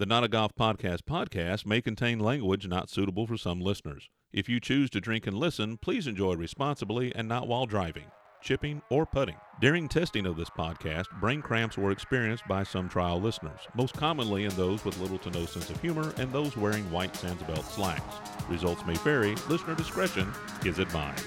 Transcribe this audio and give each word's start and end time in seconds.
The 0.00 0.06
Not 0.06 0.24
a 0.24 0.28
Golf 0.28 0.54
Podcast 0.54 1.02
podcast 1.02 1.66
may 1.66 1.82
contain 1.82 2.20
language 2.20 2.66
not 2.66 2.88
suitable 2.88 3.26
for 3.26 3.36
some 3.36 3.60
listeners. 3.60 4.08
If 4.32 4.48
you 4.48 4.58
choose 4.58 4.88
to 4.88 4.98
drink 4.98 5.26
and 5.26 5.36
listen, 5.36 5.76
please 5.76 6.06
enjoy 6.06 6.36
responsibly 6.36 7.14
and 7.14 7.28
not 7.28 7.46
while 7.46 7.66
driving, 7.66 8.06
chipping, 8.40 8.80
or 8.88 9.04
putting. 9.04 9.36
During 9.60 9.90
testing 9.90 10.24
of 10.24 10.38
this 10.38 10.48
podcast, 10.48 11.04
brain 11.20 11.42
cramps 11.42 11.76
were 11.76 11.90
experienced 11.90 12.48
by 12.48 12.62
some 12.62 12.88
trial 12.88 13.20
listeners, 13.20 13.60
most 13.74 13.92
commonly 13.92 14.44
in 14.44 14.56
those 14.56 14.86
with 14.86 14.98
little 15.00 15.18
to 15.18 15.30
no 15.32 15.44
sense 15.44 15.68
of 15.68 15.78
humor 15.82 16.14
and 16.16 16.32
those 16.32 16.56
wearing 16.56 16.90
white 16.90 17.12
Sansbelt 17.12 17.70
slacks. 17.70 18.46
Results 18.48 18.82
may 18.86 18.94
vary. 18.94 19.34
Listener 19.50 19.74
discretion 19.74 20.32
is 20.64 20.78
advised. 20.78 21.26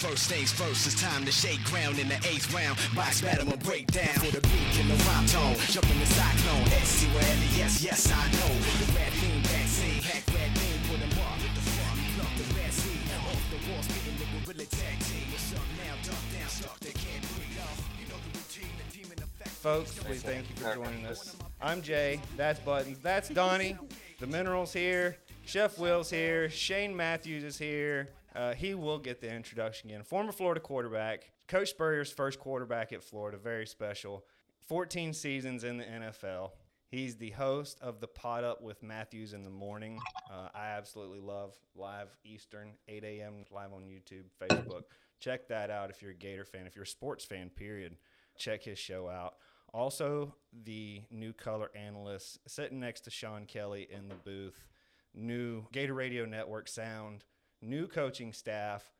First 0.00 0.32
things 0.32 0.50
first, 0.50 0.86
it's 0.88 0.96
time 0.96 1.26
to 1.26 1.32
shake 1.32 1.62
ground 1.64 1.98
in 1.98 2.08
the 2.08 2.16
eighth 2.24 2.48
round. 2.56 2.78
Box 2.96 3.20
battle 3.20 3.44
will 3.44 3.60
break 3.60 3.86
down 3.92 4.16
for 4.16 4.32
the 4.32 4.40
beat 4.48 4.74
and 4.80 4.88
the 4.88 4.96
rhyme 5.04 5.26
tone. 5.28 5.54
Jump 5.68 5.84
in 5.92 6.00
the 6.00 6.08
cyclone, 6.08 6.64
SC 6.80 7.04
wherever, 7.12 7.46
yes, 7.60 7.84
yes, 7.84 8.08
I 8.08 8.24
know. 8.32 8.52
The 8.80 8.88
red 8.96 9.12
beam 9.20 9.44
vaccine, 9.44 10.00
hack 10.00 10.24
red 10.32 10.50
beam, 10.56 10.80
put 10.88 11.04
them 11.04 11.12
up. 11.20 11.36
The 11.36 11.60
fuck? 11.76 11.96
Pluck 12.16 12.32
the 12.40 12.48
red 12.56 12.72
seed, 12.72 13.12
off 13.28 13.44
the 13.52 13.60
wall, 13.68 13.82
spitting 13.84 14.16
the 14.16 14.26
gorilla 14.40 14.66
tag 14.72 14.96
team. 15.04 15.26
What's 15.36 15.52
up 15.52 15.68
now? 15.76 15.94
Duck 16.00 16.24
down, 16.32 16.48
stuck, 16.48 16.80
they 16.80 16.96
can't 16.96 17.24
breathe. 17.36 17.60
You 18.00 18.06
know 18.08 18.20
the 18.24 18.32
routine, 18.40 18.72
the 18.80 18.86
demon 18.96 19.18
effect. 19.20 19.52
Folks, 19.60 20.00
we 20.08 20.16
thank 20.16 20.48
you 20.48 20.56
for 20.56 20.74
joining 20.80 21.04
us. 21.04 21.36
I'm 21.60 21.82
Jay. 21.82 22.20
That's 22.38 22.58
Buttons. 22.60 22.98
That's 23.04 23.28
Donnie. 23.28 23.76
The 24.18 24.26
Minerals 24.26 24.72
here. 24.72 25.18
Chef 25.44 25.78
Will's 25.78 26.08
here. 26.08 26.48
Shane 26.48 26.96
Matthews 26.96 27.44
is 27.44 27.58
here. 27.58 28.08
Uh, 28.34 28.54
he 28.54 28.74
will 28.74 28.98
get 28.98 29.20
the 29.20 29.32
introduction 29.32 29.90
again. 29.90 30.02
Former 30.02 30.32
Florida 30.32 30.60
quarterback. 30.60 31.32
Coach 31.48 31.70
Spurrier's 31.70 32.12
first 32.12 32.38
quarterback 32.38 32.92
at 32.92 33.02
Florida. 33.02 33.36
Very 33.36 33.66
special. 33.66 34.24
14 34.68 35.12
seasons 35.12 35.64
in 35.64 35.78
the 35.78 35.84
NFL. 35.84 36.50
He's 36.86 37.16
the 37.16 37.30
host 37.30 37.78
of 37.80 38.00
the 38.00 38.08
Podup 38.08 38.62
with 38.62 38.82
Matthews 38.82 39.32
in 39.32 39.44
the 39.44 39.50
morning. 39.50 40.00
Uh, 40.30 40.48
I 40.54 40.70
absolutely 40.70 41.20
love 41.20 41.54
live 41.76 42.08
Eastern, 42.24 42.72
8 42.88 43.04
a.m. 43.04 43.44
live 43.52 43.72
on 43.72 43.82
YouTube, 43.82 44.24
Facebook. 44.40 44.82
Check 45.20 45.48
that 45.48 45.70
out 45.70 45.90
if 45.90 46.02
you're 46.02 46.10
a 46.10 46.14
Gator 46.14 46.44
fan. 46.44 46.66
If 46.66 46.74
you're 46.74 46.84
a 46.84 46.88
sports 46.88 47.24
fan, 47.24 47.50
period, 47.50 47.96
check 48.38 48.64
his 48.64 48.78
show 48.78 49.08
out. 49.08 49.34
Also, 49.72 50.34
the 50.64 51.02
new 51.10 51.32
color 51.32 51.70
analyst 51.76 52.38
sitting 52.48 52.80
next 52.80 53.02
to 53.02 53.10
Sean 53.10 53.44
Kelly 53.44 53.86
in 53.90 54.08
the 54.08 54.16
booth. 54.16 54.66
New 55.14 55.64
Gator 55.72 55.94
Radio 55.94 56.24
Network 56.24 56.68
sound, 56.68 57.24
new 57.62 57.86
coaching 57.86 58.32
staff, 58.32 58.92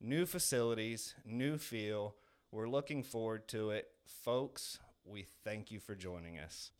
new 0.00 0.26
facilities, 0.26 1.14
new 1.24 1.58
feel. 1.58 2.14
We're 2.50 2.68
looking 2.68 3.02
forward 3.02 3.48
to 3.48 3.70
it. 3.70 3.88
Folks, 4.06 4.78
we 5.04 5.26
thank 5.44 5.70
you 5.70 5.80
for 5.80 5.94
joining 5.94 6.38
us. 6.38 6.70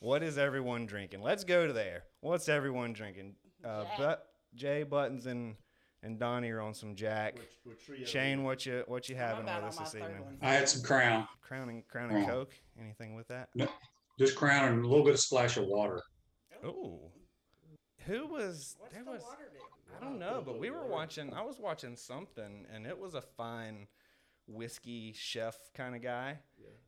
What 0.00 0.22
is 0.22 0.38
everyone 0.38 0.86
drinking? 0.86 1.22
Let's 1.22 1.44
go 1.44 1.66
to 1.66 1.72
there. 1.72 2.04
What's 2.20 2.48
everyone 2.48 2.92
drinking? 2.92 3.34
Uh, 3.64 3.84
but 3.96 4.26
Jay 4.54 4.82
Buttons 4.82 5.26
and 5.26 5.56
and 6.04 6.18
Donnie 6.18 6.50
are 6.50 6.60
on 6.60 6.74
some 6.74 6.94
Jack. 6.94 7.36
Shane, 8.04 8.44
what 8.44 8.64
you 8.64 8.84
what 8.86 9.08
you 9.08 9.16
having 9.16 9.46
with 9.46 9.54
us 9.54 9.78
this 9.78 9.94
evening? 9.96 10.22
I 10.40 10.52
had 10.52 10.68
some 10.68 10.82
Crown, 10.82 11.26
Crown 11.40 11.68
and 11.68 11.86
Crown 11.88 12.10
and 12.10 12.26
Coke. 12.26 12.54
Anything 12.80 13.14
with 13.14 13.26
that? 13.28 13.48
just 14.18 14.36
Crown 14.36 14.72
and 14.72 14.84
a 14.84 14.88
little 14.88 15.04
bit 15.04 15.14
of 15.14 15.20
splash 15.20 15.56
of 15.56 15.66
water. 15.66 16.02
Oh, 16.64 17.00
who 18.06 18.26
was 18.26 18.76
What's 18.78 18.94
there 18.94 19.04
was 19.04 19.22
I 20.00 20.04
don't 20.04 20.18
know, 20.18 20.42
but 20.44 20.58
we 20.58 20.70
were 20.70 20.86
watching. 20.86 21.32
I 21.34 21.42
was 21.42 21.58
watching 21.58 21.96
something, 21.96 22.66
and 22.72 22.86
it 22.86 22.98
was 22.98 23.14
a 23.14 23.22
fine 23.22 23.86
whiskey 24.46 25.12
chef 25.16 25.56
kind 25.74 25.94
of 25.94 26.02
guy, 26.02 26.38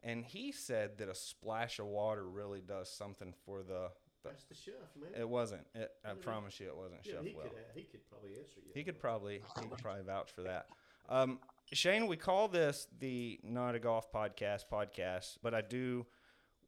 and 0.03 0.25
he 0.25 0.53
said 0.53 0.99
that 0.99 1.09
a 1.09 1.15
splash 1.15 1.79
of 1.79 1.87
water 1.87 2.27
really 2.29 2.61
does 2.61 2.91
something 2.91 3.35
for 3.45 3.63
the. 3.63 3.89
the 4.23 4.31
That's 4.31 4.45
the 4.45 4.55
chef, 4.55 4.75
man. 5.01 5.11
it 5.19 5.29
wasn't. 5.29 5.67
It, 5.75 5.91
I 6.05 6.15
promise 6.15 6.59
you, 6.61 6.69
it 6.69 6.77
wasn't 6.77 7.01
yeah, 7.05 7.13
Chef 7.13 7.25
he 7.25 7.35
Will. 7.35 7.43
could, 7.43 7.53
he 7.75 7.83
could 7.83 8.09
probably 8.09 8.31
answer 8.31 8.61
you. 8.65 8.73
He 8.75 8.85
could 8.85 8.99
probably 8.99 9.43
he 9.61 9.69
could 9.69 9.79
probably 9.79 10.03
vouch 10.05 10.31
for 10.33 10.43
that. 10.43 10.67
Um, 11.09 11.39
Shane, 11.73 12.07
we 12.07 12.17
call 12.17 12.49
this 12.49 12.87
the 12.99 13.39
Not 13.43 13.75
a 13.75 13.79
Golf 13.79 14.13
Podcast 14.13 14.65
podcast, 14.73 15.39
but 15.43 15.55
I 15.55 15.61
do 15.61 16.07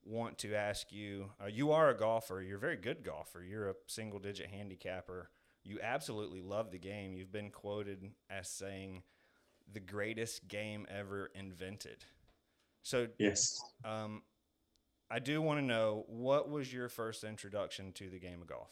want 0.04 0.38
to 0.38 0.54
ask 0.54 0.92
you. 0.92 1.30
Uh, 1.42 1.46
you 1.46 1.72
are 1.72 1.88
a 1.90 1.96
golfer. 1.96 2.42
You're 2.42 2.56
a 2.56 2.60
very 2.60 2.76
good 2.76 3.04
golfer. 3.04 3.42
You're 3.42 3.70
a 3.70 3.74
single 3.86 4.18
digit 4.18 4.48
handicapper. 4.48 5.30
You 5.64 5.78
absolutely 5.80 6.40
love 6.40 6.70
the 6.70 6.78
game. 6.78 7.14
You've 7.14 7.32
been 7.32 7.50
quoted 7.50 8.10
as 8.28 8.48
saying 8.48 9.02
the 9.72 9.80
greatest 9.80 10.48
game 10.48 10.86
ever 10.90 11.30
invented. 11.34 12.04
So 12.82 13.08
Yes. 13.18 13.60
um, 13.84 14.22
I 15.10 15.18
do 15.18 15.40
want 15.40 15.60
to 15.60 15.64
know 15.64 16.04
what 16.08 16.48
was 16.48 16.72
your 16.72 16.88
first 16.88 17.22
introduction 17.22 17.92
to 17.92 18.10
the 18.10 18.18
game 18.18 18.40
of 18.40 18.48
golf? 18.48 18.70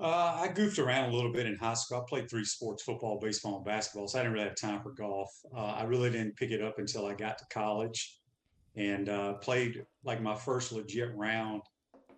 Uh, 0.00 0.38
I 0.40 0.48
goofed 0.48 0.80
around 0.80 1.10
a 1.10 1.14
little 1.14 1.32
bit 1.32 1.46
in 1.46 1.56
high 1.56 1.74
school. 1.74 2.00
I 2.00 2.04
played 2.08 2.28
three 2.28 2.44
sports 2.44 2.82
football, 2.82 3.20
baseball, 3.20 3.56
and 3.56 3.64
basketball. 3.64 4.08
So 4.08 4.18
I 4.18 4.22
didn't 4.22 4.34
really 4.34 4.48
have 4.48 4.56
time 4.56 4.82
for 4.82 4.90
golf. 4.90 5.30
Uh, 5.56 5.66
I 5.66 5.84
really 5.84 6.10
didn't 6.10 6.36
pick 6.36 6.50
it 6.50 6.60
up 6.60 6.78
until 6.78 7.06
I 7.06 7.14
got 7.14 7.38
to 7.38 7.44
college 7.50 8.18
and 8.74 9.08
uh, 9.08 9.34
played 9.34 9.86
like 10.02 10.20
my 10.20 10.34
first 10.34 10.72
legit 10.72 11.14
round. 11.14 11.62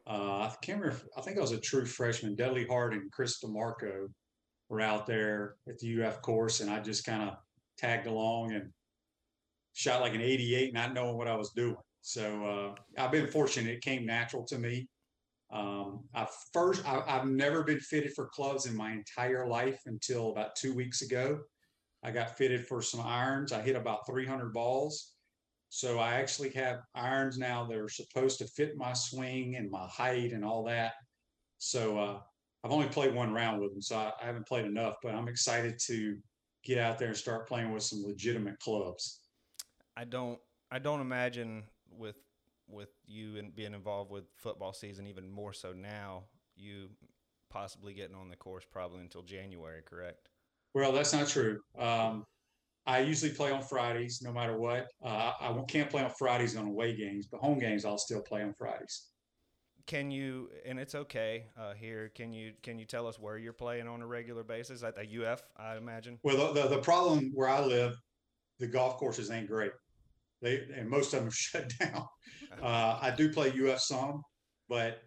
Uh, 0.06 0.42
I 0.42 0.54
can't 0.62 0.80
remember. 0.80 1.02
I 1.16 1.20
think 1.20 1.36
I 1.36 1.40
was 1.40 1.52
a 1.52 1.60
true 1.60 1.84
freshman. 1.84 2.36
Dudley 2.36 2.66
Hart 2.66 2.94
and 2.94 3.10
Chris 3.10 3.42
DiMarco 3.42 4.08
were 4.68 4.80
out 4.80 5.06
there 5.06 5.56
at 5.68 5.78
the 5.78 6.02
UF 6.02 6.22
course, 6.22 6.60
and 6.60 6.70
I 6.70 6.80
just 6.80 7.04
kind 7.04 7.28
of 7.28 7.36
tagged 7.76 8.06
along 8.06 8.52
and 8.52 8.70
shot 9.72 10.00
like 10.00 10.14
an 10.14 10.20
88, 10.20 10.72
not 10.72 10.94
knowing 10.94 11.16
what 11.16 11.28
I 11.28 11.34
was 11.34 11.50
doing. 11.50 11.76
So 12.02 12.74
uh, 12.98 13.02
I've 13.02 13.10
been 13.10 13.26
fortunate; 13.26 13.74
it 13.74 13.82
came 13.82 14.06
natural 14.06 14.44
to 14.44 14.58
me. 14.58 14.88
Um, 15.52 16.04
I 16.14 16.26
first, 16.52 16.86
I, 16.88 17.02
I've 17.06 17.26
never 17.26 17.64
been 17.64 17.80
fitted 17.80 18.14
for 18.14 18.28
clubs 18.28 18.66
in 18.66 18.76
my 18.76 18.92
entire 18.92 19.46
life 19.46 19.80
until 19.86 20.30
about 20.30 20.56
two 20.56 20.74
weeks 20.74 21.02
ago. 21.02 21.40
I 22.04 22.12
got 22.12 22.36
fitted 22.36 22.66
for 22.66 22.80
some 22.82 23.00
irons. 23.00 23.52
I 23.52 23.60
hit 23.60 23.74
about 23.74 24.06
300 24.06 24.52
balls. 24.52 25.14
So 25.68 25.98
I 25.98 26.14
actually 26.14 26.50
have 26.50 26.80
irons 26.94 27.38
now 27.38 27.66
that 27.66 27.76
are 27.76 27.88
supposed 27.88 28.38
to 28.38 28.46
fit 28.46 28.76
my 28.76 28.92
swing 28.92 29.56
and 29.56 29.70
my 29.70 29.86
height 29.88 30.32
and 30.32 30.44
all 30.44 30.64
that. 30.64 30.92
So 31.58 31.98
uh, 31.98 32.20
I've 32.64 32.70
only 32.70 32.88
played 32.88 33.14
one 33.14 33.32
round 33.32 33.60
with 33.60 33.72
them, 33.72 33.82
so 33.82 33.96
I, 33.96 34.12
I 34.22 34.26
haven't 34.26 34.46
played 34.46 34.64
enough. 34.64 34.94
But 35.02 35.14
I'm 35.14 35.28
excited 35.28 35.78
to 35.86 36.16
get 36.64 36.78
out 36.78 36.98
there 36.98 37.08
and 37.08 37.16
start 37.16 37.48
playing 37.48 37.72
with 37.72 37.82
some 37.82 38.02
legitimate 38.04 38.58
clubs. 38.60 39.20
I 39.96 40.04
don't 40.04 40.38
I 40.70 40.78
don't 40.78 41.00
imagine 41.00 41.64
with 41.90 42.16
with 42.68 42.90
you 43.06 43.38
and 43.38 43.54
being 43.54 43.74
involved 43.74 44.10
with 44.10 44.24
football 44.36 44.72
season 44.72 45.06
even 45.06 45.30
more 45.30 45.52
so 45.52 45.72
now 45.72 46.24
you 46.56 46.88
possibly 47.48 47.94
getting 47.94 48.16
on 48.16 48.28
the 48.28 48.36
course 48.36 48.64
probably 48.70 49.00
until 49.00 49.22
January, 49.22 49.82
correct? 49.84 50.28
Well, 50.74 50.92
that's 50.92 51.12
not 51.12 51.28
true. 51.28 51.60
Um, 51.78 52.24
I 52.86 53.00
usually 53.00 53.32
play 53.32 53.50
on 53.50 53.62
Fridays, 53.62 54.20
no 54.22 54.32
matter 54.32 54.56
what. 54.56 54.86
Uh, 55.04 55.32
I 55.40 55.54
can't 55.66 55.90
play 55.90 56.02
on 56.02 56.10
Fridays 56.10 56.56
on 56.56 56.66
away 56.66 56.96
games, 56.96 57.26
but 57.26 57.40
home 57.40 57.58
games 57.58 57.84
I'll 57.84 57.98
still 57.98 58.22
play 58.22 58.42
on 58.42 58.54
Fridays. 58.54 59.08
Can 59.86 60.10
you 60.10 60.50
and 60.64 60.78
it's 60.80 60.94
okay 60.96 61.46
uh, 61.58 61.74
here. 61.74 62.10
Can 62.14 62.32
you 62.32 62.52
can 62.62 62.78
you 62.78 62.84
tell 62.84 63.06
us 63.06 63.20
where 63.20 63.38
you're 63.38 63.52
playing 63.52 63.86
on 63.86 64.02
a 64.02 64.06
regular 64.06 64.42
basis 64.42 64.82
at 64.82 64.96
the 64.96 65.24
UF? 65.24 65.42
I 65.56 65.76
imagine. 65.76 66.18
Well, 66.24 66.52
the, 66.52 66.62
the, 66.62 66.68
the 66.68 66.82
problem 66.82 67.30
where 67.34 67.48
I 67.48 67.60
live, 67.60 67.94
the 68.58 68.66
golf 68.66 68.96
courses 68.96 69.30
ain't 69.30 69.46
great. 69.46 69.70
They 70.42 70.66
and 70.74 70.88
most 70.88 71.12
of 71.12 71.20
them 71.20 71.28
are 71.28 71.30
shut 71.32 71.72
down. 71.78 72.04
Uh, 72.60 72.98
I 73.00 73.12
do 73.16 73.32
play 73.32 73.52
UF 73.52 73.80
some, 73.80 74.22
but 74.68 75.02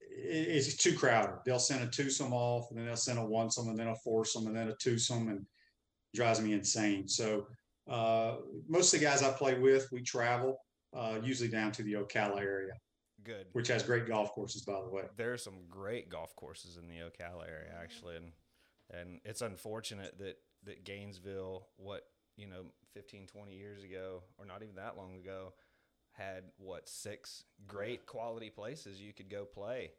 it, 0.00 0.48
it's 0.48 0.76
too 0.76 0.96
crowded. 0.96 1.34
They'll 1.44 1.58
send 1.58 1.82
a 1.82 1.90
twosome 1.90 2.32
off, 2.32 2.66
and 2.70 2.78
then 2.78 2.86
they'll 2.86 2.96
send 2.96 3.18
a 3.18 3.22
onesome, 3.22 3.68
and 3.68 3.78
then 3.78 3.88
a 3.88 3.96
foursome, 3.96 4.46
and 4.46 4.56
then 4.56 4.68
a 4.68 4.74
twosome, 4.76 5.28
and 5.28 5.44
drives 6.14 6.40
me 6.40 6.52
insane. 6.52 7.08
So 7.08 7.46
uh, 7.88 8.36
most 8.68 8.92
of 8.92 9.00
the 9.00 9.06
guys 9.06 9.22
I 9.22 9.30
play 9.32 9.58
with, 9.58 9.88
we 9.92 10.02
travel 10.02 10.58
uh, 10.96 11.18
usually 11.22 11.48
down 11.48 11.72
to 11.72 11.82
the 11.82 11.94
Ocala 11.94 12.40
area, 12.40 12.72
Good. 13.24 13.46
which 13.52 13.68
has 13.68 13.82
great 13.82 14.06
golf 14.06 14.32
courses, 14.32 14.62
by 14.62 14.80
the 14.80 14.88
way. 14.88 15.04
There 15.16 15.32
are 15.32 15.38
some 15.38 15.58
great 15.68 16.08
golf 16.08 16.34
courses 16.36 16.76
in 16.76 16.88
the 16.88 16.96
Ocala 16.96 17.48
area 17.48 17.72
actually, 17.80 18.16
and 18.16 18.32
and 18.92 19.20
it's 19.24 19.42
unfortunate 19.42 20.18
that 20.18 20.38
that 20.64 20.84
Gainesville, 20.84 21.68
what 21.76 22.02
you 22.36 22.46
know, 22.46 22.64
15, 22.94 23.26
20 23.26 23.54
years 23.54 23.84
ago, 23.84 24.22
or 24.38 24.46
not 24.46 24.62
even 24.62 24.76
that 24.76 24.96
long 24.96 25.14
ago, 25.14 25.52
had 26.12 26.44
what 26.58 26.88
six 26.88 27.44
great 27.66 28.06
quality 28.06 28.50
places 28.50 29.00
you 29.00 29.12
could 29.12 29.30
go 29.30 29.44
play. 29.44 29.92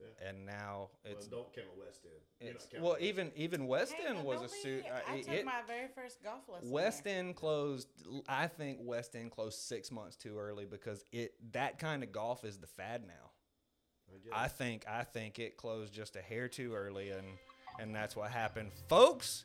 Yeah. 0.00 0.28
and 0.28 0.46
now 0.46 0.88
it's 1.04 1.28
well, 1.30 1.42
don't 1.44 1.54
count 1.54 1.68
West 1.78 2.00
End. 2.04 2.50
It's 2.56 2.72
not 2.72 2.82
well 2.82 2.92
West 2.92 3.02
even 3.02 3.32
even 3.36 3.66
West 3.66 3.92
Hey, 3.94 4.06
End 4.08 4.24
was 4.24 4.42
a 4.42 4.48
suit. 4.48 4.84
be- 4.84 4.88
Uh, 4.90 5.00
I 5.08 5.20
took 5.20 5.28
it- 5.34 5.44
my 5.44 5.62
very 5.66 5.88
first 5.88 6.22
golf 6.22 6.48
lesson. 6.48 6.70
West 6.70 7.04
there. 7.04 7.18
End 7.18 7.36
closed. 7.36 7.88
I 8.28 8.46
think 8.46 8.78
West 8.82 9.14
End 9.16 9.30
closed 9.30 9.58
six 9.58 9.90
months 9.90 10.16
too 10.16 10.38
early 10.38 10.64
because 10.64 11.04
it 11.12 11.34
that 11.52 11.78
kind 11.78 12.02
of 12.02 12.12
golf 12.12 12.44
is 12.44 12.58
the 12.58 12.66
fad 12.66 13.06
now. 13.06 13.30
I 14.34 14.44
I 14.44 14.48
think 14.48 14.86
I 14.88 15.04
think 15.04 15.38
it 15.38 15.56
closed 15.56 15.92
just 15.92 16.16
a 16.16 16.20
hair 16.22 16.48
too 16.48 16.74
early, 16.74 17.10
and 17.10 17.26
and 17.78 17.94
that's 17.94 18.16
what 18.16 18.30
happened, 18.30 18.72
folks. 18.88 19.44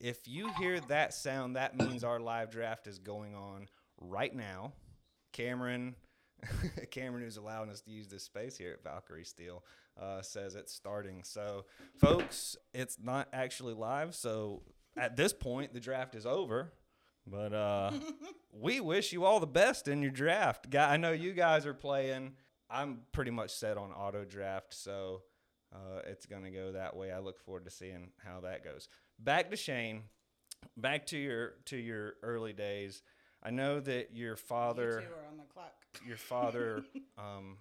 If 0.00 0.28
you 0.28 0.52
hear 0.54 0.80
that 0.80 1.14
sound, 1.14 1.56
that 1.56 1.76
means 1.76 2.04
our 2.04 2.20
live 2.20 2.50
draft 2.50 2.86
is 2.86 2.98
going 2.98 3.34
on 3.34 3.68
right 3.98 4.34
now. 4.34 4.72
Cameron, 5.32 5.96
Cameron, 6.90 7.22
who's 7.24 7.36
allowing 7.38 7.70
us 7.70 7.80
to 7.82 7.90
use 7.90 8.08
this 8.08 8.22
space 8.22 8.56
here 8.56 8.72
at 8.72 8.82
Valkyrie 8.84 9.24
Steel, 9.24 9.64
uh, 10.00 10.22
says 10.22 10.54
it's 10.54 10.72
starting. 10.72 11.22
So, 11.24 11.64
folks, 11.98 12.56
it's 12.72 12.98
not 13.02 13.28
actually 13.32 13.74
live. 13.74 14.14
So 14.14 14.62
at 14.96 15.16
this 15.16 15.32
point, 15.32 15.72
the 15.74 15.80
draft 15.80 16.14
is 16.14 16.26
over. 16.26 16.72
But 17.26 17.52
uh, 17.54 17.92
we 18.52 18.80
wish 18.80 19.12
you 19.12 19.24
all 19.24 19.40
the 19.40 19.46
best 19.46 19.88
in 19.88 20.02
your 20.02 20.10
draft. 20.10 20.68
Guy, 20.70 20.92
I 20.92 20.96
know 20.96 21.12
you 21.12 21.32
guys 21.32 21.64
are 21.66 21.74
playing. 21.74 22.32
I'm 22.68 23.00
pretty 23.12 23.30
much 23.30 23.50
set 23.50 23.76
on 23.78 23.92
auto 23.92 24.24
draft, 24.24 24.74
so 24.74 25.22
uh, 25.74 26.00
it's 26.06 26.26
gonna 26.26 26.50
go 26.50 26.72
that 26.72 26.96
way. 26.96 27.12
I 27.12 27.18
look 27.20 27.38
forward 27.40 27.64
to 27.66 27.70
seeing 27.70 28.10
how 28.24 28.40
that 28.40 28.62
goes. 28.64 28.88
Back 29.18 29.50
to 29.50 29.56
Shane. 29.56 30.02
Back 30.76 31.06
to 31.06 31.16
your 31.18 31.54
to 31.66 31.76
your 31.76 32.14
early 32.22 32.52
days. 32.52 33.02
I 33.42 33.50
know 33.50 33.80
that 33.80 34.14
your 34.14 34.30
You 34.32 34.36
father 34.36 34.90
two 35.00 35.06
are 35.14 35.26
on 35.30 35.36
the 35.36 35.44
clock. 35.52 35.74
your 36.06 36.16
father, 36.16 36.82
um, 37.18 37.58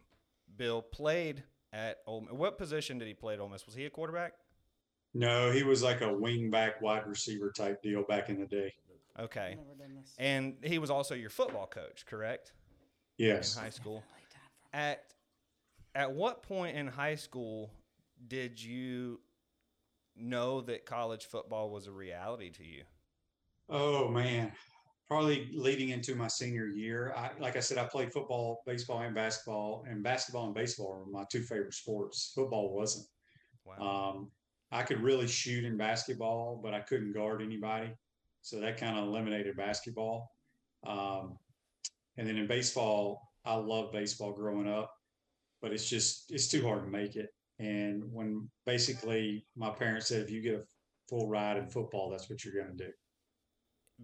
Bill, 0.56 0.82
played 0.82 1.44
at 1.74 1.98
Ole 2.08 2.22
Miss. 2.22 2.32
What 2.32 2.58
position 2.58 2.98
did 3.00 3.08
he 3.08 3.14
play 3.14 3.34
at 3.34 3.40
Ole 3.40 3.50
Miss? 3.50 3.66
Was 3.66 3.76
he 3.76 3.86
a 3.86 3.90
quarterback? 3.90 4.34
No, 5.14 5.52
he 5.52 5.64
was 5.64 5.84
like 5.84 6.02
a 6.02 6.12
wing 6.12 6.50
back 6.50 6.82
wide 6.82 7.06
receiver 7.06 7.52
type 7.52 7.82
deal 7.84 8.04
back 8.04 8.30
in 8.30 8.40
the 8.40 8.46
day. 8.46 8.74
Okay. 9.20 9.56
Never 9.58 9.76
done 9.78 9.96
this. 10.00 10.14
And 10.18 10.56
he 10.64 10.80
was 10.80 10.90
also 10.90 11.14
your 11.14 11.30
football 11.30 11.68
coach, 11.68 12.06
correct? 12.06 12.54
Yes. 13.18 13.56
In 13.56 13.64
high 13.64 13.70
school. 13.70 14.02
Definitely 14.02 14.24
time 14.32 14.42
for 14.72 14.78
me. 14.78 14.84
At 14.84 15.04
at 15.96 16.12
what 16.14 16.42
point 16.42 16.78
in 16.78 16.88
high 16.88 17.16
school 17.16 17.72
did 18.28 18.62
you 18.62 19.20
know 20.16 20.62
that 20.62 20.86
college 20.86 21.26
football 21.26 21.70
was 21.70 21.88
a 21.88 21.92
reality 21.92 22.50
to 22.52 22.64
you? 22.64 22.84
Oh 23.70 24.08
man, 24.08 24.52
probably 25.08 25.50
leading 25.54 25.90
into 25.90 26.16
my 26.16 26.28
senior 26.28 26.68
year. 26.68 27.14
I, 27.16 27.32
like 27.40 27.56
I 27.56 27.60
said, 27.60 27.78
I 27.78 27.86
played 27.86 28.14
football, 28.14 28.64
baseball, 28.66 29.00
and 29.00 29.14
basketball, 29.14 29.86
and 29.88 30.04
basketball 30.04 30.46
and 30.46 30.56
baseball 30.56 30.90
were 30.90 31.12
my 31.12 31.26
two 31.32 31.42
favorite 31.42 31.74
sports. 31.74 32.32
Football 32.36 32.74
wasn't. 32.74 33.08
Wow. 33.66 34.16
Um, 34.16 34.32
I 34.72 34.82
could 34.84 35.02
really 35.02 35.28
shoot 35.28 35.66
in 35.66 35.78
basketball, 35.78 36.60
but 36.64 36.74
I 36.74 36.80
couldn't 36.80 37.14
guard 37.14 37.42
anybody, 37.42 37.92
so 38.42 38.60
that 38.60 38.78
kind 38.78 38.98
of 38.98 39.06
eliminated 39.06 39.56
basketball. 39.56 40.32
Um, 40.86 41.38
and 42.18 42.28
then 42.28 42.38
in 42.38 42.48
baseball, 42.48 43.34
I 43.46 43.56
loved 43.56 43.92
baseball 43.92 44.32
growing 44.32 44.68
up, 44.68 44.92
but 45.62 45.72
it's 45.72 45.90
just 45.90 46.32
it's 46.32 46.48
too 46.48 46.66
hard 46.66 46.84
to 46.84 46.90
make 46.90 47.16
it. 47.16 47.30
And 47.60 48.04
when 48.12 48.50
basically 48.66 49.46
my 49.56 49.70
parents 49.70 50.08
said, 50.08 50.22
if 50.24 50.32
you 50.32 50.42
get 50.42 50.56
a 50.56 50.64
full 51.08 51.30
ride 51.30 51.58
in 51.58 51.70
football, 51.70 52.10
that's 52.10 52.30
what 52.30 52.44
you're 52.44 52.54
going 52.54 52.76
to 52.76 52.86
do. 52.86 52.92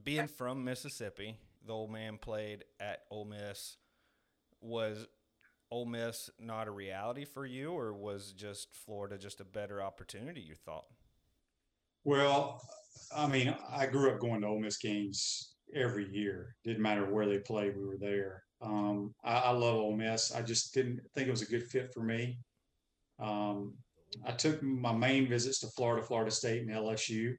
Being 0.04 0.28
from 0.28 0.64
Mississippi, 0.64 1.38
the 1.66 1.74
old 1.74 1.92
man 1.92 2.18
played 2.18 2.64
at 2.80 3.02
Ole 3.10 3.26
Miss. 3.26 3.78
Was 4.62 5.08
Ole 5.72 5.86
Miss 5.86 6.30
not 6.40 6.68
a 6.68 6.72
reality 6.72 7.26
for 7.26 7.46
you, 7.46 7.72
or 7.72 7.94
was 7.94 8.34
just 8.34 8.74
Florida 8.74 9.18
just 9.18 9.42
a 9.42 9.46
better 9.46 9.82
opportunity? 9.82 10.42
You 10.42 10.56
thought? 10.56 10.86
Well, 12.04 12.62
I 13.16 13.28
mean, 13.28 13.56
I 13.70 13.86
grew 13.86 14.12
up 14.12 14.20
going 14.20 14.42
to 14.42 14.48
Ole 14.48 14.60
Miss 14.60 14.78
games 14.78 15.56
every 15.74 16.10
year. 16.12 16.56
Didn't 16.64 16.82
matter 16.82 17.06
where 17.06 17.28
they 17.28 17.40
played, 17.40 17.78
we 17.78 17.86
were 17.86 17.98
there. 18.00 18.44
Um, 18.62 19.14
I, 19.24 19.38
I 19.38 19.52
love 19.52 19.76
Ole 19.76 19.96
Miss. 19.96 20.34
I 20.34 20.42
just 20.42 20.74
didn't 20.74 21.00
think 21.14 21.28
it 21.28 21.32
was 21.32 21.42
a 21.42 21.50
good 21.50 21.68
fit 21.68 21.94
for 21.94 22.02
me. 22.02 22.40
Um, 23.20 23.74
I 24.26 24.32
took 24.32 24.62
my 24.64 24.94
main 24.94 25.28
visits 25.28 25.60
to 25.60 25.68
Florida, 25.68 26.06
Florida 26.06 26.32
State, 26.32 26.62
and 26.62 26.72
LSU, 26.72 27.36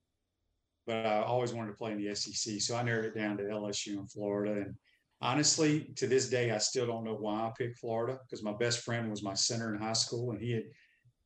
but 0.90 1.06
I 1.06 1.22
always 1.22 1.54
wanted 1.54 1.70
to 1.70 1.76
play 1.76 1.92
in 1.92 2.04
the 2.04 2.12
SEC. 2.16 2.60
So 2.60 2.75
I 2.75 2.82
narrowed 2.82 3.04
it 3.04 3.14
down 3.14 3.37
to 3.37 3.44
LSU 3.44 3.98
and 3.98 4.10
Florida. 4.10 4.62
And 4.62 4.75
honestly, 5.22 5.92
to 5.94 6.08
this 6.08 6.28
day, 6.28 6.50
I 6.50 6.58
still 6.58 6.84
don't 6.84 7.04
know 7.04 7.14
why 7.14 7.42
I 7.42 7.52
picked 7.56 7.78
Florida 7.78 8.19
because 8.25 8.42
my 8.42 8.52
best 8.52 8.81
friend 8.81 9.08
was 9.08 9.22
my 9.22 9.34
center 9.34 9.72
in 9.72 9.81
high 9.81 9.92
school, 9.92 10.32
and 10.32 10.40
he 10.40 10.50
had 10.50 10.64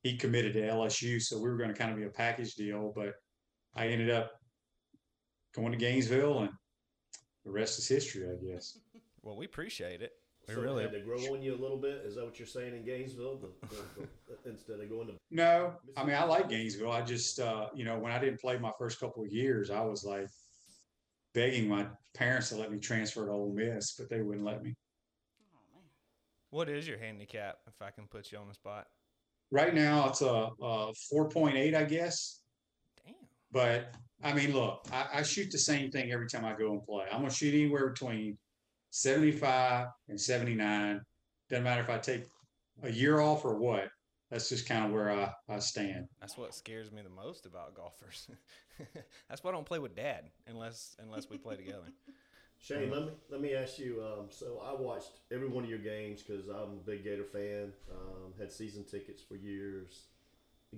he 0.02 0.18
committed 0.18 0.52
to 0.52 0.60
LSU, 0.60 1.18
so 1.22 1.38
we 1.38 1.48
were 1.48 1.56
going 1.56 1.72
to 1.72 1.78
kind 1.78 1.90
of 1.90 1.96
be 1.96 2.04
a 2.04 2.10
package 2.10 2.56
deal. 2.56 2.92
But 2.94 3.14
I 3.74 3.86
ended 3.86 4.10
up 4.10 4.32
going 5.54 5.72
to 5.72 5.78
Gainesville, 5.78 6.40
and 6.40 6.50
the 7.46 7.50
rest 7.50 7.78
is 7.78 7.88
history, 7.88 8.26
I 8.28 8.52
guess. 8.52 8.78
Well, 9.22 9.38
we 9.38 9.46
appreciate 9.46 10.02
it. 10.02 10.12
We 10.48 10.54
so 10.54 10.60
really 10.60 10.82
had 10.82 10.92
to 10.92 11.00
grow 11.00 11.18
on 11.32 11.42
you 11.42 11.54
a 11.54 11.60
little 11.60 11.78
bit. 11.78 12.02
Is 12.04 12.16
that 12.16 12.24
what 12.24 12.38
you're 12.38 12.46
saying 12.46 12.74
in 12.74 12.84
Gainesville? 12.84 13.38
The, 13.38 13.66
the, 13.68 13.82
the, 13.98 14.50
instead 14.50 14.80
of 14.80 14.90
going 14.90 15.08
to 15.08 15.14
No, 15.30 15.74
I 15.96 16.04
mean 16.04 16.16
I 16.16 16.24
like 16.24 16.48
Gainesville. 16.48 16.92
I 16.92 17.02
just 17.02 17.40
uh, 17.40 17.68
you 17.74 17.84
know 17.84 17.98
when 17.98 18.12
I 18.12 18.18
didn't 18.18 18.40
play 18.40 18.58
my 18.58 18.72
first 18.78 19.00
couple 19.00 19.22
of 19.22 19.32
years, 19.32 19.70
I 19.70 19.80
was 19.80 20.04
like 20.04 20.28
begging 21.32 21.68
my 21.68 21.86
parents 22.14 22.50
to 22.50 22.56
let 22.56 22.70
me 22.70 22.78
transfer 22.78 23.26
to 23.26 23.32
Ole 23.32 23.52
Miss, 23.52 23.94
but 23.98 24.10
they 24.10 24.20
wouldn't 24.20 24.44
let 24.44 24.62
me. 24.62 24.74
Oh 25.54 25.58
man. 25.74 25.82
What 26.50 26.68
is 26.68 26.86
your 26.86 26.98
handicap, 26.98 27.58
if 27.66 27.80
I 27.80 27.90
can 27.90 28.06
put 28.06 28.30
you 28.30 28.38
on 28.38 28.48
the 28.48 28.54
spot? 28.54 28.86
Right 29.50 29.74
now, 29.74 30.08
it's 30.08 30.20
a, 30.20 30.50
a 30.60 30.92
four 31.10 31.28
point 31.28 31.56
eight, 31.56 31.74
I 31.74 31.84
guess. 31.84 32.40
Damn. 33.04 33.14
But 33.50 33.94
I 34.22 34.34
mean, 34.34 34.52
look, 34.52 34.86
I, 34.92 35.06
I 35.14 35.22
shoot 35.22 35.50
the 35.50 35.58
same 35.58 35.90
thing 35.90 36.12
every 36.12 36.28
time 36.28 36.44
I 36.44 36.54
go 36.54 36.72
and 36.72 36.82
play. 36.82 37.06
I'm 37.10 37.20
gonna 37.20 37.30
shoot 37.30 37.54
anywhere 37.54 37.88
between 37.88 38.36
75 38.94 39.88
and 40.08 40.20
79. 40.20 41.00
Doesn't 41.50 41.64
matter 41.64 41.80
if 41.80 41.90
I 41.90 41.98
take 41.98 42.26
a 42.84 42.92
year 42.92 43.18
off 43.18 43.44
or 43.44 43.56
what. 43.56 43.88
That's 44.30 44.48
just 44.48 44.68
kind 44.68 44.84
of 44.84 44.92
where 44.92 45.10
I, 45.10 45.32
I 45.48 45.58
stand. 45.58 46.06
That's 46.20 46.38
what 46.38 46.54
scares 46.54 46.92
me 46.92 47.02
the 47.02 47.10
most 47.10 47.44
about 47.44 47.74
golfers. 47.74 48.28
That's 49.28 49.42
why 49.42 49.50
I 49.50 49.52
don't 49.52 49.66
play 49.66 49.80
with 49.80 49.96
dad 49.96 50.30
unless 50.46 50.96
unless 51.02 51.28
we 51.28 51.38
play 51.38 51.56
together. 51.56 51.86
Shane, 52.60 52.90
let 52.90 53.02
me 53.02 53.10
let 53.30 53.40
me 53.40 53.54
ask 53.54 53.80
you. 53.80 54.00
Um, 54.00 54.26
so 54.30 54.62
I 54.64 54.80
watched 54.80 55.18
every 55.32 55.48
one 55.48 55.64
of 55.64 55.70
your 55.70 55.80
games 55.80 56.22
because 56.22 56.46
I'm 56.46 56.78
a 56.78 56.86
big 56.86 57.02
Gator 57.02 57.24
fan. 57.24 57.72
Um, 57.90 58.32
had 58.38 58.52
season 58.52 58.84
tickets 58.84 59.22
for 59.22 59.34
years. 59.34 60.04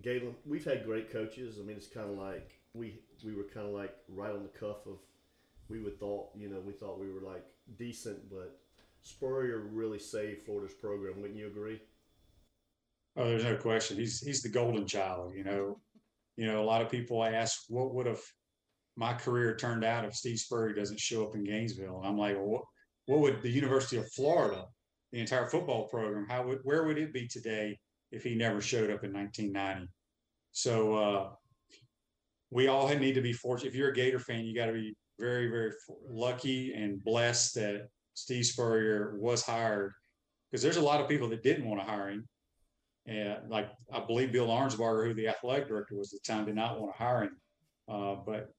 Galen, 0.00 0.34
we've 0.46 0.64
had 0.64 0.86
great 0.86 1.12
coaches. 1.12 1.58
I 1.60 1.66
mean, 1.66 1.76
it's 1.76 1.86
kind 1.86 2.10
of 2.10 2.16
like 2.16 2.58
we 2.72 2.98
we 3.22 3.34
were 3.34 3.44
kind 3.44 3.66
of 3.66 3.74
like 3.74 3.94
right 4.08 4.32
on 4.32 4.42
the 4.42 4.58
cuff 4.58 4.86
of. 4.86 4.96
We 5.68 5.80
would 5.80 5.98
thought 5.98 6.30
you 6.34 6.48
know 6.48 6.60
we 6.60 6.72
thought 6.72 6.98
we 6.98 7.12
were 7.12 7.20
like 7.20 7.44
decent, 7.78 8.30
but 8.30 8.58
Spurrier 9.02 9.68
really 9.72 9.98
saved 9.98 10.42
Florida's 10.42 10.74
program. 10.74 11.20
Wouldn't 11.20 11.38
you 11.38 11.46
agree? 11.46 11.80
Oh, 13.16 13.28
there's 13.28 13.44
no 13.44 13.56
question. 13.56 13.96
He's 13.96 14.20
he's 14.20 14.42
the 14.42 14.48
golden 14.48 14.86
child. 14.86 15.34
You 15.34 15.44
know, 15.44 15.80
you 16.36 16.46
know. 16.46 16.62
A 16.62 16.64
lot 16.64 16.82
of 16.82 16.90
people 16.90 17.24
ask, 17.24 17.64
what 17.68 17.94
would 17.94 18.06
have 18.06 18.20
my 18.96 19.14
career 19.14 19.56
turned 19.56 19.84
out 19.84 20.04
if 20.04 20.14
Steve 20.14 20.38
Spurrier 20.38 20.74
doesn't 20.74 21.00
show 21.00 21.24
up 21.24 21.34
in 21.34 21.44
Gainesville? 21.44 21.98
And 21.98 22.06
I'm 22.06 22.18
like, 22.18 22.36
well, 22.36 22.46
what 22.46 22.62
what 23.06 23.20
would 23.20 23.42
the 23.42 23.50
University 23.50 23.96
of 23.96 24.10
Florida, 24.12 24.64
the 25.12 25.20
entire 25.20 25.46
football 25.46 25.88
program, 25.88 26.26
how 26.28 26.46
would 26.46 26.58
where 26.64 26.84
would 26.84 26.98
it 26.98 27.12
be 27.12 27.26
today 27.26 27.78
if 28.10 28.22
he 28.22 28.34
never 28.34 28.60
showed 28.60 28.90
up 28.90 29.04
in 29.04 29.12
1990? 29.12 29.88
So 30.52 30.94
uh, 30.94 31.30
we 32.50 32.68
all 32.68 32.88
need 32.88 33.14
to 33.14 33.20
be 33.20 33.32
fortunate. 33.32 33.68
If 33.68 33.74
you're 33.74 33.90
a 33.90 33.94
Gator 33.94 34.18
fan, 34.18 34.44
you 34.44 34.54
got 34.54 34.66
to 34.66 34.72
be 34.72 34.94
very 35.18 35.48
very 35.48 35.72
lucky 36.08 36.72
and 36.74 37.02
blessed 37.02 37.54
that 37.54 37.88
Steve 38.14 38.46
Spurrier 38.46 39.16
was 39.18 39.42
hired 39.42 39.92
because 40.50 40.62
there's 40.62 40.76
a 40.76 40.82
lot 40.82 41.00
of 41.00 41.08
people 41.08 41.28
that 41.28 41.42
didn't 41.42 41.68
want 41.68 41.80
to 41.80 41.86
hire 41.86 42.08
him. 42.10 42.26
And 43.06 43.48
like 43.48 43.70
I 43.92 44.00
believe 44.00 44.32
Bill 44.32 44.48
Arnsparger, 44.48 45.06
who 45.06 45.14
the 45.14 45.28
athletic 45.28 45.68
director 45.68 45.94
was 45.96 46.12
at 46.12 46.20
the 46.22 46.32
time, 46.32 46.44
did 46.44 46.54
not 46.56 46.80
want 46.80 46.92
to 46.94 46.98
hire 47.02 47.22
him. 47.24 47.36
Uh, 47.88 48.14
but 48.26 48.52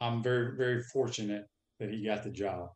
I'm 0.00 0.22
very, 0.22 0.56
very 0.56 0.82
fortunate 0.82 1.46
that 1.80 1.88
he 1.90 2.04
got 2.04 2.22
the 2.24 2.30
job. 2.30 2.68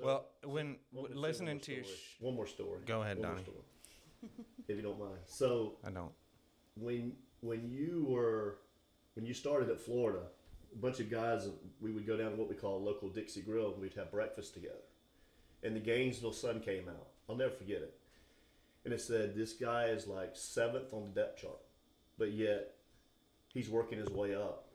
So, 0.00 0.06
Well, 0.06 0.26
when 0.44 0.76
w- 0.92 1.14
listening 1.14 1.60
to 1.60 1.72
your 1.74 1.84
sh- 1.84 2.16
one 2.18 2.34
more 2.34 2.46
story. 2.46 2.80
Go 2.86 3.02
ahead, 3.02 3.18
One 3.18 3.28
more 3.28 3.34
Donnie. 3.36 3.44
story, 3.44 4.32
if 4.68 4.76
you 4.76 4.82
don't 4.82 4.98
mind. 4.98 5.18
So 5.26 5.76
I 5.84 5.90
don't. 5.90 6.10
when 6.76 7.12
when 7.40 7.68
you 7.70 8.06
were 8.08 8.58
when 9.14 9.24
you 9.26 9.34
started 9.34 9.68
at 9.70 9.80
Florida, 9.80 10.22
a 10.72 10.78
bunch 10.78 11.00
of 11.00 11.10
guys 11.10 11.48
we 11.80 11.92
would 11.92 12.06
go 12.06 12.16
down 12.16 12.30
to 12.30 12.36
what 12.36 12.48
we 12.48 12.54
call 12.54 12.78
a 12.78 12.84
local 12.84 13.08
Dixie 13.08 13.42
Grill 13.42 13.72
and 13.72 13.80
we'd 13.80 13.94
have 13.94 14.10
breakfast 14.10 14.54
together. 14.54 14.74
And 15.62 15.76
the 15.76 15.80
Gainesville 15.80 16.32
Sun 16.32 16.60
came 16.60 16.88
out. 16.88 17.08
I'll 17.28 17.36
never 17.36 17.52
forget 17.52 17.78
it. 17.78 17.94
And 18.84 18.92
it 18.92 19.00
said 19.00 19.34
this 19.34 19.52
guy 19.52 19.86
is 19.86 20.06
like 20.06 20.30
seventh 20.34 20.92
on 20.92 21.04
the 21.04 21.20
depth 21.20 21.42
chart, 21.42 21.60
but 22.18 22.32
yet 22.32 22.74
he's 23.48 23.68
working 23.68 23.98
his 23.98 24.08
way 24.08 24.34
up. 24.34 24.68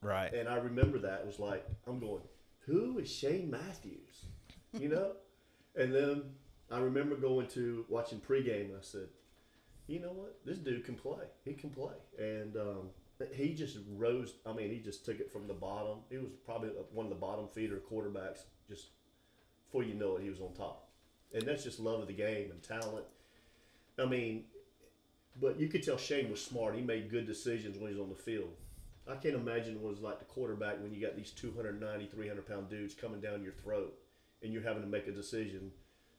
Right. 0.00 0.32
And 0.32 0.48
I 0.48 0.56
remember 0.56 0.98
that 0.98 1.20
it 1.20 1.26
was 1.26 1.38
like 1.38 1.66
I'm 1.86 1.98
going, 1.98 2.22
who 2.60 2.98
is 2.98 3.10
Shane 3.10 3.50
Matthews? 3.50 4.24
You 4.72 4.88
know? 4.88 5.12
and 5.76 5.94
then 5.94 6.22
I 6.70 6.78
remember 6.78 7.14
going 7.16 7.46
to 7.48 7.84
watching 7.88 8.20
pregame 8.20 8.66
and 8.66 8.76
I 8.76 8.82
said, 8.82 9.08
you 9.86 10.00
know 10.00 10.12
what? 10.12 10.38
This 10.44 10.58
dude 10.58 10.84
can 10.84 10.94
play. 10.94 11.24
He 11.44 11.54
can 11.54 11.70
play, 11.70 11.94
and 12.18 12.56
um, 12.56 12.90
he 13.34 13.54
just 13.54 13.78
rose. 13.96 14.34
I 14.44 14.52
mean, 14.52 14.70
he 14.70 14.78
just 14.78 15.04
took 15.04 15.20
it 15.20 15.32
from 15.32 15.46
the 15.46 15.54
bottom. 15.54 15.98
He 16.10 16.18
was 16.18 16.32
probably 16.44 16.70
uh, 16.70 16.82
one 16.92 17.06
of 17.06 17.10
the 17.10 17.16
bottom 17.16 17.48
feeder 17.48 17.80
quarterbacks. 17.90 18.40
Just 18.68 18.88
before 19.64 19.82
you 19.82 19.94
know 19.94 20.16
it, 20.16 20.22
he 20.22 20.30
was 20.30 20.40
on 20.40 20.52
top, 20.54 20.88
and 21.32 21.42
that's 21.42 21.64
just 21.64 21.80
love 21.80 22.00
of 22.00 22.06
the 22.06 22.12
game 22.12 22.50
and 22.50 22.62
talent. 22.62 23.06
I 23.98 24.04
mean, 24.04 24.44
but 25.40 25.58
you 25.58 25.68
could 25.68 25.82
tell 25.82 25.96
Shane 25.96 26.30
was 26.30 26.42
smart. 26.42 26.74
He 26.74 26.82
made 26.82 27.10
good 27.10 27.26
decisions 27.26 27.78
when 27.78 27.90
he 27.90 27.96
was 27.96 28.02
on 28.02 28.10
the 28.10 28.22
field. 28.22 28.50
I 29.08 29.14
can't 29.14 29.36
imagine 29.36 29.80
what 29.80 29.90
it 29.90 29.92
was 29.92 30.00
like 30.00 30.18
the 30.18 30.24
quarterback 30.24 30.82
when 30.82 30.92
you 30.92 31.00
got 31.00 31.16
these 31.16 31.30
290, 31.30 32.06
300 32.06 32.46
pound 32.48 32.68
dudes 32.68 32.92
coming 32.92 33.20
down 33.20 33.42
your 33.42 33.52
throat 33.52 33.96
and 34.42 34.52
you're 34.52 34.62
having 34.62 34.82
to 34.82 34.88
make 34.88 35.06
a 35.06 35.12
decision 35.12 35.70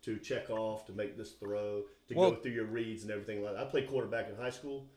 to 0.04 0.18
check 0.18 0.50
off, 0.50 0.86
to 0.86 0.94
make 0.94 1.18
this 1.18 1.34
throw, 1.34 1.84
to 2.08 2.16
Well- 2.16 2.32
go 2.32 2.38
through 2.38 2.54
your 2.54 2.66
reads 2.66 3.04
and 3.04 3.12
everything 3.12 3.44
like 3.44 3.56
that. 3.56 3.68
I 3.68 3.70
played 3.70 3.89
quarterback 3.89 4.30
in 4.30 4.36
high 4.36 4.51
school. 4.51 4.88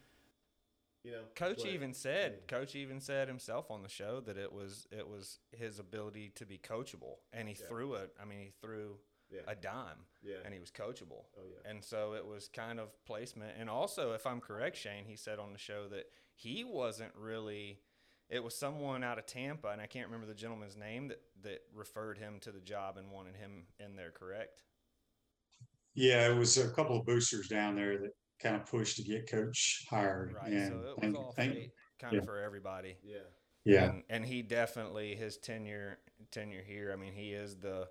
You 1.02 1.12
know, 1.12 1.22
Coach 1.34 1.58
but- 1.58 1.66
even 1.66 1.94
said, 1.94 2.32
yeah. 2.40 2.46
Coach 2.58 2.74
even 2.76 3.00
said 3.00 3.26
himself 3.28 3.70
on 3.70 3.82
the 3.82 3.88
show 3.88 4.20
that 4.20 4.36
it 4.36 4.52
was 4.52 4.86
it 4.90 5.08
was 5.08 5.38
his 5.52 5.78
ability 5.78 6.30
to 6.36 6.44
be 6.46 6.58
coachable, 6.58 7.16
and 7.32 7.48
he 7.48 7.54
Yeah. 7.58 7.66
threw 7.68 7.94
it. 7.94 8.14
I 8.20 8.24
mean, 8.26 8.40
he 8.40 8.50
threw 8.50 9.00
Yeah. 9.30 9.42
a 9.46 9.54
dime, 9.54 10.06
Yeah. 10.20 10.38
and 10.44 10.52
he 10.52 10.60
was 10.60 10.70
coachable. 10.70 11.24
Oh, 11.38 11.44
yeah. 11.46 11.70
And 11.70 11.82
so 11.84 12.14
it 12.14 12.26
was 12.26 12.48
kind 12.48 12.78
of 12.80 13.02
placement, 13.04 13.56
and 13.58 13.70
also, 13.70 14.12
if 14.12 14.26
I'm 14.26 14.40
correct, 14.40 14.76
Shane, 14.76 15.06
he 15.06 15.16
said 15.16 15.38
on 15.38 15.52
the 15.52 15.58
show 15.58 15.88
that 15.88 16.10
he 16.34 16.64
wasn't 16.64 17.14
really. 17.14 17.82
It 18.28 18.44
was 18.44 18.56
someone 18.56 19.02
out 19.02 19.18
of 19.18 19.26
Tampa, 19.26 19.68
and 19.70 19.80
I 19.80 19.88
can't 19.88 20.06
remember 20.06 20.26
the 20.26 20.34
gentleman's 20.34 20.76
name 20.76 21.08
that 21.08 21.22
that 21.42 21.62
referred 21.72 22.18
him 22.18 22.38
to 22.40 22.52
the 22.52 22.60
job 22.60 22.96
and 22.98 23.10
wanted 23.10 23.36
him 23.36 23.66
in 23.78 23.96
there. 23.96 24.12
Correct? 24.12 24.62
Yeah, 25.94 26.30
it 26.30 26.36
was 26.36 26.56
a 26.58 26.70
couple 26.70 26.98
of 27.00 27.06
boosters 27.06 27.48
down 27.48 27.74
there 27.74 27.98
that 27.98 28.12
kind 28.42 28.56
of 28.56 28.66
push 28.66 28.94
to 28.96 29.02
get 29.02 29.30
coach 29.30 29.86
hired. 29.88 30.34
Right. 30.34 30.52
And 30.52 30.68
so 30.68 30.76
it 30.78 30.82
was 30.82 30.94
thank- 31.00 31.16
all 31.16 31.32
thank- 31.32 31.52
fate, 31.54 31.70
kind 31.98 32.12
yeah. 32.14 32.18
of 32.20 32.24
for 32.24 32.38
everybody. 32.38 32.96
Yeah. 33.04 33.18
Yeah. 33.64 33.84
and, 33.90 34.02
and 34.08 34.24
he 34.24 34.42
definitely 34.42 35.14
his 35.14 35.36
tenure 35.36 35.98
tenure 36.30 36.62
here. 36.62 36.90
I 36.92 36.96
mean, 36.96 37.12
he 37.12 37.32
is 37.32 37.56
the 37.56 37.88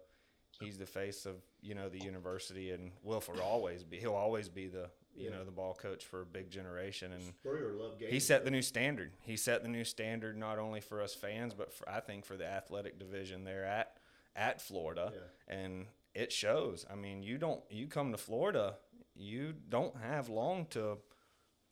he's 0.60 0.78
the 0.78 0.86
face 0.88 1.26
of 1.26 1.36
you 1.62 1.76
know 1.76 1.90
the 1.90 2.00
university, 2.00 2.72
and 2.72 2.92
will 3.04 3.22
for 3.22 3.40
always 3.42 3.84
be. 3.84 3.98
He'll 3.98 4.16
always 4.16 4.50
be 4.50 4.68
the 4.68 4.90
you 5.16 5.26
Yeah. 5.30 5.38
know 5.38 5.44
the 5.46 5.52
ball 5.52 5.76
coach 5.76 6.06
for 6.06 6.22
a 6.22 6.26
big 6.26 6.50
generation, 6.50 7.12
and 7.12 7.22
Spurrier 7.22 7.74
loved 7.74 8.00
games. 8.00 8.12
he 8.12 8.20
set 8.20 8.46
the 8.46 8.52
new 8.52 8.64
standard. 8.64 9.12
He 9.22 9.38
set 9.38 9.62
the 9.62 9.70
new 9.70 9.84
standard 9.84 10.38
not 10.38 10.58
only 10.58 10.82
for 10.82 11.02
us 11.04 11.14
fans, 11.14 11.54
but 11.54 11.72
for, 11.72 11.88
I 11.88 12.00
think 12.00 12.26
for 12.26 12.36
the 12.36 12.48
athletic 12.48 12.98
division 12.98 13.44
there 13.44 13.64
at 13.66 13.98
at 14.36 14.62
Florida, 14.62 15.12
and 15.48 15.86
it 16.16 16.32
shows. 16.32 16.84
I 16.92 16.96
mean, 16.96 17.22
you 17.22 17.38
don't 17.38 17.62
you 17.70 17.86
come 17.88 18.12
to 18.12 18.18
Florida, 18.18 18.78
you 19.20 19.54
don't 19.70 19.96
have 19.98 20.30
long 20.30 20.66
to 20.72 20.98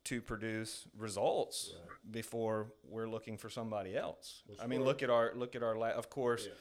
to 0.05 0.21
produce 0.21 0.87
results 0.97 1.73
before 2.11 2.67
we're 2.83 3.09
looking 3.09 3.37
for 3.37 3.49
somebody 3.49 3.95
else. 3.97 4.43
I 4.61 4.67
mean, 4.67 4.83
look 4.85 5.03
at 5.03 5.09
our 5.09 5.33
look 5.35 5.55
at 5.55 5.63
our 5.63 5.75
la- 5.75 5.89
of 5.89 6.09
course. 6.09 6.45
Yeah. 6.45 6.53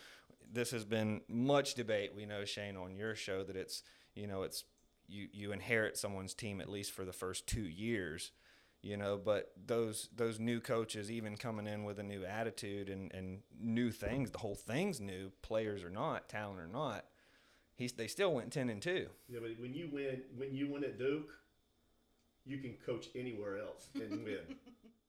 This 0.52 0.70
has 0.70 0.84
been 0.84 1.20
much 1.28 1.74
debate. 1.74 2.12
We 2.14 2.24
know 2.26 2.44
Shane 2.44 2.76
on 2.76 2.96
your 2.96 3.14
show 3.14 3.42
that 3.44 3.56
it's 3.56 3.82
you 4.14 4.26
know 4.26 4.42
it's 4.42 4.64
you 5.08 5.28
you 5.32 5.52
inherit 5.52 5.96
someone's 5.96 6.34
team 6.34 6.60
at 6.60 6.68
least 6.68 6.92
for 6.92 7.04
the 7.04 7.12
first 7.12 7.46
two 7.46 7.68
years, 7.68 8.32
you 8.82 8.96
know. 8.96 9.16
But 9.16 9.52
those 9.66 10.08
those 10.14 10.38
new 10.40 10.60
coaches, 10.60 11.10
even 11.10 11.36
coming 11.36 11.66
in 11.66 11.84
with 11.84 11.98
a 11.98 12.04
new 12.04 12.24
attitude 12.24 12.88
and 12.88 13.12
and 13.12 13.40
new 13.60 13.90
things, 13.90 14.30
the 14.30 14.38
whole 14.38 14.54
thing's 14.56 15.00
new. 15.00 15.30
Players 15.42 15.84
or 15.84 15.90
not, 15.90 16.28
talent 16.28 16.60
or 16.60 16.68
not, 16.68 17.04
he's 17.76 17.92
they 17.92 18.08
still 18.08 18.32
went 18.34 18.52
ten 18.52 18.68
and 18.70 18.82
two. 18.82 19.08
Yeah, 19.28 19.40
but 19.40 19.52
when 19.60 19.74
you 19.74 19.88
win, 19.92 20.22
when 20.36 20.54
you 20.54 20.70
win 20.70 20.84
at 20.84 20.98
Duke, 20.98 21.30
you 22.44 22.58
can 22.58 22.74
coach 22.84 23.06
anywhere 23.14 23.58
else 23.58 23.88
and 23.94 24.24
win. 24.24 24.38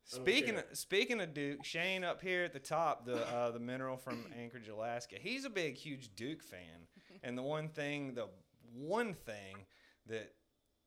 Speaking 0.09 0.55
of, 0.55 0.63
speaking 0.71 1.19
of 1.19 1.33
Duke, 1.33 1.65
Shane 1.65 2.05
up 2.05 2.21
here 2.21 2.45
at 2.45 2.53
the 2.53 2.59
top, 2.59 3.05
the 3.05 3.27
uh, 3.27 3.51
the 3.51 3.59
mineral 3.59 3.97
from 3.97 4.25
Anchorage, 4.41 4.69
Alaska. 4.69 5.17
He's 5.19 5.43
a 5.43 5.49
big, 5.49 5.75
huge 5.75 6.15
Duke 6.15 6.41
fan, 6.41 6.87
and 7.23 7.37
the 7.37 7.43
one 7.43 7.67
thing, 7.67 8.13
the 8.13 8.29
one 8.73 9.13
thing 9.13 9.57
that, 10.05 10.33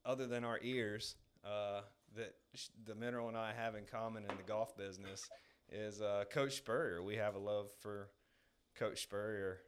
other 0.06 0.26
than 0.26 0.42
our 0.42 0.58
ears, 0.62 1.16
uh, 1.44 1.82
that 2.16 2.34
sh- 2.54 2.68
the 2.86 2.94
mineral 2.94 3.28
and 3.28 3.36
I 3.36 3.52
have 3.52 3.74
in 3.74 3.84
common 3.84 4.22
in 4.22 4.34
the 4.38 4.42
golf 4.42 4.74
business 4.74 5.28
is 5.70 6.00
uh, 6.00 6.24
Coach 6.32 6.56
Spurrier. 6.56 7.02
We 7.02 7.16
have 7.16 7.34
a 7.34 7.38
love 7.38 7.70
for 7.80 8.08
Coach 8.74 9.02
Spurrier 9.02 9.58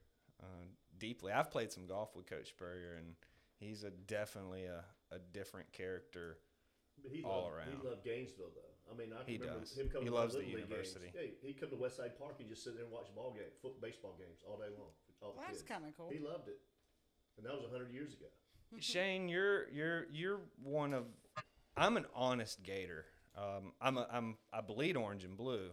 uh, 0.43 0.65
deeply. 1.03 1.33
I've 1.33 1.51
played 1.51 1.73
some 1.73 1.87
golf 1.87 2.15
with 2.15 2.27
Coach 2.31 2.49
Spurrier, 2.51 2.95
and 2.97 3.15
he's 3.59 3.83
a 3.83 3.91
definitely 3.91 4.65
a, 4.65 4.85
a 5.11 5.19
different 5.33 5.71
character. 5.73 6.39
But 7.03 7.11
he 7.13 7.23
all 7.25 7.43
loved, 7.51 7.57
around. 7.57 7.69
He 7.83 7.89
loved 7.89 8.05
Gainesville, 8.05 8.53
though. 8.55 8.93
I 8.93 8.97
mean, 8.97 9.11
I 9.13 9.25
can 9.25 9.33
He 9.35 9.39
remember 9.39 9.61
does. 9.61 9.77
him 9.77 9.89
coming 9.89 10.03
He 10.07 10.09
to 10.11 10.15
my 10.15 10.21
loves 10.21 10.35
the 10.35 10.39
Little 10.41 10.55
League 10.55 10.69
university. 10.71 11.11
Games. 11.13 11.35
Yeah, 11.43 11.49
he'd 11.49 11.61
come 11.61 11.71
to 11.71 11.77
Westside 11.77 12.15
Park 12.19 12.37
and 12.39 12.49
just 12.49 12.63
sit 12.63 12.75
there 12.77 12.85
and 12.85 12.93
watch 12.93 13.09
ball 13.15 13.33
game, 13.35 13.51
foot 13.61 13.81
baseball 13.83 14.15
games 14.17 14.41
all 14.47 14.57
day 14.57 14.71
long. 14.79 14.89
All 15.21 15.33
the 15.33 15.39
Well, 15.39 15.47
that's 15.49 15.63
kids. 15.63 15.69
kinda 15.73 15.89
cool. 15.97 16.09
He 16.11 16.19
loved 16.21 16.49
it, 16.49 16.61
and 17.37 17.45
that 17.47 17.53
was 17.53 17.69
hundred 17.71 17.91
years 17.93 18.13
ago. 18.15 18.27
Shane, 18.79 19.29
you're 19.29 19.69
you're 19.71 20.07
you're 20.13 20.41
one 20.63 20.95
of 20.95 21.07
I'm 21.77 21.97
an 21.97 22.07
honest 22.15 22.63
gator. 22.63 23.07
Um, 23.37 23.73
I'm 23.81 23.97
a, 23.99 24.07
I'm 24.13 24.37
I 24.53 24.61
bleed 24.61 24.97
orange 24.97 25.25
and 25.25 25.37
blue. 25.37 25.71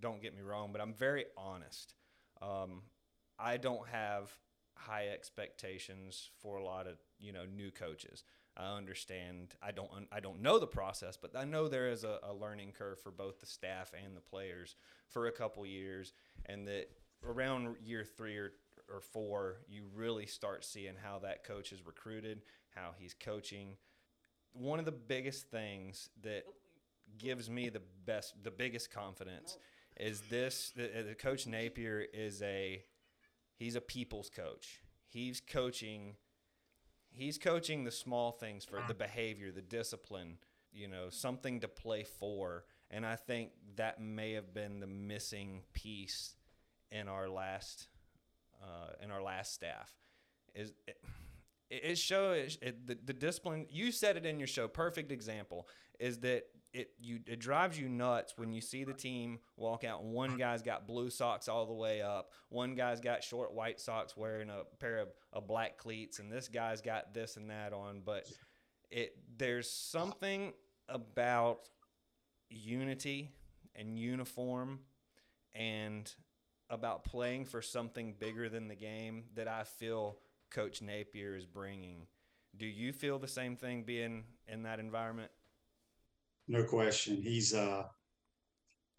Don't 0.00 0.22
get 0.22 0.34
me 0.34 0.42
wrong, 0.42 0.70
but 0.72 0.80
I'm 0.80 0.94
very 0.94 1.24
honest. 1.36 1.94
Um, 2.40 2.82
I 3.38 3.56
don't 3.56 3.86
have 3.88 4.30
high 4.86 5.08
expectations 5.08 6.30
for 6.40 6.56
a 6.56 6.64
lot 6.64 6.86
of 6.86 6.96
you 7.18 7.32
know 7.32 7.44
new 7.44 7.70
coaches. 7.70 8.24
I 8.56 8.76
understand. 8.76 9.54
I 9.62 9.70
don't. 9.70 9.90
I 10.10 10.20
don't 10.20 10.42
know 10.42 10.58
the 10.58 10.66
process, 10.66 11.16
but 11.16 11.36
I 11.36 11.44
know 11.44 11.68
there 11.68 11.88
is 11.88 12.04
a, 12.04 12.18
a 12.22 12.32
learning 12.32 12.72
curve 12.76 13.00
for 13.00 13.10
both 13.10 13.40
the 13.40 13.46
staff 13.46 13.92
and 14.04 14.16
the 14.16 14.20
players 14.20 14.76
for 15.08 15.26
a 15.26 15.32
couple 15.32 15.64
years, 15.64 16.12
and 16.46 16.66
that 16.66 16.90
around 17.24 17.76
year 17.84 18.04
three 18.04 18.36
or 18.36 18.52
or 18.92 19.00
four, 19.00 19.58
you 19.68 19.84
really 19.94 20.26
start 20.26 20.64
seeing 20.64 20.94
how 21.00 21.20
that 21.20 21.44
coach 21.44 21.72
is 21.72 21.86
recruited, 21.86 22.42
how 22.74 22.90
he's 22.98 23.14
coaching. 23.14 23.76
One 24.52 24.80
of 24.80 24.84
the 24.84 24.92
biggest 24.92 25.48
things 25.50 26.10
that 26.22 26.42
gives 27.18 27.48
me 27.48 27.68
the 27.68 27.82
best, 28.04 28.34
the 28.42 28.50
biggest 28.50 28.90
confidence 28.90 29.58
is 29.96 30.22
this: 30.22 30.72
the, 30.74 31.04
the 31.08 31.14
coach 31.14 31.46
Napier 31.46 32.04
is 32.12 32.42
a 32.42 32.82
he's 33.60 33.76
a 33.76 33.80
people's 33.80 34.30
coach. 34.30 34.80
He's 35.06 35.40
coaching 35.40 36.16
he's 37.12 37.38
coaching 37.38 37.84
the 37.84 37.90
small 37.90 38.32
things 38.32 38.64
for 38.64 38.82
the 38.88 38.94
behavior, 38.94 39.52
the 39.52 39.60
discipline, 39.60 40.38
you 40.72 40.88
know, 40.88 41.10
something 41.10 41.60
to 41.60 41.68
play 41.68 42.04
for. 42.04 42.64
And 42.90 43.04
I 43.04 43.16
think 43.16 43.50
that 43.76 44.00
may 44.00 44.32
have 44.32 44.54
been 44.54 44.80
the 44.80 44.86
missing 44.86 45.62
piece 45.72 46.34
in 46.90 47.08
our 47.08 47.28
last 47.28 47.88
uh, 48.62 48.92
in 49.02 49.10
our 49.10 49.22
last 49.22 49.52
staff. 49.52 49.92
Is 50.54 50.72
it, 51.70 51.98
shows 51.98 52.58
it, 52.62 52.86
the, 52.86 52.98
the 53.04 53.12
discipline 53.12 53.66
you 53.70 53.92
said 53.92 54.16
it 54.16 54.26
in 54.26 54.38
your 54.38 54.48
show 54.48 54.66
perfect 54.68 55.12
example 55.12 55.68
is 55.98 56.18
that 56.18 56.44
it 56.72 56.90
you 57.00 57.18
it 57.26 57.40
drives 57.40 57.78
you 57.78 57.88
nuts 57.88 58.34
when 58.36 58.52
you 58.52 58.60
see 58.60 58.84
the 58.84 58.92
team 58.92 59.38
walk 59.56 59.84
out 59.84 60.04
one 60.04 60.36
guy's 60.36 60.62
got 60.62 60.86
blue 60.86 61.10
socks 61.10 61.48
all 61.48 61.66
the 61.66 61.74
way 61.74 62.00
up 62.00 62.30
one 62.48 62.74
guy's 62.74 63.00
got 63.00 63.24
short 63.24 63.52
white 63.52 63.80
socks 63.80 64.16
wearing 64.16 64.50
a 64.50 64.62
pair 64.78 64.98
of, 64.98 65.08
of 65.32 65.46
black 65.46 65.78
cleats 65.78 66.18
and 66.18 66.30
this 66.30 66.48
guy's 66.48 66.80
got 66.80 67.12
this 67.12 67.36
and 67.36 67.50
that 67.50 67.72
on 67.72 68.02
but 68.04 68.26
it 68.90 69.16
there's 69.36 69.70
something 69.70 70.52
about 70.88 71.68
unity 72.48 73.30
and 73.74 73.98
uniform 73.98 74.80
and 75.54 76.12
about 76.68 77.04
playing 77.04 77.44
for 77.44 77.60
something 77.60 78.14
bigger 78.18 78.48
than 78.48 78.68
the 78.68 78.76
game 78.76 79.24
that 79.34 79.48
I 79.48 79.64
feel 79.64 80.18
Coach 80.50 80.82
Napier 80.82 81.36
is 81.36 81.46
bringing. 81.46 82.06
Do 82.56 82.66
you 82.66 82.92
feel 82.92 83.18
the 83.18 83.28
same 83.28 83.56
thing 83.56 83.84
being 83.84 84.24
in 84.48 84.64
that 84.64 84.80
environment? 84.80 85.30
No 86.48 86.64
question. 86.64 87.22
He's 87.22 87.54
uh 87.54 87.84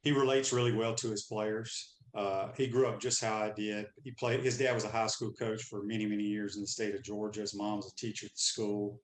he 0.03 0.12
relates 0.12 0.51
really 0.51 0.74
well 0.74 0.96
to 0.96 1.12
his 1.12 1.24
players. 1.24 1.96
Uh, 2.15 2.50
he 2.58 2.67
grew 2.67 2.88
up 2.88 3.00
just 3.00 3.24
how 3.24 3.38
I 3.38 3.51
did. 3.51 3.86
He 4.03 4.12
played. 4.12 4.41
His 4.41 4.58
dad 4.58 4.74
was 4.74 4.84
a 4.84 4.89
high 4.89 5.08
school 5.08 5.31
coach 5.31 5.63
for 5.63 5.84
many, 5.84 6.05
many 6.05 6.24
years 6.24 6.55
in 6.55 6.62
the 6.62 6.67
state 6.67 6.96
of 6.96 7.03
Georgia. 7.03 7.41
His 7.41 7.55
mom 7.55 7.77
was 7.77 7.91
a 7.91 7.96
teacher 7.96 8.25
at 8.25 8.34
the 8.34 8.41
school. 8.41 9.00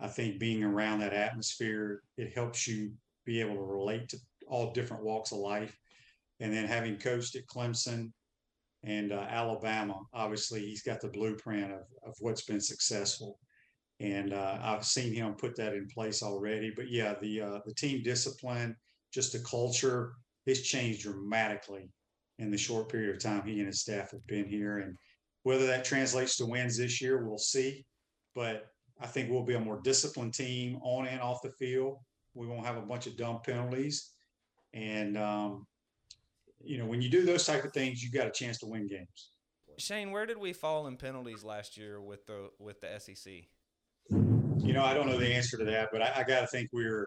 I 0.00 0.08
think 0.08 0.40
being 0.40 0.64
around 0.64 0.98
that 0.98 1.14
atmosphere, 1.14 2.02
it 2.16 2.34
helps 2.34 2.66
you 2.66 2.92
be 3.24 3.40
able 3.40 3.54
to 3.54 3.62
relate 3.62 4.08
to 4.10 4.18
all 4.48 4.72
different 4.72 5.04
walks 5.04 5.32
of 5.32 5.38
life. 5.38 5.78
And 6.40 6.52
then 6.52 6.66
having 6.66 6.96
coached 6.96 7.36
at 7.36 7.46
Clemson 7.46 8.10
and 8.84 9.12
uh, 9.12 9.26
Alabama, 9.28 10.00
obviously 10.12 10.60
he's 10.60 10.82
got 10.82 11.00
the 11.00 11.08
blueprint 11.08 11.72
of, 11.72 11.82
of 12.04 12.14
what's 12.18 12.42
been 12.42 12.60
successful. 12.60 13.38
And 14.00 14.32
uh, 14.32 14.58
I've 14.60 14.84
seen 14.84 15.14
him 15.14 15.34
put 15.34 15.54
that 15.56 15.74
in 15.74 15.86
place 15.86 16.22
already. 16.22 16.72
But 16.74 16.90
yeah, 16.90 17.14
the 17.20 17.40
uh, 17.40 17.58
the 17.64 17.74
team 17.74 18.02
discipline, 18.02 18.74
just 19.14 19.32
the 19.32 19.38
culture, 19.40 20.14
it's 20.46 20.62
changed 20.62 21.02
dramatically 21.02 21.90
in 22.38 22.50
the 22.50 22.58
short 22.58 22.88
period 22.90 23.14
of 23.14 23.22
time 23.22 23.46
he 23.46 23.58
and 23.58 23.68
his 23.68 23.80
staff 23.80 24.10
have 24.10 24.26
been 24.26 24.46
here. 24.46 24.78
And 24.78 24.96
whether 25.44 25.66
that 25.66 25.84
translates 25.84 26.36
to 26.36 26.46
wins 26.46 26.76
this 26.76 27.00
year, 27.00 27.24
we'll 27.24 27.38
see. 27.38 27.84
But 28.34 28.66
I 29.00 29.06
think 29.06 29.30
we'll 29.30 29.44
be 29.44 29.54
a 29.54 29.60
more 29.60 29.80
disciplined 29.82 30.34
team 30.34 30.78
on 30.82 31.06
and 31.06 31.20
off 31.20 31.42
the 31.42 31.52
field. 31.52 31.98
We 32.34 32.48
won't 32.48 32.66
have 32.66 32.78
a 32.78 32.82
bunch 32.82 33.06
of 33.06 33.16
dumb 33.16 33.40
penalties. 33.44 34.10
And, 34.72 35.16
um, 35.16 35.66
you 36.64 36.78
know, 36.78 36.86
when 36.86 37.02
you 37.02 37.08
do 37.08 37.24
those 37.24 37.44
type 37.44 37.64
of 37.64 37.72
things, 37.72 38.02
you 38.02 38.10
got 38.10 38.26
a 38.26 38.30
chance 38.30 38.58
to 38.58 38.66
win 38.66 38.86
games. 38.86 39.30
Shane, 39.78 40.10
where 40.10 40.26
did 40.26 40.38
we 40.38 40.52
fall 40.52 40.86
in 40.86 40.96
penalties 40.96 41.42
last 41.42 41.76
year 41.76 42.00
with 42.00 42.26
the 42.26 42.50
with 42.58 42.80
the 42.80 42.98
SEC? 42.98 43.32
You 44.10 44.72
know, 44.72 44.84
I 44.84 44.94
don't 44.94 45.08
know 45.08 45.18
the 45.18 45.32
answer 45.32 45.56
to 45.58 45.64
that, 45.64 45.88
but 45.92 46.02
I, 46.02 46.12
I 46.16 46.22
got 46.24 46.40
to 46.40 46.46
think 46.46 46.68
we're 46.72 47.06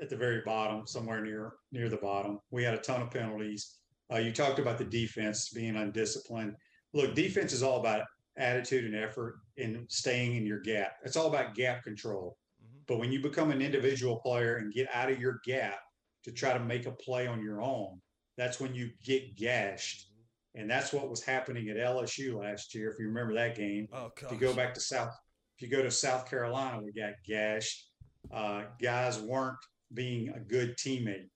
at 0.00 0.08
the 0.08 0.16
very 0.16 0.42
bottom, 0.44 0.86
somewhere 0.86 1.22
near 1.22 1.54
near 1.72 1.88
the 1.88 1.96
bottom. 1.96 2.38
We 2.50 2.62
had 2.62 2.74
a 2.74 2.78
ton 2.78 3.02
of 3.02 3.10
penalties. 3.10 3.78
Uh, 4.12 4.18
you 4.18 4.32
talked 4.32 4.58
about 4.58 4.78
the 4.78 4.84
defense 4.84 5.50
being 5.50 5.76
undisciplined. 5.76 6.54
Look, 6.94 7.14
defense 7.14 7.52
is 7.52 7.62
all 7.62 7.80
about 7.80 8.02
attitude 8.36 8.84
and 8.84 8.94
effort 8.94 9.40
and 9.58 9.84
staying 9.88 10.36
in 10.36 10.46
your 10.46 10.60
gap. 10.60 10.92
It's 11.04 11.16
all 11.16 11.26
about 11.26 11.54
gap 11.54 11.82
control. 11.82 12.38
Mhm. 12.62 12.86
But 12.86 12.98
when 12.98 13.12
you 13.12 13.20
become 13.20 13.50
an 13.50 13.60
individual 13.60 14.20
player 14.20 14.56
and 14.56 14.72
get 14.72 14.88
out 14.94 15.10
of 15.10 15.20
your 15.20 15.40
gap 15.44 15.80
to 16.24 16.32
try 16.32 16.52
to 16.52 16.60
make 16.60 16.86
a 16.86 16.92
play 16.92 17.26
on 17.26 17.42
your 17.42 17.60
own, 17.60 18.00
that's 18.38 18.58
when 18.60 18.74
you 18.74 18.90
get 19.04 19.36
gashed. 19.36 20.06
And 20.54 20.70
that's 20.70 20.92
what 20.92 21.10
was 21.10 21.22
happening 21.22 21.68
at 21.68 21.76
LSU 21.76 22.40
last 22.40 22.74
year. 22.74 22.90
If 22.90 22.98
you 22.98 23.08
remember 23.08 23.34
that 23.34 23.54
game, 23.54 23.88
Oh 23.92 24.10
if 24.22 24.32
you 24.32 24.38
go 24.38 24.54
back 24.54 24.72
to 24.74 24.80
South, 24.80 25.12
if 25.56 25.62
you 25.62 25.68
go 25.68 25.82
to 25.82 25.90
South 25.90 26.28
Carolina, 26.30 26.80
we 26.82 26.92
got 26.92 27.12
gashed. 27.26 27.84
Uh, 28.32 28.62
guys 28.80 29.20
weren't 29.20 29.58
being 29.92 30.30
a 30.30 30.40
good 30.40 30.76
teammate. 30.78 31.28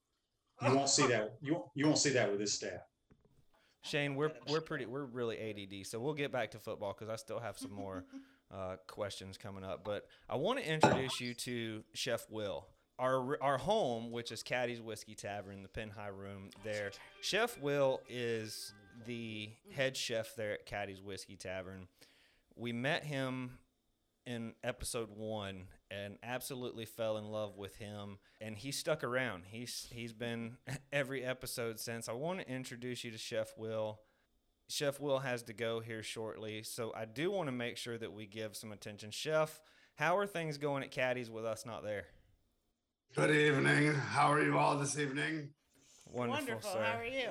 You 0.62 0.74
won't 0.74 0.88
see 0.88 1.06
that. 1.08 1.34
You 1.42 1.54
won't- 1.54 1.66
you 1.74 1.84
won't 1.86 1.98
see 1.98 2.10
that 2.10 2.30
with 2.30 2.40
this 2.40 2.54
staff. 2.54 2.80
Shane, 3.84 4.14
we're 4.14 4.30
we're 4.48 4.60
pretty 4.60 4.86
we're 4.86 5.04
really 5.04 5.36
ADD, 5.38 5.86
so 5.86 5.98
we'll 5.98 6.14
get 6.14 6.30
back 6.30 6.52
to 6.52 6.58
football 6.60 6.94
because 6.96 7.08
I 7.12 7.16
still 7.16 7.40
have 7.40 7.58
some 7.58 7.72
more 7.72 8.04
uh, 8.54 8.76
questions 8.86 9.36
coming 9.36 9.64
up. 9.64 9.84
But 9.84 10.04
I 10.28 10.36
want 10.36 10.60
to 10.60 10.68
introduce 10.68 11.20
you 11.20 11.34
to 11.34 11.82
Chef 11.92 12.24
Will, 12.30 12.68
our 12.98 13.42
our 13.42 13.58
home, 13.58 14.10
which 14.10 14.32
is 14.32 14.42
Caddy's 14.42 14.80
Whiskey 14.80 15.14
Tavern, 15.14 15.62
the 15.62 15.68
Pin 15.68 15.90
High 15.90 16.08
Room. 16.08 16.50
There, 16.64 16.92
Chef 17.20 17.58
Will 17.58 18.00
is 18.08 18.72
the 19.06 19.50
head 19.74 19.96
chef 19.96 20.34
there 20.36 20.52
at 20.52 20.66
Caddy's 20.66 21.02
Whiskey 21.02 21.36
Tavern. 21.36 21.88
We 22.56 22.72
met 22.72 23.04
him 23.04 23.58
in 24.26 24.54
episode 24.62 25.10
one 25.10 25.64
and 25.90 26.16
absolutely 26.22 26.84
fell 26.84 27.16
in 27.16 27.24
love 27.24 27.56
with 27.56 27.76
him 27.76 28.18
and 28.40 28.56
he 28.56 28.70
stuck 28.70 29.02
around. 29.02 29.44
He's 29.48 29.88
he's 29.90 30.12
been 30.12 30.58
every 30.92 31.24
episode 31.24 31.80
since. 31.80 32.08
I 32.08 32.12
want 32.12 32.40
to 32.40 32.48
introduce 32.48 33.04
you 33.04 33.10
to 33.10 33.18
chef 33.18 33.56
will. 33.56 34.00
Chef 34.68 35.00
will 35.00 35.18
has 35.18 35.42
to 35.44 35.52
go 35.52 35.80
here 35.80 36.02
shortly 36.02 36.62
so 36.62 36.94
i 36.96 37.04
do 37.04 37.30
want 37.30 37.46
to 37.46 37.52
make 37.52 37.76
sure 37.76 37.98
that 37.98 38.12
we 38.12 38.26
give 38.26 38.56
some 38.56 38.72
attention. 38.72 39.10
Chef 39.10 39.60
how 39.96 40.16
are 40.16 40.26
things 40.26 40.56
going 40.56 40.82
at 40.82 40.92
Caddy's 40.92 41.30
with 41.30 41.44
us 41.44 41.66
not 41.66 41.82
there 41.82 42.06
Good 43.14 43.30
evening. 43.30 43.94
How 43.94 44.32
are 44.32 44.42
you 44.42 44.56
all 44.58 44.76
this 44.78 44.98
evening? 44.98 45.50
wonderful, 46.06 46.44
Wonderful. 46.46 46.70
sir 46.72 46.82
How 46.84 46.98
are 46.98 47.04
you? 47.06 47.30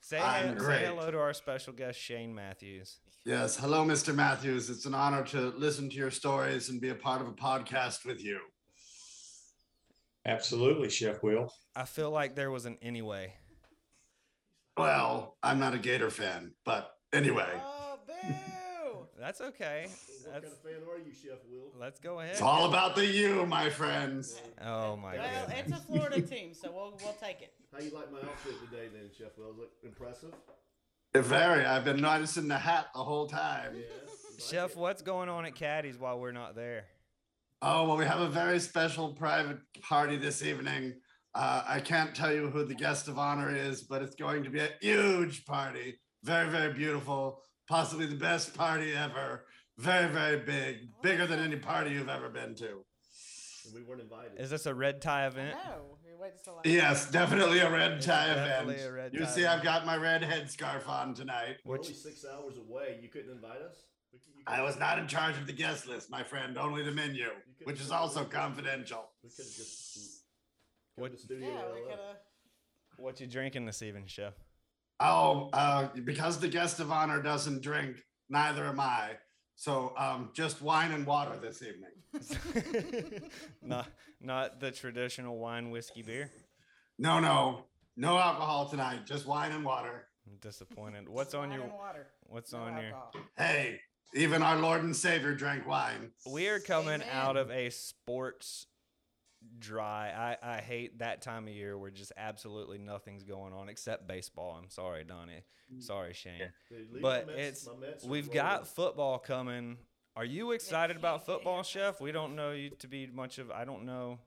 say, 0.00 0.18
I'm 0.20 0.54
he- 0.54 0.58
say 0.60 0.64
great. 0.64 0.84
hello 0.86 1.10
to 1.10 1.18
our 1.18 1.32
special 1.34 1.72
guest 1.72 1.98
shane 1.98 2.34
matthews 2.34 2.98
Yes. 3.24 3.56
Hello, 3.56 3.84
Mr. 3.84 4.14
Matthews. 4.14 4.70
It's 4.70 4.86
an 4.86 4.94
honor 4.94 5.24
to 5.26 5.48
listen 5.56 5.90
to 5.90 5.96
your 5.96 6.12
stories 6.12 6.68
and 6.68 6.80
be 6.80 6.90
a 6.90 6.94
part 6.94 7.20
of 7.20 7.26
a 7.26 7.32
podcast 7.32 8.04
with 8.06 8.22
you. 8.22 8.38
Absolutely, 10.24 10.88
Chef 10.90 11.22
Will. 11.24 11.52
i 11.74 11.84
feel 11.84 12.10
like 12.12 12.36
there 12.36 12.50
was 12.52 12.66
an 12.66 12.78
anyway 12.82 13.34
Well, 14.76 15.36
I'm 15.42 15.58
not 15.58 15.74
a 15.74 15.78
Gator 15.78 16.10
fan, 16.10 16.52
but 16.64 16.92
anyway, 17.12 17.48
Oh, 17.64 17.98
boo! 18.06 18.34
That's 19.26 19.40
okay 19.40 19.86
What 19.88 20.34
that's, 20.34 20.44
kind 20.44 20.44
of 20.44 20.58
fan 20.60 20.88
are 20.88 20.98
you, 20.98 21.12
Chef 21.12 21.38
Will? 21.50 21.72
let's 21.80 21.98
go 21.98 22.20
ahead 22.20 22.30
it's 22.34 22.40
all 22.40 22.68
about 22.68 22.94
the 22.94 23.04
you, 23.04 23.44
my 23.46 23.68
friends. 23.68 24.40
oh 24.64 24.96
my 24.96 25.16
well, 25.16 25.46
goodness 25.48 25.62
it's 25.66 25.72
a 25.72 25.82
Florida 25.82 26.20
team, 26.34 26.54
so 26.54 26.70
we'll 26.70 26.96
we'll 27.02 27.16
take 27.20 27.42
it. 27.42 27.52
How 27.72 27.80
you 27.80 27.90
like 27.90 28.12
my 28.12 28.18
outfit 28.18 28.54
today, 28.70 28.86
then, 28.92 29.10
Chef 29.18 29.36
Will? 29.36 29.50
Is 29.50 29.58
it 29.58 29.86
impressive? 29.88 30.32
Very. 31.12 31.64
I've 31.64 31.84
been 31.84 32.00
noticing 32.00 32.46
the 32.46 32.56
hat 32.56 32.86
the 32.94 33.02
whole 33.02 33.26
time. 33.26 33.72
Yeah. 33.74 33.80
you 33.80 33.84
like 34.32 34.40
Chef, 34.40 34.76
what's 34.76 35.02
going 35.02 35.28
on 35.28 35.44
at 35.44 35.56
Caddy's 35.56 35.98
while 35.98 36.20
we're 36.20 36.30
not 36.30 36.54
there? 36.54 36.84
Oh, 37.62 37.88
well, 37.88 37.96
we 37.96 38.04
have 38.04 38.20
a 38.20 38.28
very 38.28 38.60
special 38.60 39.12
private 39.12 39.58
party 39.82 40.16
this 40.18 40.44
evening. 40.44 40.94
Uh, 41.34 41.64
I 41.66 41.80
can't 41.80 42.14
tell 42.14 42.32
you 42.32 42.48
who 42.48 42.64
the 42.64 42.74
guest 42.76 43.08
of 43.08 43.18
honor 43.18 43.52
is, 43.54 43.82
but 43.82 44.02
it's 44.02 44.14
going 44.14 44.44
to 44.44 44.50
be 44.50 44.60
a 44.60 44.70
huge 44.80 45.44
party. 45.46 45.98
Very, 46.22 46.48
very 46.48 46.72
beautiful. 46.72 47.40
Possibly 47.68 48.06
the 48.06 48.14
best 48.14 48.54
party 48.54 48.92
ever. 48.94 49.44
Very, 49.78 50.08
very 50.08 50.38
big. 50.38 50.76
Oh, 50.96 51.02
Bigger 51.02 51.26
than 51.26 51.40
any 51.40 51.56
party 51.56 51.90
you've 51.90 52.08
ever 52.08 52.28
been 52.28 52.54
to. 52.56 52.84
And 53.66 53.74
we 53.74 53.82
weren't 53.82 54.00
invited. 54.00 54.38
Is 54.40 54.50
this 54.50 54.66
a 54.66 54.74
red 54.74 55.02
tie 55.02 55.26
event? 55.26 55.56
No, 55.66 55.98
we 56.04 56.14
waited 56.18 56.38
till 56.44 56.54
last 56.54 56.66
Yes, 56.66 57.10
definitely 57.10 57.58
a 57.58 57.70
red 57.70 57.92
It's 57.92 58.06
tie 58.06 58.26
definitely 58.34 58.74
event. 58.76 58.88
a 58.88 58.92
red 58.92 59.14
you 59.14 59.20
tie 59.20 59.26
see, 59.26 59.40
event. 59.42 59.58
I've 59.58 59.64
got 59.64 59.84
my 59.84 59.96
red 59.96 60.22
headscarf 60.22 60.88
on 60.88 61.14
tonight. 61.14 61.56
We're 61.64 61.72
Which 61.78 61.88
only 61.88 61.94
six 61.94 62.24
hours 62.24 62.56
away. 62.56 63.00
You 63.02 63.08
couldn't 63.08 63.32
invite 63.32 63.60
us. 63.60 63.74
Could- 64.12 64.20
you 64.26 64.42
I 64.46 64.62
was 64.62 64.78
not 64.78 64.98
in 65.00 65.08
charge 65.08 65.36
of 65.36 65.46
the 65.48 65.52
guest 65.52 65.88
list, 65.88 66.08
my 66.08 66.22
friend, 66.22 66.56
only 66.56 66.84
the 66.84 66.92
menu, 66.92 67.26
which 67.64 67.80
is 67.80 67.90
also 67.90 68.24
confidential. 68.24 69.10
We 69.24 69.30
could 69.30 69.44
have 69.44 69.54
just. 69.56 70.22
What- 70.94 71.10
What 71.10 71.20
studio? 71.20 71.48
Yeah, 71.48 71.74
we 71.74 71.80
could 71.80 71.90
have. 71.90 72.16
what 72.98 73.20
you 73.20 73.26
drinking 73.26 73.66
this 73.66 73.82
evening, 73.82 74.06
chef? 74.06 74.34
Oh, 75.00 75.50
uh, 75.52 75.88
because 76.04 76.38
the 76.38 76.48
guest 76.48 76.80
of 76.80 76.90
honor 76.90 77.20
doesn't 77.22 77.62
drink, 77.62 78.02
neither 78.28 78.64
am 78.64 78.80
I. 78.80 79.12
So 79.54 79.92
um, 79.96 80.30
just 80.34 80.62
wine 80.62 80.92
and 80.92 81.06
water 81.06 81.38
this 81.40 81.62
evening. 81.62 83.22
not 83.62 83.88
not 84.20 84.60
the 84.60 84.70
traditional 84.70 85.38
wine, 85.38 85.70
whiskey, 85.70 86.02
beer. 86.02 86.30
No, 86.98 87.20
no, 87.20 87.64
no 87.96 88.18
alcohol 88.18 88.68
tonight. 88.68 89.06
Just 89.06 89.26
wine 89.26 89.52
and 89.52 89.64
water. 89.64 90.08
I'm 90.26 90.36
disappointed. 90.40 91.08
What's 91.08 91.34
on 91.34 91.50
wine 91.50 91.58
your 91.60 91.68
water. 91.68 92.06
What's 92.28 92.52
No 92.52 92.60
on 92.60 92.82
your? 92.82 92.92
Hey, 93.36 93.80
even 94.14 94.42
our 94.42 94.56
Lord 94.56 94.82
and 94.82 94.96
Savior 94.96 95.34
drank 95.34 95.66
wine. 95.66 96.10
We 96.30 96.48
are 96.48 96.60
coming 96.60 97.02
out 97.12 97.36
of 97.36 97.50
a 97.50 97.70
sports 97.70 98.66
dry. 99.58 100.36
I 100.42 100.56
I 100.56 100.60
hate 100.60 100.98
that 100.98 101.22
time 101.22 101.48
of 101.48 101.54
year 101.54 101.76
where 101.78 101.90
just 101.90 102.12
absolutely 102.16 102.78
nothing's 102.78 103.22
going 103.24 103.52
on 103.52 103.68
except 103.68 104.06
baseball. 104.08 104.58
I'm 104.62 104.70
sorry, 104.70 105.04
Donnie. 105.04 105.42
Sorry, 105.80 106.12
Shane. 106.14 106.52
Hey, 106.70 106.76
But 107.02 107.26
my 107.26 107.32
Mets- 107.34 107.48
it's 107.48 107.66
my 107.66 107.72
Mets 107.86 108.04
we've 108.04 108.26
rolling. 108.28 108.34
got 108.42 108.68
football 108.68 109.18
coming. 109.18 109.78
Are 110.14 110.24
you 110.24 110.52
excited 110.52 110.96
about 110.96 111.26
football, 111.26 111.62
Chef? 111.62 112.00
We 112.00 112.12
don't 112.12 112.36
know 112.36 112.52
you 112.52 112.70
to 112.78 112.88
be 112.88 113.06
much 113.08 113.38
of. 113.38 113.50
I 113.50 113.64
don't 113.64 113.84
know. 113.84 114.18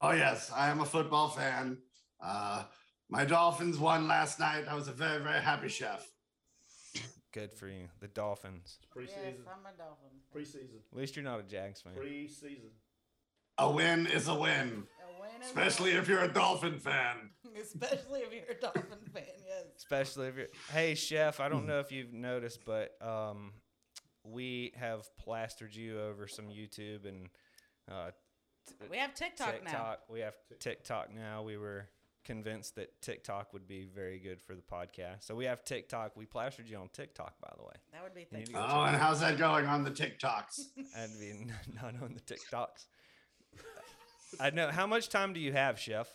Oh 0.00 0.12
yes, 0.12 0.50
I 0.54 0.70
am 0.70 0.80
a 0.80 0.84
football 0.86 1.28
fan. 1.28 1.78
Uh, 2.20 2.64
my 3.10 3.24
Dolphins 3.24 3.78
won 3.78 4.08
last 4.08 4.40
night. 4.40 4.64
I 4.68 4.74
was 4.74 4.88
a 4.88 4.92
very, 4.92 5.22
very 5.22 5.40
happy 5.40 5.68
chef. 5.68 6.06
Good 7.32 7.52
for 7.52 7.66
you, 7.68 7.88
the 8.00 8.06
Dolphins. 8.08 8.78
Preseason. 8.96 9.08
Yes, 9.24 9.34
I'm 9.48 9.66
a 9.66 9.76
Dolphin. 9.76 10.08
Preseason. 10.34 10.78
At 10.92 10.98
least 10.98 11.16
you're 11.16 11.24
not 11.24 11.40
a 11.40 11.42
Jags 11.42 11.80
fan. 11.80 11.92
Preseason. 11.94 12.70
A 13.58 13.70
win 13.70 14.06
is 14.06 14.28
a 14.28 14.34
win, 14.34 14.84
A 15.08 15.20
win 15.20 15.30
is 15.40 15.42
a 15.42 15.44
especially 15.46 15.90
win. 15.92 16.02
if 16.02 16.08
you're 16.08 16.22
a 16.22 16.32
Dolphin 16.32 16.78
fan. 16.78 17.30
especially 17.62 18.20
if 18.20 18.32
you're 18.32 18.56
a 18.56 18.60
Dolphin 18.60 18.98
fan. 19.12 19.22
Yes. 19.46 19.64
Especially 19.76 20.26
if 20.28 20.36
you're. 20.36 20.46
Hey, 20.72 20.94
Chef, 20.94 21.38
I 21.40 21.48
don't 21.48 21.66
know 21.68 21.78
if 21.80 21.92
you've 21.92 22.12
noticed, 22.12 22.60
but 22.64 22.96
um, 23.00 23.52
we 24.24 24.72
have 24.76 25.08
plastered 25.16 25.74
you 25.74 26.00
over 26.00 26.26
some 26.26 26.46
YouTube 26.46 27.06
and 27.06 27.28
uh, 27.90 28.10
t- 28.66 28.74
We 28.90 28.96
have 28.98 29.14
TikTok, 29.14 29.62
now. 29.64 29.96
We 30.08 30.20
have 30.20 30.34
TikTok 30.58 31.14
now. 31.14 31.42
We 31.42 31.56
were 31.56 31.86
convinced 32.24 32.74
that 32.76 33.00
TikTok 33.02 33.52
would 33.52 33.68
be 33.68 33.84
very 33.94 34.18
good 34.18 34.40
for 34.40 34.54
the 34.54 34.62
podcast, 34.62 35.24
so 35.24 35.34
we 35.34 35.44
have 35.44 35.62
TikTok. 35.62 36.16
We 36.16 36.24
plastered 36.24 36.68
you 36.68 36.78
on 36.78 36.88
TikTok, 36.92 37.34
by 37.40 37.52
the 37.56 37.62
way. 37.62 37.74
That 37.92 38.02
would 38.02 38.14
be 38.14 38.22
You 38.22 38.38
need 38.38 38.46
thick. 38.46 38.54
to 38.56 38.60
go 38.62 38.66
Oh, 38.68 38.82
and 38.84 38.96
how's 38.96 39.20
that 39.20 39.36
going 39.38 39.66
on 39.66 39.84
the 39.84 39.90
TikToks? 39.90 40.60
I'd 40.96 41.10
be 41.20 41.30
n- 41.30 41.52
not 41.74 41.94
on 42.02 42.14
the 42.14 42.20
TikToks. 42.34 42.86
I 44.40 44.50
know. 44.50 44.68
How 44.68 44.86
much 44.86 45.08
time 45.08 45.32
do 45.32 45.40
you 45.40 45.52
have, 45.52 45.78
Chef? 45.78 46.08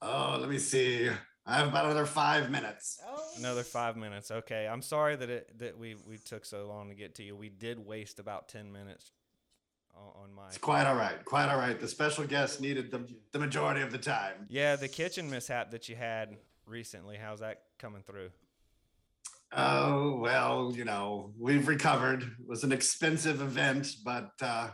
Oh, 0.00 0.38
let 0.40 0.48
me 0.48 0.58
see. 0.58 1.08
I 1.46 1.56
have 1.56 1.68
about 1.68 1.86
another 1.86 2.06
five 2.06 2.50
minutes. 2.50 3.00
Oh, 3.06 3.22
Another 3.38 3.62
five 3.62 3.96
minutes. 3.96 4.30
Okay. 4.30 4.68
I'm 4.68 4.82
sorry 4.82 5.16
that 5.16 5.30
it 5.30 5.58
that 5.58 5.78
we 5.78 5.96
we 6.06 6.18
took 6.18 6.44
so 6.44 6.66
long 6.66 6.88
to 6.90 6.94
get 6.94 7.14
to 7.16 7.22
you. 7.22 7.34
We 7.34 7.48
did 7.48 7.78
waste 7.78 8.18
about 8.18 8.48
ten 8.48 8.70
minutes 8.70 9.12
on, 9.96 10.24
on 10.24 10.34
my. 10.34 10.48
It's 10.48 10.58
quite 10.58 10.86
all 10.86 10.96
right. 10.96 11.24
Quite 11.24 11.48
all 11.48 11.58
right. 11.58 11.78
The 11.80 11.88
special 11.88 12.24
guest 12.24 12.60
needed 12.60 12.90
the, 12.90 13.06
the 13.32 13.38
majority 13.38 13.80
of 13.80 13.90
the 13.92 13.98
time. 13.98 14.46
Yeah, 14.48 14.76
the 14.76 14.88
kitchen 14.88 15.30
mishap 15.30 15.70
that 15.70 15.88
you 15.88 15.96
had 15.96 16.36
recently. 16.66 17.16
How's 17.16 17.40
that 17.40 17.62
coming 17.78 18.02
through? 18.02 18.30
Oh, 19.50 20.18
well, 20.20 20.72
you 20.76 20.84
know, 20.84 21.32
we've 21.38 21.66
recovered. 21.66 22.22
It 22.22 22.46
was 22.46 22.64
an 22.64 22.72
expensive 22.72 23.40
event, 23.40 23.88
but 24.04 24.32
uh, 24.42 24.68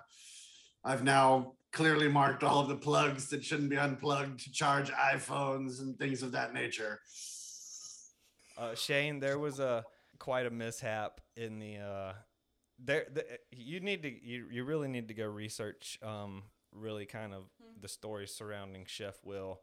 I've 0.84 1.04
now 1.04 1.52
clearly 1.74 2.08
marked 2.08 2.42
all 2.42 2.60
of 2.60 2.68
the 2.68 2.76
plugs 2.76 3.28
that 3.28 3.44
shouldn't 3.44 3.68
be 3.68 3.76
unplugged 3.76 4.40
to 4.44 4.52
charge 4.52 4.90
iPhones 4.92 5.80
and 5.80 5.98
things 5.98 6.22
of 6.22 6.32
that 6.32 6.54
nature. 6.54 7.00
Uh, 8.56 8.74
Shane, 8.74 9.20
there 9.20 9.38
was 9.38 9.58
a 9.58 9.84
quite 10.18 10.46
a 10.46 10.50
mishap 10.50 11.20
in 11.36 11.58
the 11.58 11.78
uh, 11.78 12.12
there, 12.78 13.04
the, 13.12 13.24
you 13.50 13.80
need 13.80 14.02
to 14.02 14.08
you, 14.08 14.46
you 14.50 14.64
really 14.64 14.88
need 14.88 15.08
to 15.08 15.14
go 15.14 15.26
research 15.26 15.98
um 16.02 16.44
really 16.72 17.06
kind 17.06 17.34
of 17.34 17.44
the 17.80 17.88
stories 17.88 18.32
surrounding 18.34 18.84
Chef 18.86 19.16
Will. 19.24 19.60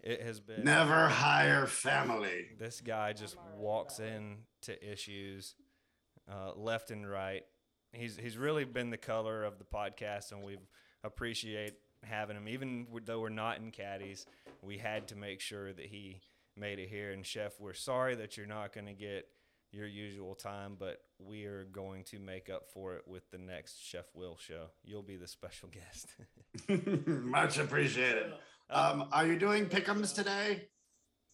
It 0.00 0.20
has 0.22 0.40
been 0.40 0.64
Never 0.64 1.08
hire 1.08 1.66
family. 1.66 2.48
this 2.58 2.80
guy 2.80 3.12
just 3.12 3.36
walks 3.56 4.00
in 4.00 4.38
to 4.62 4.92
issues 4.92 5.54
uh, 6.30 6.52
left 6.56 6.90
and 6.90 7.08
right. 7.08 7.42
He's 7.92 8.16
he's 8.16 8.36
really 8.36 8.64
been 8.64 8.90
the 8.90 8.96
color 8.96 9.44
of 9.44 9.58
the 9.58 9.64
podcast, 9.64 10.32
and 10.32 10.42
we 10.42 10.56
appreciate 11.04 11.74
having 12.04 12.36
him. 12.36 12.48
Even 12.48 12.86
though 13.04 13.20
we're 13.20 13.28
not 13.28 13.58
in 13.58 13.70
Caddy's, 13.70 14.26
we 14.62 14.78
had 14.78 15.08
to 15.08 15.16
make 15.16 15.40
sure 15.40 15.72
that 15.72 15.86
he 15.86 16.20
made 16.56 16.78
it 16.78 16.88
here. 16.88 17.12
And 17.12 17.24
Chef, 17.24 17.52
we're 17.60 17.74
sorry 17.74 18.14
that 18.16 18.36
you're 18.36 18.46
not 18.46 18.72
going 18.72 18.86
to 18.86 18.92
get 18.92 19.26
your 19.72 19.86
usual 19.86 20.34
time, 20.34 20.76
but 20.78 20.98
we 21.18 21.44
are 21.46 21.64
going 21.64 22.04
to 22.04 22.18
make 22.18 22.50
up 22.50 22.68
for 22.74 22.94
it 22.96 23.02
with 23.06 23.30
the 23.30 23.38
next 23.38 23.78
Chef 23.82 24.04
Will 24.14 24.36
show. 24.38 24.66
You'll 24.84 25.02
be 25.02 25.16
the 25.16 25.26
special 25.28 25.68
guest. 25.70 26.08
Much 27.06 27.58
appreciated. 27.58 28.32
Um, 28.68 29.08
are 29.12 29.26
you 29.26 29.38
doing 29.38 29.66
pickums 29.66 30.14
today? 30.14 30.68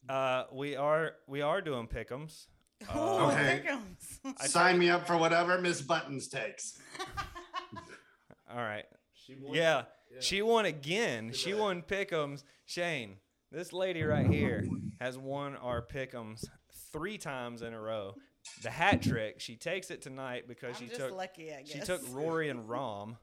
uh, 0.09 0.45
we 0.53 0.77
are 0.77 1.13
we 1.27 1.41
are 1.43 1.61
doing 1.61 1.87
pick'ems. 1.89 2.47
Oh, 2.95 3.29
Okay. 3.31 3.65
pick'ems. 3.67 4.35
I 4.41 4.47
Sign 4.47 4.79
me 4.79 4.89
up 4.89 5.05
for 5.09 5.17
whatever 5.17 5.59
Miss 5.61 5.83
Buttons 5.83 6.29
takes. 6.29 6.79
All 8.51 8.57
right. 8.63 8.85
She 9.29 9.37
won. 9.37 9.55
Yeah, 9.55 9.85
Yeah. 10.11 10.21
she 10.21 10.41
won 10.43 10.65
again. 10.65 11.33
She 11.33 11.51
Correct. 11.51 11.61
won 11.61 11.83
Pick'ems. 11.83 12.45
Shane, 12.65 13.19
this 13.53 13.73
lady 13.75 14.03
right 14.03 14.27
here 14.27 14.67
has 15.01 15.19
won 15.19 15.55
our 15.57 15.83
Pick'ems 15.83 16.45
three 16.93 17.19
times 17.19 17.61
in 17.63 17.75
a 17.75 17.81
row. 17.81 18.15
The 18.63 18.71
hat 18.71 19.03
trick. 19.03 19.41
She 19.41 19.57
takes 19.57 19.91
it 19.91 20.01
tonight 20.01 20.49
because 20.49 20.77
I'm 20.77 20.83
she 20.83 20.89
just 20.89 21.01
took 21.01 21.13
lucky, 21.17 21.53
I 21.53 21.61
guess. 21.63 21.71
she 21.71 21.81
took 21.81 22.01
Rory 22.11 22.49
and 22.49 22.67
Rahm. 22.67 23.19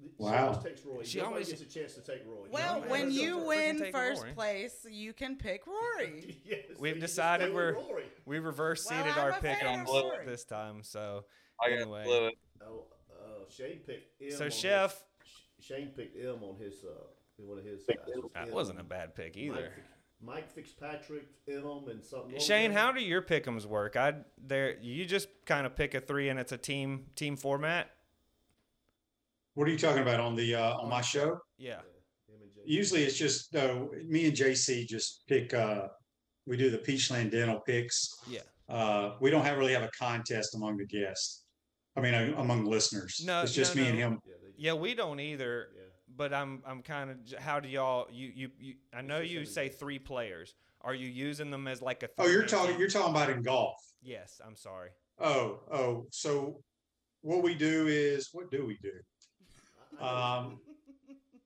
She 0.00 0.08
Wow. 0.18 0.48
always 0.48 0.64
takes 0.64 0.84
Roy. 0.84 1.02
She 1.04 1.18
Nobody 1.18 1.32
always- 1.34 1.48
gets 1.50 1.60
a 1.62 1.66
chance 1.66 1.94
to 1.94 2.00
take 2.00 2.26
Roy. 2.26 2.48
Well, 2.50 2.80
man, 2.80 2.88
when 2.88 3.10
you 3.12 3.38
win 3.38 3.92
first 3.92 4.22
Rory. 4.22 4.32
place, 4.32 4.84
you 4.90 5.12
can 5.12 5.36
pick 5.36 5.66
Rory. 5.66 6.40
Yes, 6.44 6.64
We've 6.78 6.94
so 6.94 7.00
decided 7.00 7.52
we're- 7.54 7.76
We 8.24 8.38
reverse 8.38 8.84
Well, 8.88 8.98
seeded 9.04 9.18
our 9.18 9.30
a 9.30 9.34
fan 9.34 9.58
Pick'ems 9.60 10.24
this 10.26 10.44
time. 10.44 10.82
So 10.82 11.26
I 11.60 11.70
anyway, 11.70 12.04
blew 12.04 12.26
it. 12.28 12.34
Oh, 12.62 12.86
uh, 13.42 13.50
Shane 13.50 13.80
picked 13.86 14.22
M. 14.22 14.30
so 14.30 14.44
on 14.46 14.50
Chef, 14.50 15.02
His, 15.58 15.66
Shane 15.66 15.88
picked 15.96 16.16
M 16.16 16.42
on 16.42 16.56
his 16.60 16.84
uh, 16.84 17.04
one 17.38 17.58
of 17.58 17.64
his 17.64 17.82
guys. 17.86 17.96
Was 18.16 18.30
that 18.34 18.48
M. 18.48 18.54
wasn't 18.54 18.80
a 18.80 18.84
bad 18.84 19.14
pick 19.14 19.36
either. 19.36 19.54
Mike, 19.54 19.72
Fix- 19.74 19.88
Mike 20.20 20.50
Fitzpatrick, 20.52 21.26
M, 21.48 21.64
and 21.90 22.04
something. 22.04 22.32
what 22.32 22.42
Shane, 22.42 22.70
was 22.70 22.78
how 22.80 22.92
do 22.92 23.00
your 23.02 23.22
Pick'ems 23.22 23.66
work? 23.66 23.96
I 23.96 24.14
there 24.38 24.76
you 24.80 25.04
just 25.04 25.28
kind 25.46 25.66
of 25.66 25.74
pick 25.76 25.94
a 25.94 26.00
three 26.00 26.28
and 26.28 26.38
it's 26.38 26.52
a 26.52 26.58
team 26.58 27.06
team 27.16 27.36
format. 27.36 27.90
What 29.54 29.68
are 29.68 29.70
you 29.70 29.78
talking 29.78 30.02
about 30.02 30.20
on 30.20 30.34
the 30.34 30.54
uh, 30.54 30.78
on 30.78 30.88
my 30.88 31.00
show? 31.02 31.38
Yeah. 31.58 31.80
Him 32.28 32.40
and 32.42 32.54
Jay- 32.54 32.62
Usually 32.64 33.02
it's 33.02 33.18
just 33.18 33.54
uh, 33.54 33.84
me 34.06 34.26
and 34.26 34.36
JC 34.36 34.86
just 34.86 35.26
pick. 35.26 35.52
Uh, 35.52 35.88
we 36.46 36.56
do 36.56 36.70
the 36.70 36.78
Peachland 36.78 37.30
Dental 37.30 37.60
picks. 37.60 38.08
Yeah. 38.28 38.40
Uh, 38.68 39.14
we 39.20 39.30
don't 39.30 39.44
have 39.44 39.58
really 39.58 39.74
have 39.74 39.82
a 39.82 39.90
contest 39.98 40.54
among 40.54 40.76
the 40.78 40.86
guests. 40.86 41.41
I 41.96 42.00
mean, 42.00 42.14
among 42.36 42.64
listeners. 42.64 43.22
No, 43.24 43.42
it's 43.42 43.52
just 43.54 43.76
no, 43.76 43.82
me 43.82 43.88
and 43.90 43.98
him. 43.98 44.18
Yeah, 44.24 44.34
they, 44.42 44.48
Yeah, 44.56 44.72
we 44.74 44.94
don't 44.94 45.20
either. 45.20 45.68
yeah. 45.74 45.82
But 46.14 46.32
I'm 46.34 46.62
I'm 46.66 46.82
kind 46.82 47.10
of 47.10 47.16
how 47.38 47.58
do 47.60 47.68
y'all 47.68 48.06
you 48.12 48.30
you, 48.34 48.50
you 48.58 48.74
I 48.94 49.00
know 49.02 49.20
you 49.20 49.44
say 49.46 49.66
guests. 49.68 49.80
three 49.80 49.98
players. 49.98 50.54
Are 50.82 50.94
you 50.94 51.08
using 51.08 51.50
them 51.50 51.66
as 51.68 51.80
like 51.80 52.02
a? 52.02 52.08
Oh, 52.18 52.26
you're 52.26 52.44
talking. 52.44 52.72
team? 52.72 52.80
You're 52.80 52.88
talking 52.90 53.14
about 53.14 53.30
in 53.30 53.42
golf. 53.42 53.76
Yes, 54.02 54.40
I'm 54.46 54.56
sorry. 54.56 54.90
Oh, 55.18 55.60
oh. 55.72 56.06
So 56.10 56.60
what 57.22 57.42
we 57.42 57.54
do 57.54 57.86
is 57.86 58.28
what 58.32 58.50
do 58.50 58.66
we 58.66 58.76
do? 58.82 58.92
I- 60.00 60.04
I 60.04 60.10
know. 60.42 60.48
Um, 60.48 60.58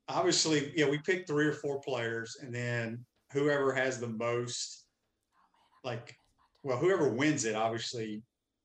obviously, 0.08 0.72
yeah, 0.76 0.88
we 0.88 0.98
pick 0.98 1.26
three 1.26 1.46
or 1.46 1.52
four 1.52 1.80
players, 1.80 2.36
and 2.40 2.54
then 2.54 3.04
whoever 3.32 3.72
has 3.72 4.00
the 4.00 4.08
most, 4.08 4.84
like, 5.84 6.16
well, 6.62 6.78
whoever 6.78 7.08
wins 7.12 7.44
it, 7.44 7.54
obviously, 7.54 8.22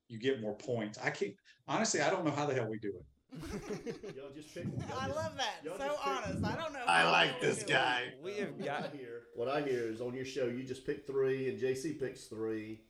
you 0.08 0.20
get 0.20 0.42
more 0.42 0.56
points. 0.56 0.98
I 1.04 1.10
can't 1.10 1.34
honestly, 1.68 2.02
I 2.02 2.10
don't 2.10 2.26
know 2.26 2.32
how 2.32 2.46
the 2.46 2.54
hell 2.54 2.70
we 2.70 2.78
do 2.80 2.90
it. 2.90 3.06
Y'all 4.18 4.30
just 4.36 4.54
pick. 4.54 4.66
y'all 4.66 4.84
I 5.00 5.06
just- 5.06 5.16
love 5.16 5.38
that. 5.38 5.56
So 5.64 5.72
pick- 5.72 6.08
honest. 6.08 6.44
I 6.46 6.56
don't 6.62 6.74
know. 6.74 6.80
I 6.86 7.10
like 7.10 7.40
this 7.40 7.60
do 7.60 7.66
it. 7.66 7.70
guy. 7.70 8.04
We 8.22 8.34
have 8.36 8.52
What 8.52 8.66
got 8.66 8.84
I 8.94 8.98
hear, 8.98 9.22
what 9.36 9.48
I 9.48 9.62
hear 9.62 9.84
is 9.90 10.02
on 10.02 10.14
your 10.14 10.26
show, 10.26 10.48
you 10.48 10.64
just 10.64 10.86
pick 10.86 11.08
three, 11.08 11.48
and 11.50 11.58
JC 11.60 11.98
picks 11.98 12.26
three, 12.26 12.82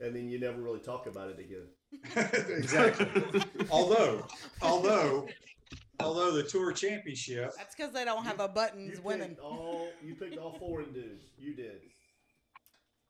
and 0.00 0.14
then 0.14 0.28
you 0.28 0.38
never 0.38 0.60
really 0.60 0.80
talk 0.80 1.06
about 1.06 1.30
it 1.30 1.38
again. 1.38 1.66
exactly. 2.56 3.42
although, 3.70 4.26
although, 4.60 5.26
although 5.98 6.32
the 6.32 6.42
tour 6.42 6.72
championship, 6.72 7.52
That's 7.56 7.74
because 7.74 7.92
they 7.92 8.04
don't 8.04 8.24
have 8.24 8.38
a 8.38 8.48
buttons 8.48 8.98
You 8.98 9.02
winning. 9.02 9.36
all 9.42 9.88
you 10.04 10.14
picked 10.14 10.36
all 10.36 10.58
foreign 10.58 10.92
dudes. 10.92 11.24
You 11.38 11.54
did. 11.54 11.80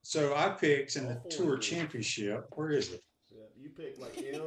so 0.02 0.34
I 0.36 0.50
picked 0.50 0.94
in 0.96 1.06
the 1.08 1.14
All 1.14 1.20
four 1.22 1.30
tour 1.30 1.54
dudes. 1.56 1.66
championship. 1.66 2.46
Where 2.52 2.70
is 2.70 2.92
it? 2.92 3.02
Yeah, 3.30 3.42
you 3.60 3.70
picked 3.70 4.00
like 4.00 4.16
M. 4.18 4.40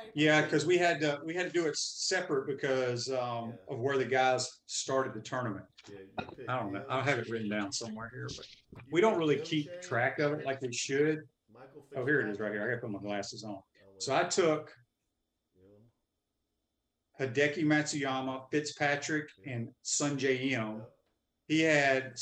paper. 0.00 0.12
Yeah, 0.14 0.42
because 0.42 0.66
we 0.66 0.76
had 0.78 1.00
to 1.00 1.20
we 1.24 1.34
had 1.34 1.46
to 1.46 1.52
do 1.52 1.66
it 1.66 1.76
separate 1.76 2.46
because 2.46 3.08
um, 3.10 3.16
Yeah. 3.68 3.74
of 3.74 3.78
where 3.80 3.96
the 3.98 4.04
guys 4.04 4.48
started 4.66 5.14
the 5.14 5.20
tournament. 5.20 5.64
Yeah, 5.90 6.24
I 6.48 6.58
don't 6.58 6.72
know. 6.72 6.80
M. 6.80 6.86
I 6.88 7.02
have 7.02 7.18
it 7.18 7.28
written 7.28 7.48
down 7.48 7.72
somewhere 7.72 8.10
here, 8.12 8.28
but 8.36 8.46
we 8.92 9.00
don't 9.00 9.18
really 9.18 9.38
keep 9.38 9.66
Shane, 9.70 9.82
track 9.82 10.18
of 10.18 10.32
it 10.32 10.44
like 10.46 10.60
we 10.62 10.72
should. 10.72 11.20
Michael 11.52 11.86
Oh, 11.96 12.04
here 12.06 12.20
it 12.20 12.28
is 12.30 12.38
right 12.40 12.52
here. 12.52 12.62
I 12.62 12.66
gotta 12.66 12.80
put 12.80 12.90
my 12.90 12.98
glasses 13.00 13.44
on. 13.44 13.52
Oh, 13.52 13.62
So 13.98 14.14
I 14.14 14.24
took 14.24 14.72
M. 17.20 17.28
Hideki 17.28 17.64
Matsuyama, 17.64 18.44
Fitzpatrick, 18.50 19.28
and 19.46 19.68
Sungjae 19.84 20.52
Im. 20.52 20.76
Yep. 20.76 20.90
He 21.48 21.60
had 21.62 22.12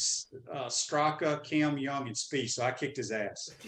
uh, 0.50 0.66
Straka, 0.68 1.44
Cam 1.44 1.76
Young, 1.76 2.06
and 2.06 2.16
Spieth. 2.16 2.50
So 2.50 2.62
I 2.64 2.72
kicked 2.72 2.96
his 2.96 3.12
ass. 3.12 3.50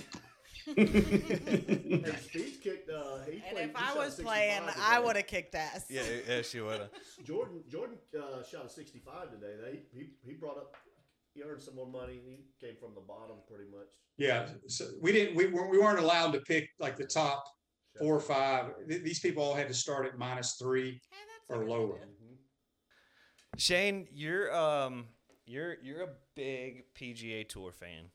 Hey, 0.77 0.85
kicked. 2.63 2.91
Uh, 2.91 3.19
he 3.27 3.33
And 3.33 3.43
played, 3.53 3.71
if 3.71 3.77
he 3.77 3.85
I 3.85 3.95
was 3.95 4.15
playing, 4.21 4.61
today. 4.63 4.73
I 4.81 4.99
would 4.99 5.17
have 5.17 5.27
kicked 5.27 5.55
ass. 5.55 5.87
yeah 5.89 6.03
yeah 6.29 6.43
she 6.43 6.61
would 6.61 6.81
have. 6.81 6.91
Jordan 7.25 7.63
Jordan 7.69 7.97
uh, 8.19 8.43
shot 8.43 8.67
a 8.67 8.69
65 8.69 9.31
today. 9.33 9.55
They 9.63 9.99
he, 9.99 10.07
he 10.25 10.35
brought 10.35 10.57
up. 10.57 10.77
He 11.35 11.43
earned 11.43 11.63
some 11.63 11.77
more 11.77 11.87
money. 11.87 12.21
He 12.25 12.67
came 12.67 12.77
from 12.77 12.95
the 12.95 13.01
bottom 13.01 13.37
pretty 13.49 13.71
much. 13.71 13.87
Yeah. 14.19 14.49
So 14.67 14.87
we 15.01 15.13
didn't. 15.13 15.37
We, 15.37 15.47
weren't- 15.47 15.71
we 15.71 15.79
weren't 15.79 15.99
allowed 16.01 16.33
to 16.33 16.41
pick 16.41 16.69
like 16.79 16.97
the 16.97 17.07
top 17.07 17.45
four 17.99 18.17
or 18.17 18.21
five. 18.21 18.73
These 18.87 19.21
people 19.21 19.43
all 19.43 19.55
had 19.55 19.69
to 19.69 19.75
start 19.75 20.07
at 20.07 20.19
minus 20.19 20.55
three. 20.55 21.01
Hey, 21.49 21.55
Or 21.57 21.65
lower. 21.67 21.95
idea. 21.95 22.07
Mhm. 22.07 22.37
Shane, 23.59 24.07
you're 24.13 24.55
um 24.55 25.07
you're 25.47 25.77
you're 25.83 26.03
a 26.03 26.09
big 26.37 26.85
PGA 26.95 27.49
Tour 27.49 27.73
fan. 27.73 28.11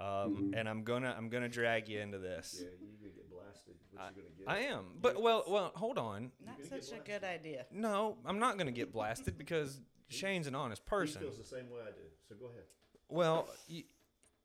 Um, 0.00 0.52
and 0.56 0.68
I'm 0.68 0.84
gonna 0.84 1.12
I'm 1.16 1.28
gonna 1.28 1.48
drag 1.48 1.88
you 1.88 2.00
into 2.00 2.18
this. 2.18 2.56
Yeah, 2.60 2.68
you're 2.80 2.96
gonna 3.00 3.14
get 3.14 3.30
blasted. 3.30 3.74
What 3.90 4.02
I, 4.02 4.08
you 4.10 4.14
gonna 4.14 4.28
get? 4.38 4.48
I 4.48 4.72
am, 4.72 4.84
but 5.00 5.20
well, 5.20 5.44
well, 5.48 5.72
hold 5.74 5.98
on. 5.98 6.30
Not 6.44 6.56
such 6.68 6.96
a 6.96 7.00
good 7.02 7.24
idea. 7.24 7.66
No, 7.72 8.16
I'm 8.24 8.38
not 8.38 8.58
gonna 8.58 8.70
get 8.70 8.92
blasted 8.92 9.36
because 9.36 9.80
Shane's 10.08 10.46
an 10.46 10.54
honest 10.54 10.86
person. 10.86 11.20
He 11.22 11.26
person. 11.26 11.36
feels 11.42 11.50
the 11.50 11.56
same 11.56 11.68
way 11.70 11.80
I 11.82 11.90
do. 11.90 12.06
So 12.28 12.36
go 12.36 12.46
ahead. 12.46 12.64
Well, 13.08 13.48
y 13.68 13.84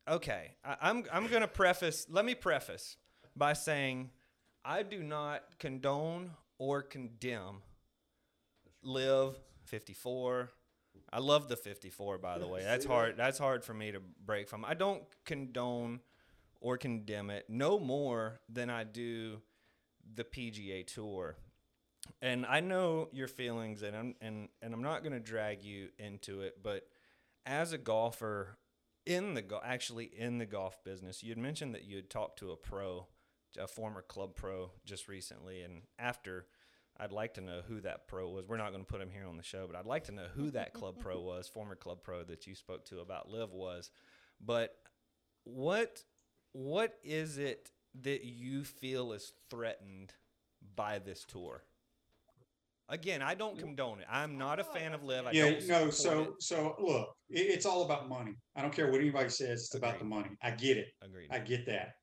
okay. 0.07 0.55
I, 0.65 0.77
I'm 0.81 1.03
I'm 1.11 1.27
gonna 1.27 1.47
preface. 1.47 2.07
Let 2.09 2.25
me 2.25 2.33
preface 2.33 2.97
by 3.35 3.53
saying 3.53 4.09
I 4.65 4.81
do 4.81 5.03
not 5.03 5.43
condone 5.59 6.31
or 6.57 6.81
condemn 6.81 7.61
LIV 8.81 9.35
54. 9.65 10.49
I 11.12 11.19
love 11.19 11.47
the 11.47 11.56
54, 11.56 12.17
by 12.17 12.39
the 12.39 12.47
way. 12.47 12.63
That's 12.63 12.86
hard. 12.86 13.17
That's 13.17 13.38
hard 13.38 13.63
for 13.63 13.73
me 13.73 13.91
to 13.91 13.99
break 13.99 14.49
from. 14.49 14.65
I 14.65 14.73
don't 14.73 15.03
condone 15.25 15.99
or 16.60 16.77
condemn 16.77 17.29
it 17.29 17.45
no 17.49 17.79
more 17.79 18.39
than 18.49 18.69
I 18.69 18.84
do 18.84 19.41
the 20.15 20.23
PGA 20.23 20.86
Tour. 20.86 21.38
And 22.21 22.45
I 22.45 22.60
know 22.60 23.10
your 23.12 23.27
feelings, 23.27 23.82
and 23.84 23.95
I'm 23.95 24.15
and 24.21 24.49
and 24.62 24.73
I'm 24.73 24.82
not 24.82 25.03
going 25.03 25.13
to 25.13 25.19
drag 25.19 25.63
you 25.63 25.89
into 25.97 26.41
it, 26.41 26.62
but 26.62 26.88
as 27.45 27.73
a 27.73 27.77
golfer 27.77 28.58
in 29.06 29.34
the 29.34 29.41
go- 29.41 29.62
actually 29.63 30.06
in 30.06 30.38
the 30.38 30.45
golf 30.45 30.84
business, 30.84 31.23
you 31.23 31.29
had 31.29 31.38
mentioned 31.38 31.75
that 31.75 31.84
you 31.84 31.95
had 31.97 32.10
talked 32.10 32.39
to 32.39 32.51
a 32.51 32.58
pro, 32.58 33.08
a 33.60 33.67
former 33.67 34.01
club 34.01 34.36
pro, 34.36 34.71
just 34.86 35.08
recently, 35.08 35.62
and 35.62 35.84
after. 35.99 36.47
I'd 36.99 37.12
like 37.12 37.34
to 37.36 37.41
know 37.41 37.62
who 37.67 37.82
that 37.82 38.08
pro 38.08 38.29
was. 38.29 38.47
We're 38.47 38.58
not 38.58 38.71
going 38.71 38.86
to 38.86 38.91
put 38.91 39.01
him 39.01 39.10
here 39.10 39.25
on 39.27 39.38
the 39.38 39.43
show, 39.43 39.65
but 39.65 39.75
I'd 39.75 39.86
like 39.86 40.06
to 40.06 40.12
know 40.12 40.27
who 40.36 40.51
that 40.51 40.73
club 40.73 40.99
pro 40.99 41.19
was, 41.21 41.47
former 41.47 41.75
club 41.75 42.03
pro 42.03 42.23
that 42.23 42.45
you 42.45 42.56
spoke 42.56 42.86
to 42.86 42.99
about 42.99 43.29
LIV 43.29 43.51
was. 43.51 43.89
But 44.39 44.75
what 45.43 46.03
what 46.53 46.93
is 47.03 47.38
it 47.38 47.71
that 48.01 48.23
you 48.23 48.63
feel 48.63 49.12
is 49.13 49.34
threatened 49.49 50.13
by 50.75 50.99
this 50.99 51.25
tour? 51.25 51.63
Again, 52.89 53.21
I 53.21 53.34
don't 53.34 53.58
condone 53.58 53.99
it. 53.99 54.08
I'm 54.12 54.38
not 54.38 54.60
a 54.60 54.63
fan 54.63 54.93
of 54.93 55.03
LIV. 55.03 55.27
I 55.27 55.32
yeah. 55.32 55.49
don't 55.51 55.67
No. 55.67 55.89
So 55.89 56.21
it. 56.21 56.29
so 56.39 56.75
look, 56.79 57.10
it, 57.29 57.47
it's 57.47 57.65
all 57.65 57.86
about 57.86 58.08
money. 58.08 58.36
I 58.56 58.62
don't 58.62 58.73
care 58.73 58.91
what 58.91 59.01
anybody 59.01 59.29
says. 59.29 59.62
It's 59.62 59.75
about 59.75 59.99
the 59.99 60.06
money. 60.06 60.29
I 60.43 60.51
get 60.51 60.77
it. 60.77 60.88
Agreed. 61.01 61.29
I 61.32 61.39
get 61.39 61.65
that. 61.65 61.93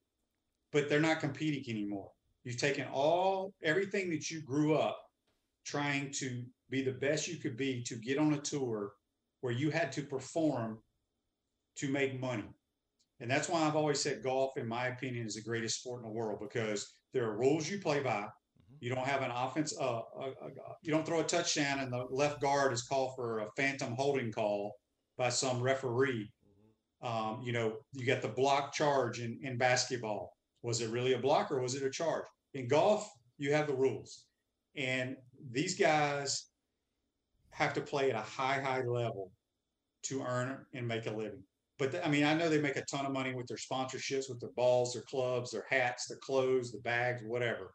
But 0.73 0.89
they're 0.89 1.01
not 1.01 1.21
competing 1.21 1.63
anymore. 1.69 2.11
You've 2.45 2.57
taken 2.57 2.87
all 2.93 3.53
everything 3.63 4.11
that 4.11 4.31
you 4.31 4.41
grew 4.41 4.75
up 4.75 4.99
trying 5.65 6.11
to 6.13 6.43
be 6.71 6.83
the 6.83 6.93
best 6.93 7.29
you 7.29 7.37
could 7.37 7.57
be 7.57 7.83
to 7.83 7.97
get 7.97 8.19
on 8.19 8.33
a 8.33 8.39
tour 8.39 8.93
where 9.41 9.53
you 9.53 9.71
had 9.71 9.93
to 9.93 10.03
perform 10.03 10.79
to 11.77 11.89
make 11.89 12.21
money. 12.21 12.49
And 13.21 13.31
that's 13.31 13.49
why 13.49 13.63
I've 13.63 13.77
always 13.77 14.01
said 14.01 14.23
golf, 14.23 14.57
in 14.57 14.67
my 14.67 14.87
opinion, 14.87 15.27
is 15.27 15.35
the 15.35 15.43
greatest 15.43 15.81
sport 15.81 16.03
in 16.03 16.09
the 16.09 16.15
world 16.15 16.39
because 16.41 16.95
there 17.13 17.25
are 17.25 17.37
rules 17.37 17.69
you 17.69 17.79
play 17.79 18.01
by. 18.01 18.27
You 18.81 18.95
don't 18.95 19.07
have 19.07 19.21
an 19.21 19.31
offense. 19.31 19.75
Uh, 19.79 19.99
uh, 19.99 20.31
uh, 20.43 20.73
you 20.83 20.91
don't 20.91 21.05
throw 21.05 21.21
a 21.21 21.25
touchdown, 21.25 21.81
and 21.81 21.93
the 21.93 22.07
left 22.11 22.41
guard 22.41 22.73
is 22.73 22.83
called 22.83 23.15
for 23.15 23.41
a 23.41 23.49
phantom 23.57 23.95
holding 23.95 24.33
call 24.33 24.77
by 25.19 25.29
some 25.29 25.61
referee. 25.61 26.31
Um, 27.03 27.43
you 27.45 27.53
know, 27.53 27.77
you 27.93 28.07
get 28.07 28.23
the 28.23 28.29
block 28.29 28.73
charge 28.73 29.21
in, 29.21 29.39
in 29.43 29.59
basketball. 29.59 30.33
Was 30.63 30.81
it 30.81 30.91
really 30.91 31.15
a 31.15 31.19
block 31.19 31.51
or 31.51 31.61
was 31.61 31.75
it 31.75 31.83
a 31.83 31.91
charge? 31.91 32.25
In 32.55 32.69
golf, 32.69 33.11
you 33.39 33.53
have 33.53 33.67
the 33.67 33.75
rules. 33.75 34.25
And 34.77 35.17
these 35.51 35.79
guys 35.79 36.47
have 37.51 37.73
to 37.75 37.81
play 37.81 38.11
at 38.11 38.17
a 38.17 38.23
high, 38.23 38.61
high 38.61 38.83
level 38.83 39.33
to 40.05 40.23
earn 40.23 40.65
and 40.75 40.87
make 40.87 41.07
a 41.07 41.11
living. 41.11 41.43
But 41.79 41.93
th- 41.93 42.05
I 42.05 42.09
mean, 42.09 42.25
I 42.25 42.35
know 42.35 42.49
they 42.49 42.61
make 42.61 42.77
a 42.77 42.85
ton 42.85 43.07
of 43.07 43.13
money 43.13 43.35
with 43.35 43.47
their 43.47 43.57
sponsorships, 43.57 44.29
with 44.29 44.41
their 44.41 44.53
balls, 44.57 44.93
their 44.93 45.03
clubs, 45.03 45.51
their 45.51 45.65
hats, 45.71 46.07
their 46.07 46.19
clothes, 46.19 46.73
the 46.73 46.79
bags, 46.81 47.23
whatever. 47.25 47.75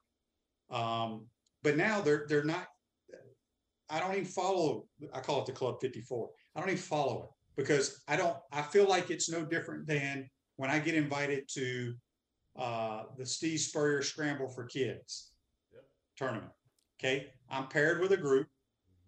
Um, 0.69 1.26
but 1.63 1.78
now 1.78 2.02
they're 2.02 2.26
they're 2.28 2.43
not. 2.43 2.67
I 3.89 4.00
don't 4.00 4.13
even 4.13 4.26
follow. 4.26 4.86
I 5.13 5.19
call 5.19 5.41
it 5.41 5.45
the 5.45 5.52
Club 5.52 5.78
54. 5.82 6.30
I 6.56 6.60
don't 6.60 6.69
even 6.69 6.82
follow 6.82 7.24
it 7.24 7.30
because 7.62 8.02
I 8.08 8.15
don't. 8.15 8.38
I 8.52 8.62
feel 8.62 8.88
like 8.88 9.10
it's 9.10 9.30
no 9.30 9.43
different 9.43 9.88
than 9.88 10.30
when 10.58 10.69
I 10.69 10.80
get 10.80 10.95
invited 10.95 11.48
to 11.54 11.93
uh, 12.58 13.04
the 13.18 13.26
Steve 13.26 13.60
Spurrier 13.60 14.02
Scramble 14.02 14.50
for 14.50 14.63
Kids 14.65 15.32
Yep. 15.74 15.84
tournament. 16.18 16.52
Okay, 17.00 17.28
I'm 17.50 17.68
paired 17.68 18.00
with 18.00 18.12
a 18.12 18.18
group. 18.18 18.48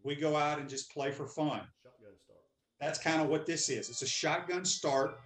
We 0.03 0.15
go 0.15 0.35
out 0.35 0.59
and 0.59 0.69
just 0.69 0.91
play 0.91 1.11
for 1.11 1.27
fun. 1.27 1.61
Shotgun 1.83 2.13
start. 2.23 2.39
That's 2.79 2.99
kind 2.99 3.21
of 3.21 3.29
what 3.29 3.45
this 3.45 3.69
is. 3.69 3.89
It's 3.89 4.01
a 4.01 4.07
shotgun 4.07 4.65
start. 4.65 5.19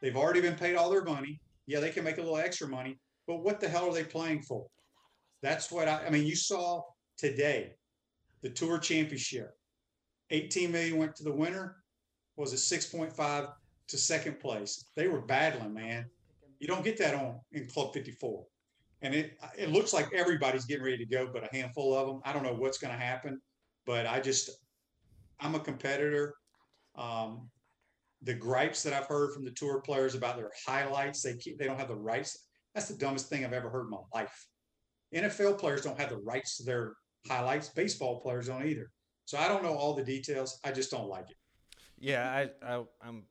They've 0.00 0.16
already 0.16 0.40
been 0.40 0.56
paid 0.56 0.76
all 0.76 0.90
their 0.90 1.04
money. 1.04 1.40
Yeah, 1.66 1.80
they 1.80 1.90
can 1.90 2.04
make 2.04 2.18
a 2.18 2.22
little 2.22 2.38
extra 2.38 2.66
money, 2.66 2.98
but 3.26 3.42
what 3.42 3.60
the 3.60 3.68
hell 3.68 3.88
are 3.88 3.94
they 3.94 4.04
playing 4.04 4.42
for? 4.42 4.66
That's 5.42 5.70
what 5.70 5.88
I, 5.88 6.06
I 6.06 6.10
mean, 6.10 6.26
you 6.26 6.34
saw 6.36 6.82
today 7.16 7.74
the 8.42 8.50
tour 8.50 8.78
championship. 8.78 9.54
18 10.30 10.72
million 10.72 10.96
went 10.96 11.14
to 11.16 11.24
the 11.24 11.32
winner, 11.32 11.76
was 12.36 12.52
it 12.52 12.56
6.5 12.56 13.52
to 13.88 13.98
second 13.98 14.40
place? 14.40 14.86
They 14.96 15.08
were 15.08 15.20
battling, 15.20 15.74
man. 15.74 16.06
You 16.60 16.68
don't 16.68 16.84
get 16.84 16.98
that 16.98 17.14
on 17.14 17.40
in 17.52 17.66
Club 17.66 17.92
54. 17.92 18.44
And 19.02 19.14
it 19.14 19.38
it 19.56 19.70
looks 19.70 19.92
like 19.92 20.12
everybody's 20.14 20.66
getting 20.66 20.84
ready 20.84 20.98
to 20.98 21.06
go, 21.06 21.30
but 21.32 21.42
a 21.42 21.56
handful 21.56 21.94
of 21.94 22.06
them. 22.06 22.20
I 22.24 22.32
don't 22.32 22.42
know 22.42 22.54
what's 22.54 22.78
going 22.78 22.92
to 22.92 23.02
happen, 23.02 23.40
but 23.86 24.06
I 24.06 24.20
just 24.20 24.50
I'm 25.40 25.54
a 25.54 25.60
competitor. 25.60 26.34
Um, 26.96 27.48
the 28.22 28.34
gripes 28.34 28.82
that 28.82 28.92
I've 28.92 29.06
heard 29.06 29.32
from 29.32 29.44
the 29.44 29.52
tour 29.52 29.80
players 29.80 30.14
about 30.14 30.36
their 30.36 30.50
highlights, 30.66 31.22
they 31.22 31.34
keep 31.36 31.58
they 31.58 31.64
don't 31.64 31.78
have 31.78 31.88
the 31.88 31.96
rights. 31.96 32.46
That's 32.74 32.88
the 32.88 32.96
dumbest 32.96 33.30
thing 33.30 33.44
I've 33.44 33.54
ever 33.54 33.70
heard 33.70 33.84
in 33.84 33.90
my 33.90 33.98
life. 34.14 34.46
NFL 35.14 35.58
players 35.58 35.82
don't 35.82 35.98
have 35.98 36.10
the 36.10 36.18
rights 36.18 36.58
to 36.58 36.64
their 36.64 36.92
highlights. 37.26 37.70
Baseball 37.70 38.20
players 38.20 38.48
don't 38.48 38.66
either. 38.66 38.90
So 39.24 39.38
I 39.38 39.48
don't 39.48 39.62
know 39.62 39.74
all 39.74 39.94
the 39.94 40.04
details. 40.04 40.60
I 40.62 40.72
just 40.72 40.90
don't 40.90 41.08
like 41.08 41.30
it. 41.30 41.36
Yeah, 41.98 42.30
I, 42.30 42.74
I 42.74 42.84
I'm 43.02 43.24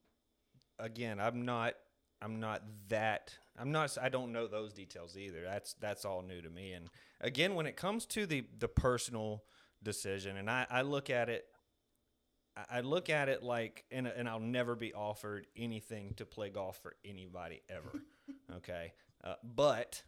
again, 0.79 1.19
I'm 1.19 1.45
not 1.45 1.75
I'm 2.21 2.39
not 2.39 2.63
that 2.89 3.33
I'm 3.57 3.71
not 3.71 3.97
I 4.01 4.09
don't 4.09 4.31
know 4.31 4.47
those 4.47 4.73
details 4.73 5.17
either. 5.17 5.43
That's 5.43 5.73
that's 5.73 6.05
all 6.05 6.21
new 6.21 6.41
to 6.41 6.49
me. 6.49 6.73
And 6.73 6.89
again, 7.21 7.55
when 7.55 7.65
it 7.65 7.75
comes 7.75 8.05
to 8.07 8.25
the 8.25 8.45
the 8.57 8.67
personal 8.67 9.43
decision, 9.83 10.37
and 10.37 10.49
I, 10.49 10.65
I 10.69 10.81
look 10.81 11.09
at 11.09 11.29
it 11.29 11.45
I- 12.69 12.81
look 12.81 13.09
at 13.09 13.29
it 13.29 13.43
like 13.43 13.85
and 13.91 14.07
and 14.07 14.27
I'll 14.27 14.39
never 14.39 14.75
be 14.75 14.93
offered 14.93 15.47
anything 15.55 16.13
to 16.15 16.25
play 16.25 16.49
golf 16.49 16.79
for 16.81 16.95
anybody 17.05 17.61
ever. 17.69 18.01
okay. 18.57 18.93
Uh, 19.23 19.35
but 19.43 20.01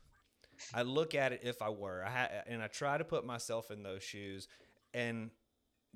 I 0.73 0.81
look 0.83 1.15
at 1.15 1.31
it 1.33 1.41
if 1.43 1.61
I 1.61 1.69
were. 1.69 2.03
I 2.05 2.09
ha- 2.09 2.29
and 2.47 2.61
I 2.61 2.67
try 2.67 2.97
to 2.97 3.03
put 3.03 3.25
myself 3.25 3.71
in 3.71 3.83
those 3.83 4.03
shoes 4.03 4.47
and 4.93 5.31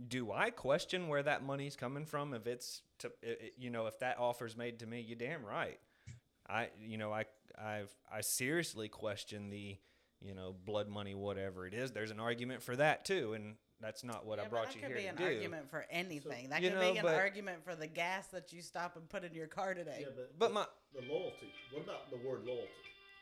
do 0.08 0.32
I 0.32 0.50
question 0.50 1.08
where 1.08 1.24
that 1.24 1.44
money's 1.44 1.76
coming 1.76 2.06
from? 2.06 2.34
If 2.34 2.48
it's 2.48 2.82
to, 3.00 3.12
you 3.58 3.70
know, 3.70 3.88
if 3.88 4.00
that 4.00 4.18
offer's 4.20 4.58
made 4.58 4.80
to 4.80 4.86
me, 4.86 5.00
you 5.00 5.16
damn 5.16 5.46
right. 5.46 5.80
I, 6.48 6.70
you 6.82 6.98
know, 6.98 7.12
I, 7.12 7.26
I've, 7.60 7.90
I 8.12 8.22
seriously 8.22 8.88
question 8.88 9.50
the, 9.50 9.78
you 10.22 10.34
know, 10.36 10.56
blood 10.66 10.88
money, 10.88 11.16
whatever 11.16 11.66
it 11.68 11.74
is. 11.74 11.92
There's 11.92 12.12
an 12.12 12.20
argument 12.20 12.62
for 12.64 12.76
that 12.76 13.06
too, 13.06 13.34
and 13.34 13.56
that's 13.82 14.04
not 14.04 14.26
what 14.26 14.40
I 14.40 14.44
Yeah, 14.44 14.48
but 14.50 14.52
brought 14.52 14.74
that 14.74 14.84
could 14.84 14.96
be 14.96 15.06
an 15.08 15.16
do. 15.16 15.24
argument 15.26 15.70
for 15.70 15.86
anything. 15.90 16.50
that 16.50 16.62
could 16.62 16.74
know, 16.74 16.92
be 16.94 16.98
an 16.98 17.04
but- 17.04 17.16
argument 17.16 17.64
for 17.64 17.76
the 17.76 17.88
gas 17.88 18.28
that 18.28 18.54
you 18.54 18.62
stop 18.62 18.96
and 18.96 19.10
put 19.10 19.24
in 19.24 19.34
your 19.34 19.48
car 19.48 19.74
today. 19.74 19.98
Yeah, 20.02 20.08
but 20.16 20.38
But 20.40 20.54
my, 20.54 20.66
the 20.94 21.02
loyalty. 21.12 21.52
What 21.74 21.84
about 21.84 22.10
the 22.10 22.18
word 22.18 22.46
loyalty? 22.46 22.70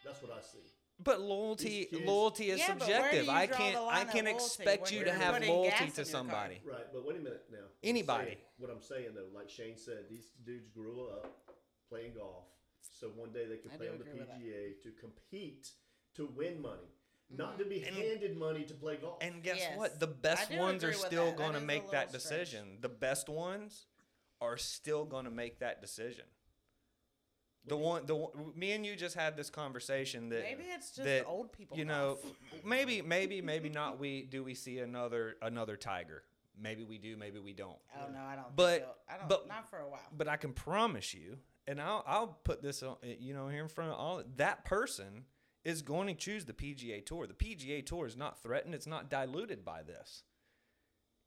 That's 0.06 0.22
what 0.22 0.32
I 0.38 0.42
see. 0.42 0.60
but 1.02 1.22
loyalty, 1.22 1.86
kids- 1.86 2.06
loyalty 2.06 2.50
is 2.52 2.60
Yeah, 2.60 2.76
but 2.78 2.88
where 2.88 3.12
do 3.12 3.18
subjective. 3.18 3.30
I 3.30 3.48
can't, 3.48 3.78
I 3.78 4.04
can't 4.06 4.28
expect 4.28 4.92
you 4.92 5.06
to 5.06 5.12
have 5.14 5.42
loyalty 5.42 5.70
to 5.72 5.84
in 5.84 5.88
your 5.88 5.96
car? 5.96 6.06
somebody. 6.06 6.62
Right, 6.70 6.86
but 6.94 7.06
wait 7.08 7.16
a 7.18 7.20
minute 7.20 7.46
now. 7.52 7.58
I'm 7.60 7.64
Anybody. 7.84 8.26
saying- 8.26 8.38
what 8.58 8.70
I'm 8.70 8.82
saying 8.82 9.10
though, 9.16 9.28
like 9.38 9.50
Shane 9.50 9.78
said, 9.78 10.06
these 10.10 10.32
dudes 10.46 10.68
grew 10.70 11.08
up 11.10 11.32
playing 11.90 12.14
golf, 12.18 12.46
so 13.04 13.10
one 13.16 13.32
day 13.32 13.46
they 13.46 13.58
could 13.58 13.72
I 13.74 13.78
play 13.78 13.90
on 13.90 13.98
the 13.98 14.06
agree 14.06 14.20
with 14.20 14.30
that. 14.30 14.40
PGA 14.40 14.82
to 14.84 14.92
compete 15.00 15.72
to 16.16 16.30
win 16.38 16.62
money, 16.62 16.94
not 17.30 17.60
to 17.60 17.66
be 17.66 17.76
mm-hmm. 17.76 17.88
And- 17.88 17.98
handed 17.98 18.38
money 18.38 18.64
to 18.64 18.74
play 18.74 18.96
golf. 18.96 19.18
And 19.22 19.44
guess 19.44 19.58
Yes. 19.58 19.78
what? 19.78 20.00
The 20.00 20.08
best 20.08 20.52
ones 20.52 20.84
are 20.84 20.94
still 20.94 21.26
that. 21.26 21.38
That 21.38 21.38
going 21.38 21.54
to 21.54 21.60
make 21.60 21.92
that 21.92 22.10
strange. 22.10 22.24
decision. 22.24 22.78
The 22.80 22.90
best 22.90 23.28
ones 23.28 23.88
are 24.40 24.58
still 24.58 25.04
going 25.04 25.26
to 25.26 25.32
make 25.32 25.60
that 25.60 25.82
decision. 25.82 26.26
The 27.66 27.78
one, 27.78 28.06
the 28.06 28.16
one, 28.16 28.32
me 28.56 28.74
and 28.74 28.86
you 28.86 28.96
just 28.96 29.16
had 29.16 29.38
this 29.38 29.50
conversation 29.50 30.30
that 30.30 30.44
Maybe 30.44 30.64
it's 30.64 30.92
just 30.92 31.06
that, 31.06 31.26
old 31.26 31.52
people. 31.54 31.78
You 31.78 31.86
know, 31.86 32.20
maybe, 32.66 33.02
maybe, 33.02 33.42
maybe 33.42 33.70
not. 33.70 34.00
We 34.00 34.24
do 34.24 34.44
we 34.44 34.54
see 34.54 34.80
another 34.80 35.38
another 35.42 35.78
tiger? 35.78 36.24
Maybe 36.62 36.84
we 36.84 36.98
do. 36.98 37.16
Maybe 37.16 37.40
we 37.40 37.54
don't. 37.54 37.78
Oh 37.98 38.12
no, 38.12 38.20
I 38.20 38.36
don't. 38.36 38.54
But- 38.56 38.72
think 38.72 38.84
so. 38.84 39.14
I 39.14 39.18
don't. 39.18 39.30
but- 39.30 39.48
not 39.48 39.70
for 39.70 39.80
a 39.80 39.90
while. 39.90 40.02
But 40.16 40.28
I 40.28 40.36
can 40.36 40.52
promise 40.52 41.14
you, 41.14 41.38
and 41.68 41.82
I'll 41.82 42.04
I'll 42.08 42.40
put 42.44 42.62
this 42.62 42.84
on, 42.84 42.98
eh, 43.04 43.16
you 43.20 43.34
know, 43.34 43.48
here 43.48 43.64
in 43.64 43.70
front 43.70 43.92
of 43.92 43.98
all 43.98 44.24
that 44.38 44.66
person 44.66 45.26
is 45.64 45.82
going 45.82 46.08
to 46.08 46.14
choose 46.14 46.46
the 46.46 46.54
PGA 46.54 47.06
Tour. 47.06 47.28
The 47.28 47.34
PGA 47.34 47.86
Tour 47.86 48.06
is 48.06 48.18
not 48.18 48.42
threatened. 48.42 48.76
It's 48.76 48.88
not 48.88 49.10
diluted 49.10 49.64
by 49.64 49.84
this. 49.84 50.24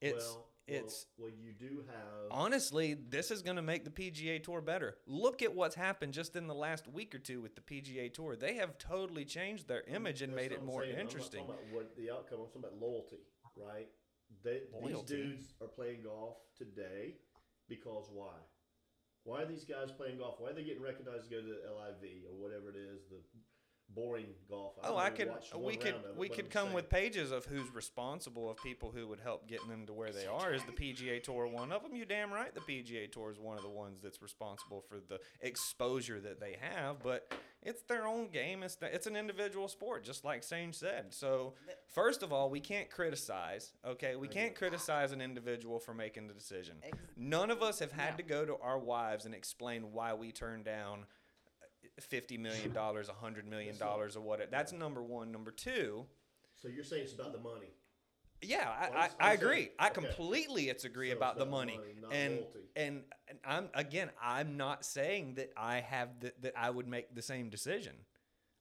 It's 0.00 0.26
well, 0.26 0.46
it's 0.66 1.06
well, 1.16 1.30
well, 1.30 1.38
you 1.40 1.52
do 1.52 1.84
have. 1.86 2.30
honestly, 2.30 2.94
this 2.94 3.30
is 3.30 3.40
going 3.40 3.56
to 3.56 3.62
make 3.62 3.84
the 3.84 3.90
PGA 3.90 4.42
Tour 4.42 4.60
better. 4.60 4.96
Look 5.06 5.40
at 5.42 5.54
what's 5.54 5.74
happened 5.74 6.12
just 6.12 6.36
in 6.36 6.46
the 6.46 6.54
last 6.54 6.86
week 6.86 7.14
or 7.14 7.18
two 7.18 7.40
with 7.40 7.54
the 7.54 7.62
PGA 7.62 8.12
Tour. 8.12 8.36
They 8.36 8.54
have 8.56 8.76
totally 8.76 9.24
changed 9.24 9.68
their 9.68 9.84
image 9.88 10.22
and 10.22 10.34
made 10.34 10.52
it 10.52 10.62
more 10.62 10.82
saying. 10.82 10.92
I'm 10.92 10.98
not 10.98 11.06
interesting. 11.06 11.46
talking 11.46 11.54
about 11.54 11.74
what 11.74 11.96
the 11.96 12.10
outcome. 12.10 12.40
I'm 12.40 12.46
talking 12.46 12.62
about 12.62 12.80
loyalty, 12.80 13.24
right? 13.56 13.88
They. 14.44 14.62
These 14.84 15.02
dudes 15.02 15.54
are 15.62 15.68
playing 15.68 16.02
golf 16.02 16.36
today 16.58 17.14
because 17.68 18.10
why? 18.12 18.34
Why 19.26 19.42
are 19.42 19.50
these 19.50 19.66
guys 19.66 19.90
playing 19.90 20.22
golf? 20.22 20.38
Why 20.38 20.54
are 20.54 20.54
they 20.54 20.62
getting 20.62 20.86
recognized 20.86 21.26
to 21.26 21.30
go 21.34 21.42
to 21.42 21.50
the 21.50 21.66
LIV 21.66 22.30
or 22.30 22.38
whatever 22.38 22.70
it 22.70 22.78
is, 22.78 23.02
the 23.10 23.18
boring 23.96 24.26
golf? 24.48 24.74
I've 24.84 24.90
Oh, 24.92 24.96
I 24.96 25.10
could. 25.10 25.30
We 25.58 25.76
could. 25.76 25.94
it, 25.94 26.16
We 26.16 26.28
could 26.28 26.44
I'm 26.44 26.50
come 26.52 26.62
saying- 26.66 26.74
with 26.76 26.88
pages 26.88 27.32
of 27.32 27.46
who's 27.46 27.68
responsible 27.74 28.48
of 28.50 28.58
people 28.62 28.92
who 28.92 29.08
would 29.08 29.18
help 29.20 29.48
getting 29.48 29.68
them 29.68 29.86
to 29.86 29.92
where 29.92 30.12
they 30.12 30.26
are. 30.26 30.52
Is 30.52 30.62
the 30.64 30.72
PGA 30.72 31.18
Tour 31.22 31.46
one 31.48 31.72
of 31.72 31.82
them? 31.82 31.96
You 31.96 32.04
damn 32.04 32.32
right. 32.32 32.54
The 32.54 32.60
PGA 32.60 33.10
Tour 33.10 33.32
is 33.32 33.38
one 33.40 33.56
of 33.56 33.62
the 33.64 33.68
ones 33.70 34.00
that's 34.02 34.22
responsible 34.22 34.82
for 34.88 34.98
the 35.08 35.18
exposure 35.40 36.20
that 36.20 36.38
they 36.38 36.56
have. 36.60 37.02
But 37.02 37.32
it's 37.62 37.82
their 37.82 38.06
own 38.06 38.28
game. 38.28 38.62
It's 38.62 38.76
the, 38.76 38.94
it's 38.94 39.06
an 39.06 39.16
individual 39.16 39.66
sport, 39.66 40.04
just 40.04 40.24
like 40.24 40.44
Sage 40.44 40.74
said. 40.74 41.14
So 41.14 41.54
first 41.88 42.22
of 42.22 42.32
all, 42.32 42.50
we 42.50 42.60
can't 42.60 42.90
criticize. 42.90 43.72
Okay, 43.84 44.14
we 44.16 44.28
can't 44.28 44.54
criticize 44.54 45.12
an 45.12 45.20
individual 45.22 45.78
for 45.80 45.94
making 45.94 46.28
the 46.28 46.34
decision. 46.34 46.76
None 47.16 47.50
of 47.50 47.62
us 47.62 47.78
have 47.78 47.92
had 47.92 48.10
No. 48.12 48.16
to 48.18 48.22
go 48.22 48.44
to 48.44 48.56
our 48.58 48.78
wives 48.78 49.24
and 49.24 49.34
explain 49.34 49.92
why 49.92 50.12
we 50.14 50.32
turned 50.32 50.64
down 50.64 51.06
fifty 52.00 52.36
million 52.38 52.72
dollars, 52.72 53.08
a 53.08 53.12
hundred 53.12 53.46
million 53.48 53.76
dollars, 53.78 54.16
or 54.16 54.20
whatever. 54.20 54.50
That's 54.50 54.72
number 54.72 55.02
one. 55.02 55.32
Number 55.32 55.50
two, 55.50 56.06
So 56.54 56.68
you're 56.68 56.84
saying 56.84 57.04
it's 57.04 57.12
about 57.14 57.32
the 57.32 57.38
money? 57.40 57.68
yeah, 58.42 58.68
I, 58.68 58.90
Well, 58.90 58.98
I, 58.98 59.04
I 59.04 59.08
saying- 59.36 59.42
agree. 59.42 59.70
I 59.78 59.86
okay. 59.86 59.94
completely 59.94 60.68
it's 60.68 60.84
agree 60.84 61.10
So 61.10 61.16
about 61.16 61.36
the 61.36 61.42
about 61.42 61.50
the 61.50 61.56
money, 61.56 61.76
money, 62.02 62.16
and 62.16 62.38
and 62.76 63.02
and 63.28 63.38
I'm 63.44 63.68
again, 63.74 64.10
I'm 64.22 64.56
not 64.56 64.84
saying 64.84 65.34
that 65.34 65.52
I 65.56 65.80
have 65.80 66.20
the, 66.20 66.32
that 66.42 66.52
I 66.56 66.70
would 66.70 66.86
make 66.86 67.14
the 67.14 67.22
same 67.22 67.48
decision. 67.48 67.94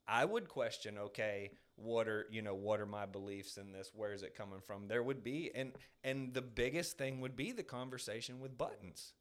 I 0.07 0.23
would 0.23 0.47
question, 0.49 0.97
okay, 0.99 1.51
what 1.77 2.07
are 2.07 2.27
you 2.31 2.41
know 2.41 2.53
what 2.55 2.79
are 2.79 2.85
my 2.85 3.05
beliefs 3.05 3.57
in 3.57 3.71
this? 3.73 3.91
Where 3.93 4.13
is 4.13 4.23
it 4.23 4.33
coming 4.35 4.61
from? 4.61 4.87
There 4.87 5.03
would 5.03 5.23
be, 5.23 5.51
and 5.53 5.73
and 6.03 6.33
the 6.33 6.41
biggest 6.43 6.97
thing 6.97 7.19
would 7.21 7.35
be 7.35 7.51
the 7.51 7.63
conversation 7.63 8.39
with 8.39 8.57
buttons. 8.57 9.13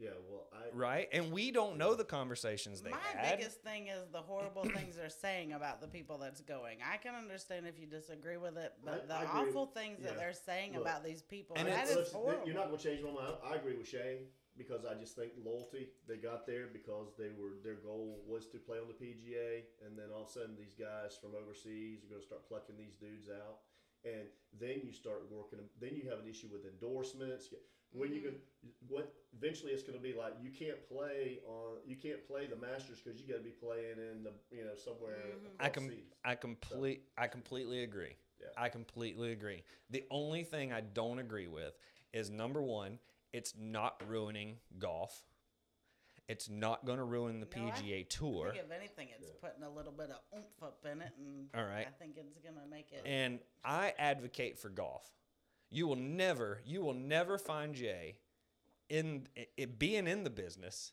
Yeah, 0.00 0.10
well, 0.30 0.46
I 0.54 0.74
right? 0.74 1.08
And 1.12 1.30
we 1.30 1.50
don't 1.50 1.76
know 1.76 1.94
the 1.94 2.04
conversations 2.04 2.80
they 2.80 2.88
My 2.90 2.96
had. 3.14 3.36
biggest 3.36 3.60
thing 3.62 3.88
is 3.88 4.08
the 4.12 4.22
horrible 4.22 4.64
things 4.64 4.96
they're 4.96 5.10
saying 5.10 5.52
about 5.52 5.82
the 5.82 5.88
people 5.88 6.16
that's 6.16 6.40
going. 6.40 6.78
I 6.80 6.96
can 6.96 7.14
understand 7.14 7.66
if 7.66 7.78
you 7.78 7.86
disagree 7.86 8.38
with 8.38 8.56
it, 8.56 8.72
but 8.82 9.02
I- 9.04 9.06
the 9.06 9.14
I 9.14 9.22
agree. 9.40 9.50
awful 9.50 9.66
things 9.66 10.02
that 10.02 10.16
they're 10.16 10.32
saying 10.32 10.72
Look, 10.72 10.82
about 10.82 11.04
these 11.04 11.20
people, 11.22 11.54
And 11.58 11.68
that 11.68 11.84
it's- 11.84 11.90
is 11.90 11.96
Listen, 11.98 12.14
horrible. 12.20 12.46
You're 12.46 12.56
not 12.56 12.68
going 12.68 12.78
to 12.78 12.84
change 12.84 13.02
my 13.02 13.10
mind. 13.10 13.36
I 13.44 13.56
agree 13.56 13.76
with 13.76 13.88
Shane 13.88 14.26
because 14.56 14.86
I 14.86 14.94
just 14.94 15.16
think 15.16 15.34
loyalty. 15.44 15.90
They 16.08 16.16
got 16.16 16.46
there 16.46 16.68
because 16.68 17.14
they 17.18 17.28
were 17.36 17.60
their 17.62 17.76
goal 17.76 18.24
was 18.26 18.46
to 18.48 18.58
play 18.58 18.78
on 18.78 18.88
the 18.88 18.94
PGA, 18.94 19.66
and 19.84 19.98
then 19.98 20.10
all 20.12 20.22
of 20.22 20.28
a 20.28 20.32
sudden 20.32 20.56
these 20.56 20.74
guys 20.74 21.18
from 21.18 21.34
overseas 21.34 22.04
are 22.04 22.08
going 22.08 22.20
to 22.22 22.26
start 22.26 22.46
plucking 22.48 22.78
these 22.78 22.96
dudes 22.96 23.28
out, 23.28 23.60
and 24.04 24.30
then 24.54 24.80
you 24.82 24.92
start 24.92 25.30
working. 25.30 25.68
Then 25.78 25.94
you 25.94 26.08
have 26.08 26.20
an 26.20 26.26
issue 26.28 26.48
with 26.48 26.64
endorsements. 26.64 27.52
When 27.92 28.12
you 28.12 28.20
Mm-hmm. 28.20 28.26
can, 28.28 28.36
what 28.88 29.12
eventually 29.36 29.72
it's 29.72 29.82
going 29.82 29.96
to 29.98 30.02
be 30.02 30.12
like 30.12 30.34
you 30.42 30.50
can't 30.50 30.86
play 30.88 31.38
on 31.46 31.78
you 31.86 31.96
can't 31.96 32.26
play 32.26 32.46
the 32.46 32.56
Masters 32.56 33.00
because 33.02 33.20
you 33.20 33.26
got 33.26 33.38
to 33.38 33.42
be 33.42 33.50
playing 33.50 33.96
in 33.98 34.22
the 34.22 34.32
you 34.50 34.64
know 34.64 34.74
somewhere. 34.76 35.16
Mm-hmm. 35.16 35.46
I 35.58 35.66
across 35.66 35.74
com- 35.84 35.88
seas. 35.90 36.12
I 36.24 36.34
complete 36.34 37.02
I 37.18 37.26
completely 37.26 37.82
agree. 37.82 38.16
Yeah. 38.40 38.46
I 38.56 38.68
completely 38.68 39.32
agree. 39.32 39.62
The 39.90 40.04
only 40.10 40.44
thing 40.44 40.72
I 40.72 40.80
don't 40.82 41.18
agree 41.18 41.46
with 41.48 41.76
is 42.12 42.30
number 42.30 42.62
one, 42.62 42.98
it's 43.32 43.54
not 43.58 44.02
ruining 44.06 44.56
golf. 44.78 45.24
It's 46.28 46.48
not 46.48 46.84
going 46.86 46.98
to 46.98 47.04
ruin 47.04 47.40
the 47.40 47.46
No, 47.56 47.62
PGA 47.62 48.00
I 48.00 48.06
Tour. 48.08 48.52
think 48.52 48.64
if 48.64 48.70
anything, 48.70 49.08
it's 49.18 49.30
putting 49.42 49.64
a 49.64 49.68
little 49.70 49.90
bit 49.92 50.10
of 50.10 50.18
oomph 50.36 50.62
up 50.62 50.78
in 50.84 51.00
it, 51.02 51.10
and 51.18 51.48
All 51.56 51.64
right. 51.64 51.86
I 51.88 51.90
think 51.98 52.16
it's 52.16 52.38
gonna 52.38 52.66
make 52.70 52.92
it. 52.92 53.02
And 53.04 53.40
I 53.64 53.94
advocate 53.98 54.58
for 54.58 54.68
golf. 54.68 55.10
You 55.70 55.86
will 55.86 55.96
never, 55.96 56.60
you 56.64 56.82
will 56.82 56.94
never 56.94 57.38
find 57.38 57.74
Jay 57.74 58.16
in 58.88 59.28
it 59.56 59.78
being 59.78 60.06
in 60.06 60.24
the 60.24 60.30
business 60.30 60.92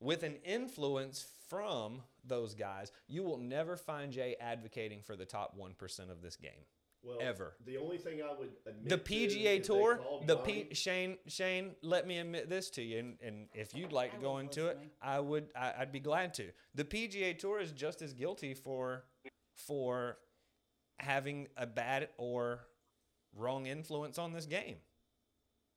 with 0.00 0.22
an 0.24 0.36
influence 0.44 1.24
from 1.48 2.02
those 2.24 2.54
guys. 2.54 2.90
You 3.06 3.22
will 3.22 3.38
never 3.38 3.76
find 3.76 4.12
Jay 4.12 4.36
advocating 4.40 5.00
for 5.02 5.16
the 5.16 5.24
top 5.24 5.54
one 5.56 5.74
percent 5.74 6.10
of 6.10 6.22
this 6.22 6.36
game. 6.36 6.64
Well, 7.04 7.18
ever. 7.20 7.54
The 7.64 7.76
only 7.76 7.98
thing 7.98 8.20
I 8.20 8.36
would 8.36 8.50
admit 8.66 8.88
The 8.88 8.98
PGA 8.98 9.28
is 9.28 9.34
they 9.34 9.58
Tour, 9.60 10.00
the 10.26 10.34
Johnny- 10.34 10.64
P, 10.64 10.74
Shane, 10.74 11.18
Shane, 11.28 11.76
let 11.82 12.04
me 12.04 12.18
admit 12.18 12.50
this 12.50 12.68
to 12.70 12.82
you, 12.82 12.98
and, 12.98 13.16
and 13.22 13.46
if 13.54 13.76
you'd 13.76 13.92
like 13.92 14.12
to 14.12 14.18
go 14.18 14.38
into 14.38 14.64
listening. 14.64 14.86
it, 14.86 14.92
I 15.00 15.20
would, 15.20 15.46
I, 15.54 15.74
I'd 15.78 15.92
be 15.92 16.00
glad 16.00 16.34
to. 16.34 16.50
The 16.74 16.84
PGA 16.84 17.38
Tour 17.38 17.60
is 17.60 17.70
just 17.70 18.02
as 18.02 18.12
guilty 18.12 18.54
for, 18.54 19.04
for 19.54 20.18
having 20.98 21.46
a 21.56 21.66
bad 21.66 22.08
or 22.18 22.66
wrong 23.36 23.66
influence 23.66 24.18
on 24.18 24.32
this 24.32 24.46
game. 24.46 24.76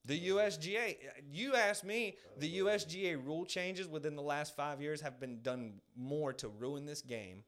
The 0.06 0.30
USGA, 0.30 0.96
you 1.30 1.56
asked 1.56 1.84
me, 1.84 2.16
the 2.38 2.60
USGA 2.60 3.24
rule 3.24 3.46
changes 3.46 3.88
within 3.88 4.16
the 4.16 4.22
last 4.22 4.56
five 4.56 4.82
years 4.82 5.02
have 5.02 5.20
been 5.20 5.42
done 5.42 5.82
more 5.96 6.34
to 6.34 6.48
ruin 6.48 6.86
this 6.86 7.02
game 7.02 7.44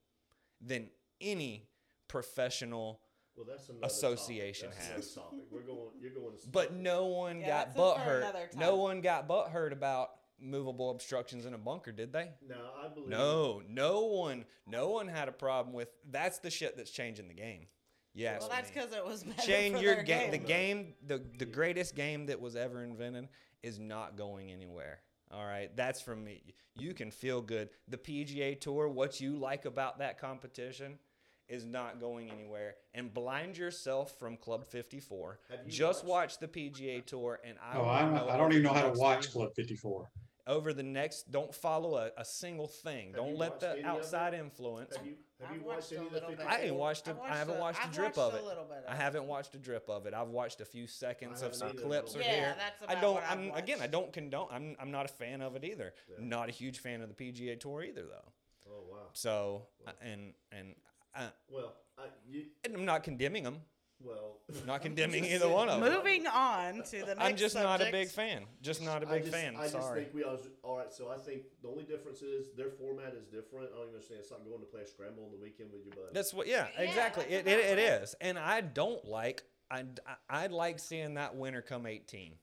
than 0.59 0.89
any 1.21 1.69
professional 2.07 2.99
well, 3.35 3.45
that's 3.49 3.69
another 3.69 3.85
association 3.87 4.69
topic. 4.69 4.83
That's 4.83 5.07
has. 5.07 5.15
another 5.15 5.29
topic. 5.29 5.45
We're 5.49 5.61
going. 5.61 5.89
You're 5.99 6.11
going 6.11 6.37
to. 6.37 6.49
But 6.49 6.73
no 6.73 7.05
one 7.05 7.39
Yeah, 7.39 7.47
got 7.47 7.65
that's 7.67 7.77
butt 7.77 7.97
hurt. 7.97 8.55
No 8.57 8.75
one 8.75 9.01
got 9.01 9.27
butt 9.27 9.49
hurt 9.49 9.71
about 9.71 10.09
movable 10.39 10.91
obstructions 10.91 11.45
in 11.45 11.53
a 11.53 11.57
bunker, 11.57 11.91
did 11.91 12.11
they? 12.11 12.31
No, 12.47 12.55
I 12.83 12.93
believe. 12.93 13.09
No, 13.09 13.61
no 13.67 14.01
one, 14.01 14.45
no 14.67 14.89
one 14.89 15.07
had 15.07 15.29
a 15.29 15.31
problem 15.31 15.73
with. 15.73 15.89
That's 16.09 16.39
the 16.39 16.49
shit 16.49 16.75
that's 16.75 16.91
changing 16.91 17.27
the 17.27 17.33
game. 17.33 17.67
Yeah, 18.13 18.37
well, 18.39 18.49
that's 18.49 18.69
because 18.69 18.91
it 18.93 19.05
was 19.05 19.23
better 19.23 19.41
Shane, 19.41 19.73
for 19.73 19.79
your 19.79 19.95
their 19.95 20.03
game, 20.03 20.31
the 20.31 20.37
game. 20.37 20.77
game, 20.77 20.93
the 21.07 21.21
the 21.37 21.45
greatest 21.45 21.95
game 21.95 22.25
that 22.25 22.39
was 22.39 22.55
ever 22.55 22.83
invented 22.83 23.29
is 23.63 23.79
not 23.79 24.17
going 24.17 24.51
anywhere. 24.51 24.99
All 25.31 25.45
right, 25.45 25.73
that's 25.77 26.01
from 26.01 26.23
me. 26.23 26.43
You 26.75 26.93
can 26.93 27.09
feel 27.09 27.41
good. 27.41 27.69
The 27.87 27.97
PGA 27.97 28.59
Tour, 28.59 28.89
what 28.89 29.21
you 29.21 29.37
like 29.37 29.63
about 29.65 29.99
that 29.99 30.19
competition, 30.19 30.99
is 31.47 31.65
not 31.65 32.01
going 32.01 32.29
anywhere. 32.29 32.75
And 32.93 33.13
blind 33.13 33.57
yourself 33.57 34.17
from 34.19 34.35
Club 34.35 34.65
54. 34.65 35.39
Just 35.67 36.03
watched- 36.03 36.39
watch 36.39 36.39
the 36.39 36.47
PGA 36.47 37.05
Tour, 37.05 37.39
and 37.45 37.57
I. 37.59 37.77
Oh, 37.77 37.87
I'm, 37.87 38.15
I 38.15 38.35
don't 38.35 38.51
even 38.51 38.63
know 38.63 38.73
how 38.73 38.89
to 38.91 38.99
watch 38.99 39.31
Club 39.31 39.51
54. 39.55 40.09
Over 40.47 40.73
the 40.73 40.83
next. 40.83 41.31
Don't 41.31 41.53
follow 41.53 41.95
a, 41.97 42.11
a 42.17 42.25
single 42.25 42.67
thing. 42.67 43.07
Have 43.07 43.15
don't 43.17 43.37
let 43.37 43.59
the 43.59 43.85
outside 43.85 44.33
influence. 44.33 44.95
Have 44.95 45.05
you 45.05 45.13
have 45.39 45.49
I've 45.51 45.55
you 45.57 45.63
watched 45.63 45.75
watched 45.77 45.91
a 45.91 45.97
any 45.97 46.05
of 46.07 46.11
the 46.11 46.15
little 46.19 46.29
50? 46.29 46.43
bit. 46.43 46.51
I 46.53 46.61
ain't 46.61 46.75
watched 46.75 47.07
a, 47.07 47.11
I've 47.11 47.19
I 47.31 47.35
haven't 47.37 47.59
watched 47.59 47.77
a- 47.77 47.79
watched 47.79 47.79
a 47.79 47.83
I've 47.87 47.93
drip 47.93 48.17
watched 48.17 48.17
of 48.17 48.33
a 48.33 48.37
it. 48.37 48.45
little 48.45 48.63
bit 48.65 48.83
I 48.87 48.91
of 48.91 48.99
it. 48.99 49.01
haven't 49.01 49.25
watched 49.27 49.55
a 49.55 49.57
drip 49.57 49.89
of 49.89 50.05
it. 50.05 50.13
I've 50.13 50.27
watched 50.29 50.61
a 50.61 50.65
few 50.65 50.87
seconds 50.87 51.41
of 51.41 51.55
some 51.55 51.73
clips 51.73 52.15
or 52.15 52.19
Yeah, 52.19 52.25
here. 52.31 52.55
that's 52.57 52.91
I 52.97 52.99
don't. 53.01 53.15
what 53.15 53.23
I've 53.23 53.39
I'm 53.39 53.51
again. 53.51 53.79
I 53.81 53.87
don't 53.87 54.11
condone. 54.13 54.47
I'm. 54.51 54.75
I'm 54.79 54.91
not 54.91 55.05
a 55.05 55.09
fan 55.13 55.41
of 55.41 55.55
it 55.55 55.63
either. 55.63 55.93
Not 56.19 56.49
a 56.49 56.51
huge 56.51 56.79
fan 56.79 57.01
of 57.01 57.09
the 57.09 57.15
PGA 57.15 57.59
Tour 57.59 57.83
either, 57.83 58.03
though. 58.03 58.31
Oh 58.69 58.83
wow. 58.89 58.97
So 59.13 59.67
uh, 59.87 59.91
and 60.01 60.33
and, 60.51 60.75
uh, 61.15 61.27
Well, 61.51 61.73
I 61.97 62.03
you 62.29 62.45
and 62.63 62.75
I'm 62.75 62.85
not 62.85 63.03
condemning 63.03 63.43
them. 63.43 63.61
Well. 64.05 64.39
Not 64.65 64.81
condemning 64.81 65.25
either 65.25 65.47
one 65.47 65.69
of 65.69 65.79
them. 65.79 65.93
Moving 65.93 66.27
on 66.27 66.83
to 66.83 66.99
the 66.99 67.15
next 67.15 67.19
I'm 67.19 67.35
just 67.35 67.55
not 67.55 67.81
a 67.81 67.91
big 67.91 68.09
fan. 68.09 68.43
Just 68.61 68.81
not 68.81 69.03
a 69.03 69.05
big 69.05 69.23
just, 69.23 69.33
fan. 69.33 69.55
I 69.55 69.63
just 69.63 69.73
Sorry. 69.73 70.01
think 70.03 70.13
we 70.13 70.23
always, 70.23 70.41
all 70.63 70.77
right. 70.77 70.91
So 70.91 71.09
I 71.09 71.17
think 71.17 71.43
the 71.61 71.69
only 71.69 71.83
difference 71.83 72.21
is 72.21 72.47
their 72.55 72.69
format 72.69 73.13
is 73.13 73.25
different. 73.25 73.69
I 73.73 73.77
don't 73.77 73.83
even 73.83 73.95
understand. 73.95 74.19
It's 74.21 74.31
not 74.31 74.43
going 74.43 74.59
to 74.59 74.65
play 74.65 74.81
a 74.81 74.87
scramble 74.87 75.23
on 75.25 75.31
the 75.31 75.37
weekend 75.37 75.71
with 75.71 75.85
your 75.85 75.95
buddy. 75.95 76.07
That's 76.13 76.33
what. 76.33 76.47
Yeah, 76.47 76.67
Yeah, 76.77 76.83
exactly. 76.83 77.25
that's 77.29 77.47
It, 77.47 77.47
it, 77.47 77.59
about 77.59 77.77
it 77.79 77.91
right. 77.91 78.01
is, 78.03 78.15
and 78.21 78.37
I 78.39 78.61
don't 78.61 79.05
like. 79.05 79.43
I 79.69 79.85
I 80.29 80.47
like 80.47 80.79
seeing 80.79 81.13
that 81.13 81.35
winner 81.35 81.61
come 81.61 81.85
18, 81.85 82.33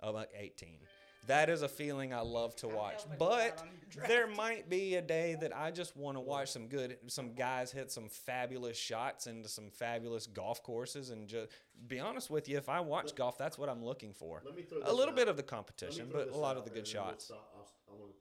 about 0.00 0.24
uh, 0.24 0.38
18. 0.38 0.78
That 1.26 1.48
is 1.48 1.62
a 1.62 1.68
feeling 1.68 2.12
I 2.12 2.20
love 2.20 2.56
to 2.56 2.68
watch. 2.68 3.02
But 3.18 3.30
you're 3.30 3.48
not 3.50 3.60
on 3.60 3.68
your 3.94 4.06
there 4.08 4.26
might 4.26 4.68
be 4.68 4.96
a 4.96 5.02
day 5.02 5.36
that 5.40 5.56
I 5.56 5.70
just 5.70 5.96
want 5.96 6.16
to 6.16 6.20
watch 6.20 6.50
some 6.50 6.66
good, 6.66 6.96
some 7.06 7.34
guys 7.34 7.70
hit 7.70 7.92
some 7.92 8.08
fabulous 8.08 8.76
shots 8.76 9.26
into 9.28 9.48
some 9.48 9.70
fabulous 9.70 10.26
golf 10.26 10.62
courses, 10.62 11.10
and 11.10 11.28
just 11.28 11.50
be 11.86 12.00
honest 12.00 12.28
with 12.30 12.48
you, 12.48 12.56
if 12.56 12.68
I 12.68 12.80
watch 12.80 13.14
golf, 13.14 13.38
that's 13.38 13.56
what 13.56 13.68
I'm 13.68 13.84
looking 13.84 14.12
for. 14.12 14.42
Let 14.44 14.56
me 14.56 14.62
throw 14.62 14.78
A 14.84 14.92
little 14.92 15.10
out. 15.10 15.16
bit 15.16 15.28
of 15.28 15.36
the 15.36 15.42
competition, 15.44 16.08
but 16.12 16.30
a 16.30 16.36
lot 16.36 16.56
of 16.56 16.64
the 16.64 16.70
good 16.70 16.86
and 16.86 16.86
then 16.88 17.02
we'll 17.02 17.10
shots. 17.10 17.30
I'll, 17.32 17.68
I 17.88 18.00
wanna, 18.00 18.12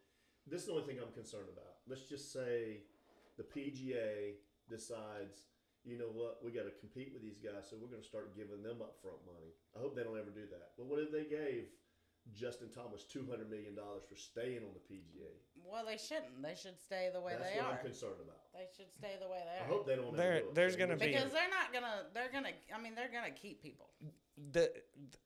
this 0.47 0.61
is 0.61 0.67
the 0.67 0.73
only 0.73 0.83
thing 0.85 0.97
I'm 1.01 1.13
concerned 1.13 1.47
about. 1.51 1.75
Let's 1.87 2.03
just 2.03 2.31
say 2.31 2.81
the 3.37 3.43
PGA 3.43 4.33
decides, 4.69 5.47
you 5.83 5.97
know 5.97 6.09
what, 6.13 6.39
we 6.43 6.51
got 6.51 6.63
to 6.63 6.71
compete 6.79 7.11
with 7.13 7.23
these 7.23 7.39
guys, 7.39 7.65
so 7.69 7.77
we're 7.81 7.89
going 7.89 8.01
to 8.01 8.07
start 8.07 8.35
giving 8.35 8.61
them 8.61 8.77
upfront 8.77 9.21
money. 9.25 9.53
I 9.75 9.79
hope 9.79 9.95
they 9.95 10.03
don't 10.03 10.17
ever 10.19 10.29
do 10.29 10.45
that. 10.51 10.71
But 10.77 10.85
what 10.85 10.99
if 10.99 11.11
they 11.11 11.23
gave 11.25 11.65
Justin 12.33 12.69
Thomas 12.69 13.03
two 13.03 13.25
hundred 13.29 13.49
million 13.49 13.75
dollars 13.75 14.03
for 14.07 14.15
staying 14.15 14.59
on 14.59 14.71
the 14.73 14.93
PGA? 14.93 15.31
Well, 15.65 15.85
they 15.85 15.97
shouldn't. 15.97 16.41
They 16.41 16.55
should 16.55 16.79
stay 16.79 17.09
the 17.13 17.19
way 17.21 17.33
That's 17.37 17.53
they 17.53 17.59
are. 17.59 17.63
That's 17.63 17.65
what. 17.65 17.79
I'm 17.79 17.85
concerned 17.85 18.21
about. 18.23 18.37
They 18.53 18.67
should 18.75 18.91
stay 18.93 19.15
the 19.21 19.27
way 19.27 19.39
they 19.45 19.59
are. 19.59 19.65
I 19.65 19.67
hope 19.67 19.85
they 19.87 19.95
don't. 19.95 20.15
There- 20.15 20.33
ever 20.33 20.39
do 20.47 20.51
there's 20.53 20.75
gonna 20.75 20.97
be- 20.97 21.07
because 21.07 21.31
they're 21.31 21.49
not 21.49 21.73
gonna. 21.73 22.05
They're 22.13 22.31
gonna. 22.31 22.51
I 22.75 22.81
mean, 22.81 22.95
they're 22.95 23.11
gonna 23.11 23.31
keep 23.31 23.61
people. 23.61 23.89
the 24.51 24.71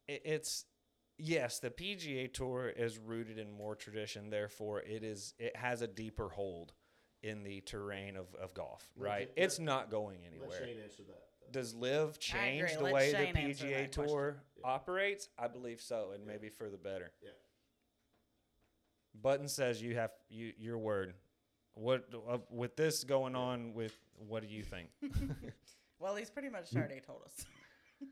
it's 0.08 0.65
yes 1.17 1.60
the 1.60 1.69
PGA 1.69 2.31
Tour 2.31 2.67
is 2.69 2.97
rooted 2.97 3.38
in 3.38 3.49
more 3.51 3.75
tradition 3.75 4.29
therefore 4.29 4.81
it 4.81 5.03
is 5.03 5.34
it 5.39 5.55
has 5.55 5.81
a 5.81 5.88
deeper 5.88 6.27
hold 6.29 6.73
in 7.23 7.43
the 7.43 7.62
terrain 7.62 8.17
of, 8.17 8.27
of 8.36 8.53
golf 8.53 8.89
Let 8.97 9.10
right 9.10 9.31
it's 9.38 9.58
not 9.58 9.89
going 9.89 10.19
anywhere. 10.27 10.49
Let 10.49 10.62
anywhere 10.63 10.75
Shane 10.75 10.84
answer 10.84 11.03
that. 11.03 11.51
does 11.53 11.73
LIV 11.73 12.19
change 12.19 12.73
the 12.73 12.84
Let 12.84 12.93
way 12.93 13.12
Shane 13.12 13.34
the 13.34 13.39
PGA 13.39 13.89
Tour? 13.91 14.05
question. 14.05 14.54
Tour 14.65 14.69
Yeah. 14.69 14.75
operates 14.75 15.30
I 15.38 15.47
believe 15.47 15.82
so 15.82 16.12
and 16.13 16.25
maybe 16.25 16.49
for 16.49 16.69
the 16.69 16.78
better 16.78 17.12
Yeah. 17.21 17.30
Button 19.21 19.47
says 19.47 19.82
you 19.82 19.95
have 19.95 20.12
you 20.30 20.54
your 20.58 20.78
word 20.78 21.13
what 21.73 22.06
uh, 22.30 22.38
with 22.49 22.75
this 22.75 23.04
going 23.04 23.36
on 23.36 23.73
with 23.73 23.93
what 24.28 24.41
do 24.43 24.47
you 24.49 24.63
think 24.63 24.89
Well, 25.97 26.15
he's 26.15 26.30
pretty 26.30 26.49
much 26.49 26.75
already 26.75 26.99
told 26.99 27.21
us. 27.25 27.45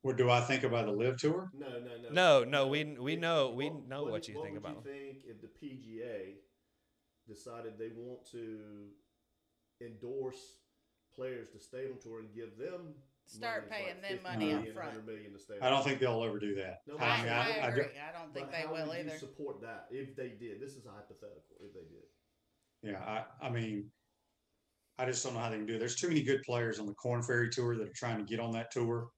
What 0.00 0.16
do 0.16 0.28
I 0.30 0.40
think 0.40 0.64
about 0.64 0.86
the 0.86 0.92
LIV 0.92 1.16
Tour? 1.20 1.50
No, 1.56 1.68
no, 1.68 1.78
no. 2.02 2.08
No, 2.10 2.44
no, 2.44 2.66
we- 2.66 2.96
we 2.98 3.14
know- 3.14 3.50
we 3.50 3.70
know 3.70 4.02
what 4.02 4.24
do- 4.24 4.32
you 4.32 4.42
think 4.42 4.54
would 4.54 4.64
about 4.64 4.84
you 4.84 4.90
think 4.92 5.24
if 5.26 5.40
the 5.40 5.46
PGA 5.46 6.38
decided 7.28 7.78
they 7.78 7.90
want 7.94 8.28
to 8.32 8.88
endorse 9.80 10.56
players 11.14 11.50
to 11.50 11.60
stay 11.60 11.86
on 11.88 11.98
tour 12.00 12.18
and 12.18 12.34
give 12.34 12.58
them 12.58 12.94
Start 13.26 13.68
money, 13.70 13.82
paying 13.84 13.96
like 13.96 14.02
them 14.02 14.18
50 14.18 14.22
money 14.24 14.46
million, 14.52 14.58
up 14.68 14.74
front. 14.74 14.88
100 14.94 15.06
million 15.06 15.32
to 15.32 15.38
stay 15.38 15.54
I 15.62 15.70
don't 15.70 15.84
think 15.84 16.00
they'll 16.00 16.22
ever 16.24 16.38
do 16.38 16.54
that. 16.56 16.78
No, 16.86 16.96
I, 16.98 17.04
I 17.06 17.22
mean, 17.22 17.28
I, 17.32 17.38
I, 17.38 17.40
I 17.40 17.68
agree. 17.68 17.82
don't- 17.84 17.92
I 17.96 18.12
don't 18.18 18.34
think 18.34 18.46
But 18.46 18.52
they 18.52 18.62
how 18.66 18.72
will 18.74 18.86
would 18.88 18.98
either. 18.98 19.12
You 19.12 19.18
support 19.18 19.60
that 19.62 19.86
if 19.90 20.14
they 20.16 20.28
did. 20.28 20.60
This 20.60 20.72
is 20.74 20.84
a 20.86 20.90
hypothetical. 20.90 21.56
If 21.60 21.72
they 21.72 21.80
did, 21.80 22.92
Yeah, 22.92 22.98
I, 23.00 23.24
I 23.46 23.50
mean, 23.50 23.90
I 24.98 25.06
just 25.06 25.24
don't 25.24 25.34
know 25.34 25.40
how 25.40 25.48
they 25.50 25.56
can 25.56 25.66
do 25.66 25.76
it. 25.76 25.78
There's 25.78 25.96
too 25.96 26.08
many 26.08 26.22
good 26.22 26.42
players 26.42 26.78
on 26.78 26.86
the 26.86 26.94
Corn 26.94 27.22
Ferry 27.22 27.48
Tour 27.48 27.76
that 27.76 27.88
are 27.88 27.92
trying 27.94 28.18
to 28.18 28.24
get 28.24 28.38
on 28.40 28.52
that 28.52 28.70
tour. 28.70 29.08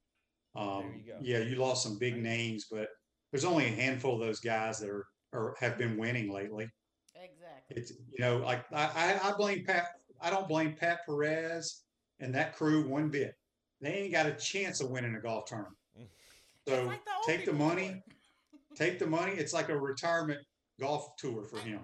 Um, 0.55 1.03
you 1.05 1.11
go. 1.11 1.19
yeah, 1.21 1.39
you 1.39 1.55
lost 1.57 1.83
some 1.83 1.97
big 1.99 2.15
names, 2.21 2.67
but 2.71 2.87
there's 3.31 3.43
only 3.43 3.65
a 3.65 3.71
handful 3.71 4.13
of 4.13 4.21
those 4.25 4.39
guys 4.39 4.79
that 4.79 4.89
are 4.89 5.05
or 5.33 5.55
have 5.59 5.77
been 5.77 5.97
winning 5.97 6.31
lately. 6.31 6.69
Exactly. 7.13 7.75
It's 7.75 7.91
you 7.91 8.19
know, 8.19 8.37
like 8.37 8.63
I, 8.71 9.19
I, 9.23 9.29
I 9.29 9.33
blame 9.35 9.65
Pat. 9.65 9.87
I 10.21 10.29
don't 10.29 10.47
blame 10.47 10.75
Pat 10.79 10.99
Perez 11.05 11.83
and 12.21 12.33
that 12.35 12.55
crew 12.55 12.87
one 12.87 13.09
bit. 13.09 13.33
They 13.81 13.93
ain't 13.93 14.13
got 14.13 14.25
a 14.25 14.33
chance 14.33 14.81
of 14.81 14.89
winning 14.89 15.15
a 15.15 15.19
golf 15.19 15.45
tournament. 15.45 15.75
Mm. 15.99 16.07
So 16.67 16.83
like 16.85 17.05
the 17.05 17.11
take 17.25 17.45
the 17.45 17.53
money, 17.53 17.87
tour. 17.87 18.01
take 18.75 18.99
the 18.99 19.07
money. 19.07 19.33
It's 19.33 19.53
like 19.53 19.69
a 19.69 19.77
retirement 19.77 20.39
golf 20.79 21.15
tour 21.17 21.43
for 21.43 21.59
him. 21.59 21.81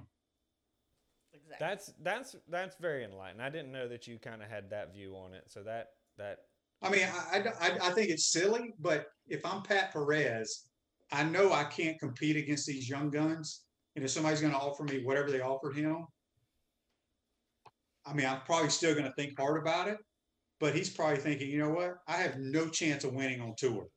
Exactly. 1.34 1.58
That's 1.60 1.94
that's 2.02 2.36
that's 2.50 2.76
very 2.78 3.04
enlightening. 3.04 3.42
I 3.42 3.50
didn't 3.50 3.72
know 3.72 3.88
that 3.88 4.08
you 4.08 4.18
kind 4.20 4.42
of 4.42 4.50
had 4.50 4.70
that 4.72 4.94
view 4.94 5.16
on 5.16 5.34
it. 5.34 5.44
So 5.48 5.64
that 5.64 5.88
that 6.18 6.39
I 6.82 6.89
mean, 6.89 7.08
I, 7.32 7.38
I, 7.38 7.68
I- 7.68 7.88
I 7.89 7.92
think 7.92 8.10
it's 8.10 8.32
silly, 8.32 8.74
but 8.80 9.06
if 9.28 9.46
I'm 9.46 9.62
Pat 9.62 9.94
Perez, 9.94 10.66
I 11.12 11.24
know 11.24 11.54
I 11.54 11.66
can't 11.66 12.00
compete 12.00 12.38
against 12.38 12.66
these 12.66 12.89
young 12.89 13.10
guns. 13.10 13.66
And 13.96 14.06
if 14.06 14.12
somebody's 14.12 14.42
going 14.42 14.54
to 14.54 14.60
offer 14.60 14.84
me 14.84 15.04
whatever 15.04 15.30
they 15.30 15.42
offered 15.42 15.76
him, 15.76 16.06
I 18.06 18.14
mean, 18.14 18.26
I'm 18.26 18.42
probably 18.46 18.70
still 18.70 18.94
going 18.94 19.06
to 19.06 19.14
think 19.14 19.38
hard 19.38 19.62
about 19.62 19.89
it. 19.89 19.98
But 20.62 20.76
he's 20.76 20.91
probably 20.91 21.18
thinking, 21.18 21.49
you 21.49 21.57
know 21.57 21.72
what? 21.72 21.95
I 22.07 22.18
have 22.18 22.38
no 22.38 22.70
chance 22.70 23.03
of 23.03 23.14
winning 23.14 23.41
on 23.41 23.55
tour. 23.57 23.88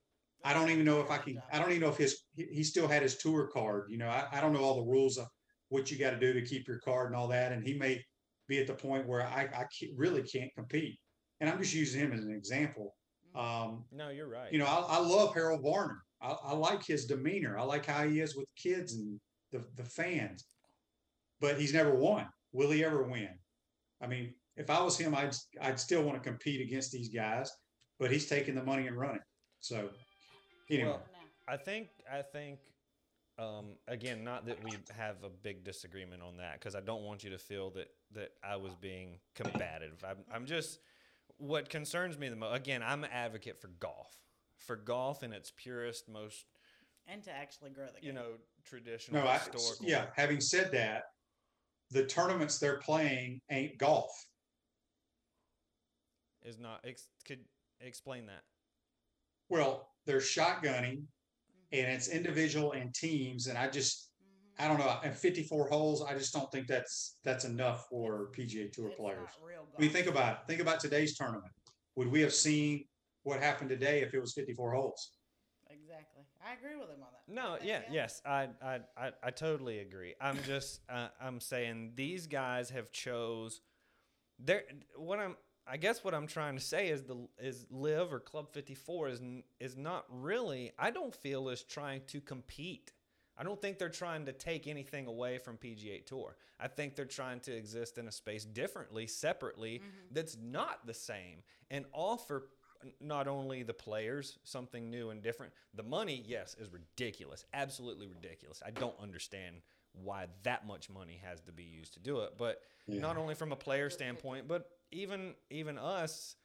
I 0.45 0.55
don't 0.55 0.71
even 0.71 0.85
know 0.85 1.01
if 1.01 1.11
I 1.11 1.19
can. 1.19 1.41
I 1.53 1.59
don't 1.59 1.71
even 1.71 1.83
know 1.83 1.91
if 1.91 1.99
his 1.99 2.23
he, 2.35 2.47
he 2.51 2.65
still 2.65 2.89
had 2.89 3.03
his 3.03 3.19
tour 3.19 3.49
card. 3.53 3.85
You 3.91 3.99
know, 3.99 4.09
I, 4.09 4.27
I 4.33 4.41
don't 4.41 4.55
know 4.55 4.65
all 4.65 4.77
the 4.77 4.91
rules 4.91 5.19
of 5.19 5.27
what 5.69 5.91
you 5.91 5.99
got 5.99 6.11
to 6.11 6.19
do 6.19 6.33
to 6.33 6.43
keep 6.43 6.67
your 6.67 6.79
card 6.79 7.09
and 7.09 7.17
all 7.17 7.29
that. 7.29 7.53
And 7.53 7.67
he 7.67 7.75
may 7.75 8.03
be 8.49 8.59
at 8.59 8.67
the 8.67 8.75
point 8.75 9.07
where 9.07 9.23
I, 9.23 9.43
I 9.43 9.67
can't, 9.79 9.93
really 9.95 10.23
can't 10.23 10.51
compete. 10.57 10.99
And 11.41 11.51
I'm 11.51 11.59
just 11.59 11.75
using 11.75 12.01
him 12.01 12.12
as 12.12 12.25
an 12.25 12.33
example. 12.33 12.95
Um, 13.35 13.85
no, 13.93 14.09
you're 14.09 14.29
right. 14.29 14.53
you 14.53 14.59
know, 14.59 14.67
I, 14.67 14.97
I 14.97 14.99
love 14.99 15.35
Harold 15.35 15.62
Varner. 15.62 16.01
I, 16.23 16.35
I 16.45 16.55
like 16.55 16.87
his 16.87 17.05
demeanor. 17.05 17.59
I 17.59 17.62
like 17.65 17.85
how 17.85 18.07
he 18.07 18.21
is 18.21 18.37
with 18.37 18.47
kids 18.57 18.95
and 18.95 19.21
the, 19.53 19.65
the 19.77 19.85
fans. 19.85 20.47
But 21.41 21.61
he's 21.61 21.75
never 21.75 21.95
won. 21.95 22.27
Will 22.53 22.71
he 22.71 22.85
ever 22.85 23.03
win? 23.03 23.31
I 24.01 24.07
mean, 24.07 24.35
if 24.57 24.71
I 24.71 24.83
was 24.83 24.97
him, 24.97 25.15
I'd 25.15 25.35
I'd 25.61 25.81
still 25.81 26.03
want 26.03 26.23
to 26.23 26.29
compete 26.29 26.61
against 26.61 26.93
these 26.93 27.09
guys. 27.09 27.51
But 27.99 28.11
he's 28.11 28.27
taking 28.27 28.55
the 28.55 28.63
money 28.63 28.87
and 28.87 28.97
running. 28.97 29.21
So 29.61 29.89
anyway, 30.71 30.89
Well, 30.89 31.03
I 31.49 31.57
think 31.57 31.89
I 32.13 32.23
think 32.23 32.59
um, 33.39 33.77
again, 33.89 34.23
not 34.23 34.47
that 34.47 34.63
we 34.63 34.71
have 34.97 35.17
a 35.25 35.29
big 35.29 35.65
disagreement 35.65 36.23
on 36.23 36.37
that, 36.37 36.55
because 36.55 36.75
I 36.75 36.81
don't 36.81 37.03
want 37.03 37.25
you 37.25 37.31
to 37.31 37.39
feel 37.39 37.71
that 37.71 37.89
that 38.13 38.31
I 38.45 38.57
was 38.57 38.75
being 38.75 39.19
combative. 39.35 40.05
I'm, 40.07 40.19
I'm 40.33 40.47
just 40.47 40.79
what 41.39 41.69
concerns 41.69 42.17
me 42.17 42.29
the 42.29 42.37
most. 42.37 42.57
Again, 42.57 42.83
I'm 42.83 43.03
an 43.03 43.11
advocate 43.13 43.61
for 43.61 43.69
golf, 43.81 44.09
for 44.59 44.77
golf 44.77 45.23
in 45.23 45.33
its 45.33 45.51
purest, 45.51 46.09
most 46.09 46.45
and 47.09 47.23
to 47.25 47.33
actually 47.33 47.71
grow 47.71 47.87
the 47.87 48.01
game. 48.01 48.09
you 48.09 48.13
know 48.13 48.33
traditional 48.65 49.23
no, 49.23 49.29
I, 49.29 49.41
yeah. 49.81 50.07
Having 50.15 50.41
said 50.41 50.71
that, 50.73 51.03
the 51.91 52.07
tournaments 52.07 52.59
they're 52.59 52.79
playing 52.79 53.41
ain't 53.51 53.79
golf. 53.79 54.13
Is 56.45 56.59
not. 56.59 56.81
Ex- 56.85 57.09
could 57.27 57.41
explain 57.81 58.27
that. 58.27 58.43
Well, 59.49 59.89
they're 60.07 60.19
shotgunning, 60.19 61.05
and 61.73 61.87
it's 61.93 62.09
individual 62.09 62.73
and 62.73 62.95
teams, 62.95 63.47
and 63.47 63.59
I 63.59 63.69
just 63.69 64.11
Mhm. 64.23 64.65
I 64.65 64.69
don't 64.69 64.79
know. 64.79 65.01
At 65.03 65.17
54 65.19 65.69
holes, 65.69 66.03
I 66.03 66.15
just 66.17 66.33
don't 66.33 66.51
think 66.53 66.67
that's 66.69 67.19
that's 67.25 67.45
enough 67.45 67.89
for 67.89 68.31
PGA 68.33 68.69
Tour 68.73 68.89
It's 68.89 68.97
players. 68.97 69.19
not 69.39 69.43
real 69.47 69.69
I 69.77 69.81
mean, 69.81 69.91
think 69.91 70.07
about 70.07 70.41
it. 70.41 70.47
Think 70.47 70.61
about 70.61 70.81
today's 70.81 71.17
tournament. 71.17 71.53
Would 71.97 72.09
we 72.09 72.21
have 72.21 72.35
seen 72.35 72.87
what 73.23 73.41
happened 73.41 73.71
today 73.71 74.03
if 74.03 74.15
it 74.15 74.21
was 74.21 74.33
54 74.35 74.73
holes? 74.75 75.13
Exactly. 75.71 76.23
I 76.41 76.53
agree 76.55 76.77
with 76.77 76.89
him 76.91 77.03
on 77.03 77.13
that. 77.13 77.23
No, 77.27 77.53
Heck 77.55 77.65
yeah, 77.65 77.83
yes, 77.91 78.21
I, 78.25 78.51
I, 78.63 78.81
I, 78.97 79.13
I 79.23 79.31
totally 79.31 79.79
agree. 79.81 80.15
I'm 80.21 80.43
just, 80.45 80.81
uh, 80.89 81.09
I'm 81.21 81.41
saying 81.41 81.93
these 81.95 82.27
guys 82.27 82.71
have 82.71 82.93
chose. 82.93 83.61
They're 84.39 84.65
what 84.97 85.19
I'm. 85.21 85.37
I 85.67 85.77
guess 85.79 86.05
what 86.05 86.15
I'm 86.15 86.27
trying 86.27 86.57
to 86.57 86.62
say 86.62 86.89
is 86.89 87.03
the 87.03 87.17
is 87.39 87.67
LIV 87.71 88.12
or 88.12 88.21
Club 88.21 88.53
54 88.53 89.09
is 89.09 89.21
is 89.61 89.77
not 89.77 90.05
really. 90.11 90.73
I 90.79 90.91
don't 90.91 91.15
feel 91.15 91.49
is 91.49 91.62
trying 91.62 92.03
to 92.09 92.21
compete. 92.21 92.93
I 93.37 93.43
don't 93.43 93.61
think 93.61 93.79
they're 93.79 93.89
trying 93.89 94.27
to 94.27 94.33
take 94.33 94.69
anything 94.69 95.07
away 95.07 95.39
from 95.39 95.57
PGA 95.57 96.05
Tour. 96.07 96.37
I 96.61 96.69
think 96.69 96.95
they're 96.95 97.05
trying 97.05 97.41
to 97.41 97.53
exist 97.53 97.99
in 97.99 98.07
a 98.07 98.12
space 98.12 98.45
differently, 98.45 99.09
separately, 99.09 99.81
mm-hmm. 99.81 99.89
that's 100.12 100.37
not 100.41 100.87
the 100.87 100.95
same, 100.95 101.43
and 101.71 101.85
offer 101.93 102.45
not 103.01 103.27
only 103.27 103.62
the 103.62 103.75
players 103.75 104.39
something 104.45 104.91
new 104.91 105.11
and 105.11 105.23
different. 105.23 105.53
The 105.75 105.83
money, 105.83 106.23
yes, 106.27 106.55
is 106.61 106.69
ridiculous, 106.71 107.45
absolutely 107.55 108.07
ridiculous. 108.07 108.62
I 108.65 108.71
don't 108.71 108.95
understand 109.03 109.57
why 110.03 110.27
that 110.43 110.67
much 110.67 110.91
money 110.91 111.21
has 111.25 111.41
to 111.43 111.53
be 111.53 111.62
used 111.62 111.95
to 111.95 112.01
do 112.01 112.21
it, 112.21 112.35
but 112.37 112.61
not 112.87 113.17
only 113.17 113.35
from 113.35 113.53
a 113.53 113.57
player 113.57 113.91
standpoint, 113.91 114.49
but 114.49 114.71
even 114.95 115.35
even 115.51 115.79
us 115.79 116.37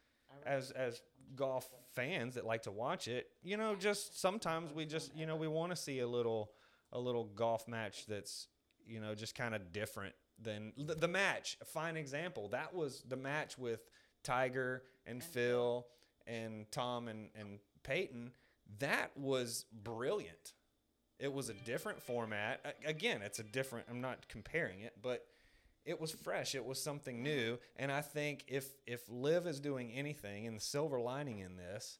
as 0.45 0.71
as 0.71 1.01
golf 1.35 1.69
fans 1.95 2.35
that 2.35 2.45
like 2.45 2.63
to 2.63 2.71
watch 2.71 3.07
it, 3.07 3.27
you 3.43 3.57
know, 3.57 3.75
just 3.75 4.19
sometimes 4.19 4.73
we 4.73 4.85
just 4.85 5.15
you 5.15 5.25
know 5.25 5.35
we 5.35 5.47
want 5.47 5.71
to 5.71 5.75
see 5.75 5.99
a 5.99 6.07
little 6.07 6.51
a 6.91 6.99
little 6.99 7.25
golf 7.25 7.67
match 7.67 8.05
that's 8.07 8.47
you 8.85 8.99
know 8.99 9.13
just 9.15 9.35
kind 9.35 9.53
of 9.53 9.71
different 9.71 10.15
than 10.41 10.73
the, 10.77 10.95
the 10.95 11.07
match. 11.07 11.57
A 11.61 11.65
fine 11.65 11.97
example 11.97 12.49
that 12.49 12.73
was 12.73 13.03
the 13.07 13.17
match 13.17 13.57
with 13.57 13.81
Tiger 14.23 14.83
and 15.05 15.23
Phil 15.23 15.85
and 16.27 16.69
Tom 16.71 17.07
and 17.07 17.29
and 17.35 17.59
Peyton. 17.83 18.31
That 18.79 19.11
was 19.17 19.65
brilliant. 19.71 20.53
It 21.19 21.33
was 21.33 21.49
a 21.49 21.53
different 21.53 22.01
format. 22.01 22.75
Again, 22.85 23.21
it's 23.21 23.39
a 23.39 23.43
different. 23.43 23.87
I'm 23.89 23.99
not 23.99 24.29
comparing 24.29 24.81
it, 24.81 24.93
but 25.01 25.25
it 25.85 25.99
was 25.99 26.11
fresh. 26.11 26.55
It 26.55 26.65
was 26.65 26.81
something 26.81 27.23
new. 27.23 27.57
And 27.75 27.91
I 27.91 28.01
think 28.01 28.45
if 28.47 28.67
if 28.85 29.01
LIV 29.09 29.47
is 29.47 29.59
doing 29.59 29.91
anything, 29.91 30.47
and 30.47 30.55
the 30.55 30.61
silver 30.61 30.99
lining 30.99 31.39
in 31.39 31.55
this 31.55 31.99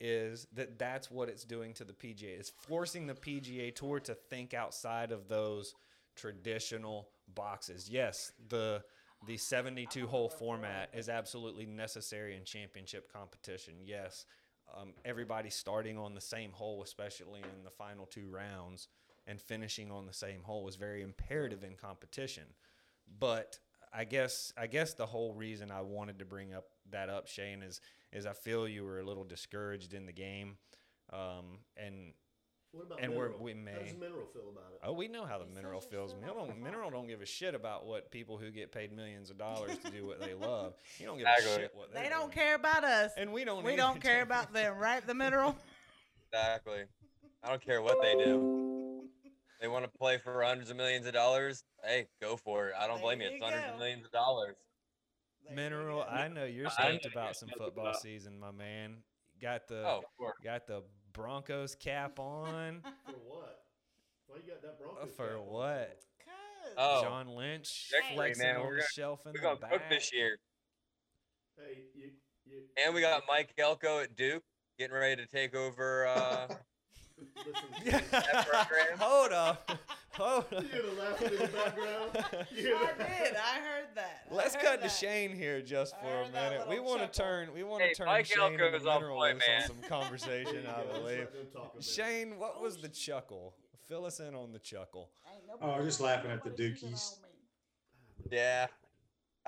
is 0.00 0.46
that 0.52 0.78
that's 0.78 1.10
what 1.10 1.28
it's 1.28 1.44
doing 1.44 1.72
to 1.74 1.84
the 1.84 1.92
PGA. 1.92 2.38
It's 2.38 2.50
forcing 2.50 3.06
the 3.06 3.14
PGA 3.14 3.74
Tour 3.74 4.00
to 4.00 4.14
think 4.14 4.52
outside 4.54 5.10
of 5.10 5.28
those 5.28 5.74
traditional 6.14 7.08
boxes. 7.34 7.88
Yes, 7.88 8.32
the 8.48 8.82
the 9.26 9.36
72 9.36 10.06
hole 10.06 10.28
format 10.28 10.90
is 10.92 11.08
absolutely 11.08 11.66
necessary 11.66 12.36
in 12.36 12.44
championship 12.44 13.10
competition. 13.12 13.74
Yes, 13.82 14.26
um, 14.74 14.92
everybody 15.04 15.50
starting 15.50 15.96
on 15.96 16.14
the 16.14 16.20
same 16.20 16.52
hole, 16.52 16.82
especially 16.82 17.40
in 17.40 17.64
the 17.64 17.70
final 17.70 18.06
two 18.06 18.28
rounds, 18.30 18.88
and 19.26 19.40
finishing 19.40 19.90
on 19.90 20.06
the 20.06 20.12
same 20.12 20.42
hole 20.42 20.68
is 20.68 20.76
very 20.76 21.02
imperative 21.02 21.64
in 21.64 21.74
competition. 21.74 22.44
But 23.18 23.58
I 23.92 24.04
guess 24.04 24.52
I 24.56 24.66
guess 24.66 24.94
the 24.94 25.06
whole 25.06 25.32
reason 25.34 25.70
I 25.70 25.80
wanted 25.82 26.18
to 26.18 26.24
bring 26.24 26.52
up 26.54 26.64
that 26.90 27.08
up, 27.08 27.26
Shane, 27.28 27.62
is 27.62 27.80
is 28.12 28.26
I 28.26 28.32
feel 28.32 28.68
you 28.68 28.84
were 28.84 29.00
a 29.00 29.04
little 29.04 29.24
discouraged 29.24 29.94
in 29.94 30.06
the 30.06 30.12
game, 30.12 30.56
um, 31.12 31.58
and 31.76 32.12
What 32.72 32.84
about 32.86 33.00
And 33.00 33.14
we're- 33.14 33.30
mineral? 33.30 33.42
we 33.42 33.52
How 33.72 33.78
does 33.82 33.94
mineral 33.94 34.26
feel 34.26 34.48
about 34.50 34.72
it? 34.74 34.80
oh, 34.82 34.92
we 34.92 35.08
know 35.08 35.24
how 35.24 35.38
the 35.38 35.46
He 35.46 35.50
mineral 35.52 35.80
feels. 35.80 36.14
Mineral, 36.14 36.52
mineral 36.54 36.90
don't 36.90 37.06
give 37.06 37.22
a 37.22 37.26
shit 37.26 37.54
about 37.54 37.86
what 37.86 38.10
people 38.10 38.36
who 38.38 38.50
get 38.50 38.70
paid 38.70 38.92
millions 38.92 39.30
of 39.30 39.38
dollars 39.38 39.78
to 39.78 39.90
do 39.90 40.04
what 40.06 40.20
they 40.20 40.34
love. 40.48 40.74
You 40.98 41.06
don't 41.06 41.16
give 41.18 41.26
Exactly. 41.26 41.52
a 41.52 41.56
shit 41.66 41.74
what 41.74 41.92
They 41.92 42.00
they're 42.02 42.10
don't 42.10 42.20
doing. 42.32 42.32
care 42.32 42.54
about 42.54 42.84
us. 42.84 43.12
and 43.16 43.32
we 43.32 43.44
don't. 43.44 43.64
we 43.64 43.76
don't 43.76 44.00
care 44.00 44.22
about 44.22 44.52
them, 44.52 44.76
right? 44.78 45.04
The 45.06 45.14
mineral. 45.14 45.56
Exactly. 46.32 46.84
I 47.42 47.48
don't 47.48 47.64
care 47.64 47.80
what 47.80 48.02
they 48.02 48.14
do. 48.14 48.65
They 49.60 49.68
want 49.68 49.84
to 49.84 49.90
play 49.98 50.18
for 50.18 50.42
hundreds 50.42 50.70
of 50.70 50.76
millions 50.76 51.06
of 51.06 51.12
dollars. 51.14 51.64
Hey, 51.84 52.06
go 52.20 52.36
for 52.36 52.68
it. 52.68 52.74
I 52.78 52.86
don't 52.86 52.96
There 52.96 53.04
blame 53.04 53.20
you. 53.22 53.28
you 53.28 53.34
It's 53.36 53.44
hundreds 53.44 53.72
of 53.72 53.78
millions 53.78 54.04
of 54.04 54.12
dollars. 54.12 54.56
There 55.46 55.54
Mineral. 55.56 56.02
I 56.02 56.28
know 56.28 56.44
you're 56.44 56.66
I- 56.66 56.70
stoked 56.98 57.06
about 57.06 57.36
some 57.36 57.48
football 57.56 57.94
season, 57.94 58.38
my 58.38 58.50
man. 58.50 59.02
Got 59.40 59.68
the 59.68 59.86
Oh, 59.86 60.02
of 60.20 60.32
got 60.44 60.66
the 60.66 60.82
Broncos 61.12 61.74
cap 61.74 62.18
on. 62.18 62.82
For 63.04 63.12
what? 63.12 63.64
Why 64.26 64.36
you 64.38 64.42
got 64.50 64.62
that 64.62 64.78
Broncos 64.78 65.02
Uh, 65.04 65.06
For 65.16 65.28
cap 65.28 65.36
on? 65.38 65.46
what? 65.46 66.00
'Cause- 66.18 66.74
Oh. 66.78 67.02
John 67.02 67.28
Lynch 67.28 67.88
Victory, 67.90 68.14
flexing 68.16 68.46
man. 68.46 68.56
on 68.56 68.62
We're 68.66 68.70
the 68.74 68.80
gonna- 68.80 68.88
shelf 68.92 69.24
in 69.26 69.32
We're 69.32 69.38
the 69.38 69.42
going 69.42 69.60
back. 69.60 69.70
cook 69.72 69.82
this 69.88 70.12
year. 70.12 70.38
Hey, 71.56 71.84
you, 71.94 72.12
you. 72.44 72.68
And 72.84 72.94
we 72.94 73.00
got 73.00 73.22
Mike 73.28 73.52
Elko 73.56 74.00
at 74.00 74.14
Duke 74.16 74.42
getting 74.78 74.94
ready 74.96 75.22
to 75.22 75.28
take 75.28 75.54
over. 75.54 76.06
Uh, 76.06 76.48
Listen, 77.18 78.02
That 78.12 78.46
program? 78.48 78.98
Hold 78.98 79.32
up. 79.32 79.70
Hold 80.12 80.44
you 80.50 80.56
up. 80.58 80.64
hear 80.72 80.82
the 80.82 80.92
laughing 81.00 81.28
in 81.28 81.38
the 81.38 81.48
background? 81.48 82.46
You 82.56 82.62
hear 82.62 82.76
I 82.76 82.92
that? 82.98 82.98
did. 83.24 83.36
I 83.36 83.58
heard 83.60 83.86
that. 83.94 84.26
I 84.30 84.34
Let's 84.34 84.54
heard 84.54 84.64
cut 84.64 84.82
to. 84.82 84.88
Shane 84.88 85.34
here 85.34 85.60
just 85.62 85.94
I 85.94 86.00
for 86.00 86.06
a 86.06 86.10
heard 86.24 86.32
that 86.34 86.50
minute. 86.52 86.68
We 86.68 86.76
little 86.76 86.90
want 86.90 87.00
to 87.00 87.06
chuckle. 87.18 87.24
turn. 87.32 87.54
We 87.54 87.62
want 87.64 87.82
to 87.82 87.88
Hey, 87.88 87.94
turn 87.94 88.06
Mike 88.06 88.26
Shane 88.26 88.38
Elko 88.40 88.64
and 88.64 88.74
the 88.74 88.76
is 88.78 88.86
on 88.86 88.94
mineral 89.00 89.16
point, 89.18 89.34
loose 89.34 89.44
man. 89.48 89.62
on 89.62 89.66
some 89.68 89.82
conversation. 89.88 90.66
I 90.68 90.82
believe. 90.98 91.18
let 91.18 91.32
them 91.32 91.46
talk 91.52 91.72
a 91.72 91.76
minute. 91.76 91.84
Shane, 91.84 92.38
what 92.38 92.54
oh, 92.58 92.62
was 92.62 92.76
the 92.78 92.88
chuckle? 92.88 93.54
Fill 93.88 94.04
us 94.06 94.20
in 94.20 94.34
on 94.34 94.52
the 94.52 94.58
chuckle. 94.58 95.10
Ain't 95.32 95.46
nobody- 95.46 95.80
Oh, 95.80 95.84
just 95.84 96.00
laughing 96.00 96.30
at 96.30 96.42
the 96.42 96.50
nobody 96.50 96.72
keeping 96.74 96.90
Dookies. 96.90 97.16
on 97.16 97.22
me. 97.22 98.36
yeah. 98.36 98.66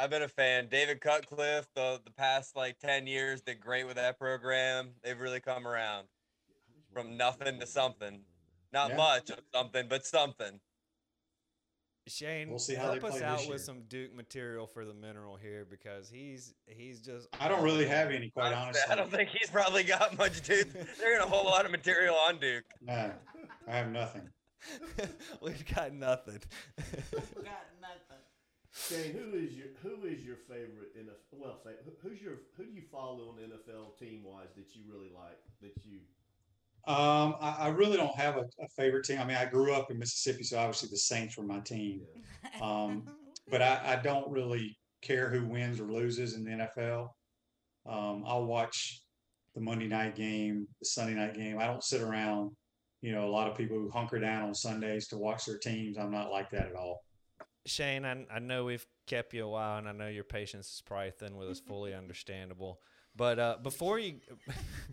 I've 0.00 0.10
been 0.10 0.22
a 0.22 0.28
fan. 0.28 0.68
David 0.70 1.00
Cutcliffe, 1.00 1.66
the, 1.74 2.00
the 2.04 2.12
past 2.12 2.54
like 2.54 2.78
10 2.78 3.08
years, 3.08 3.40
did 3.40 3.58
great 3.60 3.84
with 3.84 3.96
that 3.96 4.16
program. 4.18 4.90
They've 5.02 5.18
really 5.18 5.40
come 5.40 5.66
around 5.66 6.06
from 6.92 7.16
nothing 7.16 7.60
to 7.60 7.66
something. 7.66 8.20
Not 8.72 8.90
Yeah. 8.90 8.96
much 8.96 9.30
of 9.30 9.40
something, 9.52 9.86
but 9.88 10.04
something. 10.06 10.60
Shane, 12.06 12.48
We'll 12.48 12.58
see 12.58 12.74
how 12.74 12.92
help 12.92 13.04
us 13.04 13.20
out 13.20 13.40
with 13.40 13.48
year. 13.48 13.58
some 13.58 13.82
Duke 13.82 14.14
material 14.14 14.66
for 14.66 14.86
the 14.86 14.94
mineral 14.94 15.36
here 15.36 15.66
because 15.68 16.08
he's 16.08 16.54
he's 16.66 17.00
just. 17.02 17.28
I 17.38 17.48
don't 17.48 17.62
really 17.62 17.84
have 17.86 18.10
any, 18.10 18.30
quite 18.30 18.54
honestly. 18.54 18.80
I 18.90 18.94
don't 18.94 19.10
think 19.10 19.28
he's 19.28 19.50
probably 19.50 19.84
got 19.84 20.16
much, 20.16 20.40
Duke. 20.40 20.68
They're 20.98 21.18
going 21.18 21.22
to 21.22 21.28
hold 21.28 21.44
a 21.46 21.50
lot 21.50 21.66
of 21.66 21.70
material 21.70 22.14
on 22.14 22.38
Duke. 22.40 22.64
No, 22.80 23.12
I 23.66 23.76
have 23.76 23.90
nothing. 23.90 24.26
We've 25.42 25.64
got 25.74 25.92
nothing. 25.92 26.40
We've 26.78 27.44
got 27.44 27.66
nothing. 27.78 28.24
Shane, 28.72 29.12
who 29.12 29.36
is 29.36 29.52
your 29.52 29.66
who 29.82 30.06
is 30.06 30.24
your 30.24 30.36
favorite 30.48 30.96
NFL? 30.96 31.12
Well, 31.38 31.58
fa- 31.62 31.74
who- 31.84 32.08
who's 32.08 32.22
your 32.22 32.38
who 32.56 32.64
do 32.64 32.72
you 32.72 32.82
follow 32.90 33.28
on 33.28 33.36
NFL 33.36 33.98
team 33.98 34.24
wise 34.24 34.48
that 34.56 34.74
you 34.74 34.82
really 34.90 35.10
like? 35.14 35.38
That 35.60 35.74
you 35.84 35.98
Um, 36.88 37.36
I, 37.38 37.56
I 37.58 37.68
really 37.68 37.98
don't 37.98 38.16
have 38.16 38.38
a, 38.38 38.44
a 38.60 38.68
favorite 38.74 39.04
team. 39.04 39.20
I 39.20 39.24
mean, 39.26 39.36
I 39.36 39.44
grew 39.44 39.74
up 39.74 39.90
in 39.90 39.98
Mississippi, 39.98 40.42
so 40.42 40.58
obviously 40.58 40.88
the 40.90 40.96
Saints 40.96 41.36
were 41.36 41.44
my 41.44 41.60
team. 41.60 42.00
Um, 42.62 43.04
but 43.50 43.60
I, 43.60 43.80
I 43.84 43.96
don't 43.96 44.30
really 44.30 44.74
care 45.02 45.28
who 45.28 45.46
wins 45.46 45.80
or 45.80 45.84
loses 45.84 46.32
in 46.32 46.44
the 46.44 46.50
NFL. 46.50 47.10
Um, 47.86 48.24
I'll 48.26 48.46
watch 48.46 49.02
the 49.54 49.60
Monday 49.60 49.86
night 49.86 50.16
game, 50.16 50.66
the 50.80 50.86
Sunday 50.86 51.12
night 51.12 51.34
game. 51.34 51.58
I 51.58 51.66
don't 51.66 51.84
sit 51.84 52.00
around, 52.00 52.52
you 53.02 53.12
know, 53.12 53.26
a 53.26 53.30
lot 53.30 53.50
of 53.50 53.56
people 53.56 53.76
who 53.76 53.90
hunker 53.90 54.18
down 54.18 54.44
on 54.44 54.54
Sundays 54.54 55.08
to 55.08 55.18
watch 55.18 55.44
their 55.44 55.58
teams. 55.58 55.98
I'm 55.98 56.10
not 56.10 56.30
like 56.30 56.48
that 56.52 56.68
at 56.68 56.74
all. 56.74 57.04
Shane, 57.66 58.06
I, 58.06 58.24
I 58.32 58.38
know 58.38 58.64
we've 58.64 58.86
kept 59.06 59.34
you 59.34 59.44
a 59.44 59.48
while, 59.48 59.76
and 59.76 59.86
I 59.86 59.92
know 59.92 60.08
your 60.08 60.24
patience 60.24 60.68
is 60.68 60.82
probably 60.86 61.10
thin 61.10 61.36
with 61.36 61.48
us, 61.48 61.60
fully 61.60 61.92
understandable. 61.94 62.80
But 63.14 63.38
uh, 63.38 63.56
before 63.62 63.98
you 63.98 64.20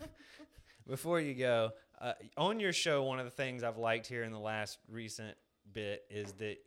before 0.88 1.22
you 1.22 1.36
go 1.36 1.72
uh, 2.02 2.14
on 2.38 2.60
your 2.60 2.74
show, 2.74 3.04
one 3.04 3.20
of 3.20 3.26
the 3.26 3.32
things 3.32 3.64
I've 3.64 3.78
liked 3.78 4.08
here 4.08 4.24
in 4.24 4.32
the 4.32 4.40
last 4.40 4.80
recent 4.90 5.36
bit 5.74 6.04
is 6.10 6.34
that 6.34 6.58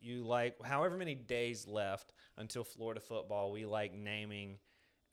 you 0.00 0.22
like 0.24 0.56
however 0.64 0.96
many 0.96 1.14
days 1.14 1.66
left 1.66 2.12
until 2.36 2.64
Florida 2.64 3.00
football. 3.00 3.52
We 3.52 3.64
like 3.66 3.94
naming 3.94 4.58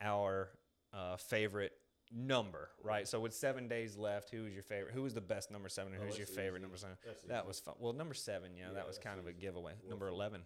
our 0.01 0.49
uh, 0.93 1.17
favorite 1.17 1.73
number, 2.11 2.69
right? 2.83 3.07
So 3.07 3.19
with 3.19 3.35
seven 3.35 3.67
days 3.67 3.95
left, 3.97 4.31
who 4.31 4.43
was 4.43 4.53
your 4.53 4.63
favorite? 4.63 4.93
Who 4.93 5.03
was 5.03 5.13
the 5.13 5.21
best 5.21 5.51
number 5.51 5.69
seven? 5.69 5.93
and 5.93 6.01
Oh, 6.01 6.05
Who's 6.07 6.17
your 6.17 6.25
favorite 6.25 6.59
easy. 6.59 6.61
number 6.63 6.77
seven? 6.77 6.95
That's 7.05 7.21
That 7.23 7.39
easy. 7.41 7.47
was 7.47 7.59
fun. 7.59 7.75
Well, 7.77 7.93
number 7.93 8.15
seven, 8.15 8.55
yeah, 8.55 8.67
Yeah, 8.69 8.73
that 8.73 8.87
was 8.87 8.97
kind 8.97 9.19
of 9.19 9.27
a 9.27 9.33
giveaway. 9.33 9.73
Well, 9.81 9.89
Number 9.91 10.07
eleven. 10.07 10.41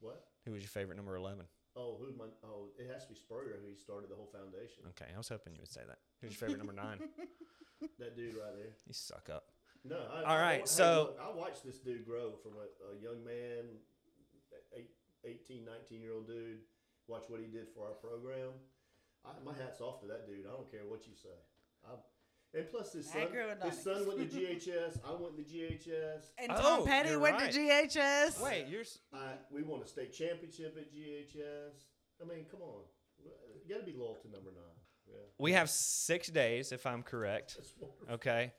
what? 0.00 0.24
Who 0.46 0.52
was 0.52 0.62
your 0.62 0.68
favorite 0.70 0.96
number 0.96 1.14
eleven? 1.16 1.44
Oh, 1.78 1.98
who 2.00 2.16
my 2.16 2.24
oh 2.42 2.68
it 2.78 2.90
has 2.90 3.02
to 3.02 3.10
be 3.10 3.14
Spurrier 3.14 3.58
who 3.62 3.76
started 3.76 4.08
the 4.10 4.14
whole 4.14 4.30
foundation. 4.32 4.84
Okay, 4.90 5.10
I 5.14 5.18
was 5.18 5.28
hoping 5.28 5.52
you 5.54 5.60
would 5.60 5.70
say 5.70 5.82
that. 5.86 5.98
Who's 6.22 6.30
your 6.32 6.48
favorite 6.48 6.56
number 6.64 6.72
nine? 6.72 6.98
That 7.98 8.16
dude 8.16 8.36
right 8.36 8.54
there. 8.56 8.72
You 8.86 8.92
suck 8.92 9.28
up. 9.32 9.44
No, 9.84 9.96
I, 9.96 10.18
All 10.22 10.36
I, 10.36 10.40
right, 10.40 10.60
hey, 10.60 10.66
so- 10.66 11.14
look, 11.14 11.20
I 11.22 11.36
watched 11.36 11.64
this 11.64 11.78
dude 11.78 12.04
grow 12.06 12.32
from 12.42 12.52
a, 12.54 12.66
a 12.90 13.02
young 13.02 13.24
man, 13.24 13.78
eight, 14.76 14.90
18, 15.24 15.64
19 15.64 16.00
year 16.02 16.12
old 16.14 16.26
dude. 16.26 16.58
Watch 17.08 17.24
what 17.28 17.40
he 17.40 17.46
did 17.46 17.68
for 17.74 17.84
our 17.86 17.92
program. 17.94 18.50
I, 19.24 19.30
my 19.44 19.52
hat's 19.54 19.80
off 19.80 20.00
to 20.00 20.06
that 20.08 20.26
dude. 20.26 20.46
I 20.46 20.50
don't 20.50 20.70
care 20.70 20.80
what 20.88 21.06
you 21.06 21.14
say. 21.14 21.36
I, 21.86 21.94
and 22.54 22.68
plus, 22.70 22.92
his 22.94 23.06
son, 23.10 23.26
his 23.64 23.82
son 23.82 24.06
went 24.08 24.18
to 24.30 24.36
GHS. 24.36 24.98
I 25.04 25.12
went 25.12 25.36
to 25.36 25.42
GHS. 25.42 26.30
And 26.38 26.50
Oh, 26.52 26.78
Tom 26.78 26.86
Petty 26.86 27.14
went 27.16 27.36
right. 27.38 27.50
to 27.52 27.58
GHS. 27.58 28.40
Wait, 28.42 28.66
you're 28.68 28.80
s- 28.80 28.98
I, 29.12 29.34
we 29.52 29.62
won 29.62 29.82
a 29.82 29.86
state 29.86 30.12
championship 30.12 30.76
at 30.78 30.90
GHS. 30.94 31.84
I 32.22 32.24
mean, 32.24 32.46
come 32.50 32.62
on. 32.62 32.80
You 33.22 33.74
got 33.74 33.84
to 33.84 33.90
be 33.92 33.96
loyal 33.98 34.14
to 34.22 34.30
number 34.30 34.50
nine. 34.54 34.75
Yeah, 35.08 35.14
we 35.38 35.52
have 35.52 35.70
six 35.70 36.28
days, 36.28 36.72
if 36.72 36.86
I'm 36.86 37.02
correct. 37.02 37.56
that's. 37.56 37.74
Okay, 38.10 38.52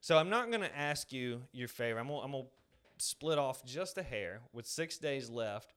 so 0.00 0.18
I'm 0.18 0.30
not 0.30 0.50
gonna 0.50 0.70
ask 0.74 1.12
you 1.12 1.42
your 1.52 1.68
favorite. 1.68 2.00
I'm 2.00 2.08
gonna, 2.08 2.20
I'm 2.20 2.32
gonna 2.32 2.44
split 2.98 3.38
off 3.38 3.64
just 3.64 3.98
a 3.98 4.02
hair 4.02 4.40
with 4.52 4.66
six 4.66 4.98
days 4.98 5.30
left. 5.30 5.72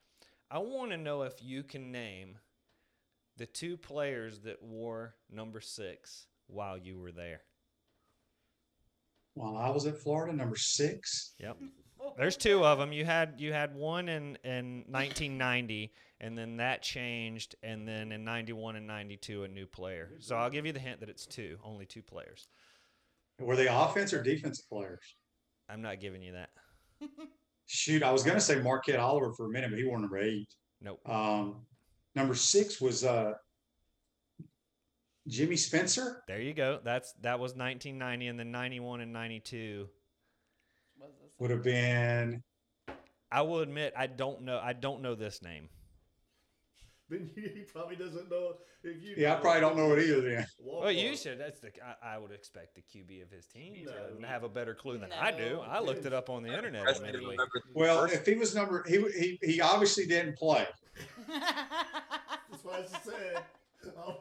I 0.50 0.60
want 0.60 0.92
to 0.92 0.98
know 0.98 1.24
if 1.24 1.44
you 1.44 1.64
can 1.64 1.92
name 1.92 2.38
the 3.38 3.46
two 3.46 3.78
players 3.78 4.40
that 4.42 4.62
wore 4.64 5.16
number 5.30 5.62
six 5.62 6.28
while 6.48 6.78
you 6.78 6.98
were 6.98 7.12
there. 7.12 7.42
While 9.34 9.58
I 9.58 9.70
was 9.70 9.86
at 9.86 9.98
Florida, 9.98 10.36
number 10.36 10.56
six. 10.56 11.34
Yep. 11.40 11.58
There's 12.18 12.38
two 12.38 12.64
of 12.66 12.80
them. 12.80 12.92
You 12.92 13.06
had 13.06 13.36
you 13.38 13.54
had 13.54 13.76
one 13.76 14.10
in 14.10 14.38
in 14.44 14.86
1990, 14.88 15.92
and 16.20 16.38
then 16.38 16.58
that 16.58 16.82
changed, 16.82 17.56
and 17.62 17.88
then 17.88 18.12
in 18.12 18.24
91 18.24 18.76
and 18.76 18.88
92 18.88 19.44
a 19.44 19.48
new 19.48 19.66
player. 19.66 20.12
So 20.20 20.36
I'll 20.36 20.50
give 20.50 20.66
you 20.66 20.74
the 20.74 20.80
hint 20.80 21.00
that 21.02 21.10
it's 21.10 21.26
two, 21.26 21.58
only 21.64 21.86
two 21.86 22.02
players. 22.02 22.48
Were 23.40 23.56
they 23.56 23.68
offense 23.68 24.14
or 24.14 24.24
defensive 24.24 24.68
players? 24.70 25.02
I'm 25.70 25.82
not 25.82 26.00
giving 26.00 26.22
you 26.22 26.34
that. 26.34 26.50
Shoot, 27.68 28.02
I 28.02 28.12
was 28.12 28.24
going 28.24 28.38
to 28.38 28.42
say 28.42 28.60
Marquette 28.60 29.00
Oliver 29.00 29.34
for 29.34 29.46
a 29.46 29.50
minute, 29.50 29.70
but 29.70 29.78
he 29.78 29.86
wore 29.86 30.00
number 30.00 30.18
eight. 30.18 30.48
Nope. 30.82 31.00
Um, 31.08 31.66
number 32.16 32.34
six 32.34 32.82
was 32.82 33.04
uh, 33.04 33.34
Jimmy 35.28 35.58
Spencer. 35.58 36.24
There 36.28 36.42
you 36.42 36.54
go. 36.54 36.80
That's 36.84 37.14
that 37.22 37.40
was 37.40 37.52
1990, 37.52 38.28
and 38.28 38.40
then 38.40 38.52
91 38.52 39.02
and 39.02 39.14
92. 39.14 39.88
Would 41.40 41.52
have 41.52 41.62
been 41.62 42.42
I 43.32 43.42
will 43.42 43.60
admit 43.60 43.94
I 43.96 44.08
don't 44.08 44.44
know. 44.44 44.60
I 44.62 44.74
don't 44.74 45.02
know 45.02 45.16
this 45.16 45.42
name. 45.42 45.70
Then 47.10 47.30
he 47.36 47.42
he 47.42 47.62
probably 47.62 47.96
doesn't 47.96 48.30
know 48.30 48.56
if 48.84 49.02
you. 49.02 49.16
yeah. 49.18 49.34
I 49.36 49.38
probably 49.40 49.62
don't 49.62 49.78
know 49.78 49.94
it 49.94 50.04
either. 50.04 50.22
Then 50.22 50.46
Walk 50.60 50.84
Well, 50.84 50.92
you 50.92 51.12
on. 51.12 51.16
should. 51.16 51.40
That's 51.40 51.60
the. 51.62 51.72
I, 52.04 52.16
I 52.16 52.18
would 52.18 52.32
expect 52.32 52.76
the 52.76 52.82
QB 52.82 53.24
of 53.24 53.32
his 53.32 53.46
team 53.46 53.86
to 53.86 54.28
have 54.28 54.44
a 54.44 54.50
better 54.50 54.74
clue 54.76 54.98
than 54.98 55.12
I 55.14 55.32
do. 55.32 55.62
I 55.66 55.80
looked 55.80 56.06
it 56.06 56.12
up 56.14 56.30
on 56.30 56.44
the 56.44 56.54
internet. 56.54 56.84
Rest 56.86 56.98
of 57.02 57.04
you 57.04 57.08
Admittedly. 57.10 57.36
remember 57.36 57.62
well, 57.74 58.04
if 58.06 58.26
he 58.26 58.36
was 58.36 58.54
number, 58.56 58.84
he 58.88 58.98
he 59.18 59.40
he 59.42 59.62
obviously 59.62 60.06
didn't 60.06 60.38
play. 60.38 60.68
That's 61.30 62.64
what 62.64 62.76
I 62.76 62.86
said. 63.04 63.44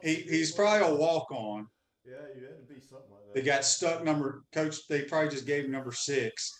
He 0.01 0.15
he's 0.15 0.53
probably 0.53 0.87
a 0.87 0.95
walk 0.95 1.29
on. 1.31 1.67
Yeah, 2.05 2.13
you 2.39 2.45
had 2.45 2.65
to 2.65 2.73
be 2.73 2.79
something 2.79 3.11
like 3.11 3.25
that. 3.25 3.33
They 3.35 3.41
got 3.41 3.65
stuck 3.65 4.01
number 4.01 4.43
coach. 4.53 4.87
They 4.87 5.01
probably 5.01 5.29
just 5.29 5.45
gave 5.45 5.65
him 5.65 5.71
number 5.71 5.91
six. 5.91 6.53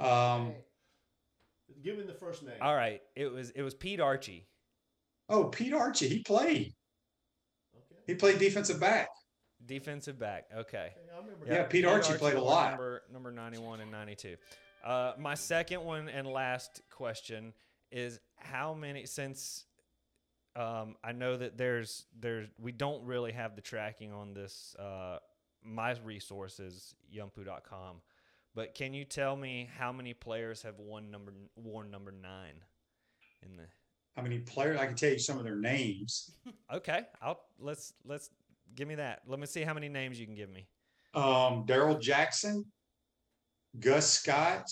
Um, 0.00 0.46
great. 0.46 0.56
Give 1.84 1.98
him 1.98 2.06
the 2.08 2.14
first 2.14 2.42
name. 2.42 2.56
All 2.60 2.74
right. 2.74 3.00
It 3.14 3.26
was 3.30 3.50
it 3.50 3.62
was 3.62 3.74
Pete 3.74 4.00
Archie. 4.00 4.48
Oh, 5.28 5.44
Pete 5.44 5.72
Archie. 5.72 6.08
He 6.08 6.18
played. 6.20 6.74
Okay. 7.74 8.00
He 8.06 8.14
played 8.14 8.38
defensive 8.38 8.80
back. 8.80 9.08
Defensive 9.64 10.18
back. 10.18 10.46
Okay. 10.52 10.58
Okay, 10.58 10.92
I 11.14 11.18
remember. 11.18 11.46
Yeah, 11.46 11.54
that. 11.54 11.70
Pete 11.70 11.84
Archie 11.84 12.14
played 12.14 12.34
a 12.34 12.42
lot. 12.42 12.70
Number 12.70 13.02
number 13.12 13.30
91 13.30 13.80
and 13.80 13.90
92. 13.90 14.36
Uh, 14.84 15.12
my 15.18 15.34
second 15.34 15.84
one 15.84 16.08
and 16.08 16.26
last 16.26 16.82
question 16.90 17.52
is 17.92 18.18
how 18.36 18.74
many 18.74 19.06
since 19.06 19.64
um, 20.56 20.96
I 21.04 21.12
know 21.12 21.36
that 21.36 21.56
there's 21.56 22.06
there's 22.18 22.48
we 22.60 22.72
don't 22.72 23.04
really 23.04 23.32
have 23.32 23.54
the 23.54 23.62
tracking 23.62 24.12
on 24.12 24.34
this 24.34 24.74
uh, 24.78 25.18
my 25.64 25.94
resources 26.04 26.94
yumpu.com 27.14 28.02
but 28.54 28.74
can 28.74 28.92
you 28.92 29.04
tell 29.04 29.36
me 29.36 29.70
how 29.78 29.92
many 29.92 30.14
players 30.14 30.62
have 30.62 30.78
won 30.78 31.10
number 31.10 31.32
worn 31.56 31.90
number 31.90 32.10
9 32.10 32.30
in 33.42 33.56
the 33.56 33.64
How 34.16 34.22
many 34.22 34.40
players? 34.40 34.78
I 34.78 34.86
can 34.86 34.94
tell 34.94 35.10
you 35.10 35.18
some 35.18 35.38
of 35.38 35.44
their 35.44 35.56
names. 35.56 36.32
Okay, 36.72 37.02
I'll 37.22 37.40
let's 37.58 37.94
let's 38.04 38.30
give 38.74 38.86
me 38.88 38.94
that. 38.96 39.22
Let 39.26 39.38
me 39.40 39.46
see 39.46 39.62
how 39.62 39.72
many 39.74 39.88
names 39.88 40.20
you 40.20 40.26
can 40.26 40.34
give 40.34 40.50
me. 40.50 40.66
Um, 41.14 41.64
Daryl 41.66 42.00
Jackson, 42.00 42.64
Gus 43.80 44.10
Scott, 44.10 44.66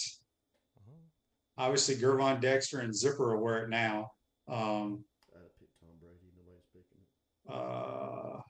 obviously 1.57 1.97
Gervon 1.97 2.41
Dexter 2.41 2.80
and 2.80 2.95
Zipper 2.95 3.32
are 3.32 3.38
wear 3.38 3.64
it 3.64 3.70
now. 3.70 4.11
Um, 4.49 5.05
I'd 5.34 5.43
have 5.43 5.59
picked 5.59 5.78
Tom 5.80 5.91
Brady. 6.01 6.32
Nobody's 6.36 6.66
picking 6.72 7.01
it. 7.01 7.51
uh, 7.51 8.41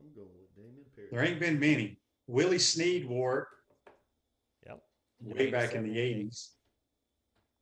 I'm 0.00 0.14
going 0.14 0.28
with 0.40 0.54
Damian 0.56 0.84
Perry. 0.94 1.08
there 1.10 1.24
ain't 1.24 1.40
been 1.40 1.58
many. 1.58 1.98
Willie 2.26 2.58
Sneed 2.58 3.06
wore 3.06 3.40
it 3.40 4.68
Yep. 4.68 4.82
way 5.20 5.50
back 5.50 5.74
in 5.74 5.84
the 5.84 5.98
eighties. 5.98 6.50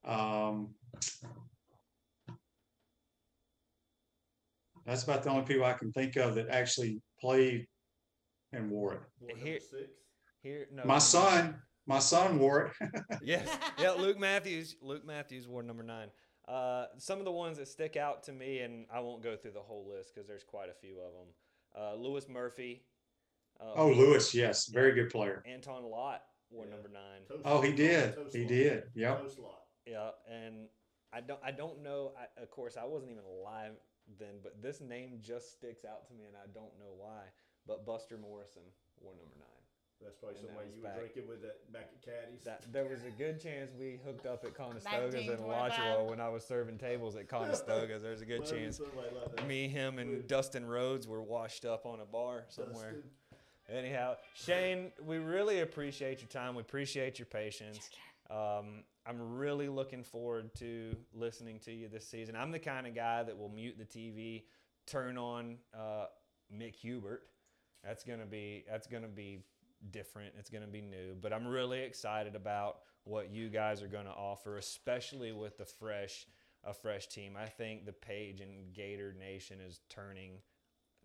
Um, 0.04 0.74
that's 4.86 5.04
about 5.04 5.22
the 5.22 5.30
only 5.30 5.44
people 5.44 5.64
I 5.64 5.72
can 5.74 5.92
think 5.92 6.16
of 6.16 6.34
that 6.36 6.48
actually 6.48 7.00
played 7.20 7.66
and 8.52 8.70
wore 8.70 8.94
it. 8.94 9.00
What, 9.20 9.36
Here- 9.38 9.58
Here, 10.42 10.66
no. 10.72 10.82
My 10.84 10.98
son, 10.98 11.56
my 11.86 11.98
son 11.98 12.38
wore 12.38 12.72
it. 12.80 12.90
Yes. 13.22 13.48
Yeah, 13.78 13.92
Luke 13.92 14.18
Matthews. 14.18 14.76
Luke 14.82 15.04
Matthews 15.06 15.46
wore 15.48 15.62
number 15.62 15.82
nine. 15.82 16.08
Uh, 16.48 16.86
some 16.98 17.18
of 17.20 17.24
the 17.24 17.30
ones 17.32 17.58
that 17.58 17.68
stick 17.68 17.96
out 17.96 18.24
to 18.24 18.32
me, 18.32 18.58
and 18.60 18.86
I 18.92 18.98
won't 19.00 19.22
go 19.22 19.36
through 19.36 19.52
the 19.52 19.60
whole 19.60 19.88
list 19.88 20.12
because 20.12 20.26
there's 20.26 20.42
quite 20.42 20.68
a 20.68 20.74
few 20.74 20.96
of 20.98 21.12
them. 21.12 21.28
Uh, 21.78 21.94
Louis 21.94 22.28
Murphy. 22.28 22.82
Uh, 23.60 23.72
oh, 23.76 23.88
Louis, 23.90 24.34
yes, 24.34 24.66
very 24.68 24.92
good 24.92 25.08
player. 25.10 25.42
Anton 25.46 25.84
Lott 25.84 26.22
wore 26.50 26.64
Yeah. 26.64 26.72
number 26.72 26.88
nine. 26.88 27.22
Toast 27.28 27.42
Oh, 27.44 27.60
he 27.62 27.72
did. 27.72 28.14
Toast 28.16 28.34
He 28.34 28.42
lot. 28.42 28.48
did. 28.48 28.82
Yep. 28.96 29.20
Toast 29.22 29.38
lot. 29.38 29.60
Yeah, 29.86 30.10
and 30.28 30.66
I 31.12 31.20
don't 31.20 31.40
I 31.44 31.52
don't 31.52 31.82
know. 31.82 32.12
I, 32.18 32.42
of 32.42 32.50
course, 32.50 32.76
I 32.76 32.84
wasn't 32.84 33.12
even 33.12 33.24
alive 33.24 33.72
then, 34.18 34.40
but 34.42 34.62
this 34.62 34.80
name 34.80 35.18
just 35.22 35.52
sticks 35.52 35.84
out 35.84 36.06
to 36.08 36.14
me, 36.14 36.24
and 36.26 36.36
I 36.36 36.46
don't 36.54 36.72
know 36.78 36.92
why. 36.96 37.30
But 37.66 37.86
Buster 37.86 38.18
Morrison 38.18 38.62
wore 39.00 39.14
number 39.14 39.36
nine. 39.38 39.48
That's 40.02 40.16
probably 40.16 40.38
And 40.38 40.48
that 40.48 40.48
somebody 40.50 40.66
was 40.68 40.76
you 40.76 40.82
were 40.82 40.98
drinking 40.98 41.28
with 41.28 41.42
that 41.42 41.72
back 41.72 41.90
at 41.94 42.02
Caddy's. 42.02 42.44
That 42.44 42.62
there 42.72 42.84
was 42.84 43.04
a 43.04 43.10
good 43.10 43.40
chance 43.40 43.70
we 43.78 44.00
hooked 44.04 44.26
up 44.26 44.44
at 44.44 44.54
Conestoga's 44.54 45.14
in 45.14 45.26
1925. 45.26 45.46
Alachua 45.46 46.04
when 46.10 46.20
I 46.20 46.28
was 46.28 46.44
serving 46.44 46.78
tables 46.78 47.14
at 47.16 47.28
Conestoga's. 47.28 48.02
There's 48.02 48.20
a 48.20 48.26
good 48.26 48.44
chance 48.50 48.80
like 48.80 49.46
me, 49.46 49.68
him, 49.68 49.98
and 49.98 50.10
With 50.10 50.28
Dustin 50.28 50.66
Rhodes 50.66 51.06
were 51.06 51.22
washed 51.22 51.64
up 51.64 51.86
on 51.86 52.00
a 52.00 52.04
bar 52.04 52.44
somewhere. 52.48 52.92
Dustin. 52.92 53.10
Anyhow, 53.72 54.16
Shane, 54.34 54.90
we 55.04 55.18
really 55.18 55.60
appreciate 55.60 56.20
your 56.20 56.28
time. 56.28 56.56
We 56.56 56.62
appreciate 56.62 57.18
your 57.18 57.26
patience. 57.26 57.90
Um, 58.28 58.82
I'm 59.06 59.36
really 59.36 59.68
looking 59.68 60.04
forward 60.04 60.54
to 60.56 60.96
listening 61.12 61.58
to 61.60 61.72
you 61.72 61.88
this 61.88 62.06
season. 62.06 62.36
I'm 62.36 62.52
the 62.52 62.58
kind 62.58 62.86
of 62.86 62.94
guy 62.94 63.22
that 63.22 63.36
will 63.36 63.48
mute 63.48 63.76
the 63.78 63.84
TV, 63.84 64.44
turn 64.86 65.18
on 65.18 65.56
uh, 65.74 66.06
Mick 66.54 66.76
Hubert. 66.76 67.22
That's 67.84 68.04
gonna 68.04 68.26
be 68.26 68.64
that's 68.70 68.86
gonna 68.86 69.08
be 69.08 69.40
different. 69.90 70.34
It's 70.38 70.50
gonna 70.50 70.68
be 70.68 70.80
new. 70.80 71.16
But 71.20 71.32
I'm 71.32 71.46
really 71.46 71.80
excited 71.80 72.36
about 72.36 72.78
what 73.04 73.32
you 73.32 73.48
guys 73.48 73.82
are 73.82 73.88
gonna 73.88 74.10
offer, 74.10 74.56
especially 74.56 75.32
with 75.32 75.58
the 75.58 75.64
fresh 75.64 76.26
a 76.64 76.72
fresh 76.72 77.08
team. 77.08 77.36
I 77.36 77.46
think 77.46 77.86
the 77.86 77.92
page 77.92 78.40
and 78.40 78.72
Gator 78.72 79.14
Nation 79.18 79.58
is 79.60 79.80
turning 79.88 80.38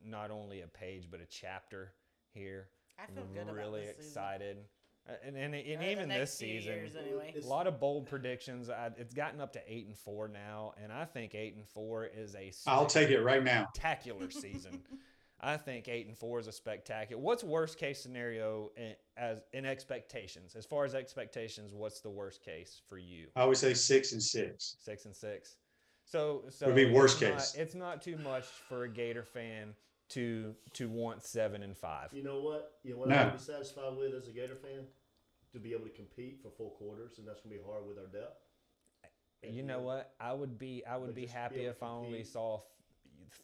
not 0.06 0.30
only 0.30 0.62
a 0.62 0.68
page 0.68 1.08
but 1.10 1.20
a 1.20 1.26
chapter 1.26 1.94
here. 2.32 2.68
I 3.00 3.12
feel 3.12 3.26
good 3.34 3.44
about 3.44 3.56
really 3.56 3.86
excited. 3.88 4.58
season. 4.58 4.66
Excited. 5.08 5.24
Uh, 5.24 5.28
And, 5.28 5.38
and, 5.38 5.56
and 5.56 5.84
even 5.84 6.10
this 6.10 6.34
season, 6.34 6.74
years 6.74 6.96
anyway. 6.96 7.34
a 7.42 7.46
lot 7.48 7.68
of 7.68 7.80
bold 7.80 8.08
predictions. 8.08 8.70
I, 8.70 8.92
it's 8.98 9.14
gotten 9.14 9.40
up 9.42 9.54
to 9.54 9.62
eight 9.68 9.88
and 9.88 9.98
four 9.98 10.28
now, 10.28 10.74
and 10.84 10.92
I 10.92 11.06
think 11.06 11.36
eight 11.36 11.56
and 11.56 11.68
four 11.68 12.06
is 12.06 12.36
a 12.36 12.52
I'll 12.68 12.86
take 12.86 13.10
it 13.10 13.22
right 13.22 13.44
now. 13.44 13.68
spectacular 13.74 14.30
season. 14.30 14.82
I 15.40 15.56
think 15.58 15.88
eight 15.88 16.08
and 16.08 16.18
four 16.18 16.40
is 16.40 16.48
a 16.48 16.52
spectacular. 16.52 17.22
What's 17.22 17.44
worst 17.44 17.78
case 17.78 18.02
scenario 18.02 18.72
in, 18.76 18.94
as 19.16 19.38
in 19.54 19.66
expectations? 19.66 20.56
As 20.56 20.66
far 20.66 20.84
as 20.84 20.96
expectations, 20.96 21.74
what's 21.76 22.00
the 22.02 22.10
worst 22.10 22.44
case 22.44 22.82
for 22.90 22.98
you? 22.98 23.28
I 23.36 23.46
would 23.46 23.58
say 23.58 23.76
six 23.76 24.14
and 24.14 24.24
six. 24.24 24.78
Six 24.80 25.06
and 25.06 25.16
six. 25.16 25.58
So, 26.06 26.46
so 26.50 26.68
Would 26.68 26.76
be 26.76 26.90
worst 26.92 27.22
it's 27.22 27.30
not- 27.30 27.38
case. 27.38 27.56
it's 27.56 27.76
not 27.76 28.02
too 28.02 28.18
much 28.18 28.46
for 28.68 28.86
a 28.86 28.90
Gator 28.90 29.24
fan 29.24 29.76
to 30.10 30.56
to 30.74 30.88
want 30.90 31.22
seven 31.24 31.62
and 31.62 31.78
five. 31.78 32.10
You 32.14 32.24
know 32.24 32.40
what? 32.40 32.72
You 32.82 32.94
know 32.94 33.00
what 33.02 33.10
No. 33.10 33.16
I 33.18 33.24
would 33.26 33.34
be 33.34 33.40
satisfied 33.40 33.96
with 33.98 34.14
as 34.16 34.28
a 34.30 34.32
Gator 34.32 34.56
fan? 34.56 34.86
To 35.54 35.60
be 35.60 35.74
able 35.74 35.86
to 35.86 35.90
compete 35.92 36.40
for 36.42 36.50
full 36.52 36.72
quarters, 36.72 37.18
and 37.18 37.28
that's 37.28 37.42
gonna 37.42 37.56
be 37.56 37.62
hard 37.66 37.88
with 37.88 37.98
our 37.98 38.06
depth. 38.08 38.44
And, 39.44 39.56
You 39.56 39.64
know 39.64 39.80
what? 39.82 40.14
I 40.20 40.34
would 40.34 40.58
be 40.60 40.84
I 40.86 40.98
would 40.98 41.16
be 41.16 41.22
just 41.24 41.34
be 41.34 41.40
happy 41.40 41.66
if 41.66 41.80
to 41.80 41.86
I 41.86 41.90
only 41.90 42.24
saw 42.24 42.56
f- 42.58 42.64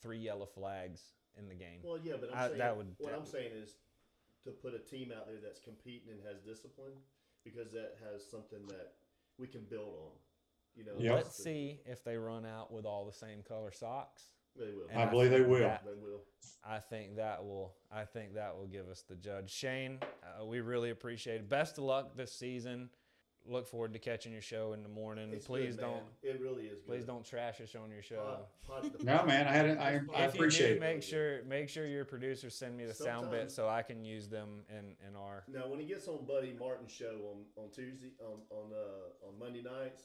three 0.02 0.18
yellow 0.20 0.46
flags 0.46 1.14
in 1.38 1.48
the 1.48 1.56
game. 1.56 1.82
Well, 1.84 1.98
yeah, 2.04 2.16
but 2.20 2.30
I'm 2.32 2.38
I- 2.38 2.48
saying 2.48 2.58
that 2.60 2.78
would- 2.78 2.96
what 3.00 3.10
that 3.10 3.16
I'm 3.16 3.22
would- 3.22 3.30
saying 3.30 3.52
is 3.54 3.78
to 4.44 4.52
put 4.52 4.74
a 4.74 4.80
team 4.80 5.12
out 5.12 5.28
there 5.28 5.40
that's 5.40 5.60
competing 5.60 6.10
and 6.10 6.22
has 6.24 6.42
discipline, 6.42 7.02
because 7.44 7.72
that 7.72 7.96
has 8.04 8.26
something 8.30 8.66
that 8.68 8.96
we 9.38 9.48
can 9.48 9.64
build 9.66 9.96
on. 9.96 10.20
You 10.76 10.84
know, 10.84 10.98
Yep. 10.98 11.16
Let's 11.16 11.36
see 11.36 11.80
if 11.86 12.04
they 12.04 12.18
run 12.18 12.46
out 12.46 12.72
with 12.72 12.86
all 12.86 13.06
the 13.06 13.14
same 13.14 13.42
color 13.44 13.72
socks. 13.72 14.34
They 14.58 14.66
will. 14.72 14.88
And 14.90 15.02
I 15.02 15.06
believe 15.06 15.32
they 15.32 15.42
will. 15.42 15.60
that- 15.60 15.84
They 15.86 15.94
will. 15.94 16.22
I 16.66 16.80
think 16.80 17.18
that 17.18 17.44
will. 17.44 17.74
I 17.92 18.06
think 18.06 18.36
that 18.36 18.56
will 18.56 18.68
give 18.68 18.88
us 18.88 19.02
the 19.02 19.16
judge. 19.16 19.50
Shane, 19.52 20.00
uh, 20.40 20.46
we 20.46 20.62
really 20.62 20.92
appreciate 20.92 21.36
it. 21.36 21.50
Best 21.50 21.78
of 21.78 21.84
luck 21.84 22.16
this 22.16 22.32
season. 22.32 22.90
Look 23.46 23.68
forward 23.68 23.92
to 23.92 24.00
catching 24.00 24.32
your 24.32 24.42
show 24.42 24.72
in 24.72 24.84
the 24.84 24.88
morning. 24.88 25.32
It's 25.34 25.46
please 25.46 25.76
good, 25.76 25.82
don't. 25.82 25.94
man. 25.96 26.04
It 26.22 26.40
really 26.40 26.68
is. 26.68 26.80
Please 26.84 27.04
don't 27.04 27.26
trash 27.26 27.60
us 27.60 27.76
on 27.76 27.92
your 27.92 28.02
show. 28.02 28.46
Pod- 28.66 28.84
pod- 28.94 29.04
No, 29.04 29.26
man, 29.26 29.46
I 29.48 29.52
had 29.52 29.66
it- 29.66 29.78
I- 29.78 29.96
I 29.96 30.00
pod- 30.00 30.16
if 30.30 30.34
you 30.36 30.40
appreciate 30.40 30.70
do, 30.70 30.74
it. 30.76 30.80
make 30.80 31.04
sure 31.04 31.44
make 31.44 31.68
sure 31.68 31.86
your 31.86 32.06
producers 32.06 32.56
send 32.56 32.78
me 32.78 32.86
the 32.86 32.94
sound 32.94 33.30
bit 33.30 33.52
so 33.52 33.68
I 33.68 33.82
can 33.82 34.06
use 34.06 34.30
them 34.30 34.64
in 34.70 34.96
in 35.06 35.18
our. 35.18 35.44
Now, 35.50 35.68
when 35.68 35.82
he 35.82 35.86
gets 35.86 36.08
on 36.08 36.26
Buddy 36.26 36.54
Martin's 36.58 36.94
show 36.94 37.34
on, 37.58 37.64
on 37.66 37.70
Tuesday 37.72 38.12
on 38.22 38.40
on 38.50 38.72
uh, 38.72 39.28
on 39.28 39.38
Monday 39.38 39.62
nights, 39.62 40.04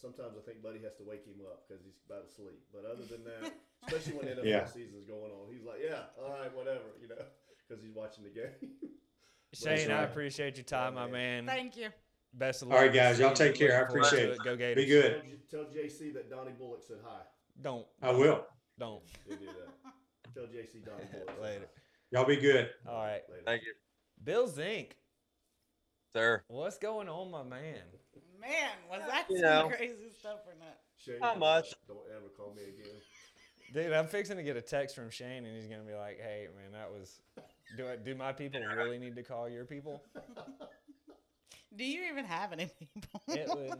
sometimes 0.00 0.34
I 0.36 0.42
think 0.46 0.62
Buddy 0.62 0.80
has 0.82 0.94
to 0.96 1.04
wake 1.04 1.24
him 1.26 1.40
up 1.44 1.68
because 1.68 1.82
he's 1.84 2.00
about 2.08 2.26
to 2.26 2.32
sleep. 2.32 2.60
But 2.72 2.84
other 2.88 3.04
than 3.04 3.22
that, 3.24 3.52
especially 3.86 4.14
when 4.18 4.26
NFL 4.36 4.44
Yeah. 4.44 4.64
season's 4.66 5.04
going 5.04 5.30
on, 5.30 5.52
he's 5.52 5.64
like, 5.64 5.78
"Yeah, 5.84 6.10
all 6.20 6.30
right, 6.32 6.54
whatever," 6.56 6.84
you 7.00 7.08
know, 7.08 7.20
because 7.68 7.82
he's 7.82 7.94
watching 7.94 8.24
the 8.24 8.30
game. 8.30 8.70
Shane, 9.52 9.90
I 9.90 10.02
appreciate 10.04 10.56
your 10.56 10.64
time, 10.64 10.94
my 10.94 11.08
man. 11.08 11.44
Thank 11.46 11.76
you. 11.76 11.88
Best 12.32 12.62
of 12.62 12.68
luck. 12.68 12.78
All 12.78 12.84
right, 12.84 12.94
guys, 12.94 13.18
y'all 13.18 13.32
take 13.34 13.56
care. 13.56 13.76
I 13.76 13.80
Looking 13.80 14.02
forward 14.02 14.10
to 14.10 14.16
appreciate 14.16 14.30
it. 14.30 14.44
Go 14.44 14.56
Gators. 14.56 14.84
Be 14.84 14.88
good. 14.88 15.22
tell, 15.50 15.64
tell 15.64 15.72
JC 15.72 16.14
that 16.14 16.30
Donnie 16.30 16.52
Bullock 16.56 16.82
said 16.86 16.98
hi. 17.04 17.22
Don't 17.60 17.84
I 18.00 18.12
will. 18.12 18.46
don't. 18.78 19.02
He'll 19.28 19.36
do 19.38 19.46
that. 19.46 19.92
tell 20.34 20.44
JC 20.44 20.84
Donnie 20.84 21.02
Bullock. 21.12 21.28
said 21.30 21.42
Later. 21.42 21.66
Y'all 22.12 22.24
be 22.24 22.36
good. 22.36 22.70
All 22.88 23.02
right. 23.02 23.22
Later. 23.28 23.42
Thank 23.44 23.62
you, 23.62 23.74
Bill 24.22 24.46
Zink. 24.46 24.94
sir. 26.12 26.44
What's 26.46 26.78
going 26.78 27.08
on, 27.08 27.30
my 27.32 27.42
man? 27.42 27.80
Man, 28.40 28.70
was 28.90 29.02
that 29.06 29.26
You 29.30 29.36
some 29.38 29.44
know. 29.44 29.68
crazy 29.76 30.12
stuff 30.18 30.40
or 30.46 30.54
not? 30.58 30.78
Shane, 30.96 31.20
How 31.20 31.30
don't- 31.30 31.40
much? 31.40 31.74
Don't 31.86 31.98
ever 32.16 32.28
call 32.36 32.54
me 32.54 32.62
again. 32.64 33.00
Dude, 33.72 33.92
I'm 33.92 34.06
fixing 34.08 34.36
to 34.36 34.42
get 34.42 34.56
a 34.56 34.62
text 34.62 34.96
from 34.96 35.10
Shane, 35.10 35.44
and 35.44 35.56
he's 35.56 35.66
gonna 35.68 35.84
be 35.84 35.94
like, 35.94 36.18
"Hey, 36.20 36.48
man, 36.56 36.72
that 36.72 36.90
was. 36.90 37.20
Do 37.76 37.86
I, 37.88 37.96
do 37.96 38.14
my 38.16 38.32
people 38.32 38.60
really 38.60 38.98
need 38.98 39.14
to 39.16 39.22
call 39.22 39.48
your 39.48 39.64
people? 39.64 40.02
Do 41.76 41.84
you 41.84 42.02
even 42.10 42.24
have 42.24 42.52
any 42.52 42.66
people? 42.78 43.22
It 43.28 43.46
was. 43.48 43.78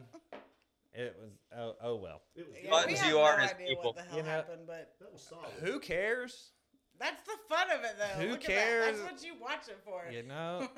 It 0.92 1.16
was. 1.20 1.30
Oh, 1.56 1.74
oh 1.82 1.96
well. 1.96 2.22
It 2.36 2.46
was 2.46 2.56
Yeah, 2.62 2.70
we 2.86 2.92
good. 2.92 2.98
have 2.98 3.08
you 3.10 3.18
are 3.18 3.36
no 3.38 3.44
as 3.44 3.50
idea 3.52 3.66
people. 3.68 3.82
what 3.84 3.96
the 3.96 4.02
hell 4.02 4.16
You 4.18 4.22
know- 4.22 4.28
happened, 4.28 4.62
but 4.66 4.94
That 5.00 5.12
was 5.12 5.22
solid. 5.22 5.50
Who 5.60 5.80
cares? 5.80 6.52
that's 6.98 7.22
the 7.24 7.36
fun 7.48 7.70
of 7.70 7.82
it, 7.84 7.96
though. 7.98 8.22
Who 8.22 8.30
Look 8.30 8.42
at 8.42 8.46
that. 8.46 8.52
cares? 8.54 9.00
That's 9.00 9.12
what 9.12 9.24
you 9.24 9.34
watch 9.40 9.68
it 9.68 9.78
for. 9.84 10.04
You 10.10 10.22
know, 10.22 10.68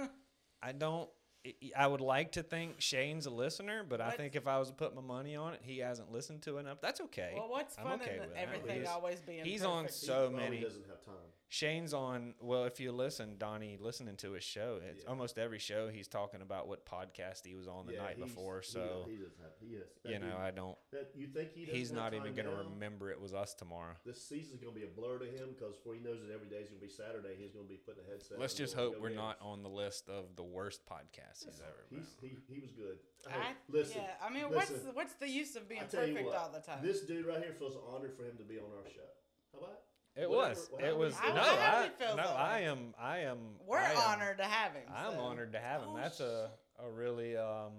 I 0.63 0.73
don't. 0.73 1.11
I- 1.47 1.55
I 1.77 1.87
would 1.87 2.01
like 2.01 2.33
to 2.33 2.43
think 2.43 2.81
Shane's 2.81 3.27
a 3.27 3.31
listener, 3.31 3.83
but 3.83 4.01
I 4.01 4.11
think 4.13 4.37
if 4.37 4.47
I 4.47 4.59
was 4.59 4.69
to 4.69 4.75
put 4.75 4.95
my 4.95 5.01
money 5.03 5.35
on 5.35 5.55
it, 5.55 5.61
he 5.65 5.79
hasn't 5.79 6.13
listened 6.13 6.43
to 6.43 6.59
enough. 6.59 6.81
That's 6.81 7.01
okay. 7.01 7.33
well, 7.37 7.49
what's 7.49 7.77
I'm 7.79 7.85
fun 7.85 8.01
okay 8.01 8.15
in 8.15 8.21
with 8.21 8.33
everything 8.37 8.77
He's- 8.77 8.89
always 8.89 9.21
being 9.21 9.45
he's 9.45 9.65
on 9.65 9.85
perfect? 9.85 10.01
so 10.05 10.29
He 10.31 10.37
many. 10.37 10.61
doesn't 10.61 10.87
have 10.87 11.05
time. 11.05 11.15
Shane's 11.53 11.93
on. 11.93 12.33
Well, 12.41 12.65
if 12.65 12.81
you 12.81 12.93
listen, 12.93 13.37
Donnie, 13.37 13.77
listening 13.79 14.17
to 14.25 14.33
his 14.33 14.43
show, 14.43 14.81
it's 14.89 15.03
Yeah. 15.05 15.11
almost 15.11 15.37
every 15.37 15.59
show 15.59 15.89
he's 15.91 16.09
talking 16.09 16.41
about 16.41 16.67
what 16.67 16.87
podcast 16.87 17.45
he 17.45 17.55
was 17.55 17.69
on 17.69 17.85
the 17.85 17.93
Yeah, 17.93 18.05
night 18.05 18.19
before. 18.19 18.63
So 18.63 19.05
he, 19.07 19.17
doesn't 19.19 19.39
have. 19.39 19.53
He 19.61 19.75
has. 19.75 19.85
you 20.03 20.19
know, 20.19 20.31
dude- 20.31 20.35
I 20.35 20.51
don't. 20.51 20.79
that, 20.93 21.11
you 21.15 21.27
think 21.27 21.53
he 21.53 21.67
He's 21.67 21.93
not 21.93 22.15
even 22.15 22.35
gonna 22.35 22.55
remember 22.55 23.11
it 23.11 23.21
was 23.21 23.35
us 23.35 23.53
tomorrow. 23.53 23.97
This 24.03 24.27
season's 24.27 24.61
gonna 24.63 24.73
be 24.73 24.85
a 24.85 24.87
blur 24.87 25.19
to 25.19 25.27
him 25.27 25.53
because 25.53 25.77
before 25.77 25.93
he 25.93 26.01
knows 26.01 26.23
it, 26.23 26.31
every 26.33 26.49
day's 26.49 26.71
gonna 26.71 26.81
be 26.81 26.89
Saturday. 26.89 27.37
He's 27.37 27.53
gonna 27.53 27.69
be 27.69 27.77
putting 27.77 28.03
a 28.03 28.07
headset. 28.09 28.37
On. 28.37 28.41
Let's 28.41 28.55
just 28.55 28.75
hope 28.75 28.95
we're 28.99 29.11
Gators." 29.11 29.17
not 29.17 29.41
on 29.43 29.63
the 29.63 29.69
list 29.69 30.09
of 30.09 30.35
the 30.37 30.43
worst 30.45 30.87
podcasts 30.87 31.45
he's 31.45 31.61
ever 31.61 31.85
been. 31.91 31.99
He's, 31.99 32.17
he, 32.49 32.55
he 32.55 32.61
was 32.61 32.73
good. 32.73 32.99
Hey, 33.29 33.39
I, 33.39 33.57
listen, 33.69 34.01
yeah, 34.01 34.15
I 34.23 34.31
mean, 34.31 34.45
listen, 34.45 34.55
what's 34.57 34.71
the, 34.71 34.93
what's 34.93 35.15
the 35.17 35.29
use 35.29 35.55
of 35.57 35.69
being 35.69 35.83
I 35.83 35.85
tell 35.85 36.07
you 36.07 36.15
perfect 36.15 36.29
what, 36.31 36.39
all 36.39 36.51
the 36.51 36.61
time? 36.61 36.83
This 36.83 37.03
dude 37.03 37.27
right 37.27 37.43
here 37.43 37.53
feels 37.53 37.77
honored 37.77 38.17
for 38.17 38.25
him 38.25 38.39
to 38.39 38.43
be 38.43 38.59
on 38.59 38.73
our 38.75 38.89
show. 38.89 39.05
How 39.53 39.59
about? 39.59 39.83
It 40.15 40.29
Whatever- 40.29 40.51
was. 40.51 40.69
however 40.69 40.87
It 40.87 40.97
was. 40.97 41.19
he 41.21 41.29
No, 41.29 41.35
I- 41.35 41.39
I 41.41 41.45
hope 41.45 41.59
I, 41.61 41.83
he 41.85 41.91
feels 42.05 42.17
no, 42.17 42.23
I 42.25 42.59
am. 42.61 42.95
I 42.99 43.19
am. 43.21 43.39
We're 43.67 43.79
I 43.79 43.93
am- 43.93 43.97
honored 43.99 44.39
to 44.39 44.45
have 44.45 44.73
him. 44.75 44.83
I'm 44.95 45.13
so. 45.15 45.21
honored 45.21 45.53
to 45.53 45.59
have 45.61 45.83
him. 45.83 45.89
Oh, 45.93 45.97
That's 45.97 46.21
a 46.21 46.51
a 46.79 46.91
really 46.91 47.37
um. 47.37 47.73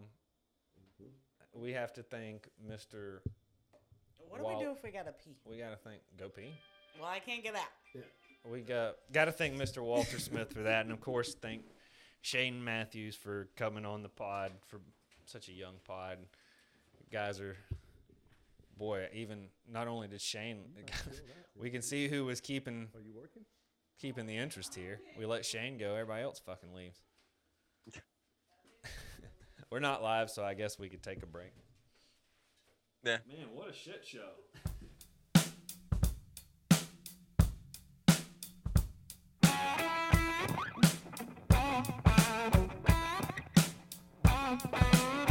We 1.54 1.72
have 1.74 1.94
to 1.94 2.04
thank 2.04 2.50
Mr. 2.68 3.20
What 4.18 4.38
do 4.40 4.44
Walt. 4.44 4.58
we 4.58 4.64
do 4.64 4.72
if 4.72 4.82
we 4.84 4.90
gotta 4.90 5.12
pee? 5.12 5.38
We 5.46 5.58
got 5.58 5.70
to 5.70 5.76
thank 5.76 6.02
Go 6.18 6.28
Pee. 6.30 6.52
Well, 7.00 7.08
I 7.08 7.20
can't 7.20 7.44
get 7.44 7.54
out. 7.56 7.68
Yeah. 7.94 8.02
We 8.50 8.62
got 8.62 8.96
got 9.12 9.26
to 9.26 9.32
thank 9.32 9.54
Mr. 9.56 9.84
Walter 9.84 10.18
Smith 10.20 10.52
for 10.52 10.64
that, 10.64 10.86
and 10.86 10.92
of 10.92 11.00
course 11.00 11.36
thank 11.36 11.62
Shane 12.22 12.64
Matthews 12.64 13.16
for 13.16 13.50
coming 13.56 13.86
on 13.86 14.02
the 14.02 14.10
pod 14.10 14.52
for 14.66 14.80
such 15.26 15.48
a 15.50 15.54
young 15.54 15.76
pod. 15.86 16.18
guys 17.12 17.40
are, 17.40 17.56
boy, 18.78 19.08
even 19.14 19.48
not 19.70 19.88
only 19.88 20.08
did 20.08 20.22
Shane, 20.22 20.64
we 21.56 21.70
can 21.70 21.82
see 21.82 22.08
who 22.08 22.26
was 22.26 22.42
keeping. 22.42 22.90
Are 22.96 23.02
you 23.02 23.14
working? 23.16 23.44
Keeping 24.00 24.26
the 24.26 24.36
interest 24.36 24.76
here. 24.76 25.00
We 25.18 25.26
let 25.26 25.46
Shane 25.46 25.78
go. 25.78 25.94
Everybody 25.94 26.24
else 26.24 26.42
fucking 26.46 26.74
leaves. 26.74 27.00
We're 29.72 29.80
not 29.80 30.04
live, 30.04 30.30
so 30.30 30.44
I 30.44 30.54
guess 30.54 30.78
we 30.78 30.90
could 30.90 31.04
take 31.04 31.24
a 31.24 31.28
break. 31.28 31.54
Yeah. 33.04 33.18
Man, 33.28 33.48
what 33.54 33.70
a 33.70 33.74
shit 33.74 34.06
show. 34.06 34.30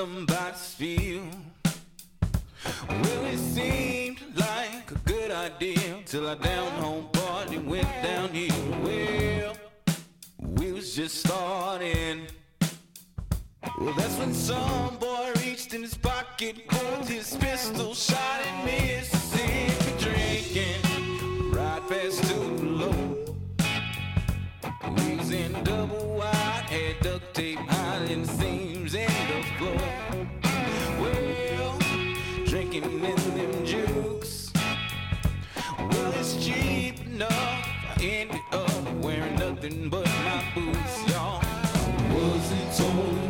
somebody's 0.00 0.74
field. 0.78 1.36
Well, 2.88 3.24
it 3.26 3.38
seemed 3.38 4.20
like 4.34 4.90
a 4.90 4.98
good 5.04 5.30
idea 5.30 5.98
till 6.06 6.26
our 6.26 6.36
down 6.36 6.72
home 6.82 7.08
party 7.12 7.58
went 7.58 7.92
downhill. 8.02 8.62
Well, 8.82 9.52
we 10.38 10.72
was 10.72 10.96
just 10.96 11.16
starting. 11.18 12.28
Well, 13.78 13.92
that's 13.92 14.16
when 14.16 14.32
some 14.32 14.96
boy 14.96 15.32
reached 15.44 15.74
in 15.74 15.82
his 15.82 15.98
pocket, 15.98 16.66
pulled 16.66 17.06
his 17.06 17.36
pistol, 17.36 17.92
shot 17.92 18.40
at 18.46 18.64
Mississippi, 18.64 19.92
drinking 20.04 21.52
right 21.52 21.82
past 21.90 22.24
Tupelo. 22.26 22.90
Wheels 24.94 25.30
in 25.30 25.52
double 25.62 26.16
wide, 26.16 26.64
had 26.74 27.00
duct 27.00 27.29
ended 38.02 38.40
up 38.52 38.94
wearing 39.02 39.34
nothing 39.36 39.88
but 39.88 40.06
my 40.06 40.42
boots, 40.54 41.08
y'all. 41.10 41.42
Wasn't 42.14 42.80
old 42.80 43.29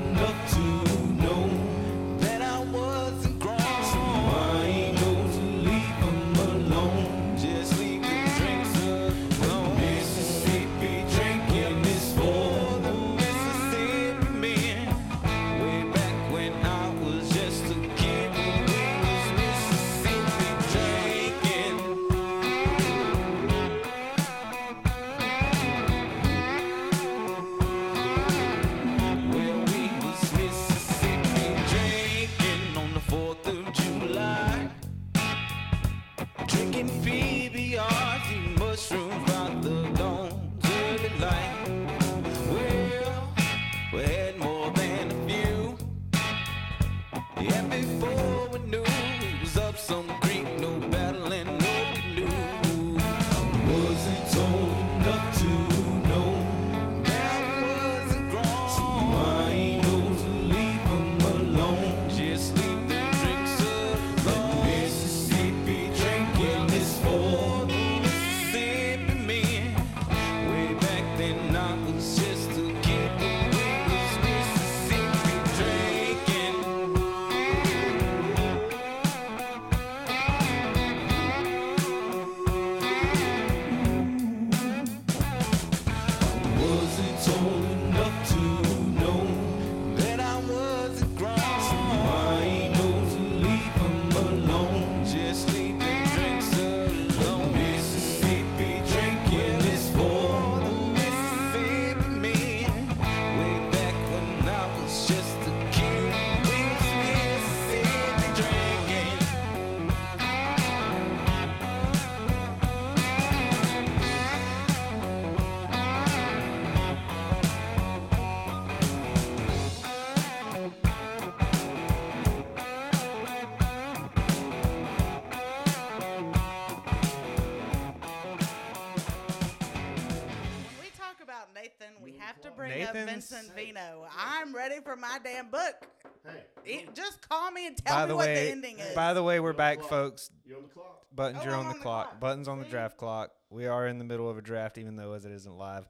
for 134.90 134.96
my 134.96 135.18
damn 135.22 135.48
book. 135.50 135.86
Hey, 136.26 136.44
It- 136.64 136.94
just 136.94 137.26
call 137.28 137.50
me 137.52 137.66
and 137.68 137.76
tell 137.76 137.94
By 137.96 138.02
me 138.02 138.08
the 138.08 138.16
what 138.16 138.26
way, 138.26 138.34
the 138.46 138.50
ending 138.50 138.78
is. 138.78 138.94
by 138.94 139.14
the 139.14 139.22
way, 139.22 139.38
we're 139.40 139.48
You're 139.48 139.52
on 139.52 139.56
the 139.56 139.58
back, 139.58 139.78
clock. 139.78 139.90
folks. 139.90 140.30
you're 140.44 140.56
on 140.56 140.62
the 140.64 140.68
clock. 140.68 141.06
Buttons, 141.12 141.38
Oh, 141.40 141.44
you're 141.44 141.54
I'm 141.54 141.60
on 141.60 141.68
the 141.68 141.74
the 141.74 141.80
clock. 141.80 142.06
clock. 142.08 142.20
Buttons 142.20 142.48
on 142.48 142.58
the 142.58 142.64
draft 142.64 142.96
clock. 142.96 143.30
We 143.50 143.66
are 143.66 143.86
in 143.86 143.98
the 143.98 144.04
middle 144.04 144.28
of 144.28 144.36
a 144.36 144.42
draft, 144.42 144.78
even 144.78 144.96
though 144.96 145.12
as 145.12 145.24
it 145.24 145.32
isn't 145.32 145.56
live. 145.56 145.88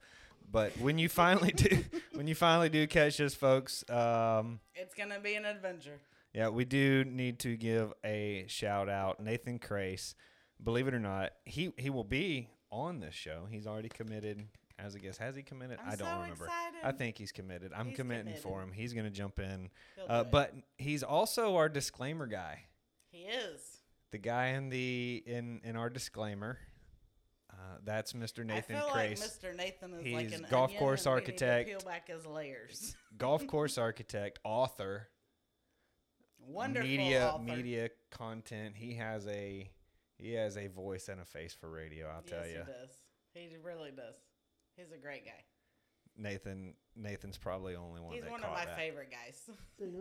But 0.50 0.76
when 0.78 0.98
you 0.98 1.08
finally 1.08 1.50
do, 1.52 1.82
when 2.12 2.26
you 2.26 2.34
finally 2.34 2.68
do 2.68 2.86
catch 2.86 3.20
us, 3.20 3.34
folks, 3.34 3.88
um, 3.90 4.60
it's 4.74 4.94
gonna 4.94 5.18
be 5.20 5.34
an 5.34 5.44
adventure. 5.46 5.98
yeah, 6.34 6.48
we 6.48 6.64
do 6.64 7.04
need 7.04 7.38
to 7.40 7.56
give 7.56 7.92
a 8.04 8.44
shout 8.48 8.88
out. 8.88 9.20
Nathan 9.20 9.58
Crace, 9.58 10.14
believe 10.62 10.88
it 10.88 10.94
or 10.94 11.00
not, 11.00 11.32
he 11.44 11.72
he 11.78 11.88
will 11.90 12.04
be 12.04 12.48
on 12.70 13.00
this 13.00 13.14
show. 13.14 13.46
He's 13.50 13.66
already 13.66 13.88
committed 13.88 14.46
as 14.84 14.94
a 14.94 14.98
guest. 14.98 15.18
Has 15.18 15.36
he 15.36 15.42
committed? 15.42 15.78
I'm 15.84 15.92
I 15.92 15.96
don't 15.96 16.08
so 16.08 16.20
remember. 16.22 16.44
excited. 16.44 16.78
I 16.84 16.92
think 16.92 17.18
he's 17.18 17.32
committed. 17.32 17.72
I'm 17.76 17.88
He's 17.88 17.96
committing 17.96 18.34
for 18.34 18.62
him. 18.62 18.72
He's 18.72 18.92
gonna 18.92 19.10
jump 19.10 19.38
in. 19.38 19.70
Uh, 20.08 20.24
but 20.24 20.54
he's 20.78 21.02
also 21.02 21.56
our 21.56 21.68
disclaimer 21.68 22.26
guy. 22.26 22.64
he 23.10 23.18
is. 23.24 23.60
The 24.12 24.18
guy 24.18 24.48
in 24.48 24.68
the 24.70 25.22
in 25.26 25.60
in 25.64 25.76
our 25.76 25.88
disclaimer. 25.90 26.58
Uh, 27.52 27.76
that's 27.84 28.12
Mr. 28.14 28.44
Nathan 28.44 28.76
I 28.76 28.80
feel 28.80 28.88
Crace. 28.88 29.20
like 29.20 29.52
Mr. 29.52 29.56
Nathan 29.56 29.92
is 29.94 30.12
like 30.14 30.30
He's 30.30 30.40
an 30.40 30.46
golf 30.50 30.74
course 30.76 31.04
and 31.06 31.14
we 31.14 31.20
need 31.20 31.26
to 31.26 31.30
architect. 31.46 31.68
Peel 31.68 31.80
back 31.80 32.08
his 32.08 32.24
layers. 32.26 32.96
golf 33.18 33.46
course 33.46 33.76
architect, 33.76 34.38
author, 34.44 35.08
Wonderful 36.38 36.88
media 36.88 37.28
author. 37.34 37.42
media 37.42 37.90
content. 38.10 38.74
He 38.76 38.94
has 38.94 39.26
a 39.26 39.70
he 40.16 40.32
has 40.34 40.56
a 40.56 40.68
voice 40.68 41.08
and 41.08 41.20
a 41.20 41.24
face 41.24 41.52
for 41.54 41.70
radio. 41.70 42.08
I'll 42.08 42.22
tell 42.22 42.46
you, 42.46 42.52
he 42.52 42.72
does. 42.72 42.90
He 43.34 43.56
really 43.62 43.90
does. 43.90 44.16
He's 44.80 44.92
a 44.92 44.98
great 44.98 45.24
guy. 45.24 45.44
Nathan 46.16 46.74
Nathan's 46.96 47.38
probably 47.38 47.74
the 47.74 47.78
only 47.78 48.00
one 48.00 48.12
He's 48.14 48.22
that 48.22 48.30
one 48.30 48.40
of 48.40 48.46
caught 48.46 48.58
my 48.58 48.64
that. 48.66 48.76
favorite 48.76 49.10
guys. 49.10 49.48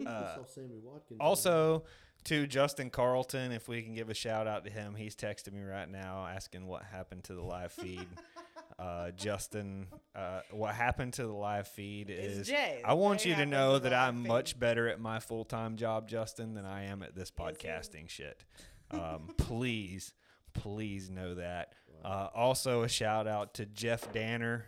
Uh, 0.06 0.36
saw 0.36 0.46
Sammy 0.46 0.80
Watkins. 0.82 1.20
Also, 1.22 1.84
to 2.26 2.48
Justin 2.48 2.90
Carlton, 2.90 3.52
if 3.52 3.68
we 3.68 3.82
can 3.82 3.94
give 3.94 4.10
a 4.10 4.14
shout 4.14 4.48
out 4.48 4.66
to 4.66 4.72
him, 4.72 4.96
he's 4.96 5.16
texting 5.16 5.54
me 5.54 5.62
right 5.64 5.90
now 5.90 6.28
asking 6.28 6.68
what 6.68 6.84
happened 6.84 7.24
to 7.26 7.34
the 7.36 7.42
live 7.42 7.72
feed. 7.72 8.06
uh, 8.80 9.12
Justin, 9.12 9.88
uh, 10.16 10.42
what 10.52 10.76
happened 10.76 11.14
to 11.14 11.24
the 11.24 11.34
live 11.34 11.68
feed 11.68 12.10
It's 12.10 12.38
is 12.40 12.48
Jay. 12.48 12.82
I 12.84 12.94
want 12.94 13.22
Jay 13.22 13.30
you 13.30 13.36
to 13.36 13.46
know 13.46 13.76
to 13.76 13.84
that 13.84 13.94
I'm 13.94 14.24
feed. 14.24 14.28
much 14.28 14.60
better 14.60 14.88
at 14.90 15.00
my 15.00 15.20
full 15.20 15.46
time 15.46 15.78
job, 15.78 16.08
Justin, 16.10 16.54
than 16.54 16.66
I 16.66 16.86
am 16.86 17.04
at 17.04 17.16
this 17.16 17.30
Is 17.30 17.34
he? 17.36 17.44
podcasting 17.68 18.10
shit. 18.10 18.44
Um, 18.92 19.30
please, 19.38 20.16
please 20.54 21.10
know 21.10 21.36
that. 21.36 21.74
Uh, 22.04 22.28
also, 22.34 22.84
a 22.84 22.88
shout 22.90 23.28
out 23.28 23.54
to 23.56 23.66
Jeff 23.66 24.12
Danner, 24.14 24.66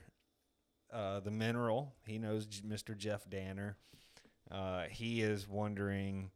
uh, 0.91 1.19
the 1.21 1.31
mineral. 1.31 1.95
He 2.05 2.17
knows 2.17 2.45
J- 2.45 2.61
Mr. 2.67 2.95
Jeff 2.97 3.29
Danner. 3.29 3.77
Uh, 4.49 4.83
he 4.89 5.21
is 5.21 5.47
wondering 5.47 6.31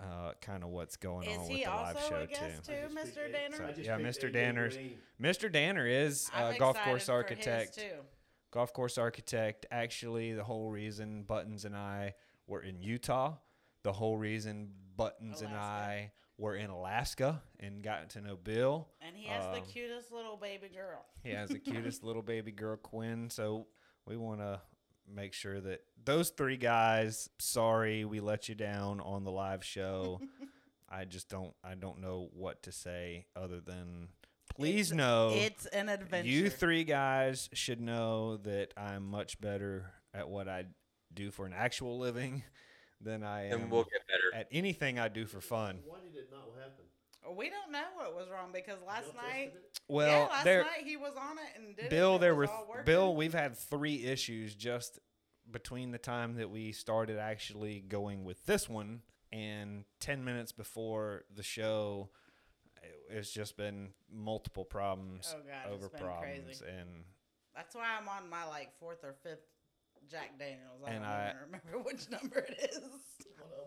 uh, 0.00 0.32
kind 0.40 0.62
of 0.62 0.68
what's 0.70 0.96
going 0.96 1.28
Is 1.28 1.38
on 1.38 1.46
he 1.46 1.54
with 1.54 1.64
the 1.64 1.70
live 1.70 1.96
also 1.96 2.08
show 2.10 2.20
a 2.20 2.26
guest 2.28 2.64
too. 2.64 2.72
too, 2.72 2.94
Mr. 2.94 3.32
Danner? 3.32 3.74
So- 3.74 3.82
yeah, 3.82 3.98
Mr. 3.98 4.28
AJ 4.28 4.32
Danner's- 4.32 4.78
Mr. 5.20 5.50
Danner 5.50 5.86
is 5.86 6.30
I'm 6.32 6.54
uh, 6.54 6.58
golf 6.58 6.76
excited 6.76 6.84
course 6.84 6.84
for 6.84 6.94
his 6.94 7.08
architect. 7.08 7.74
too. 7.78 7.96
Golf 8.52 8.72
course 8.72 8.96
architect. 8.98 9.66
Actually, 9.72 10.32
the 10.34 10.44
whole 10.44 10.70
reason 10.70 11.24
Buttons 11.24 11.64
and 11.64 11.74
I 11.76 12.14
were 12.46 12.62
in 12.62 12.80
Utah, 12.80 13.34
the 13.82 13.92
whole 13.92 14.16
reason 14.16 14.70
Buttons 14.96 15.42
and 15.42 15.52
Alaska. 15.52 15.66
I 15.90 16.12
were 16.38 16.54
in 16.54 16.70
Alaska 16.70 17.42
and 17.60 17.82
got 17.82 18.10
to 18.10 18.20
know 18.20 18.36
Bill. 18.36 18.88
And 19.02 19.16
he 19.16 19.26
has 19.26 19.44
the 19.46 19.60
Um, 19.60 19.66
cutest 19.66 20.12
little 20.12 20.36
baby 20.36 20.68
girl. 20.68 21.04
He 21.22 21.30
has 21.30 21.50
the 21.50 21.58
cutest 21.58 22.02
little 22.04 22.22
baby 22.22 22.52
girl, 22.52 22.76
Quinn. 22.76 23.28
So 23.28 23.66
we 24.06 24.16
want 24.16 24.40
to 24.40 24.60
make 25.12 25.34
sure 25.34 25.60
that 25.60 25.80
those 26.04 26.30
three 26.30 26.56
guys. 26.56 27.28
Sorry, 27.38 28.04
we 28.04 28.20
let 28.20 28.48
you 28.48 28.54
down 28.54 29.00
on 29.00 29.24
the 29.24 29.32
live 29.32 29.64
show. 29.64 30.20
I 30.88 31.04
just 31.04 31.28
don't. 31.28 31.52
I 31.62 31.74
don't 31.74 32.00
know 32.00 32.30
what 32.32 32.62
to 32.62 32.72
say 32.72 33.26
other 33.36 33.60
than 33.60 34.08
please 34.54 34.90
It's- 34.92 34.96
know. 34.96 35.32
It's 35.34 35.66
an 35.66 35.88
adventure. 35.88 36.28
You 36.30 36.48
three 36.48 36.84
guys 36.84 37.50
should 37.52 37.80
know 37.80 38.36
that 38.38 38.72
I'm 38.76 39.06
much 39.06 39.40
better 39.40 39.92
at 40.14 40.28
what 40.28 40.48
I 40.48 40.64
do 41.12 41.30
for 41.30 41.44
an 41.46 41.52
actual 41.52 41.98
living 41.98 42.42
than 43.00 43.22
I 43.22 43.46
am 43.48 43.62
And 43.62 43.70
we'll 43.70 43.84
get 43.84 44.06
better. 44.06 44.34
at 44.40 44.48
anything 44.50 44.98
I 44.98 45.08
do 45.08 45.24
for 45.26 45.40
fun. 45.40 45.80
Why 45.86 45.98
did 46.00 46.16
it 46.18 46.28
not 46.30 46.48
happen? 46.58 46.84
We 47.36 47.50
don't 47.50 47.70
know 47.70 47.84
what 47.96 48.14
was 48.14 48.28
wrong 48.30 48.50
because 48.52 48.78
last 48.86 49.06
Y'all 49.14 49.22
night. 49.22 49.52
Well, 49.88 50.08
yeah, 50.08 50.26
last 50.32 50.44
there, 50.44 50.62
night 50.62 50.84
he 50.84 50.96
was 50.96 51.12
on 51.18 51.36
it 51.38 51.44
and 51.60 51.76
did 51.76 51.84
it, 51.86 51.90
Bill, 51.90 52.14
and 52.14 52.16
it 52.16 52.20
there 52.22 52.34
was 52.34 52.48
were 52.48 52.78
all. 52.78 52.84
Bill. 52.84 53.14
We've 53.16 53.34
had 53.34 53.56
three 53.56 54.04
issues 54.04 54.54
just 54.54 54.98
between 55.50 55.90
the 55.90 55.98
time 55.98 56.36
that 56.36 56.50
we 56.50 56.72
started 56.72 57.18
actually 57.18 57.80
going 57.80 58.24
with 58.24 58.44
this 58.46 58.68
one 58.68 59.02
and 59.32 59.84
ten 60.00 60.24
minutes 60.24 60.52
before 60.52 61.24
the 61.34 61.42
show. 61.42 62.10
it- 62.82 63.16
It's 63.18 63.30
just 63.32 63.56
been 63.56 63.92
multiple 64.10 64.64
problems 64.64 65.34
Oh, 65.36 65.40
God, 65.42 65.66
it's 65.66 65.74
over 65.74 65.88
been 65.90 66.00
problems, 66.00 66.60
crazy. 66.60 66.64
and 66.78 67.04
That's 67.54 67.74
why 67.74 67.86
I'm 68.00 68.08
on 68.08 68.30
my 68.30 68.44
like 68.44 68.70
fourth 68.78 69.02
or 69.04 69.14
fifth 69.22 69.44
Jack 70.10 70.38
Daniels. 70.38 70.82
I 70.86 70.90
And 70.90 71.04
don't 71.04 71.12
I- 71.12 71.34
remember 71.44 71.78
which 71.84 72.10
number 72.10 72.38
it 72.38 72.70
is. 72.72 72.80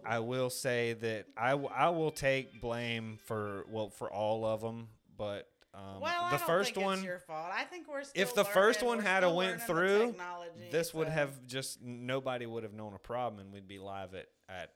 I 0.05 0.19
will 0.19 0.49
say 0.49 0.93
that 0.93 1.27
I, 1.37 1.51
w- 1.51 1.69
I 1.73 1.89
will 1.89 2.11
take 2.11 2.59
blame 2.61 3.19
for 3.25 3.65
well 3.69 3.89
for 3.89 4.11
all 4.11 4.45
of 4.45 4.59
them, 4.61 4.87
but 5.15 5.47
um, 5.75 6.01
well, 6.01 6.23
I 6.25 6.31
the 6.31 6.37
don't 6.37 6.47
first 6.47 6.73
think 6.73 6.85
one, 6.85 6.95
it's 6.95 7.03
your 7.05 7.19
fault. 7.19 7.51
I 7.53 7.63
think 7.65 7.87
we're 7.87 8.03
still 8.03 8.21
if 8.21 8.33
the 8.33 8.43
first 8.43 8.81
one 8.83 8.99
had 8.99 9.23
a 9.23 9.29
went 9.31 9.61
through, 9.61 10.07
technology, 10.07 10.69
this 10.71 10.93
would 10.93 11.07
have 11.07 11.45
just 11.45 11.81
nobody 11.81 12.45
would 12.47 12.63
have 12.63 12.73
known 12.73 12.93
a 12.95 12.99
problem, 12.99 13.39
and 13.41 13.53
we'd 13.53 13.67
be 13.67 13.77
live 13.79 14.13
at 14.15 14.25
at 14.49 14.71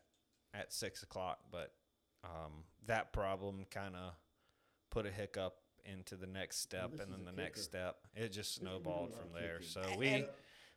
at 0.54 0.72
six 0.72 1.02
o'clock. 1.04 1.40
But 1.52 1.72
um, 2.24 2.64
that 2.86 3.12
problem 3.12 3.66
kind 3.72 3.96
of 3.96 4.14
put 4.92 5.06
a 5.08 5.12
hiccup 5.12 5.56
into 5.86 6.16
the 6.16 6.28
next 6.28 6.62
step, 6.62 6.92
this 6.92 7.02
and 7.02 7.12
then 7.12 7.22
a 7.28 7.32
the 7.36 7.42
next 7.42 7.64
step. 7.64 7.98
It 8.16 8.32
just 8.32 8.56
snowballed 8.56 9.14
from 9.16 9.30
there. 9.34 9.58
kicking. 9.60 9.68
So 9.84 9.98
we 9.98 10.08
And 10.08 10.26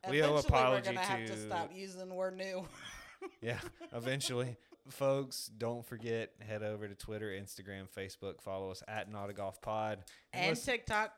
we 0.07 0.21
owe 0.21 0.37
Eventually, 0.37 0.47
apology 0.47 0.89
we're 0.89 0.93
gonna 0.95 1.05
have 1.05 1.27
to- 1.27 1.33
to 1.35 1.41
stop 1.47 1.71
using 1.73 2.13
"we're 2.15 2.31
new." 2.31 2.65
yeah, 3.41 3.59
eventually. 3.93 4.57
Folks, 4.89 5.51
don't 5.57 5.85
forget, 5.85 6.31
head 6.39 6.63
over 6.63 6.87
to 6.87 6.95
Twitter, 6.95 7.27
Instagram, 7.29 7.87
Facebook, 7.95 8.41
follow 8.41 8.71
us 8.71 8.81
at 8.87 9.11
Not 9.11 9.29
a 9.29 9.33
Golf 9.33 9.61
Pod. 9.61 10.03
and 10.33 10.51
listen- 10.51 10.73
TikTok. 10.73 11.17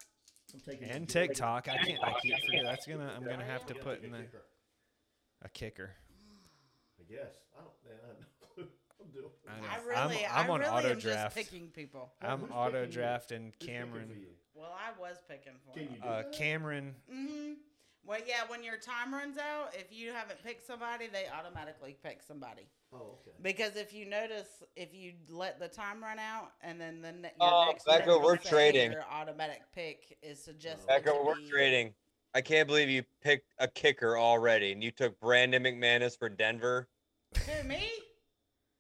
I'm 0.54 0.60
taking 0.60 0.90
and. 0.90 1.08
TikTok. 1.08 1.70
I 1.70 1.78
can't 1.78 2.04
I 2.04 2.14
keep 2.22 2.34
forgetting 2.44 2.66
that's 2.66 2.86
gonna 2.86 3.10
I'm 3.16 3.24
gonna 3.24 3.46
have 3.46 3.66
to 3.68 3.76
put 3.76 4.04
in 4.04 4.12
the, 4.12 4.26
a 5.44 5.48
kicker. 5.50 5.92
I 7.00 7.04
guess. 7.10 7.32
I 7.58 7.62
don't. 7.62 7.72
Man, 7.86 8.00
I 8.04 8.08
have 8.08 8.18
no 8.20 8.48
clue. 8.56 8.68
I'm 9.00 9.12
doing. 9.12 9.32
I 9.48 9.62
know. 9.62 9.68
I 9.68 9.74
I'm- 10.02 10.10
really, 10.12 10.26
I'm 10.26 10.46
I 10.50 10.54
on 10.54 10.60
really 10.60 10.72
auto 10.74 10.88
am 10.90 10.94
just 11.00 11.06
draft. 11.06 11.36
picking 11.36 11.68
people. 11.70 12.12
Well, 12.22 12.32
I'm 12.34 12.40
who's 12.42 12.52
auto 12.52 12.86
drafting 12.86 13.54
Cameron. 13.62 14.12
Well, 14.54 14.76
I 14.78 15.00
was 15.00 15.18
picking 15.30 15.54
for 15.66 15.72
Can 15.74 15.84
him. 15.88 15.94
you 15.96 16.02
do 16.02 16.08
Uh, 16.08 16.22
that? 16.24 16.32
Cameron. 16.34 16.96
hmm 17.10 17.54
Well, 18.04 18.20
yeah, 18.26 18.42
when 18.48 18.64
your 18.64 18.78
time 18.78 19.14
runs 19.14 19.38
out, 19.38 19.74
if 19.74 19.92
you 19.92 20.12
haven't 20.12 20.44
picked 20.44 20.66
somebody, 20.66 21.08
they 21.08 21.26
automatically 21.28 21.96
pick 22.04 22.24
somebody. 22.24 22.68
Oh, 22.94 23.20
okay. 23.22 23.32
Because 23.42 23.76
if 23.76 23.94
you 23.94 24.06
notice, 24.06 24.64
if 24.76 24.94
you 24.94 25.14
let 25.30 25.60
the 25.60 25.68
time 25.68 26.04
run 26.04 26.18
out 26.20 26.52
and 26.62 26.82
then 26.82 27.02
the 27.02 27.12
ne- 27.12 27.32
your 27.40 27.54
Oh, 27.54 27.66
next 27.68 27.86
Becca, 27.86 28.18
we're 28.18 28.38
say 28.40 28.50
trading. 28.50 28.92
Your 28.92 29.06
automatic 29.10 29.62
pick 29.74 30.18
is 30.22 30.44
suggested. 30.44 30.86
Oh. 30.90 30.94
Becca, 30.96 31.12
to 31.12 31.24
we're 31.24 31.36
be- 31.36 31.50
trading. 31.50 31.94
I 32.34 32.42
can't 32.42 32.68
believe 32.68 32.90
you 32.90 33.04
picked 33.22 33.54
a 33.60 33.68
kicker 33.68 34.18
already, 34.18 34.72
and 34.72 34.84
you 34.84 34.90
took 34.92 35.20
Brandon 35.20 35.64
McManus 35.64 36.18
for 36.18 36.30
Denver. 36.30 36.88
Who, 37.46 37.68
me? 37.68 37.90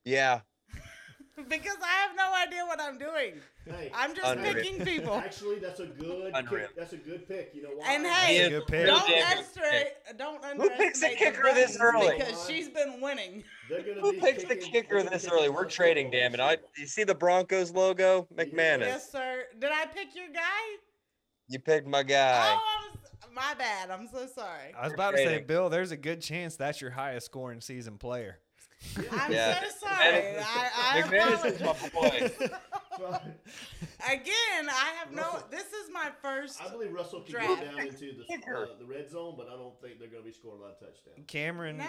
Yeah, 0.03 0.41
because 1.35 1.77
I 1.83 2.07
have 2.07 2.15
no 2.15 2.33
idea 2.33 2.65
what 2.65 2.79
I'm 2.81 2.97
doing. 2.97 3.35
Hey, 3.65 3.91
I'm 3.93 4.15
just 4.15 4.27
Unreal. 4.27 4.53
picking 4.53 4.85
people. 4.85 5.13
actually, 5.15 5.59
that's 5.59 5.79
a 5.79 5.85
good. 5.85 6.31
Unreal. 6.33 6.67
Pick. 6.67 6.75
That's 6.75 6.93
a 6.93 6.97
good 6.97 7.27
pick. 7.27 7.51
You 7.53 7.63
know 7.63 7.69
why? 7.75 7.93
And 7.93 8.05
He 8.05 8.11
hey, 8.11 8.49
good 8.49 8.67
pick. 8.67 8.85
don't 8.87 9.07
damn 9.07 9.07
good 9.07 9.23
underestimate, 9.23 9.93
don't 10.17 10.43
Who 10.57 10.69
picks 10.71 11.01
a 11.03 11.07
underestimate 11.07 11.11
the 11.11 11.15
kicker 11.17 11.53
this 11.53 11.77
early? 11.79 12.17
Because 12.17 12.47
she's 12.47 12.69
been 12.69 13.01
winning. 13.01 13.43
gonna 13.69 14.01
who 14.01 14.13
be 14.13 14.19
picks 14.19 14.43
the 14.43 14.55
kicker 14.55 15.03
this 15.03 15.23
kick 15.23 15.33
early? 15.33 15.49
We're 15.49 15.65
trading, 15.65 16.07
football 16.07 16.21
damn 16.31 16.33
it! 16.33 16.39
I 16.39 16.57
you 16.77 16.87
see 16.87 17.03
the 17.03 17.15
Broncos 17.15 17.71
logo, 17.71 18.27
McManus. 18.35 18.79
Yes, 18.81 19.11
sir. 19.11 19.43
Did 19.59 19.71
I 19.71 19.85
pick 19.85 20.15
your 20.15 20.29
guy? 20.33 20.77
You 21.47 21.59
picked 21.59 21.87
my 21.87 22.03
guy. 22.03 22.57
Oh, 22.57 22.89
I'm, 23.27 23.33
my 23.33 23.53
bad. 23.57 23.91
I'm 23.91 24.07
so 24.07 24.25
sorry. 24.25 24.73
I 24.77 24.85
was 24.85 24.93
about 24.93 25.11
to 25.11 25.17
say. 25.17 25.39
Bill. 25.41 25.69
There's 25.69 25.91
a 25.91 25.97
good 25.97 26.21
chance 26.21 26.55
that's 26.55 26.81
your 26.81 26.91
highest 26.91 27.25
scoring 27.27 27.61
season 27.61 27.97
player. 27.97 28.39
I'm 29.11 29.31
Yeah. 29.31 29.59
so 29.61 29.87
sorry. 29.87 30.37
I, 30.37 30.69
I 30.75 31.01
McManus 31.03 31.45
is 31.45 31.59
my 31.61 31.71
apologize. 31.87 32.31
boy. 32.97 33.17
Again, 34.11 34.69
I 34.69 34.91
have 34.99 35.11
no. 35.11 35.39
This 35.49 35.67
is 35.67 35.89
my 35.93 36.09
first. 36.21 36.61
I 36.61 36.69
believe 36.69 36.91
Russell 36.91 37.21
can 37.21 37.31
Draft. 37.31 37.61
get 37.61 37.71
down 37.75 37.87
into 37.87 38.13
the 38.17 38.51
uh, 38.53 38.65
the 38.79 38.85
red 38.85 39.09
zone, 39.09 39.35
but 39.37 39.47
I 39.47 39.55
don't 39.55 39.79
think 39.81 39.99
they're 39.99 40.07
going 40.09 40.23
to 40.23 40.27
be 40.27 40.33
scoring 40.33 40.59
a 40.59 40.63
lot 40.63 40.71
of 40.71 40.79
touchdowns. 40.79 41.25
Cameron. 41.27 41.77
No. 41.77 41.85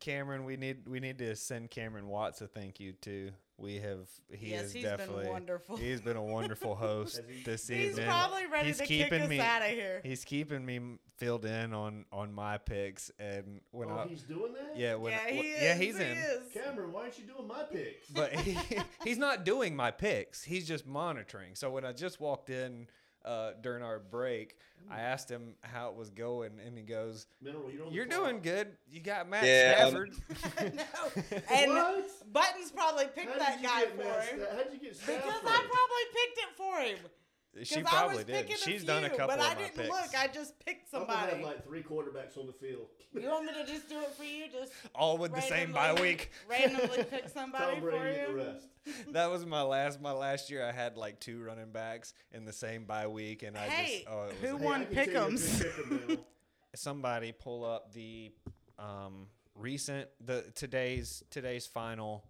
Cameron, 0.00 0.44
we 0.44 0.56
need 0.56 0.88
we 0.88 0.98
need 0.98 1.18
to 1.18 1.36
send 1.36 1.70
Cameron 1.70 2.08
Watts 2.08 2.40
a 2.40 2.46
thank 2.46 2.80
you 2.80 2.92
too. 2.92 3.30
We 3.60 3.76
have 3.76 4.08
he 4.32 4.50
Yes, 4.52 4.64
is 4.66 4.72
he's 4.72 4.82
been 4.84 4.96
definitely 4.96 5.28
wonderful. 5.28 5.76
He's 5.76 6.00
been 6.00 6.16
a 6.16 6.22
wonderful 6.36 6.74
host 6.74 7.16
Has 7.18 7.24
he- 7.28 7.42
this 7.42 7.68
He's 7.68 7.90
evening. 7.90 8.06
probably 8.06 8.46
ready 8.46 8.68
He's 8.68 8.78
to 8.78 8.86
kick 8.86 9.04
keeping 9.04 9.22
us 9.22 9.28
me- 9.28 9.40
out 9.40 9.62
of 9.62 9.68
here. 9.68 10.00
He's 10.02 10.24
keeping 10.24 10.64
me 10.64 10.80
filled 11.18 11.44
in 11.44 11.74
on 11.74 12.06
on 12.10 12.32
my 12.32 12.56
picks 12.56 13.10
and 13.18 13.60
when 13.72 13.90
oh, 13.90 13.98
I 13.98 14.06
he's 14.06 14.22
doing 14.22 14.54
that. 14.54 14.76
yeah 14.78 14.94
when 14.94 15.12
yeah, 15.12 15.28
he 15.28 15.36
when- 15.38 15.46
is. 15.46 15.62
yeah 15.62 15.74
he's 15.74 15.98
he 15.98 16.04
in 16.04 16.16
Is. 16.16 16.40
Cameron, 16.54 16.92
why 16.92 17.02
aren't 17.02 17.18
you 17.18 17.24
doing 17.24 17.46
my 17.46 17.62
picks? 17.64 18.08
but 18.10 18.32
he, 18.40 18.56
he's 19.04 19.18
not 19.18 19.44
doing 19.44 19.76
my 19.76 19.90
picks. 19.90 20.42
He's 20.42 20.66
just 20.66 20.86
monitoring. 20.86 21.54
So 21.54 21.70
when 21.70 21.84
I 21.84 21.92
just 21.92 22.18
walked 22.20 22.48
in 22.48 22.86
uh, 23.24 23.52
during 23.62 23.82
our 23.82 23.98
break, 23.98 24.56
I 24.90 25.00
asked 25.00 25.30
him 25.30 25.54
how 25.62 25.90
it 25.90 25.94
was 25.96 26.10
going, 26.10 26.52
and 26.64 26.76
he 26.76 26.82
goes, 26.82 27.26
Mineral, 27.42 27.70
you're 27.70 27.86
"You're 27.92 28.06
doing 28.06 28.40
good. 28.40 28.68
You 28.90 29.00
got 29.00 29.28
Matt 29.28 29.44
Yeah, 29.44 29.84
um, 29.84 29.90
Stafford." 29.90 30.74
no. 30.74 31.38
And 31.52 31.72
What? 31.72 32.32
Buttons 32.32 32.70
probably 32.72 33.06
picked 33.14 33.38
that 33.38 33.62
guy 33.62 33.86
for 33.86 33.96
Matt 33.98 34.24
him. 34.24 34.40
Sta- 34.40 34.56
How'd 34.56 34.72
you 34.72 34.78
get 34.80 34.96
Stafford? 34.96 35.16
Because 35.22 35.40
I 35.44 35.68
probably 35.68 36.06
picked 36.14 36.38
it 36.38 36.56
for 36.56 36.78
him. 36.80 37.10
She 37.64 37.74
'Cause 37.76 37.84
probably 37.84 38.12
I 38.14 38.16
was 38.16 38.24
did. 38.24 38.34
picking 38.46 38.56
She's 38.56 38.82
a 38.82 38.86
done 38.86 39.04
a 39.04 39.08
few, 39.08 39.18
couple 39.18 39.36
but 39.36 39.44
of 39.44 39.50
I 39.52 39.54
didn't 39.54 39.74
picks. 39.76 39.88
look. 39.88 40.16
I 40.16 40.26
just 40.28 40.58
picked 40.64 40.88
somebody. 40.90 41.12
I'm 41.12 41.30
somebody. 41.30 41.44
like 41.44 41.64
three 41.66 41.82
quarterbacks 41.82 42.38
on 42.38 42.46
the 42.46 42.52
field. 42.52 42.86
You 43.12 43.28
want 43.28 43.44
me 43.46 43.52
to 43.54 43.66
just 43.66 43.88
do 43.88 44.00
it 44.00 44.14
for 44.14 44.22
you? 44.24 44.44
Just 44.52 44.72
All 44.94 45.18
with 45.18 45.34
the 45.34 45.40
same 45.42 45.72
bye 45.72 45.92
week. 46.00 46.30
Randomly 46.48 47.04
pick 47.04 47.28
somebody 47.34 47.64
Tom 47.74 47.80
for 47.82 47.90
Brady 47.90 48.14
get 48.16 48.28
the 48.28 48.34
rest. 48.34 48.66
that 49.12 49.26
was 49.30 49.44
my 49.44 49.62
last. 49.62 50.00
My 50.00 50.12
last 50.12 50.48
year, 50.50 50.64
I 50.64 50.70
had 50.72 50.96
like 50.96 51.18
two 51.20 51.42
running 51.42 51.72
backs 51.72 52.14
in 52.32 52.44
the 52.44 52.52
same 52.52 52.84
bye 52.84 53.06
week, 53.08 53.42
and 53.42 53.56
I 53.58 53.68
Hey, 53.68 53.98
just 54.02 54.08
oh, 54.08 54.24
it 54.28 54.34
who 54.40 54.52
was 54.54 54.60
Hey, 54.62 54.66
won 54.66 54.80
I 54.82 54.84
can 54.84 54.92
a 54.92 55.04
good 55.06 55.14
Pick'ems? 55.14 55.58
kicker, 55.62 55.86
Mineral. 55.88 56.26
somebody 56.76 57.32
pull 57.32 57.64
up 57.64 57.92
the 57.92 58.32
um, 58.78 59.26
recent 59.56 60.08
the 60.24 60.44
today's 60.54 61.22
today's 61.30 61.66
final 61.66 62.24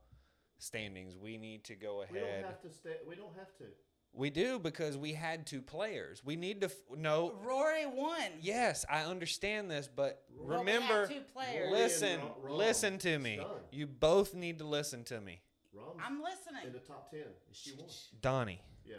standings. 0.59 1.17
We 1.17 1.37
need 1.37 1.65
to 1.65 1.75
go 1.75 2.03
ahead. 2.03 2.15
We 2.15 2.21
don't 2.21 2.29
ahead. 2.29 2.45
have 2.47 2.63
to 2.63 2.71
stay. 2.71 2.97
We 3.07 3.17
don't 3.17 3.37
have 3.37 3.55
to. 3.59 3.65
We 4.13 4.31
do 4.31 4.59
because 4.59 4.97
we 4.97 5.13
had 5.13 5.47
two 5.47 5.63
players. 5.63 6.23
We 6.25 6.35
need 6.37 6.61
to 6.63 6.67
f- 6.67 6.73
no. 6.97 7.33
Rory 7.45 7.87
won. 7.87 8.21
Yes, 8.41 8.85
I 8.91 9.03
understand 9.05 9.71
this, 9.71 9.89
but 9.89 10.25
But 10.37 10.45
we 10.49 10.53
had 10.55 10.59
remember, 10.61 11.07
two 11.07 11.21
players. 11.33 11.71
Listen, 11.71 12.21
and 12.21 12.23
Ro- 12.43 12.53
Rahm. 12.55 12.57
listen 12.59 12.99
to 12.99 13.19
me. 13.19 13.37
done. 13.37 13.47
You 13.71 13.87
both 13.87 14.35
need 14.35 14.59
to 14.59 14.65
listen 14.65 15.05
to 15.05 15.21
me, 15.21 15.41
Rahm's 15.75 16.01
I'm 16.05 16.21
listening. 16.23 16.67
in 16.67 16.73
the 16.73 16.81
top 16.81 17.11
ten. 17.11 17.21
She 17.53 17.73
won. 17.79 17.87
Donnie. 18.21 18.61
Yeah. 18.85 18.97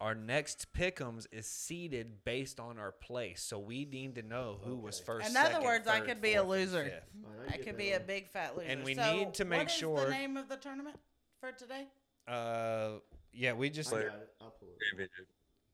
Our 0.00 0.14
next 0.14 0.72
pickums 0.72 1.26
is 1.32 1.46
seeded 1.46 2.24
based 2.24 2.58
on 2.60 2.78
our 2.78 2.92
place, 2.92 3.42
so 3.42 3.58
we 3.58 3.84
need 3.84 4.14
to 4.14 4.22
know 4.22 4.58
who 4.64 4.76
was 4.76 4.98
first. 5.00 5.28
In 5.30 5.36
other 5.36 5.50
second, 5.50 5.64
words, 5.64 5.88
I 5.88 6.00
could 6.00 6.20
be 6.22 6.34
a 6.34 6.42
fourth, 6.44 6.58
and 6.58 6.70
loser. 6.72 6.84
fifth. 6.84 7.02
All 7.24 7.32
right, 7.40 7.52
I 7.54 7.56
could 7.58 7.66
that 7.66 7.78
be 7.78 7.92
a 7.92 8.00
big 8.00 8.28
fat 8.28 8.56
loser. 8.56 8.68
And 8.68 8.84
we 8.84 8.94
So 8.94 9.14
need 9.16 9.34
to 9.34 9.44
make 9.44 9.58
what 9.60 9.66
is 9.68 9.72
sure- 9.74 10.04
the 10.04 10.10
name 10.10 10.36
of 10.36 10.48
the 10.48 10.56
tournament 10.56 10.96
for 11.40 11.52
today? 11.52 11.86
Uh, 12.26 12.98
yeah, 13.34 13.52
we 13.52 13.70
just 13.70 13.92
I 13.92 13.96
got 13.96 14.06
it. 14.06 14.28
I'll 14.40 14.54
pull 14.58 14.68
it. 14.68 15.10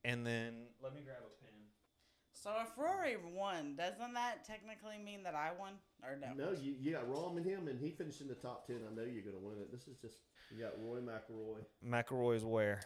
and 0.04 0.26
then 0.26 0.54
let 0.82 0.94
me 0.94 1.00
grab 1.04 1.18
a 1.18 1.44
pen. 1.44 1.50
So 2.32 2.50
if 2.62 2.76
Rory 2.78 3.16
won, 3.34 3.76
doesn't 3.76 4.14
that 4.14 4.46
technically 4.46 4.98
mean 4.98 5.22
that 5.24 5.34
I 5.34 5.50
won 5.58 5.74
or 6.02 6.16
no? 6.16 6.46
No, 6.46 6.52
you, 6.52 6.74
you 6.80 6.92
got 6.92 7.06
Rahm 7.06 7.36
in 7.36 7.44
him, 7.44 7.68
and 7.68 7.78
he 7.78 7.90
finished 7.90 8.22
in 8.22 8.28
the 8.28 8.34
top 8.34 8.66
ten. 8.66 8.76
I 8.90 8.94
know 8.94 9.02
you're 9.02 9.22
going 9.22 9.36
to 9.36 9.46
win 9.46 9.58
it. 9.61 9.70
This 9.70 9.86
is 9.86 9.98
just 10.00 10.16
you 10.50 10.62
got 10.62 10.72
Roy 10.78 10.98
McIlroy 10.98 11.64
McIlroy's 11.86 12.44
where? 12.44 12.80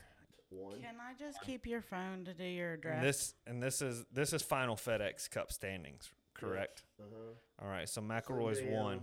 one. 0.50 0.80
Can 0.80 0.96
I 1.00 1.18
just 1.18 1.40
keep 1.42 1.66
your 1.66 1.82
phone 1.82 2.24
to 2.24 2.34
do 2.34 2.44
your 2.44 2.76
draft? 2.76 2.98
And 2.98 3.06
this 3.06 3.34
and 3.46 3.62
this 3.62 3.82
is 3.82 4.04
this 4.12 4.32
is 4.32 4.42
final 4.42 4.76
FedEx 4.76 5.30
Cup 5.30 5.52
standings, 5.52 6.10
correct? 6.34 6.84
Uh 7.00 7.04
huh. 7.10 7.64
All 7.64 7.68
right, 7.68 7.88
so 7.88 8.00
McIlroy's 8.00 8.62
one. 8.62 9.00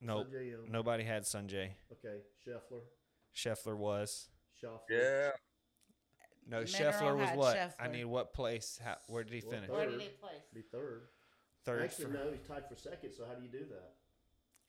Nope, 0.00 0.28
Sungjae 0.28 0.54
Im. 0.54 0.72
nobody 0.72 1.04
had 1.04 1.24
Sungjae. 1.24 1.70
Okay, 1.92 2.20
Scheffler, 2.46 2.80
Scheffler 3.34 3.76
was. 3.76 4.28
Schauffele. 4.62 4.80
Yeah. 4.90 5.30
No, 6.46 6.60
Mineral 6.64 6.92
Scheffler 6.92 7.16
was 7.16 7.28
had 7.28 7.38
what? 7.38 7.74
I 7.78 7.88
need 7.88 8.04
what 8.06 8.32
place? 8.34 8.80
How, 8.82 8.96
where 9.08 9.22
did 9.24 9.32
he 9.34 9.42
Well, 9.44 9.50
finish? 9.52 9.68
third. 9.68 9.76
Where 9.76 9.90
did 9.90 10.00
he 10.00 10.08
place? 10.08 10.42
Be 10.52 10.62
third. 10.62 11.02
Third. 11.64 11.82
Actually, 11.82 12.04
for- 12.06 12.10
no, 12.12 12.30
he's 12.32 12.40
tied 12.48 12.66
for 12.68 12.74
second. 12.76 13.12
So 13.12 13.24
how 13.26 13.34
do 13.34 13.42
you 13.42 13.48
do 13.50 13.66
that? 13.70 13.92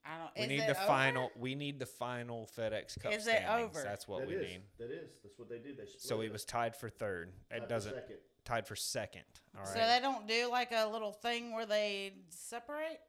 I 0.04 0.18
don't. 0.18 0.32
we 0.36 0.42
is 0.44 0.50
need 0.50 0.56
it 0.64 0.68
the 0.68 0.78
over? 0.78 0.88
final. 0.88 1.32
We 1.38 1.56
need 1.56 1.80
the 1.80 1.86
final 1.86 2.50
FedEx 2.58 3.00
Cup 3.00 3.14
Is 3.14 3.28
it 3.28 3.38
standings. 3.38 3.70
over? 3.78 3.84
That's 3.84 4.08
what 4.08 4.22
That 4.22 4.28
we 4.30 4.36
is. 4.36 4.42
need. 4.52 4.62
That 4.80 4.92
is. 4.92 5.10
That's 5.24 5.38
what 5.38 5.48
they 5.50 5.60
do. 5.60 5.76
They 5.76 5.86
split 5.86 6.02
So 6.02 6.20
he 6.22 6.28
it. 6.28 6.32
was 6.34 6.44
tied 6.44 6.76
for 6.76 6.90
third. 6.90 7.32
It 7.52 7.62
for 7.62 7.68
doesn't 7.68 7.94
second. 7.94 8.18
tied 8.44 8.68
for 8.68 8.76
second. 8.76 9.24
All 9.56 9.62
right. 9.62 9.70
So 9.70 9.76
they 9.80 10.00
don't 10.02 10.28
do 10.28 10.50
like 10.50 10.72
a 10.72 10.88
little 10.88 11.12
thing 11.12 11.54
where 11.54 11.66
they 11.68 12.14
separate. 12.30 13.00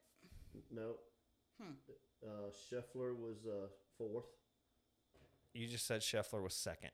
No, 0.71 0.97
Hmm. 1.61 1.73
Uh, 2.23 2.51
Scheffler 2.71 3.17
was 3.17 3.47
uh, 3.47 3.69
fourth. 3.99 4.27
You 5.55 5.67
just 5.69 5.87
said 5.87 6.01
Scheffler 6.01 6.43
was 6.43 6.55
second. 6.55 6.91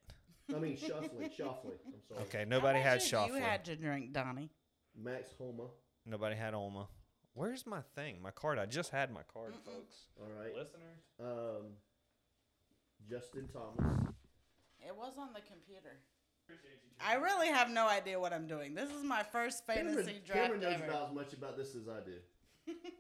I 0.55 0.59
mean 0.59 0.77
Shuffley. 0.77 1.31
Shuffley. 1.37 1.77
I'm 1.87 2.01
sorry. 2.09 2.23
Okay, 2.23 2.45
nobody 2.47 2.81
had 2.81 3.03
Shuffler. 3.03 3.37
You 3.37 3.43
had 3.43 3.65
to 3.67 3.77
drink, 3.77 4.13
Donnie. 4.13 4.51
Max 4.97 5.31
Homa. 5.39 5.65
Nobody 6.07 6.35
had 6.37 6.55
Olma. 6.55 6.87
Where's 7.35 7.67
my 7.67 7.83
thing? 7.95 8.21
My 8.23 8.31
card. 8.31 8.59
I 8.59 8.67
just 8.67 8.91
had 8.91 9.13
my 9.13 9.21
card, 9.33 9.55
folks. 9.65 9.95
All 10.19 10.27
right. 10.41 10.55
Listeners. 10.57 10.99
Um, 11.21 11.67
Justin 13.09 13.49
Thomas. 13.53 14.01
It 14.81 14.97
was 14.97 15.15
on 15.19 15.29
the 15.35 15.41
computer. 15.41 16.01
I 17.01 17.15
really 17.15 17.49
have 17.49 17.71
no 17.71 17.87
idea 17.87 18.19
what 18.19 18.33
I'm 18.33 18.47
doing. 18.47 18.75
This 18.75 18.91
is 18.91 19.05
my 19.05 19.23
first 19.23 19.67
fantasy 19.67 19.95
Cameron, 19.95 20.23
draft 20.27 20.41
Cameron 20.41 20.61
knows 20.63 20.75
ever. 20.75 20.85
about 20.87 21.09
as 21.11 21.15
much 21.15 21.33
about 21.35 21.57
this 21.57 21.75
as 21.75 21.89
I 21.89 22.01
do. 22.01 22.17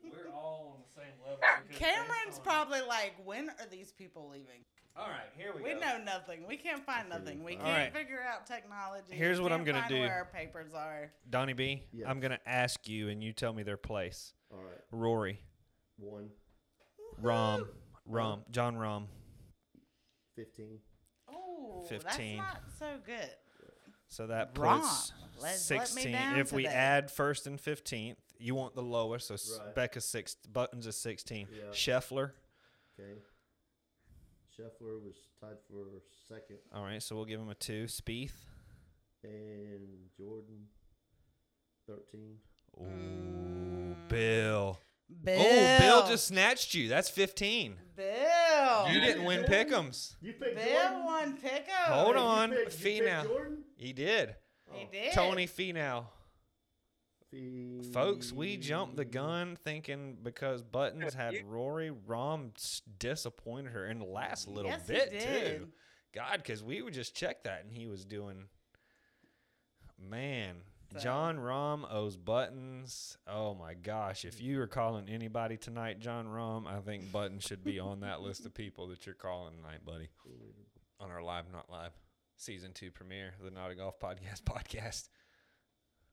We're 0.04 0.30
all 0.32 0.76
on 0.76 0.82
the 0.82 1.00
same 1.00 1.14
level. 1.24 1.40
Cameron's 1.74 2.38
probably 2.38 2.80
like, 2.82 3.14
when 3.24 3.48
are 3.48 3.66
these 3.70 3.92
people 3.92 4.28
leaving? 4.30 4.64
All 4.98 5.06
right, 5.08 5.30
here 5.36 5.52
we, 5.54 5.62
We 5.62 5.68
go. 5.70 5.74
We 5.76 5.80
know 5.80 5.98
nothing. 6.04 6.46
We 6.48 6.56
can't 6.56 6.84
find 6.84 7.08
nothing. 7.08 7.44
We 7.44 7.56
All 7.56 7.62
can't 7.62 7.76
right. 7.78 7.92
figure 7.92 8.20
out 8.22 8.46
technology. 8.46 9.14
Here's 9.14 9.38
We 9.38 9.44
what 9.44 9.52
I'm 9.52 9.62
gonna 9.64 9.80
find 9.80 9.90
do. 9.94 10.00
Where 10.00 10.12
our 10.12 10.24
papers 10.24 10.74
are. 10.74 11.12
Donnie 11.30 11.52
B, 11.52 11.84
Yes. 11.92 12.08
am 12.08 12.18
gonna 12.20 12.40
ask 12.44 12.88
you, 12.88 13.08
and 13.08 13.22
you 13.22 13.32
tell 13.32 13.52
me 13.52 13.62
their 13.62 13.76
place. 13.76 14.34
All 14.50 14.58
right. 14.62 14.80
Rory, 14.90 15.40
One. 15.98 16.30
Rahm, 17.22 17.68
Rahm, 18.10 18.48
Jon 18.50 18.76
Rahm. 18.76 19.06
15. 20.36 20.80
Oh, 21.28 21.84
15. 21.88 22.38
that's 22.38 22.54
not 22.54 22.62
so 22.78 22.98
good. 23.04 23.30
So 24.08 24.26
that 24.28 24.54
Rahm. 24.54 24.80
puts 24.80 25.12
Let's- 25.38 25.70
let 25.70 25.80
me 25.80 25.86
sixteen. 25.86 26.12
down 26.12 26.38
if 26.38 26.52
we 26.52 26.62
today. 26.64 26.74
add 26.74 27.10
first 27.10 27.46
and 27.46 27.60
fifteenth, 27.60 28.18
you 28.38 28.54
want 28.54 28.74
the 28.74 28.82
lowest. 28.82 29.26
So 29.28 29.34
s 29.34 29.58
Right. 29.62 29.74
Becca's 29.74 30.04
six, 30.06 30.34
Buttons 30.36 30.86
is 30.86 30.96
sixteen. 30.96 31.46
Yeah. 31.52 31.64
Scheffler. 31.70 32.32
Okay. 32.98 33.20
Scheffler 34.58 35.00
was 35.04 35.16
tied 35.40 35.56
for 35.70 35.84
second. 36.28 36.58
All 36.74 36.82
right, 36.82 37.02
so 37.02 37.14
we'll 37.16 37.24
give 37.26 37.40
him 37.40 37.48
a 37.48 37.54
two. 37.54 37.84
Spieth. 37.84 38.32
And 39.22 40.08
Jordan, 40.16 40.66
13. 41.86 42.36
Ooh, 42.80 42.84
Mm. 42.84 44.08
Bill. 44.08 44.78
Bill. 45.24 45.40
Oh, 45.40 45.78
Bill 45.80 46.06
just 46.06 46.26
snatched 46.26 46.74
you. 46.74 46.88
That's 46.88 47.08
fifteen. 47.08 47.76
Bill. 47.96 48.88
You 48.90 49.00
didn't 49.00 49.24
win 49.24 49.44
Pick'ems. 49.44 50.16
You 50.20 50.34
picked 50.34 50.56
Bill 50.56 50.64
Jordan? 50.82 51.04
won 51.04 51.36
pickup. 51.38 51.74
Hold 51.86 52.16
on, 52.16 52.50
picked- 52.50 52.60
you 52.84 52.90
picked 52.90 53.04
Finau. 53.06 53.22
Jordan? 53.24 53.64
He 53.76 53.92
did. 53.92 54.36
He 54.72 54.84
Oh. 54.86 54.90
did. 54.92 55.12
Tony 55.14 55.46
Finau. 55.46 56.06
Fee- 57.30 57.82
Folks, 57.92 58.32
we 58.32 58.56
jumped 58.56 58.96
the 58.96 59.04
gun 59.04 59.56
thinking 59.56 60.16
because 60.22 60.62
Buttons 60.62 61.12
had 61.14 61.34
Rory, 61.46 61.90
Rahm 61.90 62.52
disappointed 62.98 63.72
her 63.72 63.86
in 63.86 63.98
the 63.98 64.06
last 64.06 64.48
little 64.48 64.70
Yes, 64.70 64.86
bit 64.86 65.20
too. 65.20 65.68
God, 66.14 66.38
because 66.38 66.62
we 66.62 66.80
would 66.80 66.94
just 66.94 67.14
check 67.14 67.44
that 67.44 67.64
and 67.64 67.72
he 67.72 67.86
was 67.86 68.04
doing. 68.04 68.44
Man, 69.98 70.62
So- 70.92 71.00
Jon 71.00 71.36
Rahm 71.38 71.84
owes 71.92 72.16
Buttons. 72.16 73.18
Oh 73.26 73.52
my 73.54 73.74
gosh! 73.74 74.24
If 74.24 74.40
you 74.40 74.60
are 74.62 74.66
calling 74.66 75.08
anybody 75.08 75.56
tonight, 75.58 75.98
Jon 75.98 76.26
Rahm, 76.26 76.66
I 76.66 76.80
think 76.80 77.12
Buttons 77.12 77.42
should 77.44 77.62
be 77.62 77.78
on 77.78 78.00
that 78.00 78.20
list 78.22 78.46
of 78.46 78.54
people 78.54 78.88
that 78.88 79.04
you're 79.04 79.14
calling 79.14 79.56
tonight, 79.56 79.84
buddy. 79.84 80.08
On 81.00 81.10
our 81.10 81.22
live, 81.22 81.50
not 81.52 81.68
live, 81.68 81.92
season 82.36 82.72
two 82.72 82.90
premiere, 82.90 83.34
of 83.38 83.44
the 83.44 83.50
Not 83.50 83.70
a 83.70 83.74
Golf 83.74 83.98
Podcast 84.00 84.42
podcast. 84.44 85.08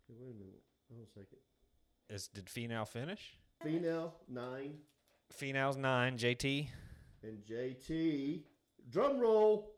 Wait 0.10 0.32
a 0.32 0.34
minute. 0.34 0.62
Hold 0.90 1.02
on 1.02 1.06
a 1.06 1.08
second. 1.10 1.40
Is 2.10 2.28
did 2.28 2.46
Finau 2.46 2.88
finish? 2.88 3.38
Finau, 3.64 4.12
9. 4.30 4.74
Finau's 5.34 5.78
nine. 5.78 6.18
JT. 6.18 6.68
And 7.24 7.44
JT. 7.44 8.42
Drum 8.90 9.20
roll. 9.20 9.72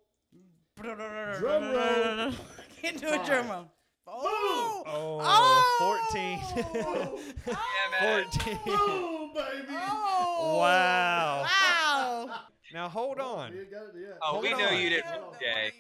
Drum 0.82 1.00
roll. 1.00 2.32
I 2.32 2.34
can't 2.82 3.00
do 3.00 3.08
a 3.08 3.26
drum 3.26 3.50
roll. 3.50 3.72
Oh, 4.10 4.84
Oh, 5.30 6.08
14. 6.14 6.40
Oh! 6.88 7.20
14. 8.00 8.60
Boom, 8.66 9.34
baby. 9.34 9.68
Oh! 9.70 10.58
Wow. 10.62 11.46
Wow! 11.46 12.40
Now 12.74 12.88
hold 12.88 13.20
on. 13.20 13.52
You 13.54 13.66
got 13.66 13.88
it, 13.88 13.96
yeah. 14.00 14.14
Oh, 14.22 14.32
Hold 14.34 14.44
we 14.44 14.54
on. 14.54 14.60
knew 14.60 14.78
you 14.80 14.90
didn't 14.92 15.08
Hold 15.08 15.22
win, 15.24 15.34
on. 15.34 15.40
Jay. 15.42 15.74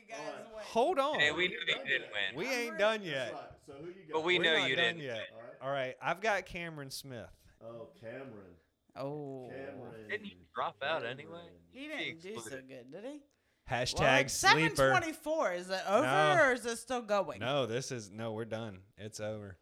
You 0.75 0.95
guys 0.95 0.95
win. 0.95 0.97
Hold 0.97 0.99
on. 0.99 1.19
Hey, 1.19 1.31
we 1.31 1.47
knew 1.47 1.57
that 1.67 1.85
you 1.85 1.91
didn't 1.91 2.07
win. 2.11 2.35
We 2.47 2.53
ain't 2.53 2.77
done 2.77 3.01
yet. 3.03 3.33
So 3.65 3.73
who 3.73 3.87
you 3.87 3.93
got? 4.07 4.13
But 4.13 4.23
we 4.23 4.37
We're 4.39 4.43
know 4.43 4.59
not 4.59 4.69
you 4.69 4.75
done 4.75 4.85
didn't. 4.95 5.01
yet. 5.03 5.27
All 5.33 5.39
right. 5.41 5.53
All 5.61 5.71
right. 5.71 5.95
I've 6.01 6.21
got 6.21 6.45
Cameron 6.45 6.91
Smith. 6.91 7.27
Oh, 7.63 7.87
Cameron. 7.99 8.55
Oh. 8.95 9.49
Cameron. 9.49 10.09
Didn't 10.09 10.25
he 10.25 10.37
drop 10.55 10.75
out 10.83 11.05
anyway? 11.05 11.49
He 11.71 11.87
didn't 11.87 12.21
do 12.21 12.39
so 12.39 12.49
good, 12.67 12.91
did 12.91 13.03
he? 13.03 13.21
Hashtag 13.69 14.29
Seven 14.29 14.69
sleeper. 14.69 14.91
twenty-four. 14.91 15.51
Is 15.53 15.69
it 15.69 15.81
over 15.89 16.05
No. 16.05 16.37
or 16.41 16.53
is 16.53 16.65
it 16.65 16.77
still 16.77 17.01
going? 17.01 17.39
No, 17.41 17.65
this 17.65 17.91
is 17.91 18.09
no. 18.09 18.31
We're 18.31 18.45
done. 18.45 18.79
It's 18.97 19.19
over. 19.19 19.57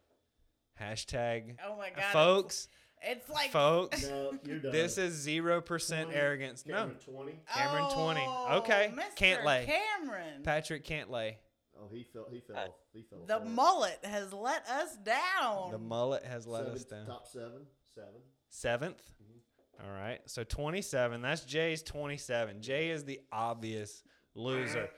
Hashtag 0.80 1.56
Oh 1.66 1.76
my 1.76 1.90
god, 1.90 2.04
folks. 2.12 2.68
It's 3.02 3.28
like 3.28 3.50
Folks. 3.50 4.02
No, 4.08 4.38
you're 4.44 4.58
done. 4.58 4.72
This 4.72 4.98
is 4.98 5.14
zero 5.14 5.60
percent 5.60 6.06
20. 6.10 6.18
arrogance. 6.18 6.64
No. 6.66 6.74
Cameron, 6.74 6.96
20. 7.04 7.40
Cameron 7.54 7.90
20. 7.90 8.20
Oh, 8.26 8.56
Okay, 8.58 8.92
Mr. 8.94 9.16
Cantlay. 9.16 9.66
Cameron. 9.66 10.42
Patrick 10.42 10.84
Cantlay. 10.84 11.36
Oh, 11.78 11.88
he 11.92 12.04
fell. 12.04 12.26
He 12.30 12.40
fell. 12.40 12.56
Uh. 12.56 12.68
He 12.92 13.02
fell. 13.02 13.18
the 13.26 13.36
apart. 13.36 13.50
mullet 13.50 13.98
has 14.04 14.32
let 14.32 14.66
us 14.68 14.96
down. 14.96 15.70
The 15.70 15.78
mullet 15.78 16.24
has 16.24 16.46
let 16.46 16.62
Seven- 16.64 16.74
us 16.74 16.84
down. 16.84 17.06
Top 17.06 17.26
seven. 17.26 17.66
Seven. 17.94 18.90
7th 18.90 18.98
All 19.84 19.90
right. 19.90 20.20
So 20.26 20.42
27. 20.44 21.20
That's 21.20 21.44
Jay's 21.44 21.82
27. 21.82 22.62
Jay 22.62 22.88
is 22.90 23.04
the 23.04 23.20
obvious 23.30 24.02
loser. 24.34 24.88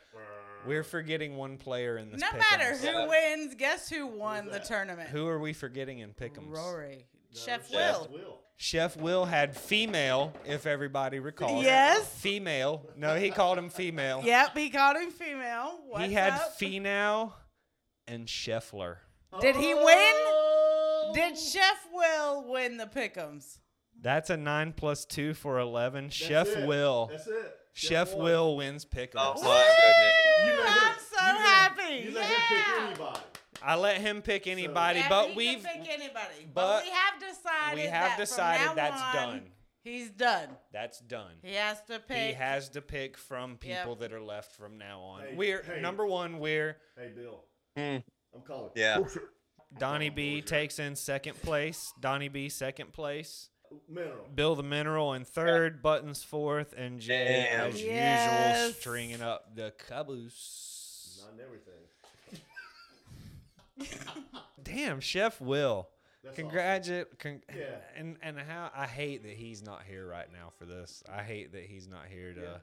We're 0.66 0.84
forgetting 0.84 1.36
one 1.36 1.57
player 1.59 1.99
in 1.99 2.11
this 2.11 2.20
no 2.20 2.28
pick'ems. 2.28 2.38
matter 2.51 2.76
who 2.76 3.09
wins, 3.09 3.55
guess 3.57 3.88
who 3.88 4.07
won 4.07 4.46
the 4.46 4.53
that? 4.53 4.64
tournament? 4.64 5.09
Who 5.11 5.26
are 5.28 5.38
we 5.38 5.53
forgetting 5.53 6.01
in 6.01 6.11
Pick'ems? 6.12 6.49
Rory. 6.49 7.07
No, 7.34 7.40
Chef 7.40 7.68
Chef 7.68 7.70
Will. 7.72 8.08
Will. 8.12 8.40
Chef 8.56 8.96
Will 8.96 9.24
had 9.24 9.56
female, 9.56 10.32
if 10.44 10.66
everybody 10.66 11.20
recalls. 11.20 11.62
Yes. 11.62 12.08
Female. 12.14 12.84
No, 12.96 13.14
he 13.14 13.30
called 13.30 13.56
him 13.58 13.68
female. 13.68 14.20
Yep, 14.24 14.56
he 14.56 14.68
called 14.70 14.96
him 14.96 15.10
female. 15.10 15.78
What's 15.86 16.06
he 16.06 16.12
had 16.14 16.32
up? 16.32 16.58
Finau 16.58 17.32
and 18.08 18.26
Scheffler. 18.26 18.96
Did 19.40 19.56
he 19.56 19.74
win? 19.74 19.84
Oh! 19.86 21.12
Did 21.14 21.38
Chef 21.38 21.86
Will 21.92 22.44
win 22.50 22.78
the 22.78 22.86
pickums? 22.86 23.58
That's 24.00 24.30
a 24.30 24.36
9 24.36 24.72
plus 24.72 25.04
2 25.04 25.34
for 25.34 25.58
11. 25.58 26.04
That's 26.06 26.16
Chef 26.16 26.48
it. 26.48 26.66
Will. 26.66 27.08
That's 27.12 27.26
it. 27.26 27.54
Chef 27.74 28.14
won. 28.14 28.24
Will 28.24 28.56
wins 28.56 28.84
pickums. 28.84 29.12
Oh 29.16 29.34
my 29.42 29.66
goodness. 29.76 30.46
You 30.46 30.64
I'm 30.66 30.94
so 30.98 31.26
you 31.26 31.32
let- 31.32 31.46
happy. 31.46 31.94
You 32.08 32.10
let 32.14 32.24
him 32.24 32.40
pick 32.48 32.58
Yeah. 32.66 32.86
anybody. 32.88 33.20
I 33.62 33.76
let 33.76 33.98
him 34.00 34.22
pick 34.22 34.46
anybody, 34.46 35.00
Yeah, 35.00 35.09
but 35.09 35.28
he 35.30 35.34
we've 35.36 35.62
can 35.64 35.82
pick 35.82 35.88
anybody. 35.92 36.46
But, 36.54 36.54
but 36.54 36.84
we 36.84 36.90
have 36.90 37.20
decided. 37.20 37.74
we 37.76 37.82
have 37.82 38.11
that 38.11 38.18
decided 38.18 38.66
from 38.66 38.76
now 38.76 38.88
that's 38.88 39.02
on, 39.02 39.14
done. 39.14 39.42
He's 39.84 40.11
done. 40.11 40.48
that's 40.72 41.00
done. 41.00 41.32
He 41.42 41.54
has 41.54 41.80
to 41.88 41.98
pick. 41.98 42.16
He 42.28 42.32
has 42.34 42.68
to 42.70 42.82
pick 42.82 43.16
from 43.16 43.56
people 43.56 43.92
Yep. 43.92 43.98
that 44.00 44.12
are 44.12 44.20
left 44.20 44.52
from 44.52 44.76
now 44.78 45.00
on. 45.00 45.22
Hey, 45.22 45.34
we're 45.34 45.62
hey. 45.62 45.80
number 45.80 46.06
one. 46.06 46.38
We're 46.40 46.76
Hey, 46.96 47.11
Bill. 47.14 47.44
Hmm. 47.76 47.98
I'm 48.34 48.42
calling. 48.46 48.70
Yeah. 48.74 48.98
Donnie 49.78 50.11
B 50.11 50.40
takes 50.42 50.78
in 50.78 50.96
second 50.96 51.40
place. 51.42 51.92
Donnie 52.00 52.28
B 52.28 52.48
second 52.48 52.92
place. 52.92 53.48
Mineral. 53.88 54.26
Bill 54.34 54.54
the 54.56 54.62
Mineral 54.62 55.12
in 55.14 55.24
third. 55.24 55.82
Buttons 55.82 56.22
fourth, 56.22 56.74
and 56.76 57.00
Jay 57.00 57.46
Damn. 57.50 57.70
as 57.70 57.82
usual 57.82 58.72
stringing 58.80 59.20
up 59.22 59.54
the 59.54 59.72
caboose. 59.86 61.22
Not 61.24 61.34
in 61.34 61.44
everything. 61.44 61.74
Damn, 64.62 65.00
Chef 65.00 65.40
Will. 65.40 65.88
That's 66.24 66.36
Congratulate, 66.36 67.18
con- 67.18 67.42
Yeah. 67.56 67.76
and 67.96 68.16
and 68.22 68.38
how 68.38 68.70
I 68.74 68.86
hate 68.86 69.22
that 69.22 69.32
he's 69.32 69.62
not 69.62 69.84
here 69.84 70.06
right 70.06 70.30
now 70.32 70.50
for 70.58 70.64
this. 70.66 71.02
I 71.08 71.22
hate 71.22 71.52
that 71.52 71.62
he's 71.64 71.86
not 71.88 72.06
here 72.06 72.34
to 72.34 72.40
Yeah. 72.40 72.56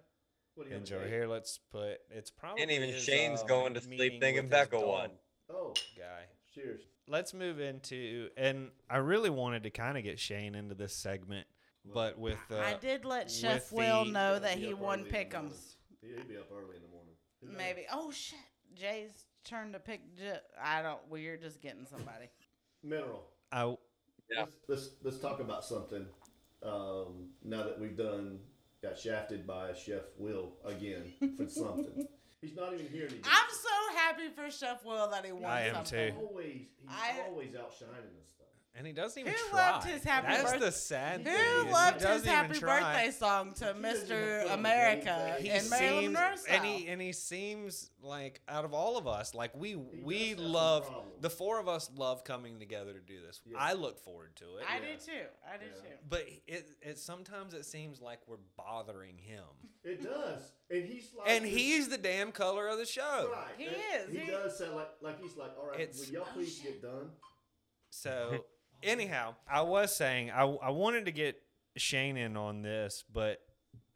What 0.55 0.69
you 0.69 0.75
enjoy. 0.75 1.07
Here, 1.07 1.27
let's 1.27 1.57
put. 1.71 1.99
It's 2.09 2.31
probably 2.31 2.63
And 2.63 2.71
even 2.71 2.89
his, 2.89 3.03
Shane's 3.03 3.41
uh, 3.41 3.45
going 3.45 3.73
to 3.73 3.81
sleep 3.81 4.21
thinking 4.21 4.35
with 4.35 4.43
his 4.43 4.49
Becca 4.69 4.79
won. 4.79 5.11
Oh, 5.49 5.73
Guy. 5.97 6.23
cheers. 6.53 6.81
Let's 7.07 7.33
move 7.33 7.59
into, 7.59 8.29
and 8.37 8.71
I 8.89 8.97
really 8.97 9.29
wanted 9.29 9.63
to 9.63 9.69
kind 9.69 9.97
of 9.97 10.03
get 10.03 10.17
Shane 10.19 10.55
into 10.55 10.73
this 10.73 10.93
segment, 10.95 11.45
but 11.93 12.17
with 12.17 12.37
uh, 12.49 12.57
I 12.59 12.75
did 12.75 13.05
let 13.05 13.29
Chef 13.29 13.71
Will 13.71 14.05
the- 14.05 14.11
know 14.11 14.39
that 14.39 14.57
he 14.57 14.73
won 14.73 15.01
early 15.01 15.09
in 15.09 15.29
the 15.29 15.35
morning. 15.37 15.51
pick'ems. 15.51 15.75
He'd 16.01 16.27
be 16.27 16.37
up 16.37 16.49
early 16.51 16.75
in 16.77 16.81
the 16.81 16.87
morning. 16.89 17.15
Maybe. 17.41 17.85
Oh 17.91 18.11
shit! 18.11 18.39
Jay's 18.73 19.25
turn 19.45 19.71
to 19.73 19.79
pick. 19.79 20.01
J- 20.17 20.39
I 20.61 20.81
don't. 20.81 20.99
We're 21.09 21.37
just 21.37 21.61
getting 21.61 21.85
somebody. 21.85 22.29
Mineral. 22.83 23.23
I 23.51 23.63
Yeah. 24.29 24.41
Let's, 24.41 24.51
let's 24.67 24.89
let's 25.03 25.19
talk 25.19 25.39
about 25.39 25.63
something. 25.63 26.05
Um, 26.63 27.29
now 27.43 27.63
that 27.63 27.79
we've 27.79 27.95
done 27.97 28.39
got 28.81 28.97
shafted 28.97 29.45
by 29.47 29.73
Chef 29.73 30.01
Will 30.17 30.53
again 30.65 31.13
for 31.37 31.47
something. 31.49 32.07
He's 32.41 32.55
not 32.55 32.73
even 32.73 32.87
here 32.87 33.05
anymore. 33.05 33.23
I'm 33.25 33.49
so 33.51 33.97
happy 33.97 34.29
for 34.35 34.51
Chef 34.51 34.83
Will 34.85 35.09
that 35.09 35.25
he 35.25 35.31
won 35.31 35.45
I 35.45 35.67
am 35.67 35.75
something. 35.75 36.13
too. 36.13 36.19
Always, 36.19 36.47
he's 36.81 36.89
I- 36.89 37.21
always 37.27 37.55
outshining 37.55 37.93
us 38.21 38.29
stuff. 38.35 38.44
And 38.77 38.85
he 38.85 38.91
doesn't 38.91 39.17
even 39.17 39.31
Who 39.31 39.49
try. 39.51 39.71
loved 39.71 39.87
his 39.87 40.03
happy 40.03 40.27
That's 40.27 40.51
birth- 40.51 40.59
the 40.59 40.71
sad 40.73 41.23
thing. 41.23 41.33
is 41.33 41.39
Who 41.39 41.65
he 41.67 41.71
loved 41.71 41.95
his 41.95 42.03
doesn't 42.03 42.27
even 42.27 42.35
happy 42.35 42.59
try. 42.59 42.79
birthday 42.81 43.11
song 43.11 43.53
to 43.53 43.73
Mr. 43.73 44.51
America. 44.53 45.37
He 45.39 45.49
and 45.49 45.69
Marilyn 45.69 46.01
seems, 46.03 46.13
Monroe 46.13 46.35
and 46.49 46.65
he 46.65 46.87
and 46.87 47.01
he 47.01 47.13
seems 47.13 47.89
like 48.01 48.41
out 48.49 48.65
of 48.65 48.73
all 48.73 48.97
of 48.97 49.07
us, 49.07 49.33
like 49.33 49.55
we 49.55 49.75
we 49.77 50.29
have 50.31 50.39
some 50.39 50.47
love 50.51 50.85
problems. 50.87 51.21
the 51.21 51.29
four 51.29 51.57
of 51.61 51.69
us 51.69 51.89
love 51.95 52.25
coming 52.25 52.59
together 52.59 52.91
to 52.91 52.99
do 52.99 53.21
this. 53.25 53.39
Yeah. 53.45 53.55
I 53.57 53.73
look 53.73 53.97
forward 53.97 54.35
to 54.35 54.57
it. 54.57 54.65
I 54.69 54.79
do 54.79 54.97
too. 54.97 55.11
I 55.49 55.57
do 55.57 55.65
Yeah. 55.67 55.81
too. 55.81 55.95
But 56.09 56.25
it, 56.45 56.69
it 56.81 56.99
sometimes 56.99 57.53
it 57.53 57.65
seems 57.65 58.01
like 58.01 58.19
we're 58.27 58.35
bothering 58.57 59.17
him, 59.17 59.45
It 59.85 60.03
does, 60.03 60.51
and 60.69 60.83
he's 60.83 61.13
like, 61.17 61.29
and 61.29 61.45
this- 61.45 61.53
he's 61.53 61.87
the 61.87 61.97
damn 61.97 62.33
color 62.33 62.67
of 62.67 62.77
the 62.77 62.85
show. 62.85 63.29
right. 63.31 63.53
He 63.57 63.67
and 63.67 63.75
is, 64.09 64.11
He, 64.11 64.25
he- 64.25 64.31
does 64.31 64.57
sound 64.57 64.75
like 64.75 64.89
like 65.01 65.21
he's 65.21 65.37
like, 65.37 65.51
all 65.57 65.67
right, 65.67 65.79
It's- 65.79 65.97
will 66.07 66.13
y'all 66.13 66.27
please 66.33 66.59
oh, 66.61 66.69
get 66.69 66.81
done? 66.81 67.11
So, 67.89 68.43
anyhow, 68.85 69.35
I 69.49 69.61
was 69.61 69.95
saying 69.95 70.31
I, 70.31 70.43
I 70.43 70.69
wanted 70.69 71.05
to 71.05 71.11
get 71.11 71.41
Shane 71.77 72.17
in 72.17 72.37
on 72.37 72.61
this, 72.61 73.03
but 73.11 73.41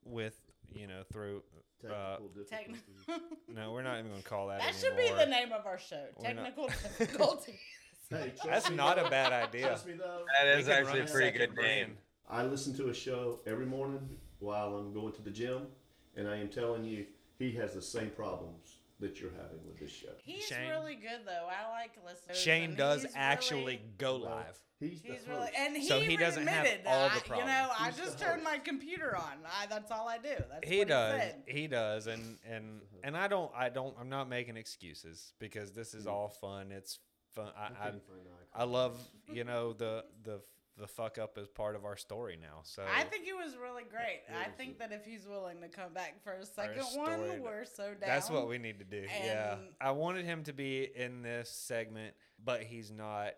with 0.03 0.35
you 0.73 0.87
know 0.87 1.03
through 1.13 1.43
uh, 1.89 2.17
Technical 2.17 2.27
Techn- 2.43 2.73
difficulties. 3.07 3.55
no, 3.55 3.71
we're 3.71 3.83
not 3.83 3.99
even 3.99 4.11
gonna 4.11 4.21
call 4.23 4.47
that. 4.47 4.59
that 4.59 4.75
should 4.75 4.97
be 4.97 5.09
the 5.17 5.25
name 5.25 5.51
of 5.53 5.65
our 5.65 5.77
show. 5.79 6.03
We're 6.17 6.33
not- 6.33 6.43
Technical 6.45 6.67
difficulties. 6.97 7.55
Hey, 8.11 8.33
That's 8.43 8.67
me 8.71 8.75
not 8.75 8.95
though- 8.97 9.05
a 9.05 9.09
bad 9.11 9.31
idea. 9.31 9.67
Trust 9.67 9.85
me 9.85 9.93
though. 9.93 10.23
That 10.41 10.55
We 10.55 10.61
is 10.61 10.65
can 10.67 10.77
actually 10.77 10.99
a 11.01 11.03
run 11.03 11.11
pretty 11.11 11.37
good 11.37 11.55
name. 11.55 11.95
I 12.27 12.41
listen 12.43 12.75
to 12.77 12.89
a 12.89 12.93
show 12.93 13.39
every 13.45 13.67
morning 13.67 14.01
while 14.39 14.75
I'm 14.77 14.91
going 14.95 15.13
to 15.13 15.21
the 15.21 15.29
gym, 15.29 15.67
and 16.15 16.27
I 16.27 16.37
am 16.37 16.47
telling 16.47 16.83
you, 16.83 17.05
he 17.37 17.51
has 17.57 17.75
the 17.75 17.81
same 17.83 18.09
problems 18.09 18.77
that 18.99 19.19
you're 19.21 19.31
having 19.31 19.65
with 19.65 19.79
this 19.79 19.91
show. 19.91 20.09
He's 20.23 20.45
Shane- 20.45 20.69
really 20.69 20.95
good 20.95 21.21
though. 21.25 21.47
I 21.49 21.69
like 21.71 21.91
listeners. 22.05 22.37
Shane 22.37 22.75
does 22.75 23.05
actually 23.15 23.77
really- 23.77 23.81
go 23.97 24.15
live. 24.17 24.57
He's 24.79 25.01
the 25.01 25.09
He's 25.09 25.17
host. 25.25 25.27
really, 25.27 25.49
and 25.57 25.75
he, 25.75 25.87
So 25.89 25.99
he 25.99 26.15
doesn't 26.15 26.47
have 26.47 26.65
admitted, 26.65 26.87
all 26.87 27.09
the 27.09 27.33
I- 27.33 27.37
You 27.37 27.45
know, 27.45 27.69
I 27.77 27.87
He's 27.87 27.95
the 27.97 28.01
just 28.03 28.19
turned 28.19 28.41
host. 28.41 28.43
my 28.45 28.57
computer 28.59 29.13
on. 29.15 29.33
I, 29.45 29.65
that's 29.65 29.91
all 29.91 30.07
I 30.07 30.17
do. 30.19 30.29
That's 30.49 30.67
He 30.69 30.79
what 30.79 30.87
does. 30.87 31.13
He, 31.15 31.19
said. 31.19 31.43
He 31.47 31.67
does, 31.67 32.07
and 32.07 32.37
and 32.47 32.81
and 33.03 33.17
I 33.17 33.27
don't. 33.27 33.51
I 33.53 33.67
don't. 33.69 33.93
I'm 33.99 34.07
not 34.09 34.29
making 34.29 34.55
excuses 34.55 35.33
because 35.37 35.73
this 35.73 35.93
is 35.93 36.07
all 36.07 36.29
fun. 36.29 36.71
It's 36.71 36.99
fun. 37.35 37.51
I 37.57 37.65
I, 37.65 37.67
can't 37.67 37.79
find 37.79 38.01
the 38.25 38.57
I 38.57 38.63
love 38.63 38.97
you 39.31 39.43
know 39.43 39.73
the 39.73 40.05
the 40.23 40.41
the 40.79 40.87
fuck 40.87 41.17
up 41.17 41.37
is 41.37 41.47
part 41.47 41.75
of 41.75 41.85
our 41.85 41.97
story 41.97 42.37
now. 42.41 42.61
So 42.63 42.83
I 42.83 43.03
think 43.03 43.27
it 43.27 43.35
was 43.35 43.55
really 43.61 43.83
great. 43.83 44.21
I 44.33 44.49
think 44.49 44.79
that 44.79 44.91
if 44.91 45.05
he's 45.05 45.27
willing 45.27 45.61
to 45.61 45.67
come 45.67 45.93
back 45.93 46.23
for 46.23 46.33
a 46.33 46.45
second 46.45 46.83
one, 46.95 47.41
we're 47.41 47.65
so 47.65 47.87
down. 47.87 47.97
That's 48.07 48.29
what 48.29 48.47
we 48.47 48.57
need 48.57 48.79
to 48.79 48.85
do. 48.85 49.05
yeah. 49.23 49.55
I 49.81 49.91
wanted 49.91 50.25
him 50.25 50.43
to 50.43 50.53
be 50.53 50.89
in 50.95 51.21
this 51.21 51.49
segment, 51.49 52.15
but 52.43 52.63
he's 52.63 52.91
not. 52.91 53.31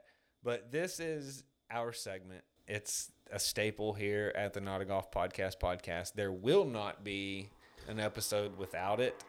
But 0.44 0.72
this 0.72 1.00
is 1.00 1.44
our 1.70 1.94
segment. 1.94 2.44
It's 2.68 3.12
a 3.32 3.40
staple 3.40 3.94
here 3.94 4.32
at 4.36 4.54
the 4.54 4.62
Not 4.62 4.82
a 4.82 4.86
Golf 4.86 5.12
Podcast 5.12 5.60
podcast. 5.60 6.14
There 6.14 6.32
will 6.32 6.66
not 6.66 7.04
be 7.04 7.50
an 7.88 8.00
episode 8.00 8.58
without 8.58 9.00
it. 9.00 9.24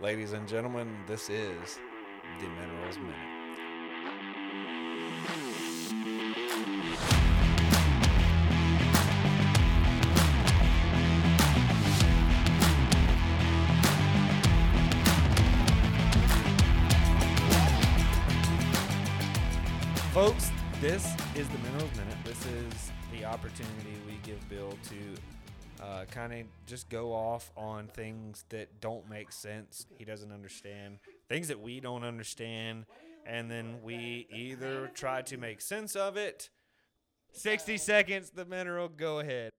Ladies 0.00 0.32
and 0.32 0.48
gentlemen, 0.48 0.96
this 1.06 1.30
is 1.30 1.78
the 2.40 2.48
Minerals 2.48 2.98
Minute. 2.98 3.41
This 20.82 21.06
is 21.36 21.48
the 21.48 21.58
Minerals 21.58 21.96
Minute. 21.96 22.16
This 22.24 22.44
is 22.44 22.90
the 23.12 23.24
opportunity 23.24 23.94
we 24.04 24.18
give 24.24 24.48
Bill 24.48 24.74
to 24.88 25.84
uh, 25.84 26.04
kind 26.10 26.32
of 26.32 26.40
just 26.66 26.88
go 26.88 27.12
off 27.12 27.52
on 27.56 27.86
things 27.86 28.44
that 28.48 28.80
don't 28.80 29.08
make 29.08 29.30
sense. 29.30 29.86
He 29.96 30.04
doesn't 30.04 30.32
understand 30.32 30.98
things 31.28 31.46
that 31.46 31.60
we 31.60 31.78
don't 31.78 32.02
understand, 32.02 32.86
and 33.24 33.48
then 33.48 33.76
we 33.84 34.26
either 34.34 34.90
try 34.92 35.22
to 35.22 35.36
make 35.36 35.60
sense 35.60 35.94
of 35.94 36.16
it. 36.16 36.50
60 37.30 37.78
seconds, 37.78 38.30
the 38.30 38.44
mineral, 38.44 38.88
go 38.88 39.20
ahead. 39.20 39.50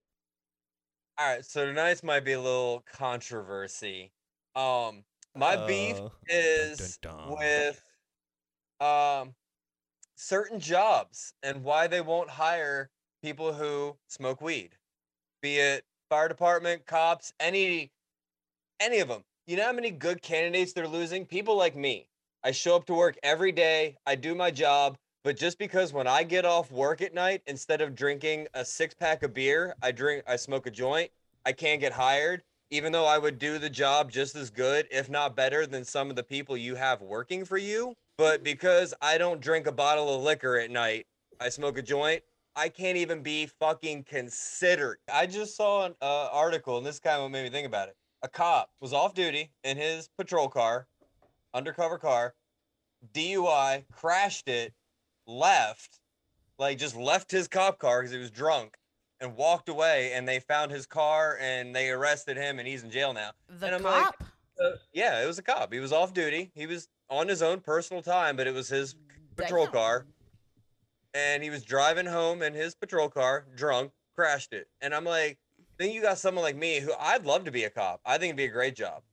All 1.17 1.25
right, 1.25 1.45
so 1.45 1.65
tonight's 1.65 2.03
might 2.03 2.25
be 2.25 2.33
a 2.33 2.41
little 2.41 2.83
controversy. 2.91 4.11
Um, 4.57 5.05
my 5.37 5.55
beef 5.67 5.95
Uh, 5.97 6.09
is 6.27 6.97
dun, 6.97 7.15
dun. 7.15 7.37
with 7.37 7.81
um 8.81 9.33
certain 10.15 10.59
jobs 10.59 11.33
and 11.43 11.63
why 11.63 11.87
they 11.87 12.01
won't 12.01 12.29
hire 12.29 12.89
people 13.21 13.53
who 13.53 13.95
smoke 14.07 14.41
weed, 14.41 14.71
be 15.41 15.57
it 15.57 15.83
fire 16.09 16.27
department, 16.27 16.85
cops, 16.85 17.33
any 17.39 17.91
any 18.79 18.99
of 18.99 19.07
them. 19.07 19.23
You 19.47 19.57
know 19.57 19.65
how 19.65 19.73
many 19.73 19.91
good 19.91 20.21
candidates 20.21 20.73
they're 20.73 20.87
losing? 20.87 21.25
People 21.25 21.57
like 21.57 21.75
me. 21.75 22.07
I 22.43 22.51
show 22.51 22.75
up 22.75 22.85
to 22.85 22.93
work 22.93 23.17
every 23.23 23.51
day. 23.51 23.95
I 24.05 24.15
do 24.15 24.35
my 24.35 24.51
job. 24.51 24.97
But 25.23 25.37
just 25.37 25.57
because 25.57 25.93
when 25.93 26.05
I 26.05 26.23
get 26.23 26.43
off 26.43 26.69
work 26.71 27.01
at 27.01 27.13
night, 27.13 27.41
instead 27.47 27.79
of 27.79 27.95
drinking 27.95 28.47
a 28.53 28.65
six 28.65 28.93
pack 28.93 29.23
of 29.23 29.33
beer, 29.33 29.73
I 29.81 29.91
drink, 29.91 30.23
I 30.27 30.35
smoke 30.35 30.67
a 30.67 30.71
joint, 30.71 31.09
I 31.45 31.53
can't 31.53 31.79
get 31.79 31.93
hired, 31.93 32.43
even 32.71 32.91
though 32.91 33.05
I 33.05 33.17
would 33.17 33.39
do 33.39 33.57
the 33.57 33.69
job 33.69 34.11
just 34.11 34.35
as 34.35 34.49
good, 34.49 34.85
if 34.91 35.09
not 35.09 35.35
better, 35.35 35.65
than 35.65 35.85
some 35.85 36.09
of 36.09 36.17
the 36.17 36.23
people 36.23 36.57
you 36.57 36.75
have 36.75 37.01
working 37.01 37.45
for 37.45 37.57
you. 37.57 37.95
But 38.17 38.43
because 38.43 38.93
I 39.01 39.17
don't 39.17 39.41
drink 39.41 39.67
a 39.67 39.71
bottle 39.71 40.15
of 40.15 40.21
liquor 40.21 40.57
at 40.57 40.69
night, 40.69 41.07
I 41.39 41.49
smoke 41.49 41.77
a 41.77 41.81
joint, 41.81 42.21
I 42.55 42.69
can't 42.69 42.97
even 42.97 43.23
be 43.23 43.47
fucking 43.47 44.03
considered. 44.03 44.99
I 45.11 45.25
just 45.25 45.57
saw 45.57 45.85
an 45.85 45.95
uh, 46.01 46.29
article, 46.31 46.77
and 46.77 46.85
this 46.85 46.99
kind 46.99 47.21
of 47.21 47.31
made 47.31 47.43
me 47.43 47.49
think 47.49 47.65
about 47.65 47.89
it. 47.89 47.95
A 48.21 48.27
cop 48.27 48.69
was 48.79 48.93
off 48.93 49.15
duty 49.15 49.51
in 49.63 49.75
his 49.77 50.09
patrol 50.17 50.47
car, 50.47 50.87
undercover 51.53 51.97
car, 51.97 52.35
DUI, 53.13 53.83
crashed 53.91 54.47
it, 54.47 54.73
left, 55.27 55.99
like 56.59 56.77
just 56.77 56.95
left 56.95 57.31
his 57.31 57.47
cop 57.47 57.79
car 57.79 58.01
because 58.01 58.13
he 58.13 58.19
was 58.19 58.31
drunk 58.31 58.77
and 59.19 59.35
walked 59.35 59.67
away. 59.67 60.13
And 60.13 60.27
they 60.27 60.39
found 60.39 60.71
his 60.71 60.85
car 60.85 61.37
and 61.41 61.75
they 61.75 61.89
arrested 61.89 62.37
him 62.37 62.59
and 62.59 62.67
he's 62.67 62.83
in 62.83 62.91
jail 62.91 63.13
now. 63.13 63.31
The 63.49 63.67
and 63.67 63.75
I'm 63.75 63.83
like, 63.83 64.03
cop. 64.03 64.23
Uh, 64.63 64.69
yeah, 64.93 65.21
it 65.23 65.27
was 65.27 65.39
a 65.39 65.43
cop. 65.43 65.73
He 65.73 65.79
was 65.79 65.91
off 65.91 66.13
duty. 66.13 66.51
He 66.53 66.67
was 66.67 66.87
on 67.13 67.27
his 67.27 67.41
own 67.41 67.59
personal 67.59 68.01
time, 68.01 68.35
but 68.35 68.47
it 68.47 68.53
was 68.53 68.69
his 68.69 68.95
patrol 69.35 69.67
car. 69.67 70.05
And 71.13 71.43
he 71.43 71.49
was 71.49 71.63
driving 71.63 72.07
home 72.07 72.41
in 72.41 72.53
his 72.53 72.73
patrol 72.73 73.07
car, 73.09 73.45
drunk, 73.55 73.91
crashed 74.15 74.51
it. 74.53 74.67
And 74.81 74.95
I'm 74.95 75.05
like, 75.05 75.37
then 75.77 75.91
you 75.91 76.01
got 76.01 76.17
someone 76.17 76.43
like 76.43 76.55
me 76.55 76.79
who 76.79 76.91
I'd 76.99 77.25
love 77.25 77.45
to 77.45 77.51
be 77.51 77.65
a 77.65 77.69
cop. 77.69 78.01
I 78.05 78.13
think 78.17 78.29
it'd 78.29 78.37
be 78.37 78.45
a 78.45 78.49
great 78.49 78.75
job. 78.75 79.03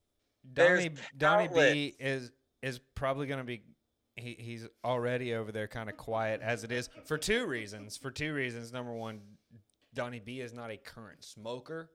There's 0.44 0.84
Donnie, 1.18 1.48
Donnie 1.48 1.48
B 1.48 1.94
is 1.98 2.32
is 2.62 2.80
probably 2.94 3.26
going 3.26 3.38
to 3.40 3.44
be. 3.44 3.62
He, 4.16 4.36
he's 4.38 4.66
already 4.84 5.34
over 5.34 5.52
there, 5.52 5.66
kind 5.68 5.88
of 5.88 5.96
quiet 5.96 6.40
as 6.42 6.64
it 6.64 6.72
is, 6.72 6.90
for 7.04 7.16
two 7.16 7.46
reasons. 7.46 7.96
For 7.96 8.10
two 8.10 8.34
reasons. 8.34 8.72
Number 8.72 8.92
one, 8.92 9.20
Donnie 9.94 10.20
B 10.20 10.40
is 10.40 10.52
not 10.52 10.70
a 10.70 10.76
current 10.76 11.24
smoker. 11.24 11.90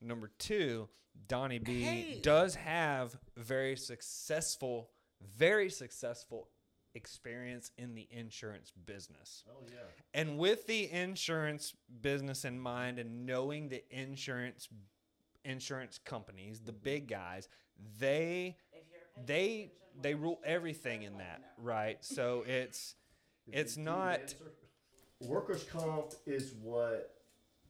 Number 0.00 0.30
two, 0.38 0.88
Donnie 1.26 1.58
B 1.58 1.82
Hey. 1.82 2.20
does 2.22 2.54
have 2.56 3.16
very 3.36 3.76
successful, 3.76 4.90
very 5.36 5.70
successful 5.70 6.48
experience 6.94 7.70
in 7.76 7.94
the 7.94 8.06
insurance 8.10 8.72
business. 8.86 9.44
Oh 9.48 9.64
yeah. 9.66 9.78
And 10.12 10.38
with 10.38 10.66
the 10.66 10.90
insurance 10.90 11.74
business 12.00 12.44
in 12.44 12.58
mind 12.58 12.98
and 12.98 13.26
knowing 13.26 13.68
the 13.68 13.82
insurance 13.90 14.68
insurance 15.44 15.98
companies, 16.04 16.60
the 16.60 16.72
big 16.72 17.08
guys, 17.08 17.48
they 17.98 18.56
they 19.26 19.72
they 20.00 20.14
rule 20.14 20.40
everything 20.44 21.02
in 21.02 21.18
that, 21.18 21.42
right? 21.58 22.04
So 22.04 22.44
it's 22.46 22.94
it's 23.46 23.76
not 23.76 24.34
Workers' 25.20 25.64
comp 25.64 26.12
is 26.26 26.54
what 26.62 27.14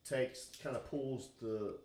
takes 0.07 0.49
kind 0.61 0.75
of 0.75 0.89
pulls 0.89 1.29
the, 1.41 1.77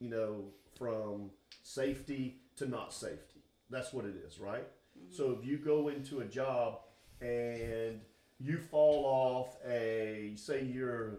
you 0.00 0.10
know, 0.10 0.44
from 0.76 1.30
safety 1.62 2.36
to 2.56 2.66
not 2.66 2.92
safety. 2.92 3.42
That's 3.70 3.92
what 3.92 4.04
it 4.04 4.14
is, 4.26 4.38
right? 4.38 4.66
So 5.10 5.36
if 5.38 5.46
you 5.46 5.56
go 5.58 5.88
into 5.88 6.20
a 6.20 6.24
job 6.24 6.80
and 7.20 8.00
you 8.38 8.58
fall 8.58 9.04
off 9.04 9.56
a, 9.66 10.32
say 10.36 10.64
you're, 10.64 11.18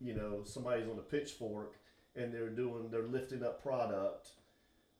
you 0.00 0.14
know, 0.14 0.42
somebody's 0.44 0.88
on 0.88 0.98
a 0.98 1.02
pitchfork 1.02 1.76
and 2.16 2.32
they're 2.32 2.48
doing, 2.48 2.88
they're 2.90 3.02
lifting 3.02 3.42
up 3.42 3.62
product 3.62 4.30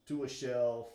to 0.09 0.25
a 0.25 0.29
shelf 0.29 0.87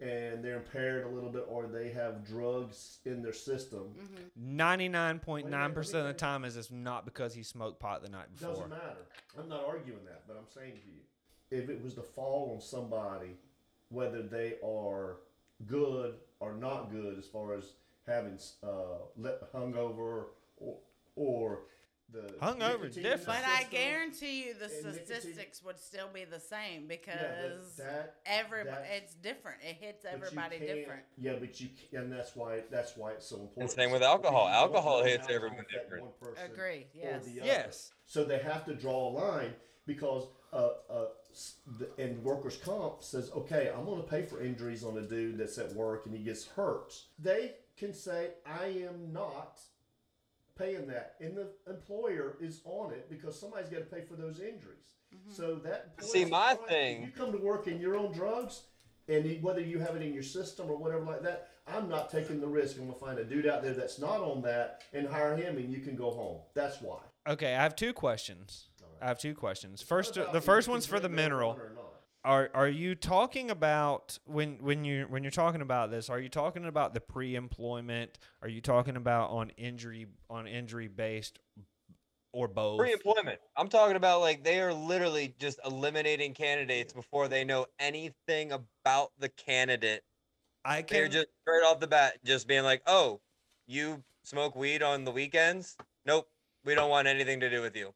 and 0.00 0.44
they're 0.44 0.56
impaired 0.56 1.06
a 1.06 1.08
little 1.08 1.30
bit 1.30 1.44
or 1.48 1.66
they 1.66 1.90
have 1.90 2.26
drugs 2.26 2.98
in 3.04 3.22
their 3.22 3.32
system. 3.32 3.94
Mm-hmm. 3.96 4.56
ninety 4.56 4.88
nine 4.88 5.20
point 5.20 5.48
nine 5.48 5.72
percent 5.72 6.00
of 6.00 6.08
the 6.08 6.18
time 6.18 6.44
is 6.44 6.56
it's 6.56 6.70
not 6.72 7.04
because 7.04 7.34
he 7.34 7.42
smoked 7.42 7.78
pot 7.78 8.02
the 8.02 8.08
night 8.08 8.26
before. 8.32 8.54
Doesn't 8.54 8.70
matter. 8.70 9.06
I'm 9.38 9.48
not 9.48 9.64
arguing 9.64 10.04
that, 10.06 10.24
but 10.26 10.36
I'm 10.36 10.48
saying 10.52 10.72
to 10.72 10.88
you, 10.88 11.62
if 11.62 11.70
it 11.70 11.82
was 11.82 11.94
to 11.94 12.02
fall 12.02 12.50
on 12.54 12.60
somebody, 12.60 13.36
whether 13.90 14.22
they 14.22 14.54
are 14.64 15.18
good 15.66 16.14
or 16.42 16.52
not 16.54 16.90
good 16.90 17.18
as 17.18 17.26
far 17.26 17.54
as 17.54 17.64
having 18.06 18.38
uh, 18.62 18.98
let 19.16 19.52
hungover 19.52 20.24
or 20.56 20.76
or 21.14 21.60
the 22.12 22.34
Hungover 22.40 22.86
is 22.86 22.96
nicotine 22.96 23.02
different. 23.04 23.26
But 23.26 23.44
I 23.46 23.64
guarantee 23.70 24.44
you 24.46 24.54
the 24.54 24.68
statistics 24.68 25.62
would 25.64 25.78
still 25.78 26.08
be 26.12 26.24
the 26.24 26.40
same 26.40 26.86
because 26.86 27.74
but 27.76 27.84
that 27.84 28.14
everybody 28.26 28.88
it's 28.96 29.14
different. 29.14 29.58
It 29.62 29.76
hits 29.80 30.04
everybody 30.04 30.58
different. 30.58 31.02
Yeah, 31.18 31.34
but 31.40 31.60
you 31.60 31.68
can, 31.90 32.02
and 32.02 32.12
that's 32.12 32.36
why 32.36 32.60
that's 32.70 32.96
why 32.96 33.12
it's 33.12 33.26
so 33.26 33.36
important. 33.36 33.72
same 33.72 33.90
with 33.92 34.02
alcohol. 34.02 34.46
you 34.48 34.54
Alcohol 34.54 35.02
hits 35.02 35.26
how 35.26 35.34
everyone 35.34 35.58
affect 35.60 35.84
different. 35.84 36.04
one 36.04 36.34
Agree. 36.52 36.86
Yes. 36.94 37.28
Yes. 37.42 37.90
So 38.06 38.24
they 38.24 38.38
have 38.38 38.64
to 38.66 38.74
draw 38.74 39.08
a 39.08 39.10
line 39.10 39.54
because 39.86 40.24
uh, 40.52 40.56
uh, 40.56 40.62
s- 40.62 40.76
the, 40.92 41.21
and 41.98 42.22
workers' 42.22 42.56
comp 42.56 43.02
says, 43.02 43.30
okay, 43.34 43.70
I'm 43.76 43.84
going 43.84 44.02
to 44.02 44.08
pay 44.08 44.22
for 44.22 44.42
injuries 44.42 44.84
on 44.84 44.96
a 44.98 45.02
dude 45.02 45.38
that's 45.38 45.58
at 45.58 45.72
work 45.74 46.06
and 46.06 46.14
he 46.14 46.22
gets 46.22 46.46
hurt. 46.46 46.94
They 47.18 47.52
can 47.76 47.92
say, 47.92 48.30
I 48.46 48.66
am 48.86 49.12
not 49.12 49.60
paying 50.56 50.86
that, 50.86 51.14
and 51.20 51.36
the 51.36 51.48
employer 51.68 52.36
is 52.40 52.60
on 52.64 52.92
it 52.92 53.08
because 53.08 53.38
somebody's 53.38 53.70
got 53.70 53.78
to 53.78 53.84
pay 53.84 54.02
for 54.02 54.14
those 54.14 54.38
injuries. 54.38 54.96
Mm-hmm. 55.14 55.32
So 55.32 55.56
that 55.56 55.94
See, 56.00 56.22
employer's 56.22 56.30
my 56.30 56.54
fine. 56.54 56.58
If 56.64 56.68
thing- 56.68 57.02
you 57.02 57.10
come 57.10 57.32
to 57.32 57.38
work 57.38 57.66
and 57.66 57.80
you're 57.80 57.96
on 57.96 58.12
drugs, 58.12 58.62
and 59.08 59.42
whether 59.42 59.60
you 59.60 59.78
have 59.80 59.96
it 59.96 60.02
in 60.02 60.14
your 60.14 60.22
system 60.22 60.70
or 60.70 60.76
whatever 60.76 61.04
like 61.04 61.22
that, 61.22 61.48
I'm 61.66 61.88
not 61.88 62.10
taking 62.10 62.40
the 62.40 62.46
risk. 62.46 62.76
I'm 62.78 62.86
gonna 62.86 62.98
find 62.98 63.18
a 63.18 63.24
dude 63.24 63.46
out 63.46 63.62
there 63.62 63.74
that's 63.74 63.98
not 63.98 64.20
on 64.20 64.42
that 64.42 64.82
and 64.92 65.06
hire 65.06 65.36
him, 65.36 65.56
and 65.56 65.72
you 65.72 65.80
can 65.80 65.96
go 65.96 66.10
home. 66.10 66.40
That's 66.54 66.80
why. 66.80 66.98
Okay, 67.26 67.54
I 67.54 67.62
have 67.62 67.76
two 67.76 67.92
questions. 67.92 68.68
I 69.02 69.08
have 69.08 69.18
two 69.18 69.34
questions. 69.34 69.82
First, 69.82 70.14
the 70.14 70.40
first 70.40 70.68
one's 70.68 70.86
for 70.86 71.00
the 71.00 71.08
mineral. 71.08 71.54
marijuana 71.54 71.70
or 71.70 71.74
not? 71.74 71.92
Are 72.24 72.50
are 72.54 72.68
you 72.68 72.94
talking 72.94 73.50
about 73.50 74.20
when 74.26 74.58
when 74.60 74.84
you 74.84 75.06
when 75.08 75.24
you're 75.24 75.32
talking 75.32 75.60
about 75.60 75.90
this? 75.90 76.08
Are 76.08 76.20
you 76.20 76.28
talking 76.28 76.66
about 76.66 76.94
the 76.94 77.00
pre-employment? 77.00 78.16
Are 78.42 78.48
you 78.48 78.60
talking 78.60 78.96
about 78.96 79.30
on 79.30 79.50
injury 79.56 80.06
on 80.30 80.46
injury 80.46 80.86
based 80.86 81.40
or 82.32 82.46
both? 82.46 82.78
Pre-employment. 82.78 83.40
I'm 83.56 83.68
talking 83.68 83.96
about 83.96 84.20
like 84.20 84.44
they 84.44 84.60
are 84.60 84.72
literally 84.72 85.34
just 85.40 85.58
eliminating 85.66 86.32
candidates 86.32 86.92
before 86.92 87.26
they 87.26 87.42
know 87.42 87.66
anything 87.80 88.52
about 88.52 89.10
the 89.18 89.28
candidate. 89.30 90.04
I 90.64 90.82
can. 90.82 90.96
They're 90.96 91.08
just 91.08 91.26
straight 91.40 91.64
off 91.64 91.80
the 91.80 91.88
bat 91.88 92.18
just 92.24 92.46
being 92.46 92.62
like, 92.62 92.82
"Oh, 92.86 93.20
you 93.66 94.04
smoke 94.22 94.54
weed 94.54 94.80
on 94.80 95.02
the 95.02 95.10
weekends? 95.10 95.76
Nope, 96.06 96.28
we 96.64 96.76
don't 96.76 96.88
want 96.88 97.08
anything 97.08 97.40
to 97.40 97.50
do 97.50 97.62
with 97.62 97.74
you." 97.74 97.92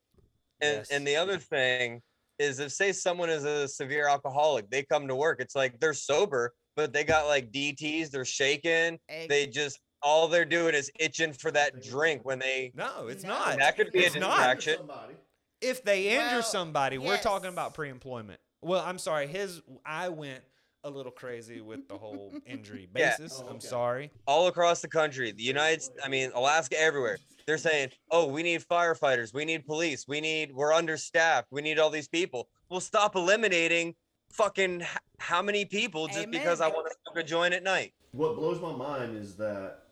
And 0.61 0.77
Yes. 0.79 0.91
and 0.91 1.07
the 1.07 1.17
other 1.17 1.39
thing 1.39 2.03
is 2.39 2.59
if 2.59 2.73
say 2.73 2.93
someone 2.93 3.31
is 3.31 3.45
a 3.45 3.67
severe 3.69 4.09
alcoholic, 4.09 4.71
they 4.71 4.83
come 4.83 5.09
to 5.09 5.15
work, 5.17 5.41
it's 5.41 5.55
like 5.55 5.79
they're 5.81 5.95
sober, 5.95 6.55
but 6.77 6.93
they 6.93 7.05
got 7.05 7.27
like 7.27 7.51
DTs, 7.51 8.11
they're 8.11 8.25
shaking, 8.25 8.99
Ex- 9.09 9.29
they 9.29 9.47
just 9.47 9.81
all 10.03 10.29
they're 10.29 10.45
doing 10.45 10.75
is 10.75 10.91
itching 11.01 11.33
for 11.33 11.51
that 11.51 11.83
drink 11.83 12.25
when 12.25 12.39
they 12.39 12.71
no, 12.75 13.09
it's 13.09 13.25
No. 13.25 13.31
not. 13.31 13.59
that 13.59 13.77
could 13.77 13.91
be 13.93 14.01
It's 14.01 14.15
a 14.15 14.21
distraction. 14.21 14.77
Somebody. 14.79 15.15
If 15.63 15.83
they 15.83 16.09
injure 16.09 16.37
Well, 16.37 16.43
somebody, 16.43 16.99
we're 16.99 17.17
talking 17.17 17.49
about 17.49 17.73
pre-employment. 17.73 18.39
Well, 18.61 18.83
I'm 18.85 18.99
sorry. 18.99 19.27
His 19.27 19.63
I 19.87 20.11
went 20.11 20.43
a 20.87 20.91
little 20.91 21.13
crazy 21.13 21.61
with 21.61 21.89
the 21.89 21.99
whole 21.99 22.33
injury 22.47 22.89
Yeah. 22.97 23.17
basis. 23.19 23.43
Oh, 23.45 23.49
I'm 23.49 23.57
okay. 23.57 23.67
sorry. 23.67 24.11
all 24.27 24.47
across 24.47 24.81
the 24.81 24.89
country, 24.89 25.33
the 25.33 25.43
United, 25.43 25.83
I 26.03 26.09
mean, 26.09 26.31
Alaska, 26.35 26.81
everywhere. 26.81 27.19
They're 27.47 27.59
saying, 27.59 27.91
"Oh, 28.11 28.27
we 28.27 28.43
need 28.43 28.63
firefighters, 28.63 29.33
we 29.35 29.45
need 29.45 29.67
police, 29.67 30.07
we 30.09 30.21
need, 30.21 30.53
we're 30.53 30.73
understaffed, 30.73 31.49
we 31.53 31.61
need 31.63 31.79
all 31.79 31.91
these 31.91 32.09
people." 32.09 32.49
We'll 32.71 32.81
stop 32.81 33.15
eliminating 33.17 33.95
fucking 34.31 34.81
h- 34.83 34.89
how 35.19 35.43
many 35.43 35.65
people 35.65 36.09
just 36.09 36.31
because 36.31 36.61
I 36.61 36.69
want 36.69 36.87
to 36.89 36.95
smoke 37.05 37.25
a 37.25 37.27
joint 37.27 37.55
at 37.55 37.63
night. 37.63 37.93
What 38.13 38.35
blows 38.37 38.61
my 38.61 38.73
mind 38.75 39.17
is 39.17 39.37
that 39.37 39.85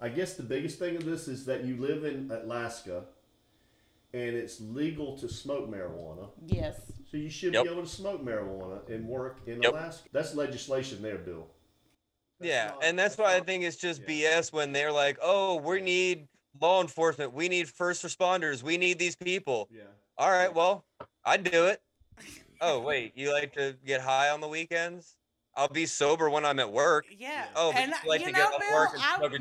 I 0.00 0.08
guess 0.08 0.34
the 0.34 0.42
biggest 0.42 0.78
thing 0.80 0.96
of 0.96 1.04
this 1.04 1.28
is 1.28 1.44
that 1.46 1.64
you 1.64 1.76
live 1.76 2.04
in 2.04 2.30
Alaska 2.32 3.04
and 4.12 4.34
it's 4.36 4.60
legal 4.60 5.16
to 5.18 5.28
smoke 5.28 5.70
marijuana. 5.70 6.28
yes. 6.46 6.80
So 7.12 7.18
you 7.18 7.28
should 7.28 7.52
Yep. 7.52 7.64
be 7.64 7.70
able 7.70 7.82
to 7.82 7.88
smoke 7.88 8.22
marijuana 8.22 8.88
and 8.88 9.06
work 9.06 9.40
in 9.46 9.62
Yep. 9.62 9.72
Alaska. 9.72 10.08
That's 10.12 10.34
legislation 10.34 11.02
there, 11.02 11.18
Bill. 11.18 11.46
That's 12.40 12.48
yeah, 12.48 12.66
not- 12.68 12.84
and 12.84 12.98
that's 12.98 13.18
why 13.18 13.36
I 13.36 13.40
think 13.40 13.64
it's 13.64 13.76
just 13.76 14.00
yeah. 14.00 14.06
BS 14.06 14.50
when 14.50 14.72
they're 14.72 14.90
like, 14.90 15.18
"Oh, 15.20 15.56
we 15.56 15.82
need 15.82 16.26
law 16.58 16.80
enforcement, 16.80 17.34
we 17.34 17.50
need 17.50 17.68
first 17.68 18.02
responders, 18.02 18.62
we 18.62 18.78
need 18.78 18.98
these 18.98 19.14
people." 19.14 19.68
Yeah. 19.70 19.82
All 20.16 20.30
right, 20.30 20.52
well, 20.52 20.86
I'd 21.24 21.44
do 21.44 21.66
it. 21.66 21.82
Oh, 22.64 22.78
wait, 22.78 23.16
you 23.16 23.32
like 23.32 23.52
to 23.54 23.72
get 23.84 24.00
high 24.00 24.30
on 24.30 24.40
the 24.40 24.46
weekends? 24.46 25.16
I'll 25.54 25.68
be 25.68 25.84
sober 25.86 26.30
when 26.30 26.44
I'm 26.46 26.58
at 26.58 26.72
work. 26.72 27.06
Yeah. 27.16 27.44
Oh, 27.54 27.72
but 27.72 27.80
and 27.82 27.90
you 27.90 27.96
uh, 27.96 28.00
like 28.06 28.20
you 28.20 28.26
to 28.28 28.32
know, 28.32 28.50
get 28.50 28.60
Bill, 28.60 28.72
work 28.72 28.90
and 28.94 29.02
I, 29.02 29.16
smoke 29.16 29.34
a 29.34 29.38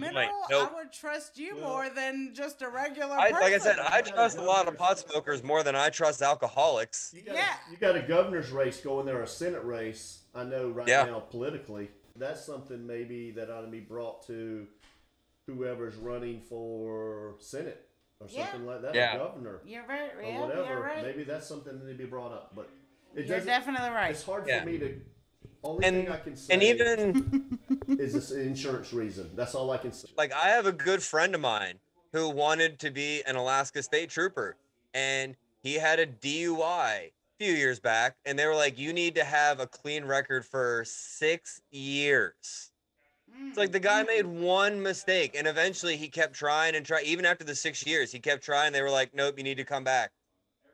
Nope. 0.50 0.72
I 0.72 0.76
would 0.76 0.92
trust 0.92 1.38
you 1.38 1.56
Well, 1.56 1.70
more 1.70 1.90
than 1.90 2.32
just 2.34 2.62
a 2.62 2.70
regular 2.70 3.18
I, 3.18 3.32
person. 3.32 3.42
like 3.42 3.54
I 3.54 3.58
said, 3.60 3.80
I 3.80 4.02
trust 4.02 4.38
a 4.38 4.42
go 4.42 4.46
lot 4.48 4.68
of 4.68 4.78
pot 4.78 5.00
smokers 5.00 5.42
more 5.44 5.64
than 5.64 5.76
I 5.76 5.90
trust 5.90 6.22
alcoholics. 6.22 7.14
You 7.16 7.22
got, 7.22 7.36
Yeah. 7.36 7.46
a, 7.68 7.72
you 7.72 7.78
got 7.78 7.96
a 7.96 8.02
governor's 8.02 8.52
race 8.52 8.82
going 8.82 9.06
there, 9.06 9.22
a 9.22 9.28
Senate 9.28 9.64
race. 9.64 10.24
I 10.36 10.44
know 10.44 10.70
right 10.70 10.88
Yeah. 10.88 11.06
now 11.06 11.20
politically. 11.20 11.90
That's 12.18 12.44
something 12.46 12.86
maybe 12.86 13.32
that 13.32 13.50
ought 13.50 13.62
to 13.62 13.68
be 13.68 13.80
brought 13.80 14.28
to 14.28 14.68
whoever's 15.48 15.96
running 15.96 16.42
for 16.42 17.36
Senate 17.40 17.88
or 18.20 18.28
Yeah. 18.30 18.52
something 18.52 18.68
like 18.68 18.82
that, 18.82 18.96
Yeah. 18.96 19.16
or 19.16 19.20
governor 19.20 19.62
You're 19.66 19.88
right. 19.88 20.14
or 20.16 20.22
Yeah, 20.24 20.42
whatever. 20.42 20.66
you're 20.66 20.82
right. 20.82 21.04
Maybe 21.04 21.24
that's 21.24 21.48
something 21.48 21.80
that 21.80 21.86
needs 21.86 21.98
to 21.98 22.04
be 22.04 22.10
brought 22.10 22.34
up. 22.34 22.54
But 22.54 22.70
it 23.16 23.28
You're 23.28 23.40
definitely 23.40 23.90
right. 23.90 24.12
It's 24.12 24.24
hard 24.24 24.46
Yeah. 24.48 24.60
for 24.60 24.66
me 24.70 24.78
to. 24.80 25.02
Only 25.64 25.86
And 25.86 25.96
thing 25.96 26.10
I 26.10 26.18
can 26.18 26.36
say 26.36 26.54
and 26.54 26.64
even 26.64 27.60
is 27.88 28.14
this 28.14 28.32
insurance 28.32 28.94
reason. 28.94 29.30
That's 29.36 29.54
all 29.54 29.70
I 29.72 29.78
can 29.78 29.92
say. 29.92 30.10
like 30.18 30.34
I 30.34 30.50
have 30.50 30.66
a 30.66 30.72
good 30.72 31.04
friend 31.04 31.36
of 31.36 31.42
mine 31.42 31.76
who 32.14 32.30
wanted 32.30 32.80
to 32.80 32.92
be 32.92 33.22
an 33.28 33.36
Alaska 33.36 33.84
state 33.84 34.10
trooper 34.10 34.56
and 34.94 35.36
he 35.62 35.76
had 35.76 36.00
a 36.00 36.08
DUI 36.08 36.64
a 36.64 37.12
few 37.40 37.54
years 37.54 37.80
back 37.80 38.16
and 38.26 38.40
they 38.40 38.48
were 38.48 38.56
like 38.56 38.80
you 38.80 38.92
need 38.92 39.14
to 39.16 39.24
have 39.24 39.60
a 39.60 39.68
clean 39.68 40.04
record 40.04 40.46
for 40.46 40.84
6 40.86 41.62
years. 41.70 42.72
It's 43.48 43.58
like 43.58 43.72
the 43.72 43.80
guy 43.80 44.02
hmm. 44.02 44.08
made 44.08 44.26
one 44.26 44.82
mistake 44.82 45.36
and 45.38 45.48
eventually 45.48 45.96
he 45.96 46.08
kept 46.08 46.34
trying 46.34 46.76
and 46.76 46.84
try 46.84 47.04
even 47.04 47.26
after 47.26 47.44
the 47.44 47.56
6 47.56 47.86
years 47.86 48.12
he 48.12 48.20
kept 48.20 48.44
trying 48.44 48.74
they 48.74 48.82
were 48.82 48.90
like 48.90 49.14
nope 49.14 49.36
you 49.38 49.44
need 49.44 49.58
to 49.58 49.66
come 49.66 49.84
back. 49.84 50.12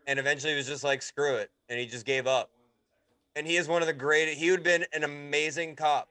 And 0.08 0.18
eventually 0.18 0.54
he 0.54 0.58
was 0.58 0.68
just 0.68 0.86
like 0.86 1.02
screw 1.02 1.36
it 1.36 1.52
and 1.68 1.78
he 1.78 1.86
just 1.86 2.06
gave 2.06 2.26
up. 2.26 2.52
And 3.38 3.46
he 3.46 3.56
is 3.56 3.68
one 3.68 3.84
of 3.84 3.88
the 3.88 3.94
greatest 3.94 4.40
he 4.40 4.50
would 4.50 4.60
have 4.60 4.64
been 4.64 4.86
an 4.94 5.04
amazing 5.04 5.76
cop 5.76 6.10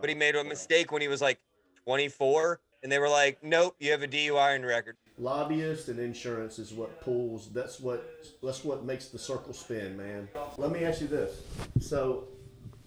but 0.00 0.08
he 0.08 0.14
made 0.14 0.36
a 0.36 0.44
mistake 0.44 0.92
when 0.92 1.02
he 1.02 1.08
was 1.08 1.20
like 1.20 1.38
24 1.84 2.60
and 2.82 2.90
they 2.90 2.98
were 2.98 3.08
like 3.08 3.42
nope 3.42 3.74
you 3.80 3.90
have 3.90 4.02
a 4.02 4.08
dui 4.08 4.54
on 4.54 4.62
record 4.62 4.96
Lobbyist 5.16 5.88
and 5.88 6.00
insurance 6.00 6.58
is 6.58 6.72
what 6.72 7.00
pulls. 7.00 7.48
That's 7.52 7.78
what. 7.78 8.04
That's 8.42 8.64
what 8.64 8.84
makes 8.84 9.10
the 9.10 9.18
circle 9.18 9.52
spin, 9.52 9.96
man. 9.96 10.28
Let 10.58 10.72
me 10.72 10.84
ask 10.84 11.00
you 11.00 11.06
this. 11.06 11.40
So, 11.80 12.24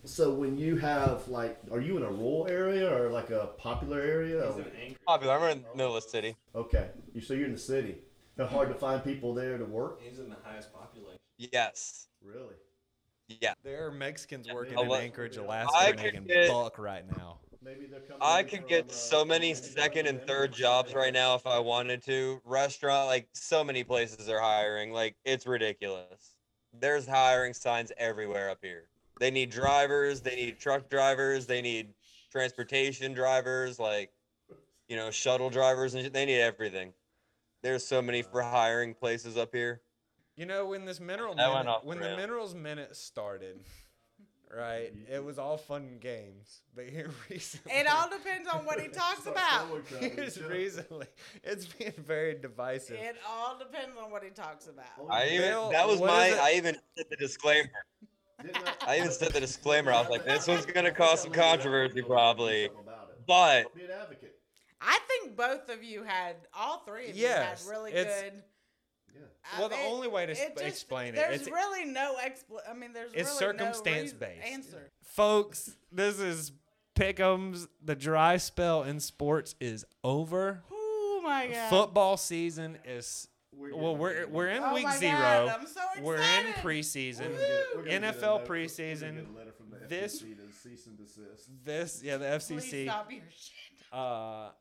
so 0.03 0.34
when 0.34 0.57
you 0.57 0.76
have 0.76 1.26
like, 1.30 1.57
are 1.72 1.80
you 1.80 1.95
in 1.95 2.03
a 2.03 2.11
rural 2.11 2.45
area 2.49 2.94
or 2.94 3.10
like 3.11 3.30
a 3.30 3.52
popular 3.57 4.02
area? 4.02 4.41
Or- 4.44 4.65
popular 5.06 5.35
i'm 5.35 5.52
in 5.57 5.64
the 5.72 5.77
middle 5.77 5.95
of 5.95 6.03
the 6.03 6.10
city 6.10 6.35
Okay, 6.53 6.89
you 7.14 7.22
so 7.22 7.34
you're 7.34 7.45
in 7.45 7.53
the 7.53 7.57
city. 7.57 7.95
It's 8.38 8.52
hard 8.52 8.68
to 8.68 8.76
find 8.76 9.02
people 9.02 9.34
there 9.34 9.57
to 9.57 9.64
work. 9.64 10.02
He's 10.02 10.19
in 10.19 10.30
the 10.30 10.35
highest 10.44 10.73
population. 10.73 11.19
yes 11.38 12.07
Really? 12.22 12.56
Yeah. 13.27 13.53
There 13.63 13.85
are 13.85 13.91
Mexicans 13.91 14.47
working 14.51 14.77
in 14.79 14.87
lot- 14.87 15.01
Anchorage, 15.01 15.37
I 15.37 15.41
Alaska, 15.41 15.93
could 15.93 15.97
making 15.97 16.23
get- 16.25 16.49
buck 16.49 16.77
right 16.77 17.05
now. 17.17 17.39
Maybe 17.61 17.87
they're 17.87 17.99
coming. 18.01 18.19
i 18.21 18.43
could 18.43 18.67
get 18.67 18.89
uh, 18.89 18.93
so 18.93 19.25
many 19.25 19.53
second 19.53 20.05
and 20.07 20.21
third 20.21 20.53
jobs 20.53 20.93
right 20.93 21.11
now 21.11 21.35
if 21.35 21.45
i 21.45 21.59
wanted 21.59 22.01
to. 22.05 22.39
Restaurant 22.45 23.07
like 23.07 23.27
so 23.33 23.61
many 23.63 23.83
places 23.83 24.29
are 24.29 24.39
hiring. 24.39 24.91
Like 24.93 25.15
it's 25.25 25.45
ridiculous. 25.45 26.35
There's 26.71 27.05
hiring 27.07 27.53
signs 27.53 27.91
everywhere 27.97 28.49
up 28.49 28.59
here. 28.61 28.85
They 29.19 29.31
need 29.31 29.49
drivers 29.49 30.21
they 30.21 30.35
need 30.35 30.59
truck 30.59 30.89
drivers 30.89 31.45
they 31.45 31.61
need 31.61 31.89
transportation 32.31 33.13
drivers 33.13 33.79
like 33.79 34.11
you 34.87 34.95
know 34.95 35.11
shuttle 35.11 35.49
drivers 35.49 35.93
and 35.95 36.13
they 36.13 36.25
need 36.25 36.39
everything. 36.39 36.93
There's 37.63 37.85
so 37.85 38.01
many 38.01 38.21
for 38.21 38.41
hiring 38.43 38.93
places 38.93 39.35
up 39.35 39.49
here 39.53 39.81
You 40.38 40.45
know, 40.45 40.68
when 40.68 40.85
this 40.85 40.99
mineral 40.99 41.34
That 41.34 41.49
minute, 41.49 41.68
off 41.68 41.81
the 41.81 41.88
when 41.88 41.99
the 41.99 42.15
minerals 42.15 42.53
minute 42.53 42.95
started, 42.95 43.59
right? 44.55 44.93
It 45.11 45.23
was 45.23 45.39
all 45.39 45.57
fun 45.57 45.81
and 45.81 45.99
games, 45.99 46.61
but 46.76 46.85
here 46.85 47.09
recently, 47.30 47.72
It 47.73 47.88
all 47.88 48.07
depends 48.07 48.47
on 48.47 48.64
what 48.64 48.80
he 48.80 48.88
talks 49.03 49.26
about. 49.26 49.68
throwing 49.88 50.11
Here's 50.15 50.39
recently, 50.39 51.07
it's 51.43 51.65
been 51.65 51.91
very 51.97 52.35
divisive. 52.35 52.97
It 52.99 53.15
all 53.27 53.57
depends 53.57 53.97
on 53.99 54.11
what 54.11 54.23
he 54.23 54.30
talks 54.30 54.68
about. 54.68 54.85
I 55.09 55.27
even 55.30 55.49
Bill, 55.49 55.69
that 55.72 55.88
was 55.88 55.99
my? 55.99 56.38
I 56.39 56.53
even 56.55 56.77
said 56.95 57.05
the 57.09 57.18
disclaimer. 57.18 57.69
Didn't 58.39 58.57
I 58.85 58.99
even 58.99 59.09
said 59.09 59.34
the 59.34 59.39
disclaimer. 59.39 59.91
I 59.91 60.01
was 60.01 60.09
like, 60.11 60.23
this 60.23 60.47
one's 60.47 60.68
gonna 60.68 60.91
cause 60.91 61.23
some 61.23 61.31
controversy 61.31 62.03
probably, 62.03 62.69
but 63.26 63.73
Be 63.73 63.85
an 63.85 63.91
advocate. 63.99 64.35
I 64.80 64.99
think 65.07 65.35
both 65.35 65.69
of 65.69 65.84
you 65.84 66.03
had, 66.03 66.35
all 66.53 66.84
three 66.85 67.09
of 67.09 67.18
Yes, 67.18 67.64
you 67.65 67.72
had 67.72 67.80
really 67.80 67.91
good. 67.91 68.43
Yeah. 69.19 69.26
I 69.56 69.60
Well, 69.60 69.69
the 69.69 69.76
mean, 69.77 69.85
only 69.94 70.07
way 70.07 70.26
to 70.26 70.31
it 70.31 70.38
sp- 70.38 70.53
just- 70.56 70.65
explain 70.65 71.14
it, 71.14 71.18
There's 71.18 71.41
it's- 71.41 71.52
really 71.53 71.85
no 71.85 72.15
expl. 72.18 72.60
I 72.69 72.73
mean, 72.73 72.94
there's 72.94 73.11
It's 73.14 73.30
really 73.30 73.39
circumstance 73.39 74.11
no 74.14 74.19
based. 74.19 74.45
answer. 74.45 74.91
Folks, 75.03 75.76
this 75.91 76.19
is 76.19 76.52
Pickums. 76.95 77.68
The 77.84 77.95
dry 77.95 78.38
spell 78.38 78.84
in 78.84 78.99
sports 78.99 79.56
is 79.60 79.85
over. 80.03 80.64
Ooh, 80.72 81.22
my 81.23 81.48
god. 81.48 81.69
Football 81.69 82.18
season 82.18 82.77
is 82.85 83.27
We're 83.53 83.76
well, 83.76 83.95
we're 83.95 84.27
we're 84.27 84.48
in 84.49 84.64
Oh 84.64 84.73
week 84.73 84.84
my 84.85 84.98
zero. 84.98 85.11
God, 85.18 85.48
I'm 85.49 85.68
so 85.68 85.81
We're 86.02 86.18
in 86.18 86.45
preseason. 86.64 87.19
We're 87.19 87.38
gonna 87.38 87.64
we're 87.76 87.84
gonna 87.84 87.89
get 87.89 88.03
a 88.03 88.07
NFL 88.18 88.22
note- 88.39 88.49
we're 88.49 88.56
preseason. 88.56 89.15
get 89.15 89.27
a 89.30 89.38
letter 89.38 89.52
from 89.52 89.69
the 89.69 89.77
This- 89.88 90.22
FCC 90.22 90.35
to 90.35 90.52
cease 90.53 90.85
and 90.88 90.98
desist. 90.98 91.49
This 91.64 92.02
yeah, 92.03 92.18
the 92.18 92.26
Please 92.39 92.64
FCC. 92.65 92.85
stop 92.85 93.11
your 93.11 93.22
shit. 93.30 93.94
Uh, 93.94 94.52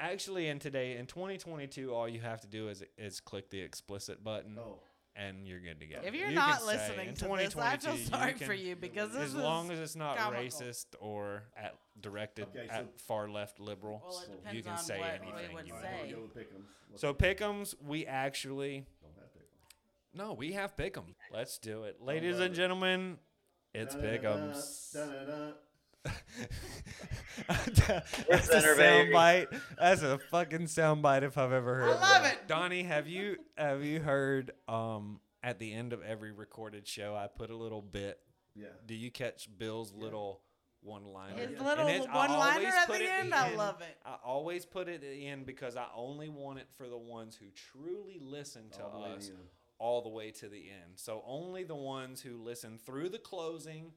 actually, 0.00 0.48
in 0.48 0.58
today 0.58 0.96
in 0.96 1.06
2022, 1.06 1.92
all 1.94 2.08
you 2.08 2.20
have 2.20 2.40
to 2.42 2.46
do 2.46 2.68
is 2.68 2.82
is 2.96 3.20
click 3.20 3.50
the 3.50 3.60
explicit 3.60 4.22
button, 4.22 4.56
Oh, 4.58 4.80
and 5.16 5.46
you're 5.46 5.60
good 5.60 5.80
to 5.80 5.86
go. 5.86 6.00
If 6.04 6.14
you're 6.14 6.28
You 6.28 6.34
not 6.34 6.58
can 6.58 6.60
say 6.60 6.66
listening 6.66 7.08
in 7.08 7.14
to 7.14 7.24
this, 7.24 7.56
I 7.56 7.76
feel 7.76 7.90
2022, 7.90 7.98
you 7.98 8.06
sorry 8.06 8.32
can- 8.34 8.46
for 8.46 8.54
you 8.54 8.76
because 8.76 9.12
this 9.12 9.22
as 9.22 9.28
is 9.30 9.34
long 9.36 9.70
as 9.70 9.78
it's 9.80 9.96
not 9.96 10.16
comical. 10.16 10.44
racist 10.44 10.86
or 11.00 11.42
at 11.56 11.74
directed 12.00 12.46
Okay, 12.48 12.66
so- 12.68 12.74
at 12.74 13.00
far 13.00 13.28
left 13.28 13.58
liberal, 13.60 14.02
Well, 14.06 14.24
it 14.48 14.54
you 14.54 14.62
can 14.62 14.72
on 14.72 14.78
say 14.78 14.98
what 15.00 15.20
anything 15.22 15.54
would 15.54 15.66
you 15.66 15.74
all 15.74 15.80
want. 15.82 15.92
say. 15.92 16.02
we'll 16.14 16.16
go 16.16 16.22
with 16.22 16.34
Pick'ems. 16.34 16.98
So 17.00 17.12
pickums 17.14 17.74
we 17.82 18.06
actually 18.06 18.84
don't 19.02 19.14
have 19.16 19.32
Pick'ems. 19.34 20.14
no, 20.14 20.32
we 20.34 20.52
have 20.52 20.74
pick'em. 20.76 21.14
Let's 21.32 21.58
do 21.58 21.84
it, 21.84 22.00
ladies 22.00 22.38
and 22.38 22.54
gentlemen. 22.54 23.18
It's 23.74 23.94
da-da-da. 23.94 25.52
That's 27.48 27.80
a 27.88 28.42
center, 28.42 28.76
baby. 28.76 29.12
soundbite. 29.12 29.60
That's 29.78 30.02
a 30.02 30.18
fucking 30.30 30.62
soundbite 30.66 31.22
if 31.22 31.38
I've 31.38 31.52
ever 31.52 31.76
heard. 31.76 31.96
I 31.96 32.00
love 32.00 32.22
one. 32.22 32.30
it. 32.30 32.48
Donnie, 32.48 32.82
have 32.84 33.06
you 33.08 33.36
have 33.56 33.84
you 33.84 34.00
heard 34.00 34.52
um 34.68 35.20
at 35.42 35.58
the 35.58 35.72
end 35.72 35.92
of 35.92 36.02
every 36.02 36.32
recorded 36.32 36.86
show 36.86 37.14
I 37.14 37.26
put 37.28 37.50
a 37.50 37.56
little 37.56 37.82
bit. 37.82 38.18
Yeah. 38.54 38.66
Do 38.86 38.94
you 38.94 39.10
catch 39.10 39.48
Bill's 39.56 39.92
little 39.92 40.40
one 40.82 41.04
liner? 41.06 41.36
His 41.46 41.60
little 41.60 41.86
one-liner 41.86 42.66
at 42.68 42.88
the 42.88 43.10
end, 43.12 43.32
I 43.32 43.54
love 43.54 43.80
it. 43.80 43.96
I 44.04 44.16
always 44.24 44.64
put 44.66 44.88
it 44.88 45.02
in 45.04 45.44
because 45.44 45.76
I 45.76 45.86
only 45.94 46.28
want 46.28 46.58
it 46.58 46.66
for 46.76 46.88
the 46.88 46.98
ones 46.98 47.36
who 47.36 47.46
truly 47.54 48.18
listen 48.20 48.68
to 48.70 48.84
All 48.84 49.04
us 49.04 49.28
in. 49.28 49.36
all 49.78 50.02
the 50.02 50.08
way 50.08 50.32
to 50.32 50.48
the 50.48 50.58
end. 50.70 50.94
So 50.96 51.22
only 51.26 51.62
the 51.62 51.76
ones 51.76 52.20
who 52.20 52.36
listen 52.42 52.78
through 52.78 53.10
the 53.10 53.18
closing. 53.18 53.92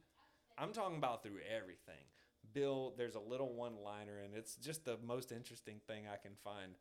I'm 0.58 0.72
talking 0.72 0.96
about 0.96 1.22
through 1.22 1.38
everything. 1.56 2.04
Bill, 2.52 2.92
there's 2.96 3.14
a 3.14 3.20
little 3.20 3.52
one 3.54 3.76
liner, 3.82 4.18
and 4.24 4.34
it's 4.34 4.56
just 4.56 4.84
the 4.84 4.98
most 5.06 5.32
interesting 5.32 5.80
thing 5.86 6.04
I 6.12 6.16
can 6.16 6.32
find. 6.44 6.72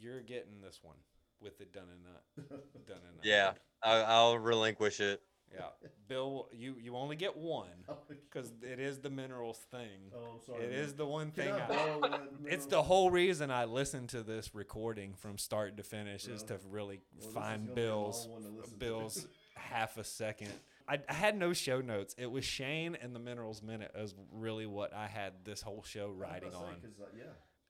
You're 0.00 0.22
getting 0.22 0.60
this 0.62 0.78
one 0.82 0.96
with 1.40 1.58
the 1.58 1.64
done 1.66 1.88
and 1.92 2.02
not 2.04 2.48
done 2.86 2.98
and 3.06 3.16
not. 3.16 3.24
Yeah, 3.24 3.52
I, 3.82 4.00
I'll 4.02 4.38
relinquish 4.38 5.00
it. 5.00 5.22
Yeah. 5.52 5.62
Bill, 6.06 6.48
you, 6.52 6.76
you 6.80 6.96
only 6.96 7.16
get 7.16 7.36
one 7.36 7.66
because 8.08 8.52
it 8.62 8.78
is 8.78 8.98
the 8.98 9.10
minerals 9.10 9.58
thing. 9.70 10.12
Oh, 10.14 10.34
I'm 10.34 10.40
sorry. 10.40 10.64
It 10.64 10.70
man. 10.70 10.78
is 10.78 10.94
the 10.94 11.06
one 11.06 11.32
thing 11.32 11.52
I 11.52 11.66
I, 11.66 12.18
it's 12.46 12.66
the 12.66 12.82
whole 12.82 13.10
reason 13.10 13.50
I 13.50 13.64
listen 13.64 14.06
to 14.08 14.22
this 14.22 14.54
recording 14.54 15.14
from 15.14 15.38
start 15.38 15.76
to 15.78 15.82
finish 15.82 16.28
is 16.28 16.44
to 16.44 16.60
Really? 16.68 16.70
really 16.70 17.00
Well, 17.20 17.30
find 17.30 17.66
gonna 17.66 17.74
be 17.74 17.82
a 17.82 17.96
long 17.96 18.02
Bill's 18.04 18.28
one 18.28 18.42
to 18.42 18.48
listen 18.48 18.72
to. 18.74 18.78
Bill's 18.78 19.26
half 19.56 19.98
a 19.98 20.04
second. 20.04 20.52
I, 20.90 20.98
I 21.08 21.12
had 21.14 21.38
no 21.38 21.52
show 21.52 21.80
notes. 21.80 22.14
It 22.18 22.30
was 22.30 22.44
Shane 22.44 22.96
and 23.00 23.14
the 23.14 23.20
Minerals 23.20 23.62
Minute 23.62 23.92
is 23.94 24.14
really 24.32 24.66
what 24.66 24.92
I 24.92 25.06
had 25.06 25.32
this 25.44 25.62
whole 25.62 25.82
show 25.84 26.08
riding 26.08 26.52
on. 26.54 26.64
uh, 26.64 27.04
yeah, 27.16 27.22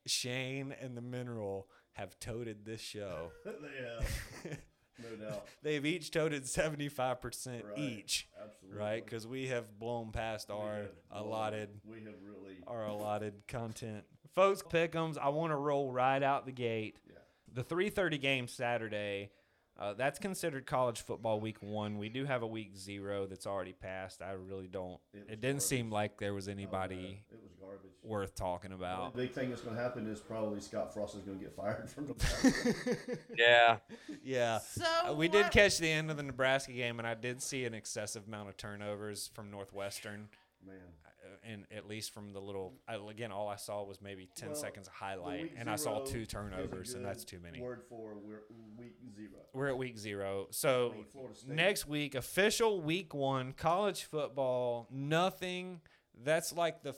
Shane 0.07 0.73
and 0.81 0.97
the 0.97 1.01
Mineral 1.01 1.67
have 1.93 2.19
toted 2.19 2.65
this 2.65 2.81
show. 2.81 3.31
they 3.45 3.51
have, 3.51 4.57
no 5.19 5.23
doubt. 5.29 5.45
They've 5.61 5.85
each 5.85 6.09
toted 6.11 6.43
75% 6.43 7.63
Right. 7.63 7.77
each, 7.77 8.27
Absolutely. 8.43 8.79
right? 8.79 9.05
Because 9.05 9.27
we 9.27 9.47
have 9.49 9.77
blown 9.79 10.11
past 10.11 10.49
We 10.49 10.55
our 10.55 10.85
allotted 11.11 11.69
We 11.85 11.99
have 12.05 12.15
really. 12.23 12.57
our 12.65 12.85
allotted 12.87 13.47
content. 13.47 14.03
Folks, 14.33 14.63
pick'ems. 14.63 15.17
I 15.17 15.29
want 15.29 15.51
to 15.51 15.57
roll 15.57 15.91
right 15.91 16.23
out 16.23 16.45
the 16.45 16.51
gate. 16.53 16.97
Yeah. 17.07 17.15
The 17.53 17.63
3:30 17.63 18.17
game 18.19 18.47
Saturday. 18.47 19.29
Uh, 19.81 19.93
that's 19.93 20.19
considered 20.19 20.67
college 20.67 21.01
football 21.01 21.39
week 21.39 21.57
one. 21.59 21.97
We 21.97 22.07
do 22.07 22.23
have 22.25 22.43
a 22.43 22.47
week 22.47 22.77
zero 22.77 23.25
that's 23.25 23.47
already 23.47 23.73
passed. 23.73 24.21
I 24.21 24.33
really 24.33 24.67
don't. 24.67 24.99
It 25.11 25.25
It, 25.27 25.41
didn't 25.41 25.63
seem 25.63 25.89
like 25.89 26.19
there 26.19 26.35
was 26.35 26.47
Oh, 26.47 26.51
anybody 26.51 27.23
It 27.31 27.39
was 27.41 27.51
garbage. 27.59 27.89
worth 28.03 28.35
talking 28.35 28.73
about. 28.73 29.15
The 29.15 29.23
big 29.23 29.31
thing 29.31 29.49
that's 29.49 29.61
going 29.61 29.75
to 29.75 29.81
happen 29.81 30.05
is 30.05 30.19
probably 30.19 30.59
Scott 30.61 30.93
Frost 30.93 31.15
is 31.15 31.23
going 31.23 31.39
to 31.39 31.43
get 31.43 31.55
fired 31.55 31.89
from 31.89 32.05
the. 32.05 33.17
Yeah, 33.35 33.77
yeah. 34.23 34.59
So 34.59 34.85
Uh, 35.09 35.13
we 35.13 35.27
did 35.27 35.49
catch 35.49 35.79
the 35.79 35.89
end 35.91 36.11
of 36.11 36.17
the 36.17 36.23
Nebraska 36.23 36.73
game, 36.73 36.99
and 36.99 37.07
I 37.07 37.15
did 37.15 37.41
see 37.41 37.65
an 37.65 37.73
excessive 37.73 38.27
amount 38.27 38.49
of 38.49 38.57
turnovers 38.57 39.31
from 39.33 39.49
Northwestern, 39.49 40.29
Man. 40.63 40.75
Uh, 41.43 41.47
and 41.51 41.65
at 41.75 41.87
least 41.87 42.13
from 42.13 42.33
the 42.33 42.39
little. 42.39 42.73
I, 42.87 42.95
again, 43.09 43.31
all 43.31 43.47
I 43.47 43.55
saw 43.55 43.83
was 43.83 44.01
maybe 44.01 44.29
ten 44.35 44.49
Well, 44.49 44.57
seconds 44.57 44.87
of 44.87 44.93
highlight, 44.93 45.51
and 45.57 45.69
I 45.69 45.75
saw 45.75 45.99
two 46.03 46.25
turnovers, 46.25 46.93
and 46.93 47.05
that's 47.05 47.23
too 47.23 47.39
many. 47.39 47.61
Word 47.61 47.81
for 47.89 48.15
we're 48.15 48.41
week 48.77 48.95
zero. 49.15 49.39
We're 49.53 49.67
at 49.69 49.77
week 49.77 49.97
zero. 49.97 50.47
So 50.51 50.91
I 50.93 50.95
mean, 50.95 51.05
Florida 51.11 51.35
State. 51.35 51.51
next 51.55 51.87
week, 51.87 52.15
official 52.15 52.81
week 52.81 53.13
one, 53.13 53.53
college 53.53 54.03
football, 54.03 54.87
nothing. 54.91 55.81
That's 56.23 56.53
like 56.53 56.83
the 56.83 56.93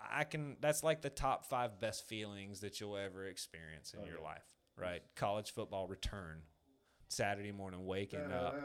I 0.00 0.24
can 0.24 0.56
that's 0.60 0.82
like 0.82 1.02
the 1.02 1.10
top 1.10 1.44
five 1.46 1.80
best 1.80 2.06
feelings 2.08 2.60
that 2.60 2.80
you'll 2.80 2.96
ever 2.96 3.26
experience 3.26 3.92
in 3.94 4.00
Oh, 4.02 4.06
your 4.06 4.20
life. 4.20 4.44
Right? 4.78 5.02
College 5.14 5.52
football 5.52 5.86
return. 5.86 6.42
Saturday 7.08 7.52
morning 7.52 7.86
waking 7.86 8.32
up. 8.32 8.56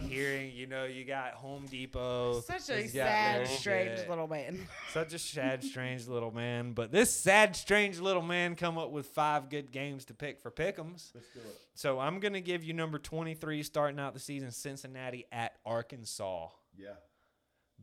Hearing, 0.00 0.52
you 0.54 0.66
know, 0.66 0.84
you 0.84 1.04
got 1.04 1.32
Home 1.34 1.66
Depot. 1.66 2.40
Such 2.40 2.68
a 2.70 2.86
sad, 2.88 3.40
their 3.40 3.46
strange 3.46 3.98
shit. 3.98 4.08
little 4.08 4.28
man. 4.28 4.66
Such 4.92 5.14
a 5.14 5.18
sad, 5.18 5.64
strange 5.64 6.06
little 6.06 6.30
man. 6.30 6.72
But 6.72 6.92
this 6.92 7.14
sad, 7.14 7.56
strange 7.56 7.98
little 7.98 8.22
man 8.22 8.56
come 8.56 8.78
up 8.78 8.90
with 8.90 9.06
five 9.06 9.48
good 9.48 9.72
games 9.72 10.04
to 10.06 10.14
pick 10.14 10.40
for 10.40 10.50
Pick'ems. 10.50 11.12
Let's 11.14 11.28
do 11.34 11.40
it. 11.40 11.60
So 11.74 11.98
I'm 11.98 12.20
gonna 12.20 12.40
give 12.40 12.62
you 12.64 12.72
number 12.72 12.98
23 12.98 13.62
starting 13.62 13.98
out 13.98 14.14
the 14.14 14.20
season, 14.20 14.50
Cincinnati 14.50 15.26
at 15.32 15.52
Arkansas. 15.64 16.48
Yeah. 16.76 16.90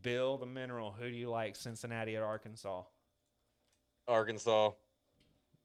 Bill 0.02 0.38
the 0.38 0.46
Mineral, 0.46 0.92
who 0.92 1.10
do 1.10 1.16
you 1.16 1.30
like? 1.30 1.56
Cincinnati 1.56 2.16
at 2.16 2.24
Arkansas. 2.24 2.84
Arkansas. 4.08 4.72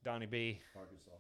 Donnie 0.05 0.27
B. 0.27 0.61
Arkansas. 0.77 1.11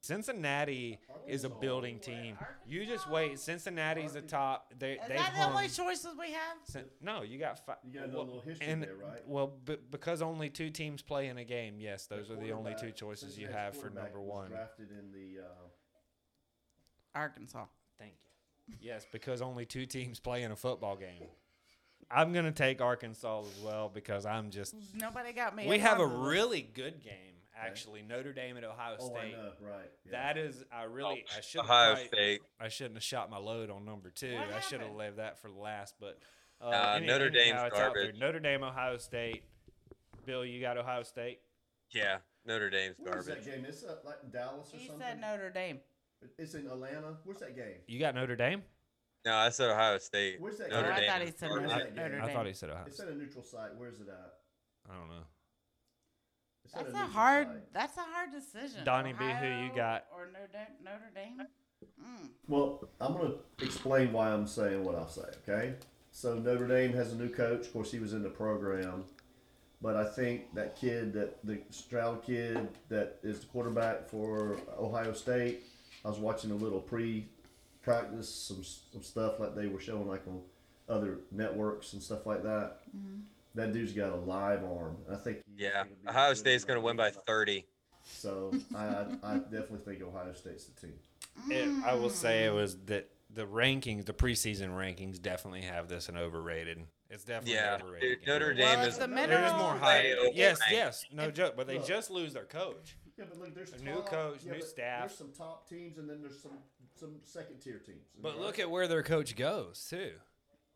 Cincinnati 0.00 0.98
is 1.26 1.44
a 1.44 1.48
building 1.48 1.98
team. 1.98 2.38
You 2.66 2.86
just 2.86 3.10
wait. 3.10 3.38
Cincinnati's 3.38 4.12
the 4.12 4.22
top. 4.22 4.72
They 4.78 4.92
Is 4.92 5.00
they 5.08 5.16
that 5.16 5.32
the 5.36 5.44
only 5.44 5.68
choices 5.68 6.14
we 6.18 6.32
have? 6.32 6.56
Cin- 6.64 6.84
no, 7.02 7.22
you 7.22 7.38
got 7.38 7.64
five. 7.66 7.76
You 7.84 8.00
gotta 8.00 8.06
a 8.06 8.18
little 8.18 8.40
history 8.40 8.66
and, 8.66 8.82
there, 8.82 8.94
right? 8.94 9.20
Well, 9.26 9.48
b- 9.64 9.76
because 9.90 10.22
only 10.22 10.50
two 10.50 10.70
teams 10.70 11.02
play 11.02 11.26
in 11.28 11.36
a 11.38 11.44
game, 11.44 11.80
yes, 11.80 12.06
those 12.06 12.30
are 12.30 12.36
the 12.36 12.52
only 12.52 12.72
two 12.72 12.76
quarterback- 12.92 12.96
choices 12.96 13.38
you 13.38 13.46
Cincinnati's 13.46 13.54
have 13.56 13.74
for 13.74 13.80
quarterback 13.88 14.04
number 14.04 14.20
was 14.20 14.28
one. 14.36 14.50
Drafted 14.50 14.90
in 14.90 15.12
the. 15.12 15.42
Uh, 15.42 15.68
Arkansas. 17.14 17.64
Thank 17.98 18.12
you. 18.68 18.74
Yes, 18.80 19.04
because 19.10 19.42
only 19.42 19.66
two 19.66 19.86
teams 19.86 20.20
play 20.20 20.42
in 20.44 20.52
a 20.52 20.56
football 20.56 20.96
game. 20.96 21.24
I'm 22.10 22.32
gonna 22.32 22.52
take 22.52 22.80
Arkansas 22.80 23.40
as 23.40 23.60
well 23.64 23.90
because 23.92 24.24
I'm 24.24 24.50
just. 24.50 24.74
Nobody 24.94 25.32
got 25.32 25.56
me. 25.56 25.66
We 25.66 25.78
have 25.80 26.00
a 26.00 26.06
really 26.06 26.62
good 26.62 27.02
game 27.02 27.34
actually. 27.60 28.02
Notre 28.02 28.32
Dame 28.32 28.56
at 28.56 28.64
Ohio 28.64 28.96
oh, 29.00 29.14
I 29.14 29.18
State. 29.20 29.32
know, 29.32 29.50
right. 29.60 29.90
Yeah. 30.04 30.12
That 30.12 30.38
is, 30.38 30.64
I 30.72 30.84
really, 30.84 31.24
I 31.36 31.40
should 31.40 31.60
Ohio 31.60 31.94
State. 31.96 32.40
I 32.60 32.68
shouldn't 32.68 32.94
have 32.96 33.02
shot 33.02 33.30
my 33.30 33.38
load 33.38 33.70
on 33.70 33.84
number 33.84 34.10
two. 34.10 34.34
What 34.34 34.52
I 34.52 34.60
should 34.60 34.80
have 34.80 34.94
left 34.94 35.16
that 35.16 35.38
for 35.40 35.50
last. 35.50 35.94
But 36.00 36.18
uh, 36.60 36.66
Uh, 36.68 36.92
any- 36.96 37.06
Notre 37.06 37.26
anyhow, 37.26 37.32
Dame's 37.38 37.48
it's 37.72 37.80
out 37.80 37.94
there. 37.94 38.02
garbage. 38.04 38.20
Notre 38.20 38.40
Dame, 38.40 38.62
Ohio 38.62 38.96
State. 38.98 39.42
Bill, 40.24 40.44
you 40.44 40.60
got 40.60 40.76
Ohio 40.76 41.02
State. 41.02 41.40
Yeah, 41.90 42.18
Notre 42.46 42.68
Dame's 42.70 42.96
Where's 42.98 43.26
garbage. 43.26 43.44
that 43.44 43.50
game? 43.56 43.64
It's 43.66 43.82
uh, 43.82 43.96
like 44.04 44.30
Dallas 44.30 44.72
or 44.74 44.76
He 44.76 44.86
something. 44.88 45.06
said 45.06 45.20
Notre 45.20 45.50
Dame. 45.50 45.80
It's 46.38 46.54
in 46.54 46.66
Atlanta. 46.66 47.16
Where's 47.24 47.38
that 47.38 47.56
game? 47.56 47.76
You 47.86 47.98
got 47.98 48.14
Notre 48.14 48.36
Dame. 48.36 48.62
No, 49.24 49.34
I 49.34 49.48
said 49.50 49.70
Ohio 49.70 49.98
State. 49.98 50.40
Where's 50.40 50.58
that 50.58 50.70
Notre 50.70 50.90
Oh, 50.90 50.94
I 50.94 51.06
thought 51.06 51.22
he 51.22 51.30
said 51.32 51.48
Notre, 51.48 51.68
that 51.68 51.94
Notre 51.96 52.10
game? 52.18 52.22
I 52.24 52.32
thought 52.32 52.46
he 52.46 52.52
said 52.52 52.70
Ohio. 52.70 52.84
It's 52.86 53.00
at 53.00 53.08
a 53.08 53.14
neutral 53.14 53.42
site. 53.44 53.70
Where's 53.76 54.00
it 54.00 54.08
at? 54.08 54.32
I 54.90 54.94
don't 54.98 55.08
know. 55.08 55.24
It's 56.68 56.76
at 56.76 56.92
That's 56.92 57.08
a 57.08 57.12
hard. 57.12 57.46
site. 57.46 57.72
That's 57.72 57.96
a 57.96 58.02
hard 58.02 58.30
decision. 58.30 58.84
Donnie 58.84 59.14
B, 59.18 59.24
who 59.24 59.46
you 59.46 59.70
got? 59.74 60.04
Or 60.14 60.26
Notre 60.26 60.48
Dame? 60.52 60.66
Notre 60.84 61.10
Dame. 61.14 61.46
Mm. 62.02 62.28
Well, 62.46 62.88
I'm 63.00 63.14
going 63.14 63.32
to 63.32 63.64
explain 63.64 64.12
why 64.12 64.30
I'm 64.30 64.46
saying 64.46 64.84
what 64.84 64.94
I'll 64.94 65.08
say, 65.08 65.22
okay? 65.48 65.74
So 66.12 66.34
Notre 66.34 66.66
Dame 66.66 66.92
has 66.92 67.12
a 67.12 67.16
new 67.16 67.28
coach. 67.28 67.66
Of 67.66 67.72
course, 67.72 67.90
he 67.90 67.98
was 67.98 68.12
in 68.12 68.22
the 68.22 68.28
program. 68.28 69.04
But 69.80 69.96
I 69.96 70.04
think 70.04 70.54
that 70.54 70.76
kid, 70.76 71.12
that 71.14 71.44
the 71.46 71.60
Stroud 71.70 72.22
kid 72.24 72.68
that 72.88 73.18
is 73.22 73.40
the 73.40 73.46
quarterback 73.46 74.08
for 74.08 74.58
Ohio 74.78 75.12
State, 75.12 75.62
I 76.04 76.08
was 76.08 76.18
watching 76.18 76.50
a 76.50 76.54
little 76.54 76.80
pre-practice, 76.80 78.28
some 78.28 78.64
some 78.64 79.02
stuff 79.02 79.38
like 79.38 79.54
they 79.54 79.68
were 79.68 79.80
showing 79.80 80.08
like 80.08 80.26
on 80.26 80.40
other 80.88 81.18
networks 81.30 81.92
and 81.92 82.02
stuff 82.02 82.26
like 82.26 82.42
that. 82.42 82.80
That 83.58 83.72
dude's 83.72 83.92
got 83.92 84.12
a 84.12 84.16
live 84.16 84.62
arm. 84.62 84.96
I 85.10 85.16
think. 85.16 85.38
Yeah, 85.56 85.82
gonna 86.04 86.16
Ohio 86.16 86.34
State's 86.34 86.62
going 86.64 86.78
to 86.78 86.84
win 86.84 86.96
by 86.96 87.10
30. 87.10 87.66
So 88.04 88.52
I, 88.74 88.84
I, 88.86 89.06
I 89.24 89.34
definitely 89.38 89.80
think 89.84 90.00
Ohio 90.02 90.32
State's 90.32 90.64
the 90.66 90.80
team. 90.80 90.94
It, 91.50 91.68
I 91.84 91.94
will 91.94 92.08
say 92.08 92.44
it 92.44 92.52
was 92.54 92.76
that 92.86 93.08
the 93.34 93.46
rankings, 93.46 94.06
the 94.06 94.12
preseason 94.12 94.70
rankings, 94.70 95.20
definitely 95.20 95.62
have 95.62 95.88
this 95.88 96.08
an 96.08 96.16
overrated. 96.16 96.84
It's 97.10 97.24
definitely 97.24 97.54
Yeah, 97.54 97.78
overrated. 97.82 98.18
dude, 98.20 98.28
Notre. 98.28 98.54
Dame 98.54 98.78
Well, 98.78 98.88
is 98.88 98.94
if 98.94 99.00
the 99.00 99.14
There's 99.14 99.52
more 99.54 99.72
way 99.74 99.78
hype. 99.78 100.32
Yes, 100.34 100.60
yes, 100.70 101.04
no 101.12 101.30
joke. 101.30 101.54
But 101.56 101.66
they 101.66 101.78
Look. 101.78 101.86
just 101.86 102.10
lose 102.10 102.32
their 102.32 102.44
coach. 102.44 102.96
Yeah, 103.18 103.24
but 103.28 103.38
look, 103.40 103.54
there's 103.54 103.72
A 103.72 103.82
new 103.82 104.00
coach, 104.02 104.40
yeah, 104.44 104.52
new 104.52 104.62
staff. 104.62 105.08
There's 105.08 105.18
some 105.18 105.32
top 105.36 105.68
teams, 105.68 105.98
and 105.98 106.08
then 106.08 106.22
there's 106.22 106.40
some 106.40 106.58
some 106.94 107.16
second 107.24 107.58
tier 107.60 107.78
teams. 107.84 108.06
But 108.22 108.38
look 108.38 108.58
at 108.58 108.70
where 108.70 108.86
their 108.88 109.02
coach 109.02 109.34
goes 109.36 109.84
too, 109.90 110.12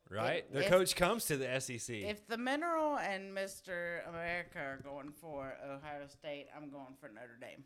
right? 0.09 0.51
Their 0.51 0.63
if- 0.63 0.69
coach 0.69 0.95
comes 0.95 1.25
to 1.25 1.37
the 1.37 1.59
SEC. 1.59 1.95
If 1.95 2.27
the 2.27 2.37
Mineral 2.37 2.97
and 2.97 3.35
Mr. 3.35 4.07
America 4.07 4.59
are 4.59 4.79
going 4.83 5.11
for 5.11 5.53
Ohio 5.63 6.07
State, 6.07 6.47
I'm 6.55 6.69
going 6.69 6.95
for 6.99 7.09
Notre 7.09 7.37
Dame. 7.39 7.63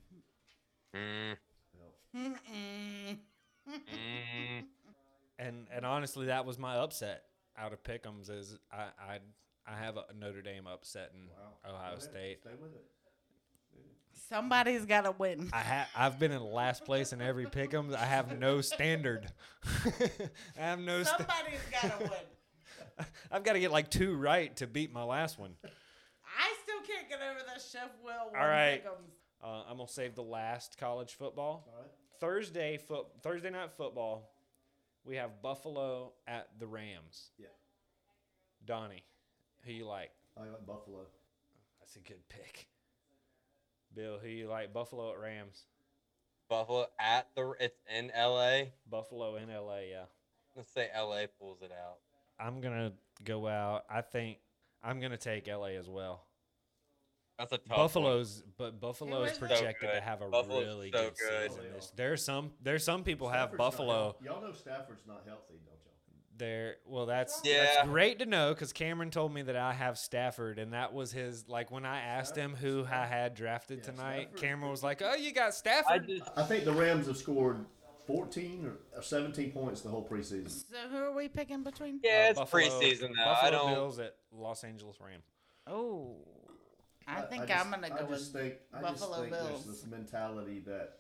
Mm, 0.96 1.38
mm. 2.16 3.18
and 5.40 5.68
and 5.72 5.86
honestly, 5.86 6.28
that 6.28 6.46
was 6.46 6.58
my 6.58 6.76
upset 6.76 7.24
out 7.58 7.74
of 7.74 7.84
Pick'ems. 7.84 8.30
Is 8.30 8.58
I 8.72 8.86
I 9.00 9.20
I 9.68 9.78
have 9.78 9.98
a 9.98 10.06
Notre 10.18 10.42
Dame 10.42 10.68
upset 10.68 11.12
upsetting 11.14 11.30
Ohio 11.70 12.00
State. 12.00 12.40
Stay 12.42 12.56
with 12.62 12.74
it. 12.74 12.86
Somebody's 14.30 14.86
got 14.86 15.02
to 15.06 15.12
win. 15.12 15.50
I 15.54 15.60
ha- 15.62 15.88
I've 15.96 16.20
been 16.20 16.32
in 16.32 16.44
last 16.44 16.84
place 16.86 17.14
in 17.14 17.22
every 17.22 17.46
Pick'ems. 17.46 17.96
I 17.96 18.06
have 18.06 18.38
no 18.38 18.62
standard. 18.62 19.32
I 20.60 20.62
have 20.62 20.80
no. 20.80 21.04
Sta- 21.04 21.18
Somebody's 21.18 21.60
got 21.72 22.00
to 22.00 22.04
win. 22.06 23.06
I've 23.32 23.44
got 23.44 23.54
to 23.54 23.60
get 23.60 23.72
like 23.72 23.90
two 23.90 24.16
right 24.16 24.56
to 24.58 24.68
beat 24.68 24.92
my 24.92 25.04
last 25.04 25.40
one. 25.40 25.54
I 25.64 26.54
still 26.64 26.82
can't 26.86 27.08
get 27.10 27.20
over 27.22 27.40
that 27.48 27.62
Chef 27.62 27.90
Will. 28.04 28.12
All 28.12 28.32
won 28.32 28.48
Uh, 29.44 29.64
I'm 29.70 29.78
gonna 29.78 29.88
save 29.88 30.16
the 30.16 30.24
last 30.24 30.78
college 30.78 31.14
football. 31.14 31.68
All 31.68 31.82
right. 31.82 31.92
Thursday 32.20 32.78
foot 32.78 33.06
Thursday 33.22 33.50
night 33.50 33.72
football. 33.72 34.32
We 35.06 35.16
have 35.16 35.42
Buffalo 35.42 36.12
at 36.28 36.48
the 36.60 36.68
Rams. 36.68 37.32
Yeah. 37.38 37.48
Donnie, 38.66 39.04
who 39.64 39.72
you 39.72 39.86
like? 39.86 40.12
I 40.36 40.42
like 40.42 40.66
Buffalo. 40.66 41.06
That's 41.80 41.96
a 41.96 42.00
good 42.00 42.28
pick. 42.28 42.68
Bill, 43.98 44.20
who 44.22 44.30
you 44.30 44.48
like? 44.48 44.72
Buffalo 44.72 45.12
at 45.12 45.20
Rams. 45.20 45.66
Buffalo 46.50 46.86
at 47.00 47.28
the. 47.36 47.54
It's 47.60 47.82
in 47.94 48.12
LA. 48.16 48.70
Buffalo 48.90 49.36
in 49.38 49.50
LA, 49.50 49.80
yeah. 49.90 50.04
Let's 50.56 50.72
say 50.72 50.88
LA 50.96 51.24
pulls 51.40 51.62
it 51.62 51.72
out. 51.72 51.98
I'm 52.40 52.62
gonna 52.62 52.94
go 53.24 53.48
out. 53.48 53.86
I 53.90 54.02
think 54.02 54.38
I'm 54.84 55.00
gonna 55.00 55.18
take 55.18 55.48
LA 55.48 55.70
as 55.80 55.90
well. 55.90 56.28
That's 57.40 57.52
a 57.52 57.58
tough 57.58 57.70
one. 57.70 57.78
Buffalo's, 57.80 58.44
but 58.58 58.80
Buffalo 58.80 59.24
is 59.24 59.32
is 59.32 59.38
it? 59.38 59.40
projected 59.40 59.90
to 59.94 60.02
have 60.02 60.22
a 60.22 60.30
Buffalo's 60.30 60.66
really 60.66 60.92
so 60.92 60.98
good, 61.04 61.14
good. 61.18 61.52
season. 61.52 61.64
This 61.74 61.92
there's 61.96 62.24
some 62.24 62.52
there's 62.62 62.84
some 62.84 63.04
people 63.04 63.30
have 63.30 63.50
Stafford's 63.50 63.60
not 63.60 63.72
Buffalo. 63.72 64.16
Y'all 64.24 64.42
know 64.42 64.54
Stafford's 64.54 65.08
not 65.08 65.24
healthy, 65.28 65.60
don't 65.66 65.74
y'all? 65.74 65.77
There, 66.38 66.76
well, 66.86 67.06
that's 67.08 67.42
Yeah. 67.44 67.64
that's 67.64 67.88
great 67.88 68.20
to 68.20 68.26
know 68.26 68.54
because 68.54 68.72
Cameron 68.74 69.10
told 69.12 69.34
me 69.34 69.42
that 69.44 69.56
I 69.56 69.74
have 69.74 69.98
Stafford, 69.98 70.60
and 70.60 70.74
that 70.74 70.94
was 70.94 71.12
his 71.12 71.48
like 71.50 71.72
when 71.72 71.86
I 71.86 72.00
asked 72.02 72.36
him 72.36 72.56
who 72.56 72.86
I 72.86 73.06
had 73.06 73.34
drafted 73.34 73.80
Yeah, 73.80 73.92
tonight. 73.92 74.22
Stafford- 74.30 74.40
Cameron 74.42 74.72
was 74.72 74.84
like, 74.84 75.02
"Oh, 75.02 75.16
you 75.16 75.32
got 75.32 75.48
I 75.48 75.52
Stafford." 75.52 76.08
just. 76.08 76.30
I 76.36 76.44
think 76.44 76.66
the 76.66 76.74
Rams 76.74 77.08
have 77.08 77.18
scored 77.18 77.66
14 78.06 78.72
or 78.96 79.02
17 79.02 79.52
points 79.52 79.82
the 79.82 79.90
whole 79.90 80.08
preseason. 80.08 80.50
So 80.50 80.78
who 80.90 80.98
are 80.98 81.12
we 81.14 81.28
picking 81.28 81.64
between? 81.64 82.00
Yeah, 82.04 82.32
Uh, 82.38 82.42
it's 82.44 82.52
preseason 82.52 83.16
now. 83.16 83.26
Buffalo 83.26 83.48
I 83.48 83.50
don't. 83.52 83.74
Bills 83.74 84.00
at 84.00 84.16
Los 84.32 84.64
Angeles 84.64 85.00
Rams. 85.02 85.26
Oh, 85.66 86.18
I 87.08 87.22
think 87.24 87.48
just- 87.48 87.66
I'm 87.66 87.72
gonna 87.72 87.90
go 87.90 87.96
I 87.96 88.00
go 88.02 88.08
just 88.10 88.34
with 88.34 88.42
think, 88.44 88.56
I 88.74 88.82
Buffalo 88.82 89.10
just 89.10 89.20
think 89.22 89.32
Bills. 89.32 89.66
There's 89.66 89.82
this 89.82 89.86
mentality 89.90 90.60
that 90.68 91.00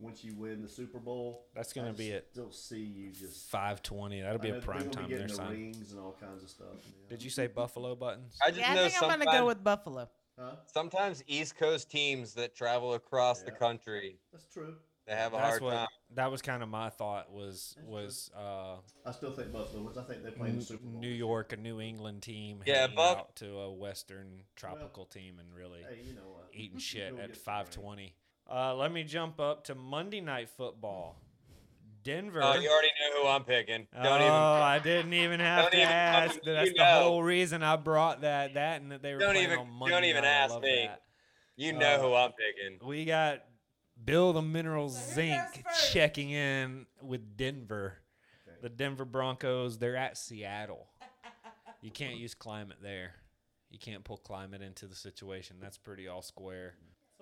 once 0.00 0.22
you 0.22 0.34
win 0.34 0.62
the 0.62 0.68
Super 0.68 0.98
Bowl, 0.98 1.46
That's 1.54 1.72
gonna 1.72 1.92
be 1.92 2.10
it. 2.10 2.28
Don't 2.34 2.54
see 2.54 2.78
you 2.80 3.10
just. 3.10 3.50
Five 3.50 3.82
twenty. 3.82 4.20
That'll 4.20 4.38
be 4.38 4.48
I 4.48 4.52
know 4.52 4.58
a 4.58 4.62
prime 4.62 4.90
time 4.90 5.08
getting 5.08 5.26
there, 5.26 5.28
the 5.28 5.34
son. 5.34 5.50
rings 5.50 5.90
and 5.92 6.00
all 6.00 6.16
kinds 6.20 6.42
of 6.44 6.50
stuff. 6.50 6.68
yeah. 6.86 6.92
Did 7.10 7.22
you 7.22 7.30
say 7.30 7.46
Buffalo 7.48 7.94
buttons? 7.94 8.36
I 8.44 8.48
just 8.50 8.60
Yeah, 8.60 8.70
I 8.70 8.74
know 8.74 8.88
think 8.88 9.02
I'm 9.02 9.18
gonna 9.18 9.24
go 9.38 9.46
with 9.46 9.62
Buffalo. 9.64 10.08
Huh? 10.38 10.52
sometimes 10.72 11.24
East 11.26 11.56
Coast 11.56 11.90
teams 11.90 12.34
that 12.34 12.54
travel 12.54 12.94
across 12.94 13.42
the 13.42 13.50
country 13.50 14.20
That's 14.30 14.46
true. 14.46 14.76
they 15.04 15.12
have 15.16 15.32
a 15.32 15.36
That's 15.36 15.48
hard 15.48 15.62
what. 15.62 15.72
time. 15.74 15.88
That 16.14 16.30
was 16.30 16.42
kind 16.42 16.62
of 16.62 16.68
my 16.68 16.90
thought. 16.90 17.32
Was 17.32 17.74
That's 17.76 17.88
was 17.88 18.30
uh, 18.38 18.76
I 19.04 19.10
still 19.10 19.32
think 19.32 19.52
Buffalo 19.52 19.82
wins. 19.82 19.98
I 19.98 20.04
think 20.04 20.22
they 20.22 20.30
play 20.30 20.50
in 20.50 20.60
the 20.60 20.64
Super 20.64 20.86
Bowl. 20.86 21.00
New 21.00 21.08
York, 21.08 21.52
a 21.52 21.56
New 21.56 21.80
England 21.80 22.22
team, 22.22 22.60
Yeah, 22.64 22.82
heading 22.82 22.94
Buff- 22.94 23.18
out 23.18 23.36
to 23.36 23.58
a 23.58 23.72
Western 23.72 24.44
tropical 24.54 25.06
team 25.06 25.40
and 25.40 25.52
really 25.52 25.80
Hey, 25.82 26.02
you 26.06 26.14
know 26.14 26.22
eating 26.52 26.78
shit 26.78 27.08
at 27.14 27.16
get 27.16 27.34
the 27.34 27.40
five 27.40 27.68
twenty. 27.70 28.14
Uh, 28.50 28.74
let 28.74 28.92
me 28.92 29.04
jump 29.04 29.40
up 29.40 29.64
to 29.64 29.74
Monday 29.74 30.20
Night 30.20 30.48
Football. 30.50 31.16
Denver. 32.04 32.40
Oh, 32.42 32.54
you 32.54 32.70
already 32.70 32.88
know 33.00 33.22
who 33.22 33.28
I'm 33.28 33.44
picking. 33.44 33.86
Don't 33.92 34.06
oh, 34.06 34.14
even. 34.16 34.30
I 34.32 34.78
didn't 34.78 35.12
even 35.12 35.40
have 35.40 35.70
to 35.70 35.76
even- 35.76 35.88
ask. 35.88 36.36
you 36.36 36.52
That's 36.52 36.70
the 36.70 36.76
know. 36.78 37.02
whole 37.02 37.22
reason 37.22 37.62
I 37.62 37.76
brought 37.76 38.22
that. 38.22 38.54
That 38.54 38.80
and 38.80 38.92
that 38.92 39.02
they 39.02 39.12
were 39.12 39.18
Don't 39.18 39.32
playing 39.34 39.48
even- 39.48 39.58
on 39.58 39.70
Monday 39.70 39.94
don't 39.94 40.04
even 40.04 40.22
night. 40.22 40.30
Ask 40.30 40.60
me. 40.60 40.86
that. 40.86 41.02
You 41.56 41.72
know 41.74 41.96
Uh, 41.96 41.98
who 42.00 42.14
I'm 42.14 42.30
picking. 42.32 42.88
We 42.88 43.04
got 43.04 43.44
Bill 44.02 44.32
the 44.32 44.40
Mineral 44.40 44.88
So 44.88 45.14
Zinc 45.16 45.64
checking 45.90 46.30
in 46.30 46.86
with 47.02 47.36
Denver. 47.36 47.98
The 48.62 48.68
Denver 48.68 49.04
Broncos, 49.04 49.78
they're 49.78 49.96
at 49.96 50.16
Seattle. 50.16 50.88
You 51.82 51.90
can't 51.90 52.16
use 52.16 52.34
climate 52.34 52.78
there. 52.82 53.14
You 53.70 53.78
can't 53.78 54.02
pull 54.02 54.16
climate 54.16 54.62
into 54.62 54.86
the 54.86 54.94
situation. 54.96 55.56
That's 55.60 55.76
pretty 55.78 56.08
all 56.08 56.22
square. 56.22 56.74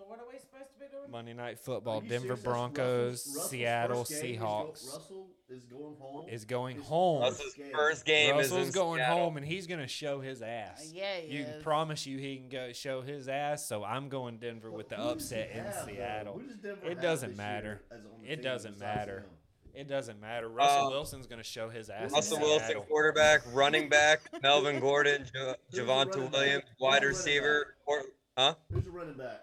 So 0.07 0.11
what 0.11 0.21
are 0.21 0.27
we 0.33 0.39
supposed 0.39 0.73
to 0.75 0.79
be 0.79 0.87
doing? 0.91 1.11
Monday 1.11 1.33
Night 1.35 1.59
Football, 1.59 2.01
Denver 2.01 2.37
Broncos, 2.37 3.11
Russell's- 3.27 3.35
Russell's 3.37 3.51
Seattle 3.51 4.05
first 4.05 4.21
game 4.23 4.35
is 4.35 4.39
go- 4.39 4.45
Seahawks 4.47 4.93
Russell 4.93 5.31
is 5.49 5.65
going 5.65 5.97
home. 5.99 6.29
is 6.29 6.45
going 6.45 6.77
His 6.77 6.87
home. 6.87 7.23
first 7.23 7.39
Russell's 7.39 7.55
game. 7.55 7.73
first 7.75 8.05
game 8.05 8.39
is 8.39 8.51
Russell's 8.51 8.67
in 8.69 8.73
going 8.75 8.99
Seattle. 8.99 9.19
home 9.19 9.37
and 9.37 9.47
he's 9.47 9.67
going 9.67 9.81
to 9.81 9.87
show 9.89 10.21
his 10.21 10.43
ass. 10.43 10.91
yeah, 10.93 11.17
he 11.17 11.37
You 11.39 11.45
is. 11.45 11.63
promise 11.63 12.07
you 12.07 12.19
he 12.19 12.37
can 12.39 12.49
go 12.49 12.73
show 12.73 13.03
his 13.03 13.29
ass, 13.29 13.67
so 13.67 13.83
I'm 13.85 14.09
going 14.09 14.39
Denver 14.39 14.71
with 14.71 14.89
the 14.89 14.97
Who 14.97 15.15
does 15.15 15.31
he 15.31 15.37
upset 15.41 15.51
in 15.51 15.65
have, 15.65 15.75
though? 15.87 15.93
Seattle. 15.93 16.33
Who 16.39 16.47
does 16.47 16.57
Denver 16.57 16.87
It 16.87 16.89
have 16.95 17.03
doesn't 17.03 17.29
this 17.31 17.39
matter. 17.39 17.83
as 17.91 17.99
on 18.05 18.23
the 18.23 18.27
It 18.33 18.37
team 18.37 18.45
doesn't 18.45 18.73
besides 18.75 18.97
matter. 18.97 19.19
him? 19.21 19.31
It 19.75 19.89
doesn't 19.89 20.21
matter. 20.21 20.49
Russell 20.49 20.87
Uh, 20.87 20.91
Wilson's 20.91 21.27
going 21.27 21.39
to 21.41 21.45
show 21.45 21.69
his 21.69 21.91
ass. 21.91 22.09
in 22.11 22.15
Russell 22.15 22.37
Seattle. 22.39 22.49
Wilson, 22.59 22.83
quarterback, 22.89 23.43
running 23.53 23.89
back, 23.91 24.21
Melvin 24.43 24.81
Gordon, 24.81 25.29
jo- 25.35 25.55
Who's 25.71 25.79
the 25.79 25.83
Javonte 25.83 26.23
back? 26.23 26.33
Williams, 26.33 26.65
Who's 26.71 26.81
wide 26.81 26.93
running 26.95 27.09
receiver, 27.09 27.77
or, 27.87 28.03
huh? 28.39 28.55
Who's 28.73 28.85
the 28.85 28.91
running 28.91 29.15
back? 29.19 29.43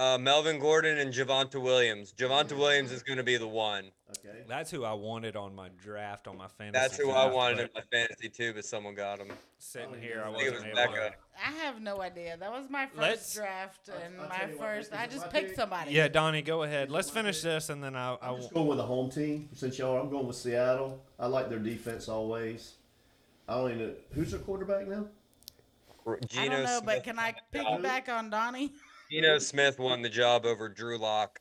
Uh, 0.00 0.16
Melvin 0.16 0.58
Gordon 0.58 0.96
and 0.96 1.12
Javonte 1.12 1.60
Williams. 1.60 2.14
Javonte 2.14 2.56
Williams 2.56 2.90
is 2.90 3.02
going 3.02 3.18
to 3.18 3.22
be 3.22 3.36
the 3.36 3.46
one. 3.46 3.84
Okay. 4.24 4.38
That's 4.48 4.70
who 4.70 4.82
I 4.82 4.94
wanted 4.94 5.36
on 5.36 5.54
my 5.54 5.68
draft 5.76 6.26
on 6.26 6.38
my 6.38 6.48
fantasy. 6.48 6.72
That's 6.72 6.96
who 6.96 7.10
I 7.10 7.26
wanted 7.26 7.58
in 7.60 7.68
my 7.74 7.82
fantasy 7.92 8.30
too, 8.30 8.54
but 8.54 8.64
someone 8.64 8.94
got 8.94 9.18
him. 9.18 9.28
Sitting 9.58 9.90
Oh, 9.92 10.00
here, 10.00 10.22
I 10.24 10.30
yeah. 10.30 10.34
I 10.34 10.38
think 10.38 10.48
it 10.48 10.52
wasn't 10.54 10.70
was 10.70 10.78
able 10.80 10.92
Becca. 10.94 11.10
to. 11.10 11.14
I 11.46 11.50
have 11.64 11.82
no 11.82 12.00
idea. 12.00 12.36
That 12.38 12.50
was 12.50 12.70
my 12.70 12.86
1st 12.86 12.96
Let's- 12.96 13.34
draft 13.34 13.90
I'll- 13.92 13.98
and 14.00 14.14
I'll 14.22 14.28
my 14.30 14.36
tell 14.38 14.48
what, 14.48 14.58
first. 14.58 14.88
is 14.88 14.98
I 14.98 15.06
just 15.06 15.30
picked 15.30 15.48
pick? 15.48 15.56
somebody. 15.56 15.92
Yeah, 15.92 16.08
Donnie, 16.08 16.40
go 16.40 16.62
ahead. 16.62 16.90
Let's 16.90 17.10
finish 17.10 17.42
this, 17.42 17.68
and 17.68 17.84
then 17.84 17.94
I, 17.94 18.14
I 18.14 18.18
I'm 18.22 18.30
will. 18.32 18.38
just 18.38 18.54
going 18.54 18.68
with 18.68 18.78
the 18.78 18.86
home 18.86 19.10
team. 19.10 19.50
Since 19.52 19.78
y'all, 19.78 19.98
are, 19.98 20.00
I'm 20.00 20.08
going 20.08 20.26
with 20.26 20.36
Seattle. 20.36 21.04
I 21.18 21.26
like 21.26 21.50
their 21.50 21.58
defense 21.58 22.08
always. 22.08 22.76
I 23.46 23.52
don't 23.56 23.70
even 23.72 23.86
know 23.88 23.94
who's 24.14 24.30
their 24.30 24.40
quarterback 24.40 24.88
now. 24.88 25.04
Geno 26.26 26.42
I 26.42 26.48
don't 26.48 26.62
know, 26.64 26.78
Smith, 26.78 26.86
but 26.86 27.04
can 27.04 27.18
I 27.18 27.34
piggyback 27.52 28.08
on 28.08 28.30
Donnie? 28.30 28.72
Geno 29.10 29.38
Smith 29.38 29.78
won 29.78 30.02
the 30.02 30.08
job 30.08 30.46
over 30.46 30.68
Drew 30.68 30.96
Lock. 30.98 31.40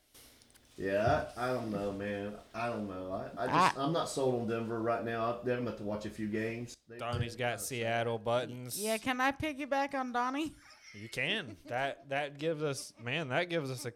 Yeah, 0.77 1.25
I, 1.35 1.49
I 1.49 1.53
don't 1.53 1.71
know, 1.71 1.91
man. 1.91 2.33
I 2.55 2.67
don't 2.67 2.87
know. 2.87 3.11
I, 3.11 3.43
I 3.43 3.47
just 3.47 3.77
I, 3.77 3.83
am 3.83 3.91
not 3.91 4.09
sold 4.09 4.41
on 4.41 4.47
Denver 4.47 4.81
right 4.81 5.03
now. 5.03 5.39
I, 5.45 5.51
I'm 5.51 5.63
about 5.63 5.77
to 5.77 5.83
watch 5.83 6.05
a 6.05 6.09
few 6.09 6.27
games. 6.27 6.77
They- 6.87 6.97
Donnie's 6.97 7.35
they- 7.35 7.39
got 7.39 7.53
uh, 7.55 7.57
Seattle 7.57 8.17
buttons. 8.17 8.79
Yeah, 8.79 8.97
can 8.97 9.19
I 9.19 9.31
piggyback 9.33 9.93
on 9.93 10.13
Donnie? 10.13 10.53
You 10.93 11.09
can. 11.09 11.57
That 11.67 12.09
that 12.09 12.39
gives 12.39 12.63
us 12.63 12.93
man, 13.03 13.27
that 13.29 13.49
gives 13.49 13.69
us 13.69 13.85
a 13.85 13.91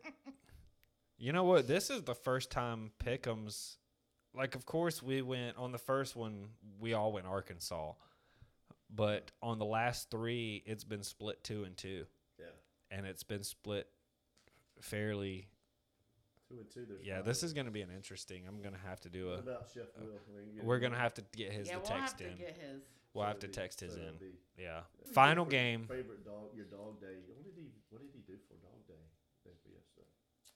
You 1.17 1.31
know 1.31 1.45
what? 1.45 1.67
This 1.67 1.89
is 1.89 2.03
the 2.03 2.13
first 2.13 2.51
time 2.51 2.91
Pick'ems 3.03 3.77
like 4.35 4.55
of 4.55 4.65
course 4.65 5.01
we 5.01 5.21
went 5.21 5.57
on 5.57 5.71
the 5.71 5.77
first 5.77 6.15
one, 6.15 6.49
we 6.79 6.93
all 6.93 7.13
went 7.13 7.25
Arkansas. 7.25 7.93
But 8.95 9.31
on 9.41 9.57
the 9.57 9.65
last 9.65 10.11
3, 10.11 10.61
it's 10.67 10.83
been 10.83 11.01
split 11.01 11.43
2 11.43 11.63
and 11.63 11.75
2 11.75 11.87
Yeah, 11.87 12.03
and 12.94 13.06
it's 13.06 13.24
been 13.24 13.44
split 13.44 13.88
fairly 14.82 15.48
two 16.48 16.60
and 16.60 16.70
two. 16.70 16.86
There's 16.88 17.03
Yeah, 17.06 17.18
five. 17.18 17.26
this 17.26 17.44
is 17.44 17.53
going 17.53 17.65
to 17.65 17.72
be 17.72 17.82
an 17.82 17.90
interesting. 17.90 18.44
I'm 18.48 18.61
going 18.61 18.74
to 18.76 18.86
have 18.88 18.99
to 19.02 19.10
do 19.10 19.30
What 19.30 19.40
a 19.40 19.41
about 19.41 19.68
Chef 19.74 19.90
Will? 19.99 20.20
I 20.20 20.38
mean, 20.38 20.53
you 20.53 20.61
We're 20.64 20.80
going 20.80 20.91
to 20.94 20.98
have 20.99 21.14
to 21.15 21.24
get 21.36 21.52
his 21.52 21.68
yeah, 21.68 21.76
the 21.76 21.80
we'll 21.82 21.90
text 21.90 22.20
have 22.20 22.28
to 22.28 22.32
in. 22.32 22.38
get 22.38 22.57
his. 22.57 22.82
We'll 23.14 23.24
so 23.26 23.28
have 23.28 23.40
to 23.40 23.48
be- 23.48 23.53
text 23.53 23.80
his 23.80 23.94
so 23.94 23.99
in. 24.02 24.07
it'd 24.07 24.20
be- 24.20 24.40
Yeah. 24.57 24.82
Final 25.14 25.45
game. 25.45 25.86
Favorite 25.88 26.26
dog, 26.26 26.56
your 26.56 26.65
dog 26.65 26.99
day. 27.02 27.18
What 27.28 27.44
did 27.44 27.53
he? 27.56 27.70
What 27.90 28.02
did 28.02 28.11
he 28.14 28.22
do 28.26 28.38
for 28.48 28.56
dog 28.61 28.86
day? 28.88 29.06
Day 29.45 29.53
for 29.61 29.70
yesterday. 29.70 30.07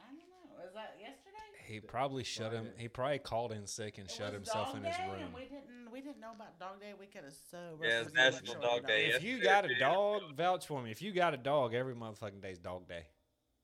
I 0.02 0.08
don't 0.14 0.18
know. 0.30 0.47
Was 0.58 0.74
that 0.74 0.96
yesterday? 1.00 1.38
He 1.66 1.80
probably 1.80 2.24
shut 2.24 2.54
him. 2.54 2.70
He 2.78 2.88
probably 2.88 3.20
called 3.20 3.52
in 3.52 3.68
sick 3.68 3.98
and 3.98 4.08
It 4.08 4.12
shut 4.14 4.34
himself 4.34 4.76
in 4.76 4.84
his 4.84 4.96
Day, 4.96 5.04
room. 5.12 5.22
And 5.26 5.34
we 5.34 5.42
didn't. 5.42 5.92
We 5.92 6.02
didn't 6.02 6.20
know 6.20 6.32
about 6.36 6.60
Dog 6.60 6.80
Day. 6.80 6.94
We 7.00 7.08
could 7.08 7.24
have 7.24 7.34
so. 7.50 7.58
Uh, 7.58 7.86
yeah, 7.88 8.02
it's 8.02 8.14
National 8.14 8.54
Shorty 8.54 8.68
Dog 8.68 8.88
Day, 8.88 9.08
If 9.08 9.24
you 9.24 9.42
got 9.42 9.66
a 9.66 9.78
dog, 9.80 10.22
vouch 10.36 10.66
for 10.68 10.82
me. 10.82 10.92
If 10.92 11.02
you 11.02 11.12
got 11.12 11.34
a 11.34 11.38
dog, 11.38 11.74
every 11.74 11.96
motherfucking 11.96 12.42
day's 12.42 12.60
dog 12.60 12.88
day. 12.88 13.06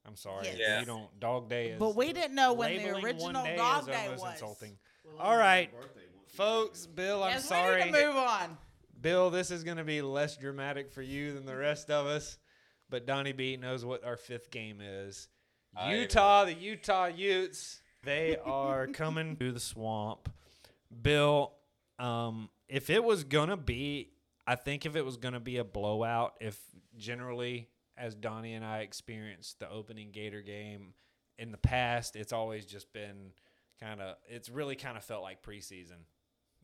I'm 0.05 0.15
sorry. 0.15 0.45
Yes. 0.45 0.53
If 0.55 0.59
Yeah. 0.59 0.79
You 0.81 0.85
don't. 0.85 1.19
Dog 1.19 1.49
day 1.49 1.67
is. 1.71 1.79
But 1.79 1.95
we 1.95 2.11
didn't 2.11 2.35
know 2.35 2.53
when 2.53 2.75
the 2.77 2.89
original 2.89 3.33
one 3.33 3.43
day 3.45 3.55
Dog 3.55 3.81
is 3.81 3.87
Day 3.87 4.03
almost 4.05 4.23
was. 4.23 4.33
insulting. 4.33 4.77
Well, 5.05 5.17
All 5.19 5.37
right, 5.37 5.71
birthday 5.71 5.85
once 5.85 5.95
a 5.95 5.99
year. 5.99 6.09
folks. 6.27 6.85
Bill, 6.87 7.23
I'm 7.23 7.31
yes, 7.31 7.45
sorry. 7.45 7.79
we 7.85 7.91
need 7.91 7.97
to 7.99 8.07
move 8.07 8.15
on. 8.17 8.57
Bill, 8.99 9.29
this 9.29 9.51
is 9.51 9.63
going 9.63 9.77
to 9.77 9.83
be 9.83 10.01
less 10.01 10.37
dramatic 10.37 10.91
for 10.91 11.01
you 11.01 11.33
than 11.33 11.45
the 11.45 11.55
rest 11.55 11.89
of 11.89 12.05
us. 12.07 12.37
But 12.89 13.05
Donnie 13.05 13.33
B 13.33 13.57
knows 13.57 13.83
what 13.85 14.03
our 14.03 14.17
fifth 14.17 14.49
game 14.51 14.79
is. 14.81 15.27
Utah, 15.89 16.45
the 16.45 16.53
Utah 16.53 17.07
Utes, 17.07 17.81
they 18.03 18.37
are 18.45 18.87
coming 18.87 19.35
to 19.37 19.51
the 19.51 19.59
swamp. 19.59 20.29
Bill, 21.01 21.53
um, 21.99 22.49
if 22.67 22.89
it 22.89 23.03
was 23.03 23.23
gonna 23.23 23.57
be, 23.57 24.11
I 24.45 24.55
think 24.55 24.85
if 24.85 24.95
it 24.95 25.03
was 25.03 25.17
gonna 25.17 25.39
be 25.39 25.57
a 25.57 25.63
blowout, 25.63 26.33
if 26.39 26.59
generally, 26.97 27.69
as 27.97 28.15
Donnie 28.15 28.53
and 28.53 28.63
I 28.65 28.79
experienced 28.79 29.59
the 29.59 29.69
opening 29.69 30.11
Gator 30.11 30.41
game 30.41 30.93
in 31.39 31.51
the 31.51 31.57
past, 31.57 32.15
it's 32.15 32.33
always 32.33 32.65
just 32.65 32.93
been 32.93 33.31
kind 33.79 34.01
of, 34.01 34.17
it's 34.27 34.49
really 34.49 34.75
kind 34.75 34.97
of 34.97 35.03
felt 35.03 35.23
like 35.23 35.41
preseason, 35.41 36.05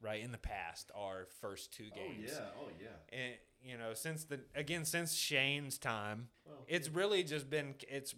right? 0.01 0.23
In 0.23 0.31
the 0.31 0.37
past, 0.37 0.91
our 0.95 1.27
first 1.41 1.73
two 1.73 1.89
games. 1.95 2.31
oh 2.35 2.39
yeah. 2.39 2.49
Oh 2.61 2.69
yeah. 2.79 3.17
And 3.19 3.33
you 3.61 3.77
know 3.77 3.93
since 3.93 4.23
the 4.23 4.39
again 4.55 4.85
since 4.85 5.13
Shane's 5.15 5.77
time, 5.77 6.29
Well, 6.45 6.63
it's 6.67 6.89
really 6.89 7.23
just 7.23 7.49
been 7.49 7.75
it's 7.89 8.15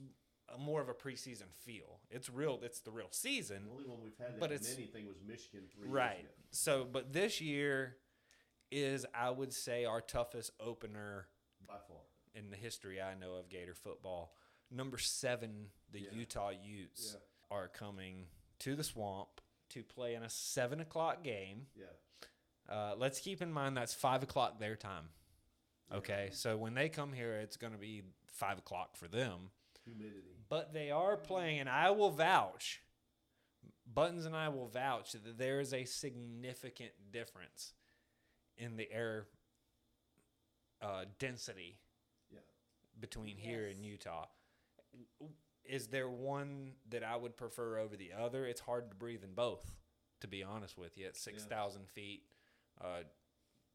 a 0.53 0.57
more 0.57 0.81
of 0.81 0.89
a 0.89 0.93
preseason 0.93 1.51
feel. 1.53 1.99
It's 2.09 2.29
real. 2.29 2.59
It's 2.63 2.79
the 2.81 2.91
real 2.91 3.07
season, 3.11 3.65
The 3.65 3.71
only 3.71 3.85
one 3.85 4.01
we've 4.01 4.17
had 4.17 4.33
that 4.35 4.39
But 4.39 4.51
it's- 4.51 4.73
anything 4.75 5.07
was 5.07 5.21
Michigan 5.21 5.67
three 5.69 5.87
right? 5.87 6.17
years 6.19 6.25
ago. 6.25 6.33
So, 6.51 6.85
but 6.85 7.13
this 7.13 7.39
year 7.41 7.97
is 8.71 9.05
I 9.13 9.29
would 9.29 9.53
say 9.53 9.85
our 9.85 10.01
toughest 10.01 10.51
opener 10.59 11.27
By 11.67 11.77
far. 11.87 11.97
in 12.33 12.49
the 12.49 12.57
history 12.57 13.01
I 13.01 13.13
know 13.15 13.33
of 13.35 13.49
Gator 13.49 13.73
football. 13.75 14.35
Number 14.69 14.97
seven, 14.97 15.71
the 15.89 16.01
Yeah. 16.01 16.11
Utah 16.11 16.49
Utes 16.49 17.13
Yeah. 17.13 17.19
are 17.49 17.67
coming 17.67 18.29
to 18.59 18.75
the 18.75 18.83
swamp 18.83 19.41
to 19.69 19.83
play 19.83 20.15
in 20.15 20.23
a 20.23 20.29
seven 20.29 20.79
o'clock 20.79 21.23
game. 21.23 21.67
Yeah. 21.75 21.85
Uh, 22.69 22.95
let's 22.95 23.19
keep 23.19 23.41
in 23.41 23.51
mind 23.51 23.75
that's 23.75 23.93
five 23.93 24.23
o'clock 24.23 24.59
their 24.59 24.75
time. 24.77 25.09
Okay, 25.91 26.29
so 26.31 26.57
when 26.57 26.73
they 26.73 26.87
come 26.87 27.11
here, 27.11 27.33
it's 27.33 27.57
going 27.57 27.73
to 27.73 27.79
be 27.79 28.03
five 28.27 28.57
o'clock 28.57 28.95
for 28.95 29.09
them. 29.09 29.51
Humidity. 29.85 30.37
But 30.49 30.73
they 30.73 30.91
are 30.91 31.17
playing, 31.17 31.59
and 31.59 31.69
I 31.69 31.91
will 31.91 32.11
vouch, 32.11 32.81
Buttons 33.93 34.25
and 34.25 34.35
I 34.35 34.49
will 34.49 34.67
vouch 34.67 35.11
that 35.13 35.37
there 35.37 35.59
is 35.59 35.73
a 35.73 35.83
significant 35.85 36.91
difference 37.11 37.73
in 38.57 38.77
the 38.77 38.89
air 38.91 39.27
uh, 40.81 41.05
density 41.19 41.79
Yeah. 42.31 42.39
between 42.99 43.37
here 43.37 43.67
and 43.67 43.85
Utah. 43.85 44.27
Is 45.65 45.87
there 45.87 46.09
one 46.09 46.73
that 46.89 47.03
I 47.03 47.15
would 47.15 47.35
prefer 47.37 47.77
over 47.77 47.95
the 47.95 48.13
other? 48.13 48.45
It's 48.45 48.61
hard 48.61 48.89
to 48.91 48.95
breathe 48.95 49.23
in 49.23 49.33
both, 49.33 49.73
to 50.21 50.27
be 50.27 50.43
honest 50.43 50.77
with 50.77 50.97
you. 50.97 51.07
At 51.07 51.15
6,000 51.17 51.87
feet, 51.89 52.23
uh, 52.79 53.03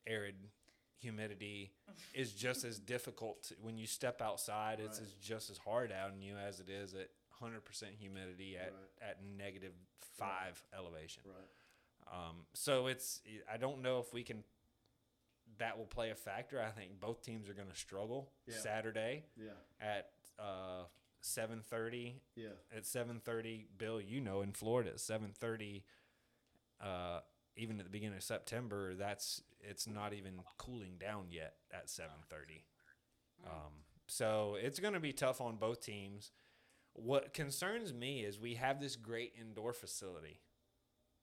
arid 0.07 0.37
humidity 0.99 1.73
is 2.15 2.33
just 2.33 2.65
as 2.65 2.79
difficult 2.79 3.43
to- 3.45 3.55
when 3.57 3.77
you 3.79 3.87
step 3.87 4.21
outside. 4.23 4.81
It's 4.81 4.99
Right. 4.99 5.07
as 5.09 5.15
just 5.15 5.51
as 5.51 5.59
hard 5.59 5.93
out 5.93 6.11
on 6.11 6.23
you 6.23 6.37
as 6.37 6.61
it 6.61 6.69
is 6.71 6.95
at 6.95 7.11
100% 7.41 7.95
humidity 7.97 8.57
at, 8.57 8.73
Right. 8.73 8.83
at 9.03 9.23
negative 9.23 9.75
five 10.01 10.63
elevation. 10.73 11.23
Right. 11.27 11.49
Um, 12.29 12.47
so 12.55 12.87
it's 12.87 13.21
I 13.49 13.57
don't 13.57 13.83
know 13.83 13.99
if 14.01 14.13
we 14.13 14.23
can. 14.25 14.45
That 15.59 15.79
will 15.79 15.87
play 15.87 16.11
a 16.11 16.15
factor. 16.15 16.61
I 16.61 16.71
think 16.71 17.01
both 17.01 17.23
teams 17.23 17.49
are 17.49 17.55
going 17.55 17.69
to 17.71 17.75
struggle 17.77 18.33
Yeah. 18.47 18.59
Saturday 18.59 19.25
Yeah. 19.37 19.53
at 19.81 20.13
uh, 20.39 20.87
seven 21.21 21.63
thirty. 21.63 22.23
Yeah. 22.35 22.51
At 22.71 22.87
seven 22.87 23.21
thirty, 23.21 23.65
Bill, 23.77 24.01
you 24.01 24.21
know, 24.21 24.43
in 24.43 24.53
Florida, 24.53 24.91
at 24.91 25.01
seven 25.01 25.33
thirty, 25.33 25.85
uh, 26.81 27.21
even 27.57 27.79
at 27.79 27.85
the 27.85 27.91
beginning 27.91 28.17
of 28.17 28.23
September, 28.23 28.95
that's 28.95 29.43
it's 29.61 29.87
not 29.87 30.13
even 30.13 30.41
cooling 30.59 30.97
down 30.99 31.27
yet 31.31 31.55
at 31.73 31.89
seven 31.91 32.17
thirty. 32.31 32.65
Um, 33.45 33.73
so 34.07 34.57
it's 34.61 34.79
going 34.79 34.95
to 34.95 35.01
be 35.01 35.13
tough 35.13 35.41
on 35.41 35.57
both 35.57 35.81
teams. 35.85 36.33
What 36.95 37.35
concerns 37.35 37.93
me 37.93 38.21
is 38.25 38.39
we 38.41 38.55
have 38.55 38.81
this 38.81 38.97
great 38.97 39.35
indoor 39.39 39.73
facility, 39.73 40.41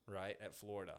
right 0.07 0.35
at 0.43 0.53
Florida, 0.55 0.95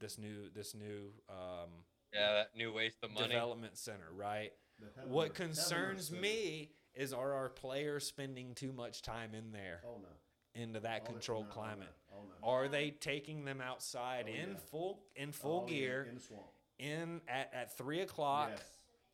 this 0.00 0.18
new 0.18 0.48
this 0.54 0.74
new 0.74 1.10
um, 1.28 1.70
Yeah, 2.12 2.32
that 2.32 2.56
new 2.56 2.72
waste 2.72 2.98
of 3.02 3.12
money. 3.12 3.28
development 3.28 3.76
center, 3.76 4.08
right? 4.14 4.52
The 4.78 5.06
What 5.08 5.34
concerns 5.34 6.10
me 6.10 6.70
is 6.94 7.12
are 7.12 7.34
our 7.34 7.48
players 7.48 8.06
spending 8.06 8.54
too 8.54 8.72
much 8.72 9.02
time 9.02 9.34
in 9.34 9.52
there 9.52 9.80
Oh 9.86 9.98
no. 10.00 10.08
Into 10.56 10.80
that 10.80 11.04
no, 11.04 11.10
controlled 11.12 11.46
no, 11.48 11.52
climate? 11.52 11.88
No. 12.10 12.48
Are 12.48 12.68
they 12.68 12.90
taking 12.90 13.44
them 13.44 13.60
outside 13.60 14.26
Oh, 14.28 14.32
in 14.42 14.50
yeah. 14.50 14.56
full 14.70 15.00
in 15.14 15.28
oh, 15.28 15.32
full 15.32 15.64
Oh, 15.66 15.70
yeah, 15.70 15.74
gear 15.78 16.06
in 16.08 16.14
the 16.16 16.20
swamp. 16.20 16.46
in 16.78 17.20
at, 17.28 17.50
at 17.54 17.76
three 17.76 18.00
o'clock 18.00 18.50
Yes. 18.52 18.62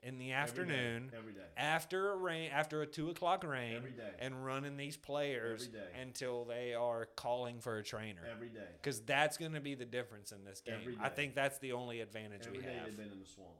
in 0.02 0.18
the 0.18 0.32
afternoon 0.32 1.10
Every 1.16 1.32
day. 1.32 1.40
after 1.56 2.12
a 2.12 2.16
rain 2.16 2.50
after 2.52 2.82
a 2.82 2.86
two 2.86 3.10
o'clock 3.10 3.42
rain 3.44 3.76
Every 3.76 3.90
day. 3.92 4.10
and 4.20 4.44
running 4.44 4.76
these 4.76 4.96
players 4.96 5.66
Every 5.68 5.80
day. 5.80 6.00
until 6.00 6.44
they 6.44 6.74
are 6.74 7.06
calling 7.16 7.60
for 7.60 7.78
a 7.78 7.82
trainer 7.82 8.22
Every 8.30 8.48
day. 8.48 8.60
because 8.80 9.00
that's 9.00 9.36
going 9.36 9.52
to 9.54 9.60
be 9.60 9.74
the 9.74 9.84
difference 9.86 10.30
in 10.32 10.44
this 10.44 10.60
game. 10.60 10.76
Every 10.80 10.96
I 11.00 11.08
think 11.08 11.34
that's 11.34 11.58
the 11.58 11.72
only 11.72 12.00
advantage 12.00 12.46
Every 12.46 12.58
we 12.58 12.64
day 12.64 12.74
have. 12.74 12.86
they've 12.86 12.96
been 12.96 13.10
in 13.12 13.18
the 13.20 13.26
swamp. 13.26 13.50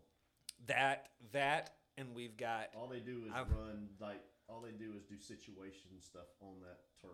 That 0.66 1.08
that 1.32 1.74
and 1.98 2.14
we've 2.14 2.36
got 2.36 2.68
All 2.76 2.86
they 2.86 3.00
do 3.00 3.24
is 3.26 3.32
I've- 3.34 3.50
run 3.52 3.88
like 4.00 4.20
all 4.48 4.60
they 4.60 4.72
do 4.72 4.92
is 4.96 5.04
do 5.04 5.18
situation 5.18 5.90
stuff 6.00 6.26
on 6.40 6.60
that 6.60 6.78
turf. 7.00 7.10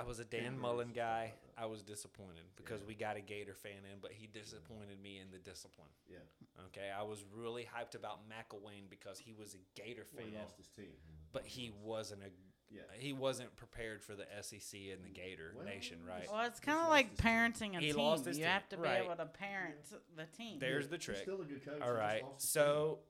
I 0.00 0.04
was 0.04 0.18
a 0.18 0.24
Dan 0.24 0.54
Canberras 0.56 0.58
Mullen 0.60 0.92
guy. 0.94 1.32
I 1.58 1.66
was 1.66 1.82
disappointed 1.82 2.44
because 2.56 2.80
Yeah. 2.80 2.86
we 2.88 2.94
got 2.94 3.16
a 3.16 3.20
Gator 3.20 3.54
fan 3.54 3.84
in, 3.92 3.98
but 4.00 4.12
he 4.12 4.26
disappointed 4.26 5.00
me 5.02 5.18
in 5.18 5.30
the 5.30 5.38
discipline. 5.38 5.90
Yeah. 6.08 6.18
Okay, 6.66 6.90
I 6.90 7.02
was 7.02 7.22
really 7.34 7.64
hyped 7.64 7.94
about 7.94 8.20
McElwain 8.28 8.88
because 8.88 9.18
he 9.18 9.32
was 9.34 9.54
a 9.54 9.58
Gator 9.80 10.06
Well, 10.14 10.22
fan, 10.24 10.32
he 10.32 10.38
lost 10.38 10.56
his 10.56 10.68
team. 10.68 10.92
but 11.32 11.44
he 11.46 11.70
wasn't 11.82 12.22
a 12.22 12.30
Yeah. 12.72 12.82
he 12.94 13.12
wasn't 13.12 13.54
prepared 13.56 14.00
for 14.02 14.14
the 14.14 14.26
SEC 14.42 14.90
and 14.92 15.04
the 15.04 15.10
Gator 15.10 15.52
Well, 15.56 15.64
Nation, 15.66 16.04
right? 16.04 16.26
Well, 16.30 16.46
it's 16.46 16.60
kind 16.60 16.78
of 16.78 16.88
like 16.88 17.10
his 17.10 17.18
team. 17.18 17.26
parenting 17.26 17.76
a 17.76 17.80
He 17.80 17.86
team. 17.92 17.96
lost 17.96 18.24
his 18.24 18.38
you 18.38 18.44
team, 18.44 18.52
have 18.52 18.68
to 18.70 18.76
be 18.76 18.82
right. 18.84 19.02
able 19.04 19.16
to 19.16 19.26
parent 19.26 19.76
the 20.16 20.26
team. 20.26 20.60
There's 20.60 20.88
the 20.88 20.96
He's 20.96 21.04
trick. 21.04 21.18
still 21.18 21.42
a 21.42 21.44
good 21.44 21.62
coach. 21.64 21.74
he 21.76 21.80
All 21.82 21.88
just 21.88 21.98
right. 21.98 22.22
lost 22.22 22.42
his 22.42 22.52
team. 22.52 22.62
So 22.62 23.00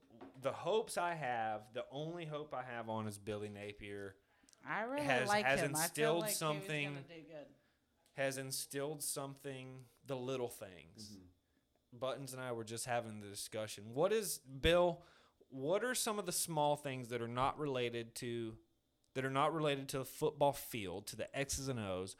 the 0.41 0.53
hopes 0.53 0.97
I 0.99 1.15
have, 1.15 1.73
the 1.75 1.85
only 1.93 2.25
hope 2.25 2.53
I 2.55 2.63
have 2.65 2.89
on 2.89 3.07
is 3.07 3.19
Billy 3.19 3.49
Napier 3.51 4.17
I 4.67 4.83
really 4.83 5.05
has- 5.05 5.29
like 5.29 5.45
has 5.45 5.61
him. 5.61 5.75
I 5.75 5.79
feel 5.79 5.85
instilled 5.87 6.21
like 6.21 6.35
something- 6.35 6.89
He 6.91 6.95
was 6.97 7.05
do 7.05 7.15
good. 7.29 7.47
has 8.15 8.39
instilled 8.39 9.03
something, 9.03 9.85
the 10.07 10.17
little 10.17 10.49
things. 10.49 11.09
Mm-hmm. 11.13 11.99
Buttons 11.99 12.33
and 12.33 12.43
I 12.43 12.53
were 12.53 12.65
just 12.65 12.87
having 12.87 13.21
the 13.21 13.29
discussion. 13.29 13.95
What 13.95 14.13
is 14.13 14.39
Bill? 14.39 15.03
What 15.49 15.83
are 15.83 15.95
some 15.95 16.19
of 16.19 16.27
the 16.27 16.33
small 16.33 16.77
things 16.77 17.09
that 17.09 17.21
are 17.21 17.27
not 17.29 17.59
related 17.59 18.15
to 18.17 18.57
that 19.15 19.25
are 19.25 19.31
not 19.31 19.53
related 19.53 19.89
to 19.89 19.99
the 19.99 20.05
football 20.05 20.53
field, 20.53 21.07
to 21.09 21.17
the 21.17 21.37
X's 21.37 21.67
and 21.67 21.81
O's 21.81 22.15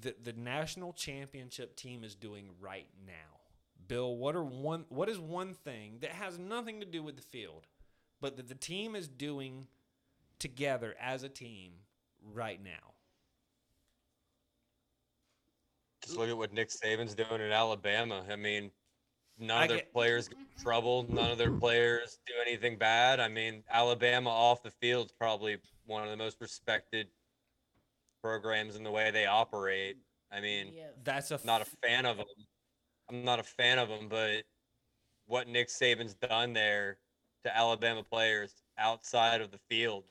that 0.00 0.24
the 0.24 0.34
national 0.34 0.92
championship 0.92 1.74
team 1.76 2.04
is 2.04 2.14
doing 2.14 2.50
right 2.60 2.88
now? 3.06 3.40
Bill, 3.86 4.14
what 4.16 4.36
are 4.36 4.44
one 4.44 4.84
what 4.90 5.08
is 5.08 5.18
one 5.18 5.54
thing 5.54 5.98
that 6.00 6.10
has 6.10 6.38
nothing 6.38 6.80
to 6.80 6.86
do 6.86 7.02
with 7.02 7.16
the 7.16 7.22
field, 7.22 7.66
but 8.20 8.36
that 8.36 8.48
the 8.48 8.54
team 8.54 8.94
is 8.94 9.08
doing 9.08 9.68
together 10.38 10.94
as 11.00 11.22
a 11.22 11.28
team 11.28 11.72
right 12.22 12.62
now? 12.62 12.94
Just 16.02 16.16
look 16.16 16.28
at 16.28 16.36
what 16.36 16.52
Nick 16.52 16.68
Saban's 16.70 17.14
doing 17.14 17.40
in 17.40 17.52
Alabama. 17.52 18.24
I 18.30 18.36
mean, 18.36 18.70
none 19.38 19.58
I 19.58 19.62
of 19.64 19.68
their 19.68 19.78
get- 19.78 19.92
players 19.92 20.28
get 20.28 20.38
in 20.38 20.62
trouble. 20.62 21.06
None 21.08 21.30
of 21.32 21.38
their 21.38 21.52
players 21.52 22.18
do 22.26 22.34
anything 22.46 22.76
bad. 22.78 23.20
I 23.20 23.28
mean, 23.28 23.62
Alabama 23.70 24.30
off 24.30 24.62
the 24.62 24.70
field 24.70 25.06
is 25.06 25.12
probably 25.12 25.58
one 25.86 26.02
of 26.04 26.10
the 26.10 26.16
most 26.16 26.40
respected 26.40 27.08
programs 28.22 28.76
in 28.76 28.84
the 28.84 28.90
way 28.90 29.10
they 29.10 29.26
operate. 29.26 29.96
I 30.30 30.40
mean, 30.40 30.72
Yes. 30.74 30.92
That's 31.04 31.30
a 31.30 31.40
not 31.44 31.62
a 31.62 31.64
fan 31.64 32.04
of 32.06 32.16
them. 32.18 32.26
I'm 33.08 33.24
not 33.24 33.38
a 33.38 33.42
fan 33.44 33.78
of 33.78 33.88
them, 33.88 34.08
but 34.08 34.44
what 35.26 35.48
Nick 35.48 35.68
Saban's 35.68 36.14
done 36.14 36.52
there 36.52 36.98
to 37.44 37.56
Alabama 37.56 38.02
players 38.02 38.54
outside 38.76 39.40
of 39.40 39.50
the 39.50 39.58
field 39.70 40.04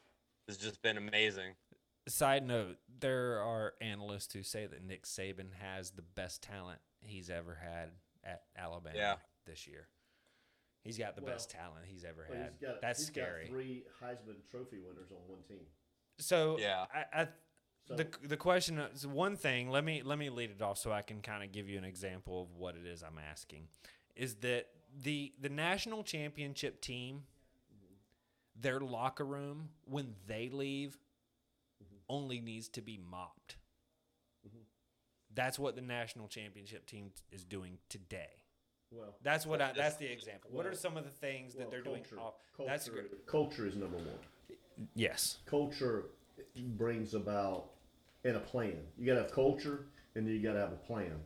has 0.47 0.57
just 0.57 0.81
been 0.81 0.97
amazing. 0.97 1.53
Side 2.07 2.45
note: 2.47 2.77
There 2.99 3.39
are 3.41 3.73
analysts 3.81 4.33
who 4.33 4.43
say 4.43 4.65
that 4.65 4.83
Nick 4.83 5.03
Saban 5.05 5.53
has 5.61 5.91
the 5.91 6.01
best 6.01 6.41
talent 6.41 6.79
he's 7.01 7.29
ever 7.29 7.55
had 7.61 7.89
at 8.23 8.43
Alabama 8.57 8.95
Yeah. 8.97 9.15
this 9.45 9.67
year. 9.67 9.87
He's 10.83 10.97
got 10.97 11.15
the 11.17 11.21
Well, 11.21 11.33
best 11.33 11.49
talent 11.49 11.85
he's 11.87 12.05
ever 12.05 12.25
Well, 12.29 12.37
had. 12.37 12.51
he's 12.51 12.61
got, 12.69 12.81
That's 12.81 12.99
he's 12.99 13.07
scary. 13.07 13.43
Got 13.45 13.51
three 13.51 13.83
Heisman 14.01 14.35
Trophy 14.49 14.79
winners 14.79 15.11
on 15.11 15.17
one 15.27 15.43
team. 15.43 15.65
So 16.17 16.57
Yeah. 16.59 16.85
I, 16.93 17.05
I 17.23 17.27
So 17.87 17.95
the 17.95 18.07
the 18.23 18.37
question 18.37 18.77
is 18.79 19.05
one 19.05 19.35
thing. 19.35 19.69
Let 19.69 19.83
me 19.83 20.01
let 20.01 20.17
me 20.17 20.29
lead 20.29 20.49
it 20.51 20.61
off 20.61 20.77
so 20.77 20.91
I 20.93 21.01
can 21.01 21.21
kind 21.21 21.43
of 21.43 21.51
give 21.51 21.67
you 21.67 21.77
an 21.77 21.83
example 21.83 22.41
of 22.43 22.55
what 22.55 22.75
it 22.75 22.85
is 22.85 23.03
I'm 23.03 23.17
asking. 23.17 23.67
Is 24.15 24.35
that 24.37 24.67
the 24.95 25.33
the 25.39 25.49
national 25.49 26.03
championship 26.03 26.79
team? 26.81 27.25
Their 28.59 28.79
locker 28.79 29.25
room 29.25 29.69
when 29.85 30.15
they 30.27 30.49
leave 30.49 30.97
only 32.09 32.39
needs 32.41 32.69
to 32.69 32.81
be 32.81 32.97
mopped. 32.97 33.57
That's 35.33 35.59
what 35.59 35.75
the 35.75 35.81
national 35.81 36.27
championship 36.27 36.85
team 36.87 37.11
t- 37.15 37.21
is 37.35 37.43
doing 37.43 37.77
today. 37.89 38.29
well, 38.91 39.15
That's 39.21 39.45
what 39.45 39.61
I, 39.61 39.67
That's- 39.73 39.97
the 39.97 40.11
example. 40.11 40.49
What 40.51 40.65
are 40.65 40.73
some 40.73 40.97
of 40.97 41.03
the 41.03 41.09
things 41.11 41.53
that 41.53 41.63
well, 41.63 41.69
they're 41.71 41.81
culture, 41.83 42.15
doing 42.15 42.21
off? 42.21 42.33
Culture, 42.55 42.71
That's 42.71 42.89
great. 42.89 43.27
culture 43.27 43.67
is 43.67 43.75
number 43.75 43.97
one. 43.97 44.07
Yes. 44.95 45.37
Culture 45.45 46.05
brings 46.55 47.13
about 47.13 47.71
and 48.23 48.35
a 48.37 48.39
plan. 48.39 48.77
You 48.97 49.05
got 49.05 49.15
to 49.15 49.21
have 49.23 49.31
culture, 49.31 49.85
and 50.15 50.25
then 50.25 50.33
you 50.33 50.41
got 50.41 50.53
to 50.53 50.59
have 50.59 50.71
a 50.71 50.77
plan. 50.77 51.19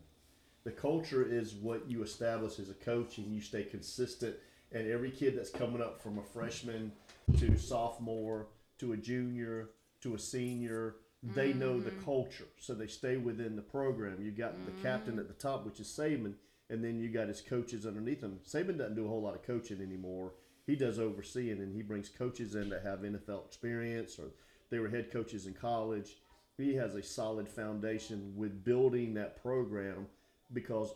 The 0.63 0.71
culture 0.71 1.23
is 1.25 1.53
what 1.53 1.89
you 1.89 2.03
establish 2.03 2.59
as 2.59 2.69
a 2.69 2.73
coach, 2.73 3.17
and 3.17 3.33
you 3.33 3.39
stay 3.41 3.63
consistent. 3.63 4.35
And 4.73 4.89
every 4.89 5.11
kid 5.11 5.37
that's 5.37 5.49
coming 5.49 5.81
up 5.81 6.01
from 6.01 6.17
a 6.17 6.23
freshman 6.23 6.91
to 7.37 7.57
sophomore 7.57 8.47
to 8.79 8.93
a 8.93 8.97
junior 8.97 9.69
to 10.01 10.15
a 10.15 10.19
senior, 10.19 10.95
they 11.23 11.53
know 11.53 11.79
the 11.79 11.91
mm-hmm. 11.91 12.03
culture, 12.03 12.47
so 12.57 12.73
they 12.73 12.87
stay 12.87 13.17
within 13.17 13.55
the 13.55 13.61
program. 13.61 14.17
You 14.21 14.31
got 14.31 14.53
the 14.65 14.71
captain 14.81 15.19
at 15.19 15.27
the 15.27 15.35
mm. 15.35 15.39
top, 15.39 15.65
which 15.65 15.79
is 15.79 15.87
Saban, 15.87 16.33
and 16.69 16.83
then 16.83 16.99
you 16.99 17.09
got 17.09 17.27
his 17.27 17.41
coaches 17.41 17.85
underneath 17.85 18.21
him. 18.21 18.39
Saban 18.47 18.77
doesn't 18.77 18.95
do 18.95 19.05
a 19.05 19.07
whole 19.07 19.21
lot 19.21 19.35
of 19.35 19.43
coaching 19.43 19.81
anymore. 19.81 20.33
He 20.65 20.75
does 20.75 20.97
overseeing, 20.97 21.59
and 21.59 21.75
he 21.75 21.83
brings 21.83 22.09
coaches 22.09 22.55
in 22.55 22.69
that 22.69 22.83
have 22.83 22.99
NFL 22.99 23.45
experience 23.45 24.17
or 24.17 24.31
they 24.71 24.79
were 24.79 24.89
head 24.89 25.11
coaches 25.11 25.45
in 25.45 25.53
college. 25.53 26.17
He 26.57 26.73
has 26.75 26.95
a 26.95 27.03
solid 27.03 27.47
foundation 27.47 28.33
with 28.35 28.63
building 28.63 29.13
that 29.15 29.41
program 29.41 30.07
because 30.53 30.93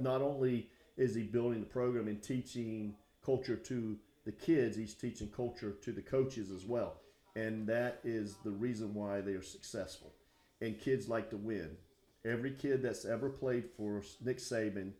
not 0.00 0.22
only 0.22 0.68
is 0.96 1.14
he 1.14 1.22
building 1.22 1.60
the 1.60 1.66
program 1.66 2.08
and 2.08 2.22
teaching 2.22 2.94
culture 3.24 3.56
to 3.56 3.96
the 4.26 4.32
kids, 4.32 4.76
he's 4.76 4.92
teaching 4.92 5.28
culture 5.28 5.76
to 5.82 5.92
the 5.92 6.02
coaches 6.02 6.50
as 6.50 6.66
well. 6.66 7.00
And 7.36 7.66
that 7.68 8.00
is 8.02 8.36
the 8.44 8.50
reason 8.50 8.92
why 8.92 9.20
they 9.20 9.32
are 9.32 9.42
successful. 9.42 10.12
And 10.60 10.78
kids 10.78 11.08
like 11.08 11.30
to 11.30 11.36
win. 11.36 11.76
Every 12.24 12.50
kid 12.50 12.82
that's 12.82 13.04
ever 13.04 13.30
played 13.30 13.66
for 13.76 14.02
Nick 14.22 14.38
Saban, 14.38 14.90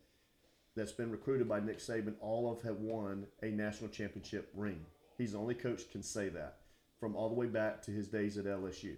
that's 0.76 0.92
been 0.92 1.10
recruited 1.10 1.48
by 1.48 1.58
Nick 1.58 1.80
Saban, 1.80 2.14
all 2.20 2.52
of 2.52 2.62
have 2.62 2.76
won 2.76 3.26
a 3.42 3.46
national 3.46 3.90
championship 3.90 4.48
ring. 4.54 4.84
He's 5.18 5.32
the 5.32 5.38
only 5.38 5.54
coach 5.54 5.90
can 5.90 6.02
say 6.02 6.28
that 6.28 6.58
from 7.00 7.16
all 7.16 7.28
the 7.28 7.34
way 7.34 7.46
back 7.46 7.82
to 7.82 7.90
his 7.90 8.06
days 8.06 8.38
at 8.38 8.44
LSU. 8.44 8.94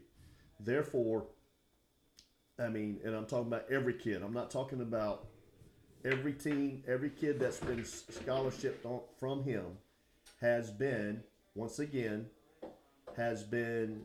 Therefore, 0.60 1.26
I 2.58 2.68
mean, 2.68 3.00
and 3.04 3.14
I'm 3.14 3.26
talking 3.26 3.46
about 3.46 3.70
every 3.70 3.94
kid. 3.94 4.22
I'm 4.22 4.34
not 4.34 4.50
talking 4.50 4.82
about 4.82 5.28
every 6.04 6.32
team, 6.32 6.82
every 6.86 7.10
kid 7.10 7.38
that's 7.38 7.60
been 7.60 7.84
scholarship 7.84 8.84
on, 8.84 9.00
from 9.18 9.44
him 9.44 9.64
has 10.40 10.70
been 10.70 11.22
once 11.54 11.78
again 11.78 12.26
has 13.16 13.42
been 13.42 14.02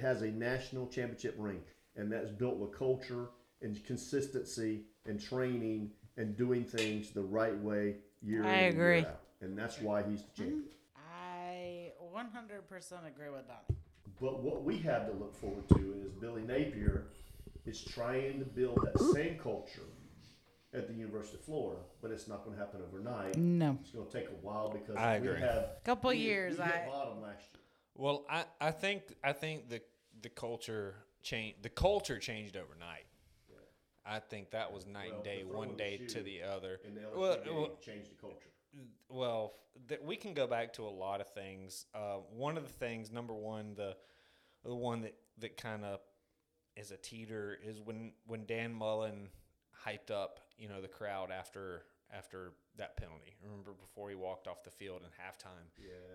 has 0.00 0.22
a 0.22 0.28
national 0.28 0.86
championship 0.86 1.34
ring, 1.38 1.60
and 1.96 2.10
that's 2.10 2.30
built 2.30 2.56
with 2.56 2.76
culture 2.76 3.28
and 3.62 3.84
consistency 3.84 4.82
and 5.06 5.20
training 5.20 5.90
and 6.16 6.36
doing 6.36 6.64
things 6.64 7.10
the 7.10 7.22
right 7.22 7.56
way 7.58 7.96
year 8.22 8.44
I 8.44 8.48
in 8.48 8.54
and 8.54 8.76
year 8.76 8.92
agree. 8.92 9.06
out. 9.08 9.20
And 9.42 9.58
that's 9.58 9.80
why 9.80 10.02
he's 10.02 10.22
the 10.22 10.30
champion. 10.36 10.62
Mm-hmm. 10.62 11.12
I 11.12 11.92
100% 12.14 13.06
agree 13.06 13.30
with 13.30 13.46
Donnie. 13.48 13.80
But 14.20 14.42
what 14.42 14.62
we 14.62 14.78
have 14.78 15.06
to 15.06 15.12
look 15.12 15.34
forward 15.34 15.68
to 15.70 15.94
is 16.04 16.12
Billy 16.20 16.42
Napier 16.42 17.06
is 17.66 17.82
trying 17.82 18.38
to 18.38 18.44
build 18.44 18.78
that 18.84 19.00
same 19.14 19.38
culture 19.38 19.88
at 20.72 20.86
the 20.86 20.94
University 20.94 21.36
of 21.36 21.44
Florida, 21.44 21.80
but 22.00 22.10
it's 22.10 22.28
not 22.28 22.44
going 22.44 22.56
to 22.56 22.60
happen 22.60 22.80
overnight. 22.86 23.36
No. 23.36 23.76
It's 23.80 23.90
going 23.90 24.06
to 24.06 24.12
take 24.12 24.28
a 24.28 24.46
while 24.46 24.68
because 24.70 24.96
I 24.96 25.18
we 25.18 25.28
agree. 25.28 25.40
have 25.40 25.56
a 25.56 25.70
Couple 25.84 26.10
we- 26.10 26.16
years, 26.18 26.58
We 26.58 26.64
hit 26.64 26.74
I- 26.74 26.86
bottom 26.88 27.20
last 27.22 27.42
year. 27.52 27.60
Well, 27.96 28.24
I, 28.30 28.44
I 28.60 28.70
think 28.70 29.02
I 29.22 29.32
think 29.32 29.68
the 29.68 29.82
the 30.22 30.28
culture 30.30 30.94
change 31.22 31.56
the 31.60 31.68
culture 31.68 32.18
changed 32.18 32.56
overnight. 32.56 33.04
I 34.06 34.18
think 34.18 34.52
that 34.52 34.72
was 34.72 34.86
night 34.86 35.08
Well, 35.10 35.16
and 35.16 35.24
day, 35.24 35.44
one 35.44 35.76
day 35.76 35.98
the 35.98 36.06
to 36.14 36.22
the 36.22 36.42
other. 36.42 36.80
And 36.86 36.96
the 36.96 37.00
LSU 37.02 37.16
Well, 37.18 37.38
well, 37.46 37.70
changed 37.84 38.10
the 38.10 38.14
culture. 38.20 38.48
well, 39.10 39.54
th- 39.88 40.00
we 40.02 40.16
can 40.16 40.32
go 40.32 40.46
back 40.46 40.72
to 40.74 40.84
a 40.86 40.88
lot 40.88 41.20
of 41.20 41.28
things. 41.34 41.84
Uh, 41.94 42.16
one 42.34 42.56
of 42.56 42.62
the 42.62 42.72
things, 42.72 43.10
number 43.10 43.34
one, 43.34 43.74
the 43.74 43.96
the 44.64 44.74
one 44.74 45.02
that 45.02 45.14
that 45.38 45.56
kind 45.58 45.84
of 45.84 46.00
is 46.76 46.92
a 46.92 46.96
teeter 46.96 47.58
is 47.62 47.80
when 47.80 48.12
when 48.26 48.46
Dan 48.46 48.72
Mullen 48.72 49.28
hyped 49.86 50.10
up, 50.10 50.40
you 50.58 50.68
know, 50.68 50.80
the 50.80 50.88
crowd 50.88 51.30
after 51.30 51.84
after 52.12 52.52
that 52.76 52.96
penalty. 52.96 53.36
Remember 53.42 53.72
before 53.72 54.08
he 54.08 54.16
walked 54.16 54.48
off 54.48 54.64
the 54.64 54.70
field 54.70 55.02
in 55.02 55.08
halftime, 55.10 55.68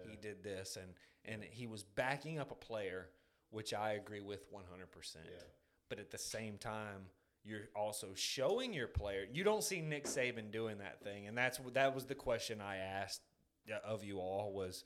he 0.10 0.18
did 0.18 0.44
this 0.44 0.78
and 0.78 0.94
and 1.26 1.44
he 1.44 1.68
was 1.68 1.84
backing 1.84 2.40
up 2.40 2.52
a 2.52 2.56
player, 2.56 3.10
which 3.50 3.74
I 3.74 3.94
agree 3.94 4.22
with 4.22 4.46
100. 4.52 4.92
percent 4.92 5.26
But 5.90 6.00
at 6.00 6.12
the 6.12 6.18
same 6.18 6.58
time, 6.58 7.08
you're 7.44 7.70
also 7.76 8.08
showing 8.16 8.74
your 8.74 8.88
player. 8.88 9.26
You 9.32 9.44
don't 9.44 9.64
see 9.64 9.82
Nick 9.82 10.06
Saban 10.06 10.52
doing 10.52 10.80
that 10.80 11.02
thing, 11.04 11.28
and 11.28 11.38
that's 11.38 11.60
that 11.74 11.94
was 11.96 12.06
the 12.06 12.16
question 12.16 12.60
I 12.60 12.78
asked 12.78 13.22
of 13.84 14.04
you 14.04 14.20
all 14.20 14.54
was, 14.54 14.84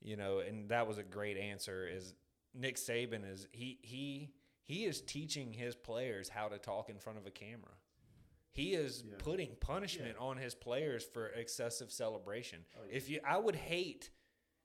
you 0.00 0.16
know, 0.16 0.40
and 0.40 0.68
that 0.70 0.86
was 0.86 0.98
a 0.98 1.02
great 1.02 1.36
answer. 1.36 1.86
Is 1.86 2.14
Nick 2.54 2.76
Saban 2.76 3.30
is 3.30 3.48
he 3.52 3.78
he 3.82 4.30
he 4.62 4.84
is 4.84 5.00
teaching 5.00 5.52
his 5.52 5.74
players 5.74 6.28
how 6.28 6.48
to 6.48 6.58
talk 6.58 6.88
in 6.88 6.98
front 6.98 7.18
of 7.18 7.26
a 7.26 7.30
camera. 7.30 7.74
He 8.52 8.74
is 8.74 9.02
Yeah. 9.06 9.14
putting 9.18 9.56
punishment 9.56 10.16
on 10.18 10.36
his 10.36 10.54
players 10.54 11.04
for 11.04 11.28
excessive 11.28 11.90
celebration. 11.90 12.64
Oh, 12.76 12.80
yeah. 12.88 12.96
If 12.96 13.08
you, 13.08 13.20
I 13.24 13.38
would 13.38 13.56
hate 13.56 14.10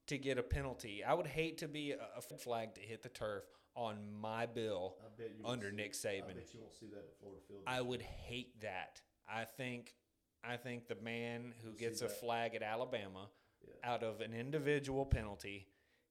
to 0.07 0.17
get 0.17 0.37
a 0.37 0.43
penalty. 0.43 1.03
I 1.03 1.13
would 1.13 1.27
hate 1.27 1.57
to 1.59 1.67
be 1.67 1.91
a, 1.91 2.07
a 2.17 2.21
flag 2.21 2.75
to 2.75 2.81
hit 2.81 3.01
the 3.03 3.09
turf 3.09 3.43
on 3.75 4.11
my 4.19 4.45
bill 4.45 4.97
I 5.01 5.09
bet 5.17 5.31
you 5.37 5.43
won't 5.43 5.53
under 5.53 5.71
Nick 5.71 5.93
I 6.03 6.21
bet 6.21 6.53
you 6.53 6.59
won't 6.61 6.73
see 6.75 6.87
that 6.87 6.97
at 6.99 7.17
Florida 7.19 7.41
Field. 7.47 7.61
I 7.67 7.79
would 7.81 8.01
hate 8.01 8.59
that. 8.61 9.01
I 9.29 9.45
think 9.45 9.93
I 10.43 10.55
think 10.57 10.87
the 10.87 10.95
man 10.95 11.53
who 11.61 11.69
You'll 11.69 11.77
gets 11.77 12.01
a 12.01 12.05
that. 12.05 12.19
flag 12.19 12.55
at 12.55 12.63
Alabama 12.63 13.29
Yeah. 13.61 13.73
out 13.83 14.01
of 14.03 14.21
an 14.21 14.33
individual 14.33 15.05
penalty 15.05 15.67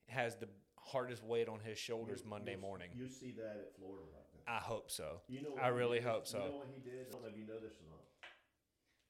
has 0.09 0.37
the 0.37 0.49
hardest 0.79 1.25
weight 1.25 1.49
on 1.49 1.59
his 1.61 1.79
shoulders 1.79 2.21
You- 2.23 2.31
Monday 2.31 2.53
you'll- 2.53 2.61
morning. 2.61 2.91
You 2.95 3.09
see 3.09 3.33
that 3.33 3.57
at 3.57 3.75
Florida 3.77 4.05
right. 4.15 4.26
I 4.49 4.59
hope 4.59 4.91
so. 4.91 5.21
You 5.29 5.43
know 5.43 5.57
I 5.61 5.69
really 5.69 5.99
did? 5.99 6.07
hope 6.09 6.27
so. 6.27 6.39
You 6.39 6.45
know 6.45 6.57
what 6.59 6.67
he 6.73 6.81
did? 6.91 7.07
I 7.09 7.13
don't 7.13 7.23
know 7.23 7.29
if 7.29 7.37
you 7.37 7.47
know 7.47 7.59
this 7.61 7.73
or 7.81 7.87
not. 7.91 8.05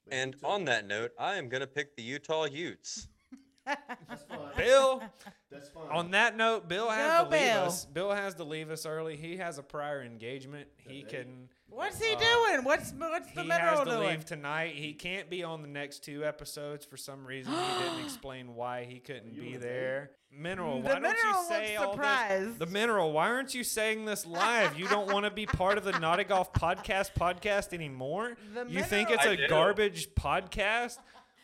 But 0.06 0.14
he 0.14 0.20
And 0.20 0.32
took- 0.32 0.44
on 0.44 0.64
that 0.64 0.86
note, 0.86 1.12
I 1.18 1.36
am 1.36 1.48
going 1.48 1.60
to 1.60 1.66
pick 1.66 1.96
the 1.96 2.02
Utah 2.02 2.44
Utes. 2.44 3.08
that's 3.66 4.22
fine. 4.28 4.38
Bill, 4.56 5.02
That's 5.50 5.68
fine. 5.68 5.88
on 5.90 6.10
that 6.12 6.36
note, 6.36 6.68
Bill 6.68 6.88
has 6.88 7.24
Go 7.24 7.30
to 7.30 7.30
leave 7.36 7.40
Bill. 7.52 7.62
us. 7.64 7.84
Bill 7.84 8.12
has 8.12 8.34
to 8.36 8.44
leave 8.44 8.70
us 8.70 8.86
early. 8.86 9.16
He 9.16 9.36
has 9.38 9.58
a 9.58 9.62
prior 9.62 10.02
engagement. 10.02 10.68
He 10.76 11.02
Today? 11.02 11.24
can. 11.24 11.48
What's 11.76 12.02
he 12.02 12.14
Uh, 12.14 12.18
doing? 12.18 12.64
What's 12.64 12.92
what's 12.92 13.30
the 13.32 13.44
mineral 13.44 13.44
doing? 13.44 13.44
he 13.44 13.48
mineral 13.48 13.76
has 13.76 13.78
to 13.80 13.84
doing? 13.96 14.08
leave 14.08 14.24
tonight. 14.24 14.74
He 14.76 14.94
can't 14.94 15.28
be 15.28 15.44
on 15.44 15.60
the 15.60 15.68
next 15.68 16.02
two 16.04 16.24
episodes 16.24 16.84
for 16.86 16.96
some 16.96 17.26
reason. 17.26 17.52
he 17.52 17.84
didn't 17.84 18.00
explain 18.04 18.54
why 18.54 18.84
he 18.84 18.98
couldn't 18.98 19.34
You 19.34 19.42
be 19.42 19.52
were 19.52 19.58
there. 19.58 20.10
Mineral, 20.32 20.80
The 20.80 20.88
why 20.88 20.94
don't 20.98 21.02
you 21.04 21.08
Mineral 21.24 21.42
say 21.44 21.76
all 21.76 21.92
surprised. 21.92 22.50
this? 22.52 22.58
The 22.58 22.66
mineral, 22.66 23.12
why 23.12 23.28
aren't 23.28 23.54
you 23.54 23.62
saying 23.62 24.04
this 24.06 24.24
live? 24.26 24.78
You 24.78 24.88
don't 24.88 25.10
want 25.12 25.24
to 25.26 25.30
be 25.30 25.44
part 25.46 25.76
of 25.78 25.84
the 25.84 25.98
Not 25.98 26.18
a 26.18 26.24
Golf 26.24 26.52
podcast 26.52 27.12
podcast 27.14 27.72
anymore. 27.74 28.36
The 28.54 28.64
you 28.68 28.82
think 28.82 29.10
it's 29.10 29.24
a 29.26 29.46
garbage 29.46 30.14
podcast? 30.14 30.96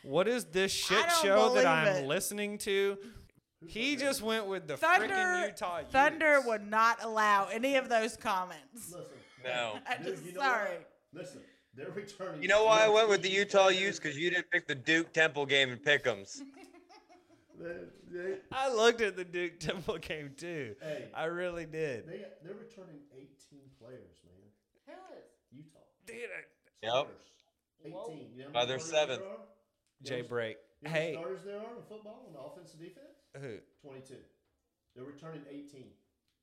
What 0.03 0.29
is 0.29 0.47
this 0.47 0.73
shit 0.73 1.11
show 1.23 1.55
that 1.55 1.65
I'm 1.67 1.87
it. 1.89 2.07
listening 2.07 2.59
to? 2.59 2.97
He 3.67 3.95
just 3.97 4.21
went 4.23 4.47
with 4.47 4.67
the 4.67 4.77
Thunder 4.77 5.07
freaking 5.09 5.47
Utah. 5.47 5.83
Thunder 5.91 6.35
Utes. 6.37 6.47
would 6.49 6.67
not 6.69 6.99
allow 7.05 7.47
any 7.53 7.77
of 7.77 7.89
those 7.89 8.17
comments. 8.17 8.91
Listen. 8.93 9.05
No. 9.45 9.79
I'm 9.87 10.05
just 10.05 10.25
you 10.25 10.33
know 10.33 10.41
sorry. 10.41 10.71
what? 10.71 10.91
Listen, 11.25 11.41
they're 11.75 11.91
returning. 11.91 12.43
You 12.43 12.49
know 12.49 12.65
why 12.65 12.85
I 12.85 12.89
went 12.89 13.09
with 13.09 13.23
the 13.23 13.31
Utah 13.31 13.65
players. 13.67 13.81
Utes? 13.81 13.99
Because 13.99 14.19
you 14.19 14.31
didn't 14.31 14.51
pick 14.51 14.67
the 14.69 14.75
Duke 14.75 15.13
Temple 15.13 15.47
game 15.47 15.71
in 15.71 15.79
Pick'ems. 15.79 16.41
They, 17.61 17.75
they, 18.11 18.35
I 18.51 18.73
looked 18.75 19.03
at 19.03 19.15
the 19.15 19.25
Duke 19.25 19.61
Temple 19.61 19.99
game 19.99 20.33
too. 20.37 20.75
hey, 20.83 21.05
I 21.15 21.27
really 21.27 21.65
did. 21.67 22.09
they, 22.09 22.25
they're 22.43 22.55
returning 22.55 22.97
18 23.15 23.29
players, 23.79 24.19
man. 24.25 24.49
Who 24.87 24.93
is? 25.15 25.29
Utah. 25.53 25.79
Dude, 26.07 26.17
it? 26.17 26.49
Yep. 26.83 27.09
18. 27.85 28.27
You 28.35 28.45
know 28.45 28.51
By 28.53 28.65
their 28.65 28.79
starters 28.81 29.19
there 29.19 29.19
seventh. 29.19 29.23
Jay 30.03 30.23
Break. 30.23 30.57
You 30.81 30.89
know 30.89 30.91
how 30.91 30.99
many 30.99 31.07
Hey, 31.07 31.13
starters 31.15 31.41
there 31.45 31.59
are 31.59 31.77
in 31.77 31.83
football 31.89 32.25
on 32.27 32.33
the 32.33 32.41
offense 32.41 32.73
and 32.73 32.81
defense? 32.83 33.15
who 33.41 33.89
22. 33.89 34.15
They're 34.97 35.05
returning 35.05 35.43
18. 35.49 35.85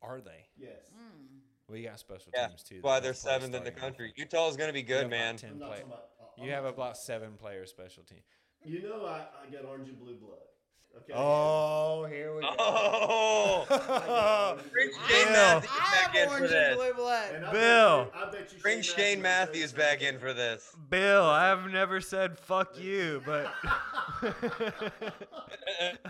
are 0.01 0.21
they? 0.21 0.45
Yes. 0.57 0.87
Hmm. 0.95 1.39
We 1.69 1.83
got 1.83 1.99
special 1.99 2.31
Yeah, 2.33 2.47
teams 2.47 2.63
too. 2.63 2.75
that's 2.75 2.83
why 2.83 2.99
they're 2.99 3.13
play 3.13 3.31
seventh 3.31 3.55
in 3.55 3.63
the 3.63 3.71
country. 3.71 4.07
offense. 4.07 4.17
Utah 4.33 4.49
is 4.49 4.57
going 4.57 4.69
to 4.69 4.73
be 4.73 4.83
good, 4.83 5.03
have 5.03 5.09
man. 5.09 5.37
10 5.37 5.51
I'm 5.51 5.59
not 5.59 5.69
play- 5.69 5.81
about. 5.81 6.05
I'm 6.37 6.45
You 6.45 6.51
have 6.51 6.65
about 6.65 6.97
seven 6.97 7.33
player 7.33 7.65
special 7.65 8.03
team. 8.03 8.19
You 8.65 8.81
know, 8.83 9.05
I, 9.05 9.25
I 9.45 9.49
got 9.51 9.65
orange 9.65 9.89
and 9.89 9.99
blue 9.99 10.15
blood. 10.15 10.39
Okay. 10.97 11.13
Oh, 11.15 12.05
here 12.05 12.35
we 12.35 12.41
go. 12.41 12.49
Oh, 12.57 14.57
bring 14.71 14.89
Shane 15.07 15.25
Bill. 15.27 15.33
Matthews 15.33 15.71
I 15.71 15.91
back 15.91 16.15
have 16.15 16.17
in 16.23 16.27
for 16.27 16.33
orange 16.33 16.51
and 16.51 16.51
this. 16.51 16.75
blue 16.75 16.93
blood. 16.93 17.35
And 17.35 17.45
I 17.45 17.51
Bill. 17.51 18.05
Bet 18.05 18.13
you, 18.15 18.19
I 18.19 18.31
bet 18.31 18.53
you 18.53 18.59
Bring 18.59 18.81
Shane 18.81 19.21
Matthews 19.21 19.71
back 19.71 20.01
in 20.01 20.17
for 20.17 20.33
this. 20.33 20.75
Bill, 20.89 21.25
I've 21.25 21.69
never 21.71 22.01
said 22.01 22.39
fuck 22.39 22.77
you, 22.79 23.21
but 23.25 23.53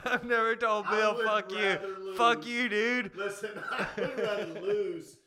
I've 0.06 0.24
never 0.24 0.56
told 0.56 0.88
Bill 0.90 1.16
fuck 1.24 1.52
you. 1.52 1.58
rather 1.58 1.96
Fuck 2.16 2.48
you, 2.48 2.70
dude. 2.70 3.16
Listen, 3.16 3.52
I 3.72 3.88
would 3.98 4.18
rather 4.18 4.62
lose 4.62 5.18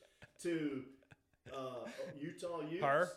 to 0.42 0.82
uh, 1.52 1.88
Utah 2.18 2.60
Utes. 2.68 2.84
Her? 2.84 3.08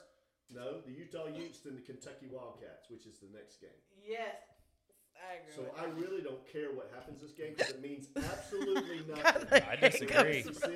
No, 0.54 0.82
the 0.86 0.92
Utah 0.92 1.28
Utes 1.28 1.60
than 1.60 1.76
the 1.76 1.82
Kentucky 1.82 2.28
Wildcats, 2.32 2.90
which 2.90 3.06
is 3.06 3.18
the 3.20 3.28
next 3.36 3.60
game. 3.62 3.70
Yes. 4.08 4.36
I 5.16 5.40
agree 5.42 5.54
So 5.56 5.62
with 5.64 5.80
I 5.82 5.86
you. 5.88 5.94
really 6.06 6.22
don't 6.22 6.46
care 6.52 6.70
what 6.76 6.92
happens 6.94 7.22
this 7.22 7.32
game 7.32 7.54
because 7.58 7.72
it 7.74 7.82
means 7.82 8.08
absolutely 8.16 9.02
nothing. 9.10 9.62
I 9.64 9.76
disagree. 9.78 10.44
SEC. 10.44 10.70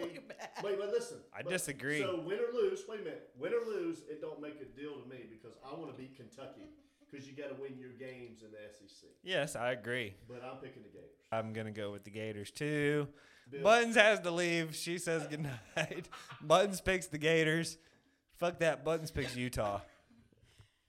Wait, 0.63 0.79
but 0.79 0.89
listen. 0.89 1.17
I 1.37 1.43
but- 1.43 1.49
disagree. 1.51 1.99
So 2.01 2.21
win 2.25 2.39
or 2.39 2.51
lose, 2.53 2.81
wait 2.87 3.01
a 3.01 3.03
minute. 3.03 3.29
Win 3.37 3.53
or 3.53 3.65
lose, 3.67 3.99
it 4.09 4.21
don't 4.21 4.41
make 4.41 4.55
a 4.61 4.65
deal 4.79 4.93
to 5.01 5.07
me 5.09 5.25
because 5.29 5.55
I 5.63 5.75
want 5.77 5.91
to 5.91 5.97
beat 6.01 6.15
Kentucky 6.15 6.71
because 7.11 7.27
you 7.27 7.33
got 7.35 7.49
to 7.55 7.61
win 7.61 7.77
your 7.77 7.91
games 7.91 8.41
in 8.41 8.49
the 8.51 8.57
SEC. 8.73 9.09
Yes, 9.23 9.55
I 9.55 9.71
agree. 9.73 10.15
But 10.27 10.41
I'm 10.43 10.57
picking 10.57 10.83
the 10.83 10.89
Gators. 10.89 11.19
I'm 11.31 11.53
gonna 11.53 11.71
go 11.71 11.91
with 11.91 12.03
the 12.05 12.11
Gators 12.11 12.49
too. 12.49 13.07
Bill. 13.51 13.61
Buttons 13.63 13.95
has 13.95 14.19
to 14.21 14.31
leave. 14.31 14.75
She 14.75 14.97
says 14.97 15.25
goodnight. 15.27 16.07
Buttons 16.41 16.81
picks 16.81 17.07
the 17.07 17.17
Gators. 17.17 17.77
Fuck 18.37 18.59
that. 18.59 18.83
Buttons 18.85 19.11
picks 19.11 19.35
Utah. 19.35 19.81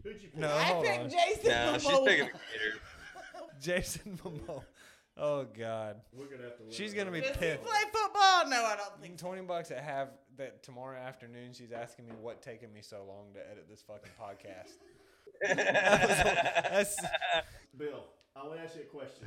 Who'd 0.02 0.22
you 0.22 0.28
pick? 0.28 0.38
No, 0.38 0.48
I 0.54 0.62
hold 0.62 0.84
picked 0.84 1.00
on. 1.04 1.10
Jason 1.10 1.50
Nah, 1.50 1.72
she's 1.78 1.88
Momoa. 1.90 2.06
picking 2.06 2.26
the 2.26 2.32
Gators. 2.32 2.80
Jason 3.60 4.18
Momoa. 4.24 4.62
Oh 5.16 5.44
God. 5.58 6.00
We're 6.12 6.26
gonna 6.26 6.44
have 6.44 6.56
to. 6.58 6.62
Win 6.62 6.72
She's 6.72 6.92
it. 6.92 6.96
gonna 6.96 7.10
be 7.10 7.20
Does 7.20 7.30
he 7.30 7.36
pissed. 7.36 7.62
play 7.62 7.80
football? 7.92 8.48
No, 8.48 8.64
I 8.64 8.76
don't 8.78 9.00
think. 9.02 9.18
Twenty 9.18 9.42
bucks 9.42 9.70
at 9.70 9.82
have 9.82 10.08
that 10.38 10.62
tomorrow 10.62 10.96
afternoon. 10.98 11.52
She's 11.52 11.72
asking 11.72 12.06
me 12.06 12.12
what 12.20 12.40
taking 12.40 12.72
me 12.72 12.80
so 12.80 13.04
long 13.06 13.26
to 13.34 13.40
edit 13.50 13.66
this 13.68 13.82
fucking 13.82 14.10
podcast. 14.18 14.72
That's 15.64 16.96
Bill, 17.76 18.04
I 18.36 18.44
want 18.46 18.58
to 18.58 18.64
ask 18.64 18.76
you 18.76 18.82
a 18.82 18.84
question. 18.84 19.26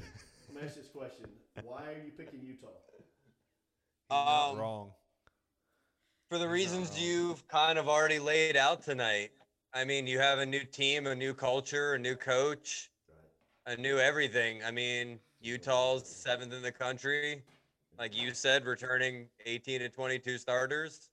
I'm 0.49 0.55
gonna 0.55 0.65
ask 0.67 0.75
you 0.77 0.81
this 0.83 0.91
question. 0.91 1.25
Why 1.63 1.89
are 1.89 2.03
you 2.03 2.11
picking 2.17 2.39
Utah? 2.43 2.67
Not 4.13 4.49
Um, 4.51 4.57
wrong. 4.59 4.93
for 6.29 6.37
the 6.37 6.47
reasons 6.47 6.99
you've 6.99 7.47
kind 7.47 7.77
of 7.77 7.87
already 7.89 8.19
laid 8.19 8.55
out 8.55 8.81
tonight. 8.83 9.31
I 9.73 9.83
mean, 9.85 10.05
you 10.07 10.19
have 10.19 10.39
a 10.39 10.45
new 10.45 10.63
team, 10.63 11.07
a 11.07 11.15
new 11.15 11.33
culture, 11.33 11.93
a 11.93 11.99
new 11.99 12.15
coach, 12.15 12.91
a 13.65 13.75
new 13.75 13.97
everything. 13.99 14.63
I 14.63 14.71
mean, 14.71 15.19
Utah's 15.41 16.05
seventh 16.07 16.53
in 16.53 16.61
the 16.61 16.71
country. 16.71 17.43
Like 17.97 18.15
you 18.15 18.33
said, 18.33 18.65
returning 18.65 19.29
18 19.45 19.79
to 19.81 19.89
22 19.89 20.37
starters. 20.37 21.09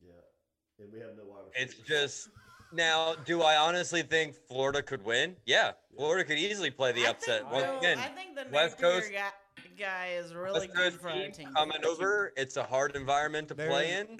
Yeah, 0.00 0.12
and 0.78 0.92
we 0.92 1.00
have 1.00 1.16
no 1.16 1.24
wide 1.24 1.44
It's 1.56 1.74
just 1.74 2.28
now, 2.72 3.14
do 3.14 3.42
I 3.42 3.56
honestly 3.56 4.02
think 4.02 4.34
Florida 4.34 4.82
could 4.82 5.04
win? 5.04 5.36
Yeah, 5.44 5.72
Florida 5.96 6.24
could 6.24 6.38
easily 6.38 6.70
play 6.70 6.92
the 6.92 7.06
I 7.06 7.10
upset. 7.10 7.40
think 7.40 7.52
Once 7.52 7.64
Bill- 7.64 7.78
again, 7.78 7.98
I 7.98 8.08
think 8.08 8.34
the 8.36 8.46
West 8.52 8.80
Napier 8.80 9.00
Coast- 9.00 9.12
guy, 9.78 9.84
guy 9.84 10.06
is 10.18 10.34
really 10.34 10.60
West 10.68 10.74
good 10.74 10.92
for 10.94 11.08
our 11.08 11.14
team 11.16 11.32
team. 11.32 11.48
coming 11.54 11.84
over. 11.86 12.32
It's 12.36 12.56
a 12.56 12.62
hard 12.62 12.94
environment 12.96 13.48
to 13.48 13.54
There 13.54 13.68
play 13.68 13.90
is- 13.90 14.00
in. 14.08 14.18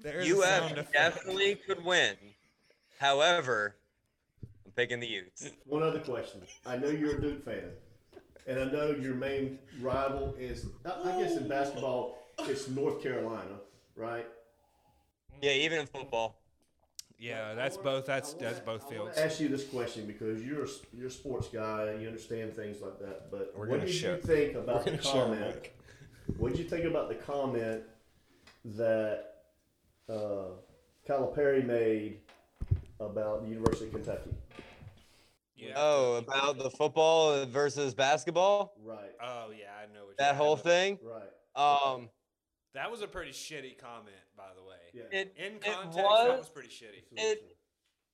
There's 0.00 0.28
a 0.28 0.42
sound 0.42 0.72
UF 0.72 0.78
effect. 0.78 0.92
definitely 0.92 1.54
could 1.54 1.84
win. 1.84 2.16
However, 2.98 3.76
I'm 4.64 4.72
picking 4.72 5.00
the 5.00 5.06
Utes. 5.06 5.50
One 5.66 5.82
other 5.82 6.00
question. 6.00 6.40
I 6.66 6.76
know 6.76 6.88
you're 6.88 7.16
a 7.18 7.20
Duke 7.20 7.44
fan, 7.44 7.70
and 8.46 8.58
I 8.60 8.64
know 8.64 8.90
your 8.90 9.14
main 9.14 9.58
rival 9.80 10.34
is. 10.38 10.66
I, 10.84 10.90
I 11.04 11.22
guess 11.22 11.36
in 11.36 11.46
basketball, 11.48 12.18
it's 12.40 12.68
North 12.68 13.02
Carolina, 13.02 13.60
right? 13.96 14.26
Yeah, 15.40 15.52
even 15.52 15.78
in 15.80 15.86
football. 15.86 16.36
Yeah, 17.22 17.54
that's 17.54 17.76
wanna- 17.76 17.90
both. 17.90 18.06
That's 18.06 18.32
wanna- 18.34 18.44
that's 18.46 18.60
both 18.60 18.84
I 18.86 18.90
fields. 18.90 19.16
wanna 19.16 19.26
ask 19.28 19.40
you 19.40 19.48
this 19.48 19.64
question 19.68 20.06
because 20.06 20.42
you're 20.42 20.62
a, 20.64 20.68
s- 20.68 20.80
you're 20.92 21.06
a 21.06 21.10
sports 21.10 21.46
guy 21.48 21.84
and 21.90 22.02
you 22.02 22.08
understand 22.08 22.54
things 22.54 22.80
like 22.82 22.98
that. 22.98 23.30
But 23.30 23.52
We're 23.56 23.68
what 23.68 23.80
did 23.80 23.90
share- 23.90 24.16
you 24.16 24.22
think 24.22 24.54
about 24.56 24.78
we're 24.78 24.82
the 24.84 24.90
gonna 24.90 25.02
share 25.02 25.22
a 25.22 25.36
comment? 25.36 25.68
What 26.38 26.50
did 26.50 26.58
you 26.58 26.68
think 26.68 26.84
about 26.84 27.08
the 27.08 27.14
comment 27.14 27.84
that 28.64 29.28
uh, 30.08 30.46
Calipari 31.08 31.64
made 31.64 32.20
about 32.98 33.42
the 33.44 33.48
University 33.48 33.86
of 33.86 33.92
Kentucky? 33.92 34.30
Yeah. 35.54 35.74
Oh, 35.76 36.14
about 36.16 36.58
the 36.58 36.70
football 36.70 37.46
versus 37.46 37.94
basketball? 37.94 38.74
Right, 38.82 39.12
Oh 39.22 39.50
yeah, 39.56 39.66
I 39.80 39.86
know 39.94 40.06
what 40.06 40.16
That 40.18 40.28
you're 40.30 40.34
whole 40.34 40.56
talking 40.56 40.98
thing? 40.98 40.98
right. 41.04 41.30
Um. 41.94 42.10
That 42.74 42.90
was 42.90 43.00
a 43.02 43.06
pretty 43.06 43.30
shitty 43.32 43.76
comment, 43.78 44.06
by 44.06 44.10
the 44.10 44.10
way. 44.10 44.21
Yeah. 44.92 45.04
it, 45.10 45.34
In 45.36 45.54
it 45.54 45.62
context, 45.62 45.96
that 45.96 46.04
was, 46.04 46.38
was 46.38 46.48
pretty 46.48 46.68
shitty. 46.68 47.02
it, 47.16 47.56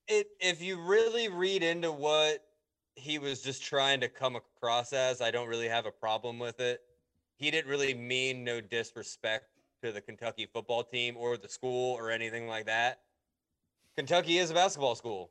it, 0.06 0.28
if 0.40 0.62
you 0.62 0.80
really 0.80 1.28
read 1.28 1.62
into 1.62 1.90
what 1.90 2.44
he 2.94 3.18
was 3.18 3.40
just 3.42 3.62
trying 3.62 4.00
to 4.00 4.08
come 4.08 4.36
across 4.36 4.92
as, 4.92 5.20
I 5.20 5.30
don't 5.30 5.48
really 5.48 5.68
have 5.68 5.86
a 5.86 5.90
problem 5.90 6.38
with 6.38 6.60
it. 6.60 6.80
He 7.36 7.50
didn't 7.50 7.70
really 7.70 7.94
mean 7.94 8.42
no 8.44 8.60
disrespect 8.60 9.46
to 9.82 9.92
the 9.92 10.00
Kentucky 10.00 10.48
football 10.52 10.82
team 10.82 11.16
or 11.16 11.36
the 11.36 11.48
school 11.48 11.94
or 11.94 12.10
anything 12.10 12.48
like 12.48 12.66
that. 12.66 13.00
Kentucky 13.96 14.38
is 14.38 14.50
a 14.50 14.54
basketball 14.54 14.94
school. 14.94 15.30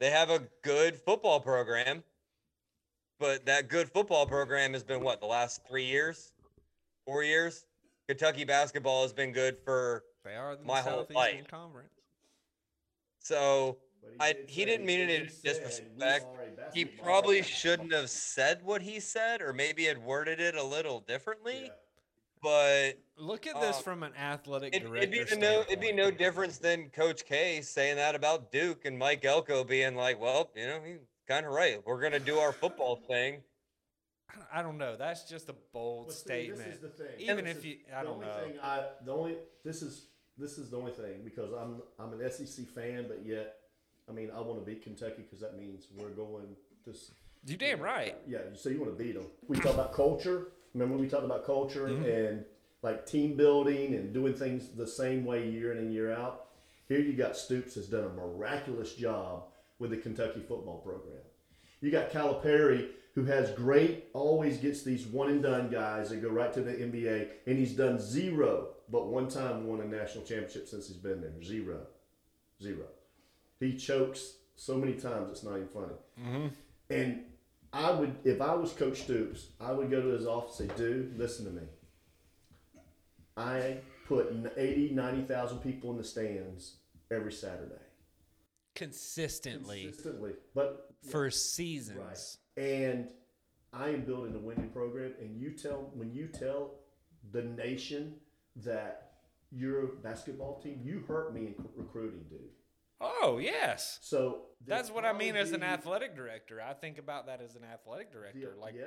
They 0.00 0.10
have 0.10 0.30
a 0.30 0.42
good 0.62 0.96
football 0.96 1.40
program, 1.40 2.02
but 3.18 3.46
that 3.46 3.68
good 3.68 3.88
football 3.88 4.26
program 4.26 4.72
has 4.72 4.82
been 4.82 5.00
what 5.00 5.20
the 5.20 5.26
last 5.26 5.62
three 5.68 5.84
years, 5.86 6.32
four 7.06 7.22
years. 7.22 7.66
Kentucky 8.08 8.44
basketball 8.44 9.02
has 9.02 9.12
been 9.12 9.32
good 9.32 9.56
for 9.64 10.04
They 10.26 10.34
are 10.34 10.56
the 10.56 10.64
My 10.64 10.80
whole 10.80 11.06
Southeastern 11.06 11.14
life. 11.16 11.48
Conference. 11.48 11.92
so. 13.20 13.78
But 14.02 14.12
I- 14.20 14.32
did 14.34 14.50
he 14.50 14.64
didn't 14.64 14.86
mean 14.86 15.00
it 15.00 15.10
in 15.10 15.26
disrespect. 15.42 16.26
He 16.74 16.84
probably 16.84 17.42
shouldn't 17.42 17.92
have 17.92 18.08
said 18.10 18.62
what 18.64 18.82
he 18.82 19.00
said, 19.00 19.40
or 19.42 19.52
maybe 19.52 19.84
had 19.84 19.98
worded 19.98 20.38
it 20.40 20.54
a 20.54 20.62
little 20.62 21.00
differently. 21.00 21.64
Yeah. 21.64 21.70
But 22.42 22.98
Look 23.16 23.46
at 23.46 23.60
this 23.60 23.78
Um, 23.78 23.82
from 23.82 24.02
an 24.04 24.14
athletic 24.14 24.74
it, 24.76 24.80
director. 24.84 24.96
it'd 25.08 25.30
be 25.30 25.36
no, 25.38 25.62
it'd 25.62 25.80
be 25.80 25.90
no 25.92 26.10
difference 26.10 26.58
than 26.58 26.90
Coach 26.90 27.24
K 27.24 27.62
saying 27.62 27.96
that 27.96 28.14
about 28.14 28.52
Duke 28.52 28.84
and 28.84 28.96
Mike 28.98 29.24
Elko 29.24 29.64
being 29.64 29.96
like, 29.96 30.20
"Well, 30.20 30.50
you 30.54 30.66
know, 30.66 30.82
he's 30.82 31.00
kind 31.26 31.46
of 31.46 31.52
right. 31.52 31.84
We're 31.84 32.00
gonna 32.00 32.20
do 32.20 32.38
our 32.38 32.52
football 32.52 32.96
thing." 33.08 33.42
I 34.52 34.60
don't- 34.62 34.76
know. 34.78 34.96
That's 34.96 35.28
just 35.28 35.48
a 35.48 35.54
bold 35.72 36.08
Well, 36.08 36.14
see, 36.14 36.20
statement. 36.22 36.64
This 36.64 36.74
is 36.74 36.80
the 36.80 36.88
thing. 36.90 37.20
Even 37.20 37.44
This 37.44 37.52
if 37.52 37.58
is 37.58 37.64
you, 37.64 37.78
I 37.92 38.02
don't 38.04 38.20
know. 38.20 38.52
I, 38.62 38.90
the 39.04 39.12
only 39.12 39.38
this 39.64 39.80
is 39.82 40.08
this 40.38 40.58
is 40.58 40.70
the 40.70 40.76
only 40.76 40.92
thing 40.92 41.20
because 41.24 41.52
I'm 41.52 41.82
I'm 41.98 42.12
an 42.18 42.30
SEC 42.30 42.66
fan, 42.66 43.06
but 43.08 43.22
yet 43.24 43.56
I 44.08 44.12
mean 44.12 44.30
I 44.36 44.40
want 44.40 44.58
to 44.58 44.64
beat 44.70 44.82
Kentucky 44.82 45.22
because 45.22 45.40
that 45.40 45.56
means 45.58 45.86
we're 45.96 46.10
going 46.10 46.46
to. 46.84 46.92
You 47.46 47.56
damn 47.56 47.80
right. 47.80 48.16
Yeah, 48.26 48.38
so 48.54 48.68
you 48.68 48.80
want 48.80 48.96
to 48.96 49.02
beat 49.04 49.14
them. 49.14 49.26
We 49.48 49.56
talk 49.58 49.74
about 49.74 49.92
culture. 49.92 50.48
Remember 50.74 50.94
when 50.94 51.02
we 51.04 51.08
talked 51.08 51.24
about 51.24 51.44
culture 51.46 51.88
Mm-hmm. 51.88 52.04
and 52.04 52.44
like 52.82 53.06
team 53.06 53.36
building 53.36 53.94
and 53.94 54.12
doing 54.12 54.34
things 54.34 54.68
the 54.76 54.86
same 54.86 55.24
way 55.24 55.48
year 55.48 55.72
in 55.72 55.78
and 55.78 55.92
year 55.92 56.12
out. 56.12 56.46
Here 56.88 57.00
you 57.00 57.14
got 57.14 57.36
Stoops 57.36 57.74
has 57.74 57.88
done 57.88 58.04
a 58.04 58.08
miraculous 58.10 58.94
job 58.94 59.44
with 59.78 59.90
the 59.90 59.96
Kentucky 59.96 60.40
football 60.46 60.78
program. 60.78 61.22
You 61.80 61.90
got 61.90 62.10
Calipari 62.12 62.90
who 63.16 63.24
has 63.24 63.50
great, 63.52 64.04
always 64.12 64.58
gets 64.58 64.82
these 64.82 65.06
one 65.06 65.30
and 65.30 65.42
done 65.42 65.70
guys 65.70 66.10
that 66.10 66.20
go 66.22 66.28
right 66.28 66.52
to 66.52 66.60
the 66.60 66.72
NBA, 66.72 67.28
and 67.46 67.58
he's 67.58 67.72
done 67.72 67.98
zero, 67.98 68.68
but 68.90 69.08
one 69.08 69.28
time 69.28 69.66
won 69.66 69.80
a 69.80 69.84
national 69.84 70.24
championship 70.24 70.68
since 70.68 70.88
he's 70.88 70.96
been 70.96 71.20
there. 71.20 71.42
Zero, 71.42 71.86
zero. 72.62 72.86
He 73.60 73.76
chokes 73.76 74.34
so 74.56 74.76
many 74.76 74.94
times 74.94 75.30
it's 75.30 75.42
not 75.42 75.56
even 75.56 75.68
funny. 75.68 75.94
Mm-hmm. 76.20 76.46
And 76.90 77.24
I 77.72 77.90
would, 77.90 78.16
if 78.24 78.40
I 78.40 78.54
was 78.54 78.72
Coach 78.72 79.02
Stoops, 79.02 79.48
I 79.60 79.72
would 79.72 79.90
go 79.90 80.00
to 80.00 80.08
his 80.08 80.26
office 80.26 80.60
and 80.60 80.70
say, 80.70 80.76
dude, 80.76 81.18
listen 81.18 81.44
to 81.46 81.50
me. 81.50 81.66
I 83.36 83.78
put 84.06 84.34
80, 84.56 84.90
90,000 84.94 85.58
people 85.58 85.90
in 85.90 85.98
the 85.98 86.04
stands 86.04 86.76
every 87.10 87.32
Saturday. 87.32 87.74
Consistently 88.74 89.84
Consistently. 89.84 90.32
But 90.54 90.90
for 91.10 91.30
seasons. 91.30 92.38
and 92.56 93.08
I 93.72 93.90
am 93.90 94.02
building 94.02 94.34
a 94.34 94.38
winning 94.38 94.70
program. 94.70 95.12
And 95.20 95.38
you 95.38 95.50
tell 95.50 95.90
when 95.94 96.12
you 96.12 96.28
tell 96.28 96.74
the 97.32 97.42
nation 97.42 98.14
that 98.64 99.12
you're 99.52 99.86
basketball 100.02 100.60
team, 100.60 100.80
you 100.82 101.04
hurt 101.06 101.32
me 101.34 101.46
in 101.48 101.54
c- 101.54 101.70
recruiting, 101.76 102.24
dude. 102.28 102.40
Oh 103.00 103.38
yes. 103.40 103.98
So 104.02 104.42
That's 104.66 104.90
what 104.90 105.04
I 105.04 105.12
mean 105.12 105.36
as 105.36 105.52
an 105.52 105.62
athletic 105.62 106.16
director. 106.16 106.62
I 106.62 106.72
think 106.72 106.98
about 106.98 107.26
that 107.26 107.40
as 107.42 107.54
an 107.54 107.62
athletic 107.64 108.10
the- 108.10 108.18
director. 108.18 108.54
Like 108.60 108.74
yeah, 108.74 108.86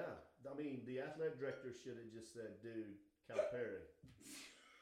I 0.52 0.58
mean, 0.58 0.82
the 0.88 1.00
athletic 1.02 1.40
director 1.40 1.72
should 1.84 1.96
have 1.98 2.12
just 2.14 2.34
said, 2.34 2.62
"Dude, 2.64 2.96
Calipari." 3.30 3.82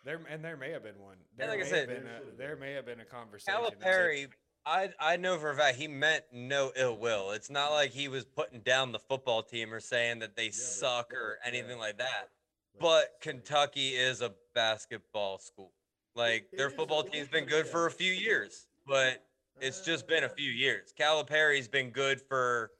there, 0.05 0.21
and 0.29 0.43
there 0.43 0.55
may 0.57 0.71
have 0.71 0.83
been 0.83 0.99
one. 0.99 1.17
There 1.37 1.47
like 1.47 1.59
I 1.59 1.63
may 1.63 1.69
said- 1.69 1.89
have 1.89 1.97
been 2.03 2.07
a, 2.07 2.37
there 2.37 2.55
may 2.55 2.73
have 2.73 2.85
been 2.85 3.01
a 3.01 3.05
conversation. 3.05 3.61
that 3.61 3.79
Calipari, 3.81 4.27
I 4.65 4.89
I 4.99 5.17
know 5.17 5.37
for 5.37 5.49
a 5.51 5.55
fact 5.55 5.77
he 5.77 5.87
meant 5.89 6.23
no 6.31 6.71
ill 6.77 6.97
will. 6.97 7.31
It's 7.31 7.49
not 7.49 7.71
like 7.71 7.91
he 7.91 8.07
was 8.07 8.23
putting 8.25 8.61
down 8.61 8.93
the 8.93 8.99
football 8.99 9.43
team 9.43 9.73
or 9.73 9.81
saying 9.81 10.19
that 10.19 10.35
they 10.37 10.51
suck 10.51 11.13
or 11.13 11.37
anything 11.45 11.77
like 11.79 11.97
that. 11.97 12.29
But 12.79 13.17
Kentucky 13.21 13.89
is 13.89 14.21
a 14.21 14.33
basketball 14.53 15.39
school. 15.39 15.71
Like 16.15 16.47
their 16.55 16.69
football 16.69 17.03
team's 17.03 17.27
been 17.27 17.45
good 17.45 17.67
for 17.67 17.85
a 17.85 17.91
few 17.91 18.11
years, 18.11 18.67
but 18.87 19.23
it's 19.61 19.81
just 19.81 20.07
been 20.07 20.23
a 20.23 20.29
few 20.29 20.51
years. 20.51 20.93
Calipari's 20.97 21.67
been 21.67 21.91
good 21.91 22.19
for 22.21 22.71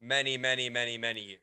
many, 0.00 0.36
many, 0.36 0.68
many, 0.68 0.98
many 0.98 1.20
years. 1.20 1.38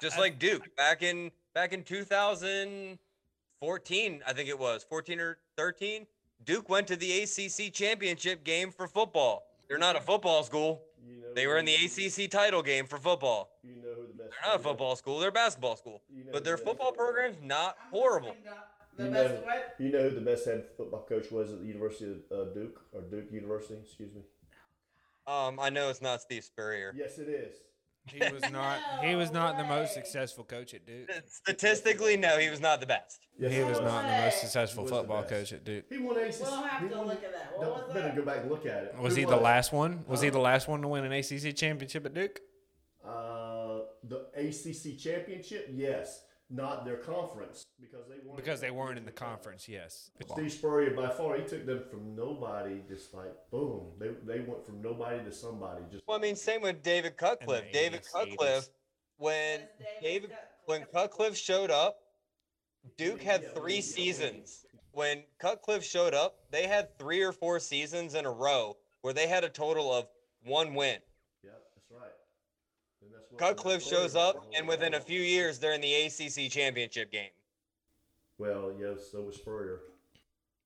Just 0.00 0.18
like 0.18 0.38
Duke 0.38 0.74
back 0.76 1.02
in 1.02 1.32
back 1.54 1.72
in 1.72 1.82
2014, 1.82 4.22
I 4.26 4.32
think 4.32 4.48
it 4.48 4.58
was 4.58 4.84
14 4.88 5.20
or 5.20 5.38
13. 5.56 6.06
Duke 6.44 6.68
went 6.68 6.86
to 6.88 6.96
the 6.96 7.22
ACC 7.22 7.72
championship 7.72 8.44
game 8.44 8.70
for 8.70 8.86
football. 8.86 9.44
They're 9.68 9.78
not 9.78 9.96
a 9.96 10.00
football 10.00 10.44
school. 10.44 10.82
You 11.06 11.20
know 11.22 11.34
They 11.34 11.46
were 11.46 11.58
in 11.58 11.64
the 11.64 11.74
who- 11.74 11.86
ACC 11.86 12.28
title 12.30 12.62
game 12.62 12.86
for 12.86 12.98
football. 12.98 13.50
You 13.62 13.76
know 13.76 13.94
who 13.96 14.06
the 14.06 14.12
best. 14.14 14.30
They're 14.42 14.50
not 14.52 14.60
a 14.60 14.62
football 14.62 14.96
school; 14.96 15.18
they're 15.18 15.28
a 15.28 15.32
basketball 15.32 15.76
school. 15.76 16.02
You 16.08 16.24
know 16.24 16.30
But 16.32 16.44
their 16.44 16.56
the 16.56 16.62
football 16.62 16.92
program's 16.92 17.36
not 17.42 17.76
horrible. 17.90 18.34
The 18.96 19.04
You 19.04 19.10
know- 19.10 19.42
You 19.78 19.90
know 19.92 20.08
who 20.08 20.14
the 20.14 20.20
best 20.20 20.44
head 20.44 20.64
football 20.76 21.04
coach 21.08 21.30
was 21.30 21.52
at 21.52 21.60
the 21.60 21.66
University 21.66 22.10
of 22.30 22.48
uh, 22.48 22.52
Duke 22.52 22.80
or 22.92 23.02
Duke 23.02 23.30
University? 23.30 23.80
Excuse 23.84 24.12
me. 24.14 24.22
Um, 25.26 25.60
I 25.60 25.68
know 25.70 25.90
it's 25.90 26.00
not 26.02 26.20
Steve 26.22 26.42
Spurrier. 26.42 26.92
Yes, 26.96 27.18
it 27.18 27.28
is. 27.28 27.54
He 28.12 28.32
was 28.32 28.42
not. 28.52 28.78
He 29.02 29.14
was 29.14 29.30
not 29.30 29.56
the 29.56 29.64
most 29.64 29.94
successful 29.94 30.44
coach 30.44 30.74
at 30.74 30.86
Duke. 30.86 31.10
Statistically, 31.26 32.16
no, 32.16 32.38
he 32.38 32.50
was 32.50 32.60
not 32.60 32.80
the 32.80 32.86
best. 32.86 33.26
Yes, 33.38 33.52
He 33.52 33.58
it 33.58 33.66
was 33.66 33.80
not 33.80 34.02
the 34.06 34.22
most 34.24 34.40
successful 34.40 34.84
He 34.84 34.84
was 34.84 34.90
the 34.90 34.96
football 34.98 35.22
coach 35.24 35.52
at 35.52 35.64
Duke. 35.64 35.84
He 35.88 35.98
won 35.98 36.16
ACC. 36.18 36.40
We'll 36.40 36.62
have 36.62 36.90
to 36.90 36.96
won, 36.96 37.06
look 37.06 37.24
at 37.24 37.32
that. 37.32 37.52
What 37.56 37.86
was 37.86 37.94
better 37.94 38.08
that? 38.08 38.16
go 38.16 38.22
back 38.24 38.38
and 38.40 38.50
look 38.50 38.66
at 38.66 38.84
it. 38.84 38.98
Was 38.98 39.14
Who 39.14 39.20
he 39.20 39.24
the 39.26 39.36
last 39.36 39.72
one? 39.72 40.04
Was 40.06 40.20
he 40.20 40.30
the 40.30 40.38
last 40.40 40.68
one 40.68 40.82
to 40.82 40.88
win 40.88 41.04
an 41.04 41.12
ACC 41.12 41.54
championship 41.54 42.04
at 42.06 42.14
Duke? 42.14 42.40
Uh, 43.06 43.80
the 44.04 44.26
ACC 44.36 44.98
championship? 44.98 45.68
Yes, 45.72 46.22
not 46.50 46.84
their 46.84 46.96
conference 46.96 47.64
because 47.80 48.06
they 48.08 48.16
weren't. 48.24 48.36
Because 48.36 48.60
they 48.60 48.70
weren't 48.70 48.98
in 48.98 49.04
the 49.04 49.12
conference. 49.12 49.68
Yes. 49.68 50.10
Steve 50.26 50.52
Spurrier, 50.52 50.90
by 50.90 51.08
far, 51.10 51.36
he 51.36 51.42
took 51.46 51.66
them 51.66 51.82
from 51.90 52.14
nobody, 52.16 52.80
just 52.88 53.14
like 53.14 53.34
boom. 53.50 53.92
They, 53.98 54.08
they 54.26 54.40
went 54.40 54.64
from 54.64 54.80
nobody 54.80 55.22
to 55.24 55.32
somebody. 55.32 55.82
Just 55.90 56.04
Well, 56.06 56.18
I 56.18 56.20
mean, 56.20 56.36
same 56.36 56.62
with 56.62 56.82
David 56.82 57.16
Cutcliffe. 57.16 57.64
the 57.66 57.72
David 57.72 58.02
80s, 58.02 58.12
Cutcliffe, 58.12 58.68
when 59.18 59.60
David 60.02 60.32
when 60.66 60.84
Cutcliffe 60.92 61.36
showed 61.36 61.70
up, 61.70 61.98
Duke 62.96 63.22
had 63.22 63.54
three 63.54 63.80
seasons. 63.80 64.64
When 64.92 65.22
Cutcliffe 65.38 65.84
showed 65.84 66.14
up, 66.14 66.38
they 66.50 66.66
had 66.66 66.98
three 66.98 67.22
or 67.22 67.32
four 67.32 67.60
seasons 67.60 68.14
in 68.14 68.26
a 68.26 68.30
row 68.30 68.76
where 69.02 69.14
they 69.14 69.26
had 69.28 69.44
a 69.44 69.48
total 69.48 69.92
of 69.92 70.06
one 70.44 70.74
win. 70.74 70.98
yeah, 71.44 71.50
that's 71.74 71.90
right. 71.90 72.10
And 73.02 73.10
that's 73.12 73.27
what 73.27 73.27
Cutcliffe 73.38 73.82
shows 73.82 74.16
up, 74.16 74.46
and 74.56 74.66
within 74.68 74.94
a 74.94 75.00
few 75.00 75.20
years, 75.20 75.58
they're 75.58 75.72
in 75.74 75.80
the 75.80 75.94
ACC 76.06 76.50
championship 76.50 77.10
game. 77.10 77.30
Well, 78.38 78.72
yes, 78.78 79.08
so 79.10 79.22
was 79.22 79.36
Spurrier. 79.36 79.80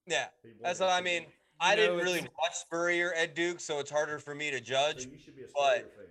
Yeah, 0.06 0.26
that's 0.60 0.80
what 0.80 0.88
I 0.88 0.98
season. 1.02 1.04
mean. 1.04 1.26
I 1.60 1.76
know, 1.76 1.82
didn't 1.96 2.04
really 2.04 2.20
watch 2.40 2.54
Spurrier 2.54 3.12
at 3.14 3.34
Duke, 3.36 3.60
so 3.60 3.78
it's 3.78 3.90
harder 3.90 4.18
for 4.18 4.34
me 4.34 4.50
to 4.50 4.58
So 4.58 4.64
judge. 4.64 5.06
you 5.06 5.16
should 5.18 5.36
be 5.36 5.42
a 5.42 5.46
but- 5.54 5.78
Spurrier 5.78 5.88
fan. 5.96 6.06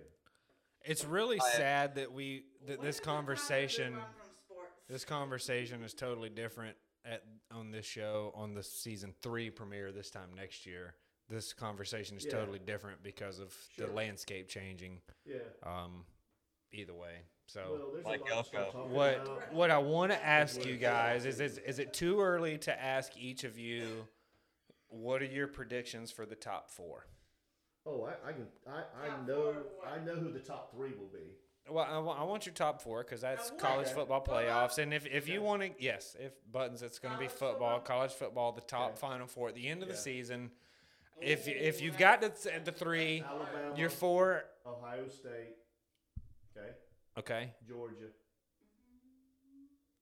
It's 0.84 1.04
really 1.04 1.38
I- 1.40 1.50
sad 1.50 1.94
that 1.96 2.10
we 2.10 2.46
that 2.66 2.66
this 2.66 2.78
When 2.80 2.88
is 2.88 2.96
the 2.98 3.02
time 3.04 3.14
to 3.14 3.20
move 3.20 3.26
conversation 3.26 3.94
on 3.94 4.00
from 4.00 4.30
sports? 4.46 4.70
this 4.88 5.04
conversation 5.04 5.82
is 5.84 5.94
totally 5.94 6.28
different 6.30 6.76
at 7.04 7.22
on 7.50 7.70
this 7.70 7.84
show 7.86 8.32
on 8.34 8.54
the 8.54 8.62
season 8.62 9.14
three 9.22 9.50
premiere 9.50 9.92
this 9.92 10.10
time 10.10 10.32
next 10.34 10.64
year. 10.66 10.94
This 11.28 11.52
conversation 11.52 12.16
is 12.16 12.24
Yeah. 12.24 12.32
totally 12.32 12.58
different 12.58 13.02
because 13.02 13.38
of 13.38 13.54
Sure. 13.76 13.86
the 13.86 13.92
landscape 13.92 14.48
changing. 14.48 15.02
Yeah. 15.24 15.38
Um, 15.62 16.04
either 16.72 16.94
way, 16.94 17.22
so. 17.46 17.78
Well, 18.02 18.02
Like 18.04 18.20
a 18.20 18.24
lot 18.34 18.38
of 18.40 18.46
stuff 18.46 18.66
Elko. 18.74 18.86
What 18.88 19.14
about- 19.22 19.52
what 19.52 19.70
I 19.70 19.78
want 19.78 20.12
to 20.12 20.24
ask 20.24 20.64
you 20.64 20.76
guys 20.76 21.26
is, 21.26 21.40
is 21.40 21.58
is 21.58 21.78
it 21.78 21.92
too 21.92 22.20
early 22.20 22.58
to 22.58 22.82
ask 22.82 23.12
each 23.16 23.44
of 23.44 23.58
you 23.58 24.06
what 24.88 25.22
are 25.22 25.26
your 25.26 25.46
predictions 25.48 26.10
for 26.10 26.26
the 26.26 26.34
top 26.36 26.70
four? 26.70 27.06
Oh, 27.86 28.04
I, 28.04 28.28
I 28.28 28.32
can. 28.32 28.46
I, 28.66 29.06
I 29.06 29.26
know. 29.26 29.34
four 29.34 29.50
of 29.50 29.56
what? 29.78 29.88
I 29.88 30.04
know 30.04 30.14
who 30.14 30.30
the 30.30 30.38
top 30.40 30.70
three 30.74 30.90
will 30.92 31.08
be. 31.12 31.36
Well, 31.68 31.84
I, 31.84 32.20
I 32.20 32.24
want 32.24 32.44
your 32.46 32.54
top 32.54 32.82
four 32.82 33.02
because 33.04 33.20
that's 33.20 33.50
college 33.58 33.86
okay. 33.86 33.94
football 33.94 34.20
Football? 34.20 34.42
playoffs, 34.42 34.78
and 34.78 34.92
if, 34.92 35.06
if 35.06 35.28
you 35.28 35.40
want 35.42 35.62
to, 35.62 35.70
yes, 35.78 36.16
if 36.18 36.32
buttons, 36.50 36.82
it's 36.82 36.98
going 36.98 37.14
to 37.14 37.20
be 37.20 37.28
football, 37.28 37.48
football? 37.78 37.80
college 37.80 38.12
football, 38.12 38.52
the 38.52 38.60
top 38.62 38.90
Okay. 38.90 38.98
final 39.00 39.26
four 39.26 39.48
at 39.48 39.54
the 39.54 39.68
end 39.68 39.82
of 39.82 39.88
the 39.88 39.96
season. 39.96 40.50
If 41.20 41.46
if 41.46 41.80
you've 41.80 41.98
got 41.98 42.20
the 42.20 42.30
th- 42.30 42.64
the 42.64 42.72
three, 42.72 43.22
Alabama, 43.26 43.76
your 43.76 43.90
four, 43.90 44.44
Ohio 44.66 45.06
State. 45.08 45.54
Okay, 46.56 46.70
okay. 47.18 47.52
Georgia. 47.66 48.08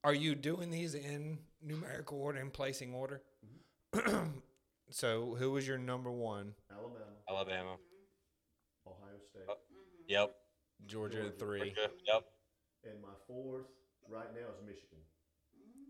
Are 0.03 0.13
you 0.13 0.33
doing 0.35 0.71
these 0.71 0.95
in 0.95 1.37
numerical 1.61 2.19
order 2.19 2.39
and 2.39 2.51
placing 2.51 2.93
order? 2.93 3.21
Mm-hmm. 3.95 4.27
so, 4.89 5.35
who 5.37 5.51
was 5.51 5.67
your 5.67 5.77
number 5.77 6.11
one? 6.11 6.53
Alabama, 6.71 7.05
Alabama. 7.29 7.75
Ohio 8.87 9.17
State, 9.29 9.43
Oh. 9.47 9.57
Yep. 10.07 10.35
Georgia 10.87 11.25
at 11.27 11.37
three. 11.39 11.59
Georgia, 11.59 11.91
Yep. 12.07 12.23
and 12.91 13.01
my 13.01 13.13
fourth 13.27 13.65
right 14.09 14.33
now 14.33 14.47
is 14.57 14.65
Michigan. 14.65 14.97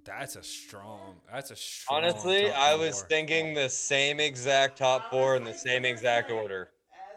That's 0.04 0.36
a 0.36 0.44
strong. 0.44 1.16
That's 1.32 1.52
a 1.52 1.56
strong. 1.56 2.04
Honestly, 2.04 2.48
top 2.50 2.58
I 2.58 2.76
was 2.76 3.00
four. 3.00 3.08
thinking 3.08 3.54
the 3.54 3.70
same 3.70 4.20
exact 4.20 4.78
top 4.80 5.10
four 5.12 5.36
in 5.38 5.44
the 5.46 5.54
same 5.54 5.86
exact 5.86 6.32
order. 6.32 6.70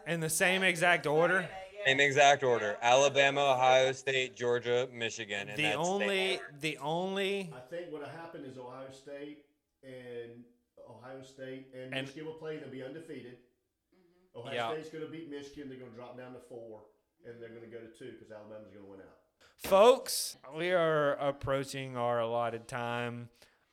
in 0.07 0.21
the 0.21 0.31
same 0.31 0.62
exact 0.62 1.07
order. 1.07 1.49
Same 1.86 2.01
exact 2.01 2.43
order. 2.43 2.77
Alabama, 2.82 3.40
Ohio 3.52 3.93
State, 3.93 4.36
Georgia, 4.36 4.89
Michigan. 4.93 5.48
And 5.48 5.59
The 5.59 5.62
that's 5.62 5.77
only, 5.77 6.40
the 6.61 6.78
only, 6.78 7.51
I 7.55 7.61
think 7.70 7.90
what'll 7.93 8.09
happen 8.09 8.44
is 8.44 8.56
Ohio 8.59 8.90
State 8.90 9.44
and 9.82 10.44
Ohio 10.89 11.23
State 11.23 11.69
and, 11.74 11.94
And- 11.94 12.06
Michigan 12.06 12.27
will 12.27 12.35
play 12.35 12.55
and 12.55 12.62
they'll 12.65 12.70
be 12.70 12.82
undefeated. 12.82 13.36
Mm-hmm. 14.35 14.39
Ohio 14.40 14.55
Yeah. 14.55 14.73
State's 14.73 14.89
going 14.90 15.05
to 15.05 15.11
beat 15.11 15.31
Michigan. 15.31 15.69
They're 15.69 15.78
going 15.78 15.90
to 15.90 15.97
drop 15.97 16.16
down 16.16 16.32
to 16.32 16.40
four, 16.48 16.82
and 17.27 17.40
they're 17.40 17.51
going 17.51 17.62
to 17.62 17.66
go 17.69 17.78
to 17.78 17.89
two 17.98 18.12
because 18.12 18.31
Alabama's 18.32 18.70
going 18.73 18.85
to 18.85 18.90
win 18.90 19.01
out. 19.01 19.19
folks 19.59 20.36
we 20.56 20.73
are 20.73 21.12
approaching 21.15 21.97
our 21.97 22.20
allotted 22.20 22.66
time 22.69 23.28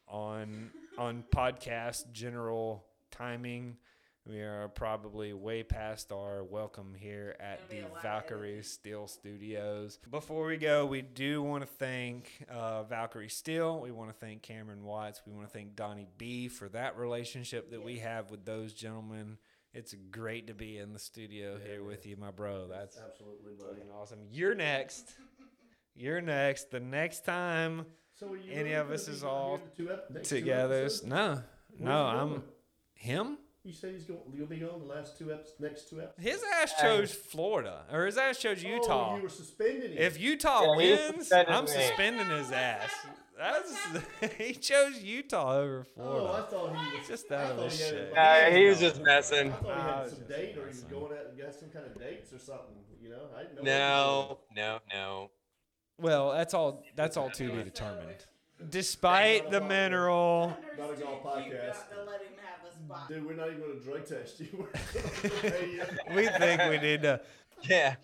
on 0.07 0.69
on 0.97 1.23
podcast 1.35 2.11
general 2.11 2.85
timing 3.09 3.77
we 4.25 4.39
are 4.41 4.67
probably 4.69 5.33
way 5.33 5.63
past 5.63 6.11
our 6.11 6.43
welcome 6.43 6.93
here 6.97 7.35
at 7.39 7.59
the 7.69 7.79
a 7.79 7.81
lot 7.87 7.97
of 7.97 8.03
valkyrie 8.03 8.61
steel 8.61 9.07
studios 9.07 9.97
before 10.09 10.45
we 10.45 10.57
go 10.57 10.85
we 10.85 11.01
do 11.01 11.41
want 11.41 11.63
to 11.63 11.67
thank 11.67 12.45
uh, 12.49 12.83
valkyrie 12.83 13.29
steel 13.29 13.79
we 13.79 13.91
want 13.91 14.09
to 14.09 14.15
thank 14.15 14.41
cameron 14.43 14.83
watts 14.83 15.21
we 15.25 15.33
want 15.33 15.47
to 15.47 15.51
thank 15.51 15.75
donnie 15.75 16.07
b 16.17 16.47
for 16.47 16.69
that 16.69 16.97
relationship 16.97 17.71
that 17.71 17.83
we 17.83 17.97
have 17.97 18.29
with 18.29 18.45
those 18.45 18.73
gentlemen 18.73 19.37
it's 19.73 19.95
great 20.11 20.47
to 20.47 20.53
be 20.53 20.77
in 20.77 20.93
the 20.93 20.99
studio 20.99 21.57
here 21.65 21.83
with 21.83 22.05
you 22.05 22.15
my 22.15 22.29
bro 22.31 22.67
that's 22.67 22.97
Absolutely, 22.97 23.53
buddy. 23.57 23.79
Fucking 23.79 23.91
awesome. 23.99 24.19
You're 24.29 24.53
next. 24.53 25.15
You're 25.95 26.19
next. 26.21 26.71
The 26.71 26.79
next 26.81 27.23
time 27.25 27.85
So 28.19 28.35
Any 28.49 28.63
really 28.63 28.73
of 28.73 28.91
us 28.91 29.07
is 29.07 29.23
all 29.23 29.59
two 29.77 29.89
ep- 29.89 30.09
next 30.11 30.27
two 30.29 30.35
together. 30.41 30.89
No, 31.05 31.27
Where's 31.29 31.43
no, 31.79 31.91
I'm 32.05 32.29
going? 32.29 32.43
him. 32.95 33.37
You 33.63 33.73
said 33.73 33.93
he's 33.93 34.05
going. 34.05 34.19
You'll 34.33 34.47
be 34.47 34.63
on 34.63 34.79
the 34.79 34.85
last 34.91 35.19
two 35.19 35.25
eps, 35.25 35.49
next 35.59 35.87
two 35.87 36.01
episodes. 36.01 36.27
His 36.27 36.43
ass 36.61 36.73
chose 36.81 37.13
Florida, 37.13 37.83
or 37.91 38.07
his 38.07 38.17
ass 38.17 38.39
chose 38.39 38.63
oh, 38.65 38.67
Utah. 38.67 39.11
Oh, 39.13 39.17
you 39.17 39.21
were 39.23 39.29
suspending 39.29 39.91
him. 39.91 39.97
if 39.99 40.19
Utah 40.19 40.63
Yeah, 40.63 40.75
wins, 40.77 41.15
suspended 41.27 41.53
I'm 41.53 41.65
me. 41.65 41.69
suspending 41.71 42.29
his 42.29 42.51
ass. 42.51 42.89
That's 43.37 44.33
he 44.37 44.53
chose 44.53 45.01
Utah 45.03 45.57
over 45.59 45.85
oh, 45.99 46.01
I 46.01 46.03
Florida. 46.03 46.47
thought 46.49 46.75
he 46.75 46.97
was 46.97 47.07
Just 47.07 47.31
I 47.31 47.35
out 47.35 47.51
of 47.51 47.57
thought 47.57 47.71
his 47.71 47.79
had 47.81 47.89
shit. 47.89 48.13
Nah, 48.15 48.49
he 48.57 48.65
was 48.67 48.79
just 48.79 49.01
messing. 49.03 49.51
I 49.51 49.55
thought 49.55 49.63
he 49.63 49.69
had 49.81 50.09
some 50.09 50.17
just 50.17 50.29
date 50.29 50.57
or 50.57 50.61
he 50.61 50.67
was 50.67 50.83
going 50.83 51.11
out 51.17 51.25
and 51.29 51.37
got 51.39 51.53
some 51.53 51.69
kind 51.69 51.85
of 51.85 51.99
dates 51.99 52.33
or 52.33 52.39
something. 52.39 52.75
You 53.01 53.09
know, 53.09 53.21
I 53.37 53.43
didn't 53.43 53.63
know. 53.63 54.37
what 54.37 54.39
he 54.39 54.39
was 54.39 54.47
No, 54.55 54.55
no, 54.55 54.79
no. 54.91 55.29
Well, 55.99 56.31
that's 56.31 56.55
all. 56.55 56.83
That's 56.95 57.15
all 57.15 57.29
to 57.29 57.51
be 57.51 57.63
determined. 57.63 58.25
Despite 58.69 59.49
the 59.51 59.61
mineral. 59.61 60.55
Not 62.91 63.09
a 63.09 63.13
golf 63.13 63.21
Understood 63.21 63.21
you 63.21 63.21
podcast. 63.21 63.21
got 63.21 63.21
to 63.21 63.21
let 63.21 63.21
him 63.21 63.21
have 63.21 63.21
a 63.21 63.21
spot. 63.21 63.21
Dude, 63.21 63.25
we're 63.25 63.33
not 63.33 63.47
even 63.47 63.59
going 63.61 63.79
to 63.79 63.83
drug 63.83 64.05
test 64.05 64.39
you. 64.39 64.47
We're 64.59 65.29
gonna 65.41 65.51
pay 65.51 65.69
you. 65.71 65.83
We 66.15 66.27
think 66.27 66.61
we 66.69 66.77
need 66.77 67.01
to. 67.03 67.21
Yeah. 67.63 67.95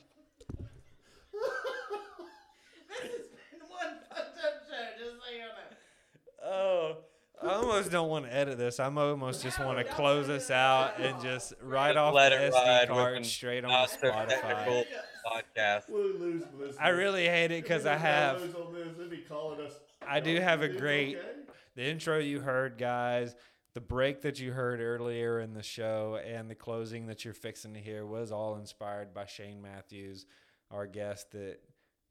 This 2.89 3.11
has 3.11 3.27
been 3.27 3.61
one 3.69 3.97
fucked 4.09 4.38
up 4.39 4.53
show, 4.68 5.03
just 5.03 5.15
so 5.18 5.31
you 5.34 5.39
know. 5.39 6.49
Oh, 6.49 6.97
I 7.43 7.53
almost 7.53 7.91
don't 7.91 8.09
want 8.09 8.26
to 8.26 8.34
edit 8.34 8.57
this. 8.57 8.80
I'm 8.80 8.97
almost 8.97 9.43
just 9.43 9.59
want 9.59 9.77
to 9.77 9.84
close 9.84 10.26
edit 10.26 10.39
this 10.41 10.51
out 10.51 10.99
and 10.99 11.22
just 11.22 11.53
write 11.61 11.97
off 11.97 12.14
Let 12.14 12.30
the 12.30 12.35
SD 12.38 12.51
ride 12.53 12.88
card 12.88 13.26
straight 13.26 13.64
on 13.65 13.72
Not 13.72 13.89
Spotify. 13.89 14.85
podcast. 15.26 15.84
We'll 15.89 16.14
lose 16.18 16.43
listeners. 16.57 16.77
I 16.80 16.89
really 16.89 17.26
hate 17.26 17.51
it 17.51 17.61
because 17.64 17.85
I 17.85 17.95
have. 17.95 18.41
lose 18.41 18.55
on 18.55 18.73
this, 18.73 18.88
they'll 18.97 19.09
be 19.09 19.18
calling 19.18 19.59
us. 19.65 19.73
I 20.07 20.19
do 20.19 20.39
have 20.39 20.61
a 20.61 20.69
great- 20.69 21.18
The 21.76 21.84
intro 21.84 22.18
you 22.18 22.39
heard, 22.39 22.77
guys, 22.77 23.35
the 23.78 23.82
break 23.82 24.24
that 24.24 24.40
you 24.40 24.54
heard 24.54 24.82
earlier 24.82 25.40
in 25.40 25.54
the 25.54 25.62
show, 25.62 26.20
and 26.26 26.49
the 26.49 26.56
closing 26.56 27.06
that 27.06 27.24
you're 27.24 27.32
fixing 27.36 27.76
to 27.76 27.80
hear 27.80 28.08
was 28.08 28.32
all 28.32 28.56
inspired 28.56 29.14
by 29.14 29.28
Shane 29.28 29.62
Matthews, 29.62 30.26
our 30.72 30.88
guest 30.88 31.30
that 31.34 31.60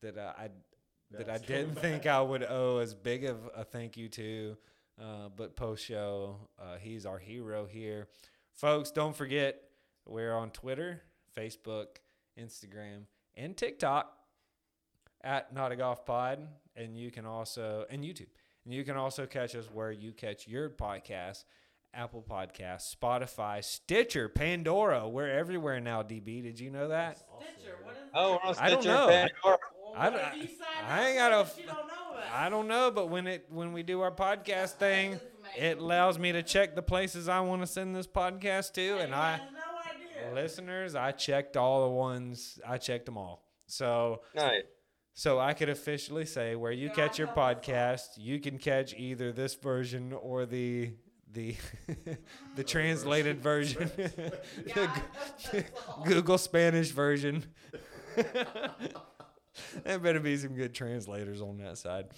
that 0.01 0.17
uh, 0.17 0.33
I 0.39 0.51
that 1.11 1.23
I 1.29 1.33
That's 1.33 1.45
coming 1.45 1.63
didn't 1.65 1.79
think. 1.81 2.07
I 2.07 2.21
would 2.21 2.45
owe 2.45 2.79
as 2.79 2.95
big 2.95 3.25
of 3.25 3.51
a 3.53 3.65
thank 3.65 3.97
you 3.97 4.09
to. 4.11 4.57
Uh, 4.97 5.29
but 5.35 5.57
post 5.57 5.85
show, 5.85 6.37
uh, 6.57 6.77
he's 6.77 7.05
our 7.05 7.19
hero 7.19 7.67
here, 7.67 8.07
folks. 8.53 8.93
Don't 8.93 9.17
forget 9.17 9.61
we're 10.07 10.35
on 10.35 10.51
Twitter, 10.51 11.03
Facebook, 11.37 11.97
Instagram, 12.41 13.07
and 13.37 13.57
TikTok 13.57 14.17
at 15.25 15.53
Not 15.53 15.73
a 15.73 15.77
Golf 15.77 16.07
Pod, 16.07 16.47
and 16.77 16.97
you 16.97 17.11
can 17.11 17.27
also 17.27 17.87
and 17.91 18.05
YouTube, 18.05 18.29
and 18.67 18.75
you 18.75 18.85
can 18.85 18.97
also 18.97 19.25
catch 19.25 19.55
us 19.57 19.71
where 19.73 19.91
you 19.91 20.13
catch 20.13 20.47
your 20.47 20.69
podcast 20.69 21.45
Apple 21.95 22.23
Podcasts, 22.29 22.95
Spotify, 22.95 23.65
Stitcher, 23.65 24.29
Pandora. 24.29 25.09
We're 25.09 25.31
everywhere 25.31 25.81
now, 25.81 26.03
DB. 26.03 26.43
Did 26.43 26.61
you 26.61 26.69
know 26.71 26.89
that? 26.89 27.17
Stitcher, 27.17 27.77
what 27.85 27.95
is 27.95 28.03
Oh, 28.13 28.39
we're 28.45 28.55
I 28.59 28.69
don't 28.71 28.85
know. 28.85 29.07
Pandora. 29.09 29.31
Well, 29.43 29.59
I 29.97 30.11
don't- 30.11 30.43
if 30.43 30.51
I 30.87 31.09
ain't 31.09 31.17
got 31.19 31.33
a- 31.33 31.57
don't 31.57 31.67
know? 31.67 32.21
I 32.35 32.49
don't 32.51 32.69
know, 32.69 32.91
but 32.91 33.07
when 33.07 33.27
it 33.27 33.47
when 33.51 33.73
we 33.73 33.83
do 33.83 34.03
our 34.03 34.11
podcast 34.11 34.73
thing, 34.73 35.19
it 35.57 35.79
allows 35.79 36.19
me 36.19 36.33
to 36.33 36.43
check 36.43 36.75
the 36.75 36.83
places 36.83 37.29
I 37.29 37.41
want 37.41 37.63
to 37.63 37.67
send 37.67 37.97
this 37.97 38.07
podcast 38.07 38.73
to, 38.75 38.99
and 38.99 39.15
I 39.15 39.37
no 39.39 39.43
idea. 40.25 40.35
listeners, 40.35 40.95
I 40.95 41.13
checked 41.13 41.57
all 41.57 41.85
the 41.89 41.95
ones. 41.95 42.59
I 42.67 42.77
checked 42.77 43.07
them 43.07 43.17
all. 43.17 43.43
So 43.69 44.21
Nice. 44.35 44.65
So 45.19 45.41
I 45.41 45.55
could 45.55 45.71
officially 45.71 46.27
say 46.27 46.57
where 46.57 46.73
you 46.73 46.91
catch 46.91 47.19
your 47.19 47.29
podcast, 47.29 48.19
you 48.19 48.39
can 48.39 48.59
catch 48.59 48.93
either 48.93 49.33
this 49.33 49.55
version 49.55 50.13
or 50.13 50.45
the 50.45 50.93
the 51.33 51.57
the 52.55 52.63
translated 52.63 53.41
version, 53.41 53.91
Google 56.05 56.37
Spanish 56.37 56.91
version. 56.91 57.47
there 59.85 59.99
better 59.99 60.21
be 60.21 60.37
some 60.37 60.55
good 60.55 60.75
translators 60.75 61.41
on 61.41 61.57
that 61.59 61.79
side. 61.79 62.09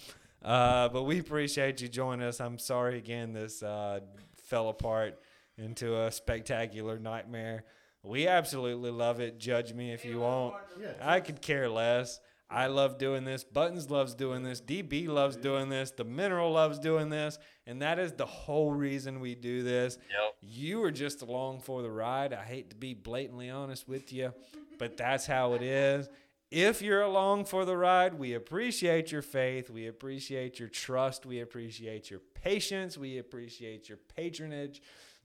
Uh, 0.43 0.89
but 0.89 1.03
we 1.03 1.19
appreciate 1.19 1.79
you 1.79 1.87
joining 1.87 2.27
us. 2.27 2.41
I'm 2.41 2.59
sorry 2.59 2.97
again 2.97 3.31
this 3.31 3.63
uh, 3.63 4.01
fell 4.43 4.67
apart 4.67 5.21
into 5.57 6.01
a 6.01 6.11
spectacular 6.11 6.99
nightmare. 6.99 7.63
We 8.03 8.27
absolutely 8.27 8.91
love 8.91 9.21
it. 9.21 9.39
Judge 9.39 9.73
me 9.73 9.93
if 9.93 10.03
you 10.03 10.19
want. 10.19 10.55
I 11.01 11.21
could 11.21 11.41
care 11.41 11.69
less. 11.69 12.19
I 12.49 12.65
love 12.67 12.97
doing 12.97 13.25
this. 13.25 13.43
Buttons 13.43 13.91
loves 13.91 14.15
doing 14.15 14.41
this. 14.43 14.59
DB 14.59 15.07
loves 15.07 15.35
doing 15.35 15.69
this. 15.69 15.91
The 15.91 16.03
Mineral 16.03 16.51
loves 16.51 16.79
doing 16.79 17.09
this. 17.09 17.37
And 17.67 17.81
that 17.83 17.99
is 17.99 18.13
the 18.13 18.25
whole 18.25 18.71
reason 18.71 19.19
we 19.19 19.35
do 19.35 19.61
this. 19.61 19.99
Yep. 20.09 20.35
You 20.41 20.79
were 20.79 20.91
just 20.91 21.21
along 21.21 21.61
for 21.61 21.83
the 21.83 21.91
ride. 21.91 22.33
I 22.33 22.43
hate 22.43 22.71
to 22.71 22.75
be 22.75 22.95
blatantly 22.95 23.51
honest 23.51 23.87
with 23.87 24.11
you, 24.11 24.33
but 24.79 24.97
that's 24.97 25.27
how 25.27 25.53
it 25.53 25.61
is. 25.61 26.09
If 26.49 26.81
you're 26.81 27.03
along 27.03 27.45
for 27.45 27.63
the 27.63 27.77
ride, 27.77 28.15
we 28.15 28.33
appreciate 28.33 29.11
your 29.11 29.21
faith. 29.21 29.69
We 29.69 29.85
appreciate 29.85 30.57
your 30.57 30.69
trust. 30.69 31.27
We 31.27 31.41
appreciate 31.41 32.09
your 32.09 32.21
patience. 32.43 32.97
We 32.97 33.19
appreciate 33.19 33.87
your 33.87 33.99
patronage. 34.15 34.81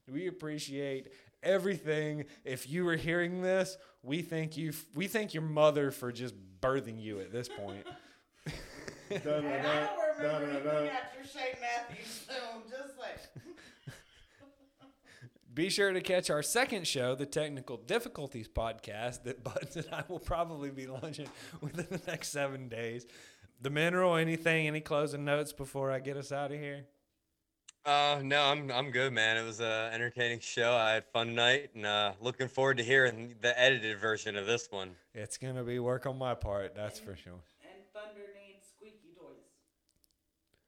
We 0.07 0.27
appreciate 0.27 1.11
everything. 1.41 2.25
If 2.43 2.69
you 2.69 2.85
were 2.85 2.95
hearing 2.95 3.41
this, 3.41 3.77
we 4.05 4.21
thank 4.21 4.55
you. 4.57 4.71
We 4.93 5.07
thank 5.07 5.33
your 5.33 5.43
mother 5.43 5.91
for 5.91 6.11
just 6.11 6.35
birthing 6.61 7.01
you 7.01 7.19
at 7.19 7.31
this 7.31 7.49
point. 7.49 7.85
And 9.11 9.21
I 9.21 9.87
don't 10.17 10.41
remember 10.41 10.53
you 10.55 10.63
got 10.63 11.13
your 11.15 11.25
Shane 11.25 11.61
Matthews 11.61 12.25
film. 12.27 12.63
Just 12.67 12.97
like 12.97 13.19
Be 15.53 15.69
sure 15.69 15.93
to 15.93 16.01
catch 16.01 16.31
our 16.31 16.41
second 16.41 16.87
show, 16.87 17.13
the 17.13 17.27
Technical 17.27 17.77
Difficulties 17.77 18.47
podcast, 18.47 19.21
that 19.23 19.43
Buds 19.43 19.77
and 19.77 19.85
I 19.91 20.03
will 20.07 20.19
probably 20.19 20.71
be 20.71 20.87
launching 20.87 21.29
within 21.61 21.85
the 21.91 22.01
next 22.07 22.29
seven 22.29 22.67
days. 22.67 23.05
The 23.61 23.69
mineral, 23.69 24.15
anything, 24.15 24.65
any 24.67 24.81
closing 24.81 25.23
notes 25.23 25.53
before 25.53 25.91
I 25.91 25.99
get 25.99 26.17
us 26.17 26.31
out 26.31 26.51
of 26.51 26.59
here? 26.59 26.85
Uh, 27.85 28.19
no, 28.23 28.41
I'm 28.41 28.71
I'm 28.71 28.89
good, 28.89 29.13
man. 29.13 29.37
It 29.37 29.45
was 29.45 29.59
a 29.59 29.91
entertaining 29.93 30.39
show. 30.39 30.73
I 30.73 30.93
had 30.93 31.05
fun 31.13 31.35
night, 31.35 31.69
and 31.75 31.85
uh, 31.85 32.13
looking 32.19 32.47
forward 32.47 32.77
to 32.77 32.83
hearing 32.83 33.35
the 33.41 33.59
edited 33.59 33.99
version 33.99 34.35
of 34.35 34.47
this 34.47 34.67
one. 34.71 34.95
It's 35.13 35.37
gonna 35.37 35.63
be 35.63 35.77
work 35.77 36.07
on 36.07 36.17
my 36.17 36.33
part, 36.33 36.73
that's 36.75 36.97
for 36.97 37.15
sure. 37.15 37.33
and 37.61 37.83
Thunder 37.93 38.21
needs 38.47 38.65
squeaky 38.75 39.09
toys. 39.15 39.37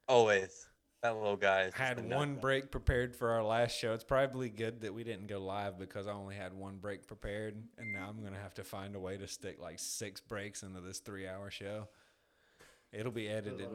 Always, 0.08 0.68
that 1.02 1.16
little 1.16 1.38
guy. 1.38 1.64
is 1.64 1.74
Had 1.74 1.98
a 1.98 2.04
nut. 2.04 2.20
one 2.20 2.36
break 2.36 2.70
prepared 2.70 3.16
for 3.16 3.32
our 3.32 3.44
last 3.44 3.76
show. 3.76 3.94
It's 3.96 4.04
probably 4.04 4.50
good 4.50 4.82
that 4.82 4.94
we 4.94 5.04
didn't 5.04 5.26
go 5.26 5.40
live 5.40 5.80
because 5.80 6.06
I 6.06 6.12
only 6.12 6.36
had 6.36 6.54
one 6.54 6.78
break 6.78 7.08
prepared, 7.08 7.56
and 7.80 7.94
now 7.94 8.08
I'm 8.10 8.24
gonna 8.24 8.40
have 8.40 8.54
to 8.56 8.64
find 8.64 8.96
a 8.96 9.00
way 9.00 9.18
to 9.18 9.28
stick 9.28 9.60
like 9.60 9.80
six 9.80 10.22
breaks 10.22 10.62
into 10.62 10.82
this 10.82 11.00
three-hour 11.00 11.50
show. 11.50 11.88
It'll 12.94 13.12
be 13.12 13.28
edited. 13.28 13.68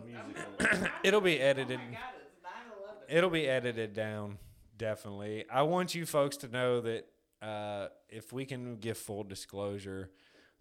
It'll 1.03 1.21
be 1.21 1.41
edited. 1.41 1.81
Oh 1.81 1.85
my 1.89 1.91
God, 1.93 2.01
it's 2.23 2.39
9/11. 2.41 2.95
It'll 3.13 3.29
be 3.31 3.47
edited 3.47 3.93
down, 3.93 4.39
definitely. 4.79 5.45
I 5.53 5.63
want 5.63 5.95
you 5.95 6.07
folks 6.07 6.39
to 6.39 6.49
know 6.49 6.81
that 6.81 7.07
uh, 7.43 7.89
if 8.09 8.33
we 8.33 8.47
can 8.47 8.77
give 8.77 8.97
full 8.97 9.23
disclosure, 9.23 10.11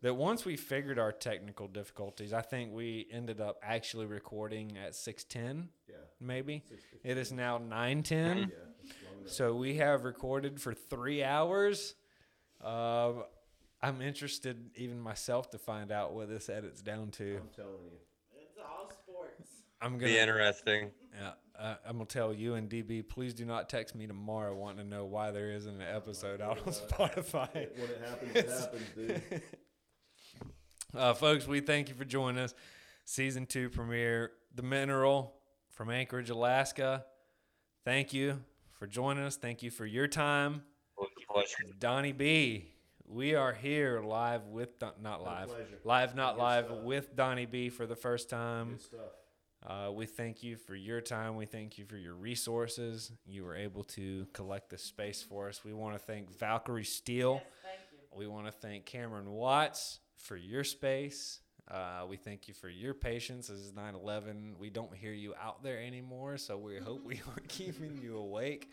that 0.02 0.16
once 0.16 0.44
we 0.44 0.58
figured 0.58 1.00
our 1.00 1.14
technical 1.14 1.70
difficulties, 1.70 2.34
I 2.34 2.42
think 2.42 2.74
we 2.74 3.08
ended 3.10 3.40
up 3.40 3.58
actually 3.64 4.06
recording 4.08 4.78
at 4.78 4.96
610, 4.96 5.70
Yeah. 5.88 5.96
maybe. 6.20 6.64
It 7.06 7.18
is 7.18 7.32
now 7.32 7.58
910. 7.58 8.38
Yeah. 8.40 8.46
So 9.28 9.56
we 9.56 9.76
have 9.78 10.04
recorded 10.04 10.60
for 10.60 10.74
three 10.74 11.24
hours. 11.24 11.96
Uh, 12.62 13.14
I'm 13.82 14.02
interested, 14.02 14.72
even 14.76 15.00
myself, 15.00 15.52
to 15.52 15.58
find 15.58 15.90
out 15.90 16.14
what 16.14 16.28
this 16.28 16.50
edits 16.50 16.82
down 16.82 17.12
to. 17.12 17.38
I'm 17.38 17.50
telling 17.56 17.86
you. 17.86 17.98
It's 18.36 18.58
all 18.60 18.92
sports. 18.92 19.50
I'm 19.82 19.98
gonna. 19.98 20.12
be 20.12 20.18
interesting. 20.20 20.92
Yeah, 21.18 21.32
uh, 21.60 21.76
I'm 21.86 21.94
gonna 21.94 22.06
tell 22.06 22.34
you 22.34 22.56
and 22.56 22.70
DB. 22.70 23.08
Please 23.08 23.34
do 23.34 23.46
not 23.46 23.70
text 23.70 23.96
me 23.96 24.08
tomorrow 24.08 24.56
wanting 24.56 24.78
to 24.80 24.84
know 24.84 25.06
why 25.06 25.32
there 25.32 25.52
isn't 25.52 25.74
an 25.82 25.96
episode 25.96 26.42
out 26.42 26.60
on 26.66 26.74
Spotify. 26.74 27.54
When 27.54 27.90
it 27.90 28.02
happens, 28.06 28.36
it 28.36 28.50
happens, 28.50 28.84
dude. 28.96 29.42
Uh, 30.94 31.14
folks, 31.14 31.48
we 31.48 31.62
thank 31.62 31.88
you 31.88 31.96
for 31.96 32.04
joining 32.04 32.44
us. 32.44 32.54
Season 33.06 33.46
two 33.46 33.70
premiere, 33.70 34.32
The 34.56 34.62
Mineral 34.62 35.34
from 35.70 35.90
Anchorage, 35.90 36.30
Alaska. 36.30 37.06
Thank 37.86 38.12
you 38.12 38.42
for 38.72 38.88
joining 38.88 39.24
us. 39.24 39.38
Thank 39.38 39.64
you 39.64 39.72
for 39.72 39.86
your 39.86 40.08
time. 40.08 40.64
It 40.98 41.02
was 41.02 41.10
a 41.30 41.34
pleasure. 41.34 41.74
Donnie 41.80 42.12
B. 42.12 42.66
We 43.08 43.36
are 43.36 43.54
here 43.54 44.02
live 44.02 44.48
with 44.48 44.80
Don- 44.80 44.94
not 45.02 45.24
live, 45.24 45.50
live 45.86 46.14
not 46.16 46.36
Good 46.36 46.42
live 46.42 46.66
stuff. 46.66 46.78
with 46.84 47.16
Donnie 47.16 47.46
B 47.46 47.70
for 47.70 47.86
the 47.86 47.96
first 47.96 48.30
time. 48.30 48.78
Good 49.62 49.68
stuff. 49.68 49.88
Uh, 49.88 49.92
we 49.92 50.06
thank 50.06 50.44
you 50.44 50.58
for 50.58 50.76
your 50.76 51.02
time. 51.02 51.36
We 51.36 51.46
thank 51.46 51.78
you 51.78 51.86
for 51.86 51.98
your 51.98 52.14
resources. 52.16 53.12
You 53.28 53.44
were 53.44 53.56
able 53.56 53.84
to 53.86 54.26
collect 54.34 54.70
this 54.70 54.84
space 54.84 55.22
for 55.22 55.50
us. 55.50 55.64
We 55.64 55.74
want 55.74 55.94
to 55.96 56.00
thank 56.00 56.38
Valkyrie 56.38 56.84
Steel. 56.84 57.36
Yes, 57.36 57.44
thank 57.64 57.80
you. 57.92 58.18
We 58.18 58.28
want 58.28 58.46
to 58.48 58.52
thank 58.52 58.86
Cameron 58.86 59.32
Watts 59.32 60.00
for 60.18 60.36
your 60.36 60.64
space. 60.64 61.40
Uh, 61.70 62.06
we 62.10 62.18
thank 62.18 62.48
you 62.48 62.54
for 62.54 62.68
your 62.70 62.94
patience. 62.94 63.48
This 63.48 63.60
is 63.60 63.74
9 63.74 63.96
11. 63.96 64.56
We 64.60 64.70
don't 64.70 64.94
hear 64.94 65.14
you 65.14 65.34
out 65.42 65.64
there 65.64 65.80
anymore, 65.80 66.38
so 66.38 66.58
we 66.58 66.78
hope 66.84 67.06
we 67.06 67.22
are 67.28 67.42
keeping 67.48 67.98
you 68.02 68.18
awake. 68.18 68.70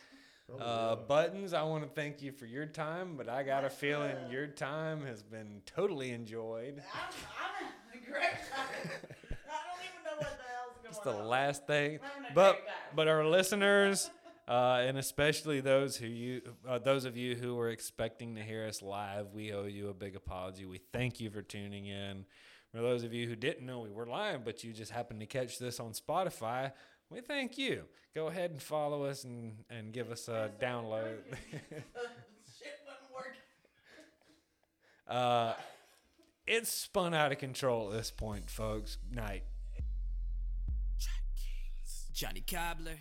Oh, 0.51 0.59
Uh. 0.59 0.97
Buttons, 0.97 1.53
I 1.53 1.63
want 1.63 1.85
to 1.85 1.91
thank 1.91 2.23
you 2.23 2.33
for 2.33 2.47
your 2.47 2.65
time, 2.67 3.15
but 3.17 3.29
I 3.29 3.43
got 3.43 3.65
a 3.65 3.71
feeling 3.71 4.17
your 4.31 4.47
time 4.47 5.05
has 5.05 5.23
been 5.23 5.61
totally 5.67 6.11
enjoyed. 6.11 6.83
I'm, 6.95 7.01
I'm 7.39 7.67
having 7.93 8.03
a 8.03 8.11
great 8.11 8.23
time. 8.51 8.91
I 9.31 9.61
don't 9.69 9.85
even 9.85 10.03
know 10.05 10.17
what 10.17 10.39
the 10.39 10.45
hell's 10.57 10.79
going 10.83 10.88
It's 10.99 11.17
the 11.17 11.25
last 11.25 11.67
thing. 11.67 11.95
I'm 12.03 12.23
having 12.23 12.31
a 12.33 12.35
But 12.35 12.61
but 12.95 13.09
our 13.09 13.25
listeners, 13.25 14.11
uh, 14.49 14.83
and 14.85 14.99
especially 14.99 15.61
those 15.61 15.97
who 15.97 16.07
you, 16.07 16.43
uh, 16.67 16.79
those 16.79 17.05
of 17.05 17.17
you 17.17 17.35
who 17.37 17.55
were 17.55 17.71
expecting 17.71 18.35
to 18.35 18.43
hear 18.43 18.67
us 18.67 18.83
live, 18.83 19.33
we 19.33 19.53
owe 19.53 19.67
you 19.67 19.89
a 19.89 19.95
big 19.95 20.17
apology. 20.17 20.65
We 20.65 20.79
thank 20.93 21.21
you 21.21 21.31
for 21.31 21.43
tuning 21.43 21.87
in. 21.87 22.25
For 22.75 22.83
those 22.83 23.03
of 23.05 23.15
you 23.15 23.29
who 23.29 23.37
didn't 23.37 23.65
know 23.65 23.81
we 23.81 23.91
were 23.91 24.07
live, 24.07 24.45
but 24.45 24.63
you 24.63 24.73
just 24.73 24.91
happened 24.91 25.21
to 25.21 25.27
catch 25.27 25.59
this 25.59 25.81
on 25.81 25.93
Spotify, 25.93 26.73
we 27.11 27.21
thank 27.21 27.57
you. 27.57 27.85
Go 28.15 28.27
ahead 28.27 28.51
and 28.51 28.61
follow 28.61 29.05
us 29.05 29.25
and, 29.25 29.65
and 29.71 29.93
give 29.93 30.11
us 30.11 30.29
a 30.29 30.51
download. 30.61 31.17
Working. 31.31 31.61
uh, 35.09 35.55
it's 36.47 36.71
spun 36.71 37.15
out 37.15 37.33
of 37.33 37.39
control 37.39 37.91
at 37.91 37.97
this 37.97 38.11
point, 38.11 38.51
folks. 38.51 38.99
Night. 39.11 39.45
Jonny 42.19 42.41
Cobbler. 42.41 42.97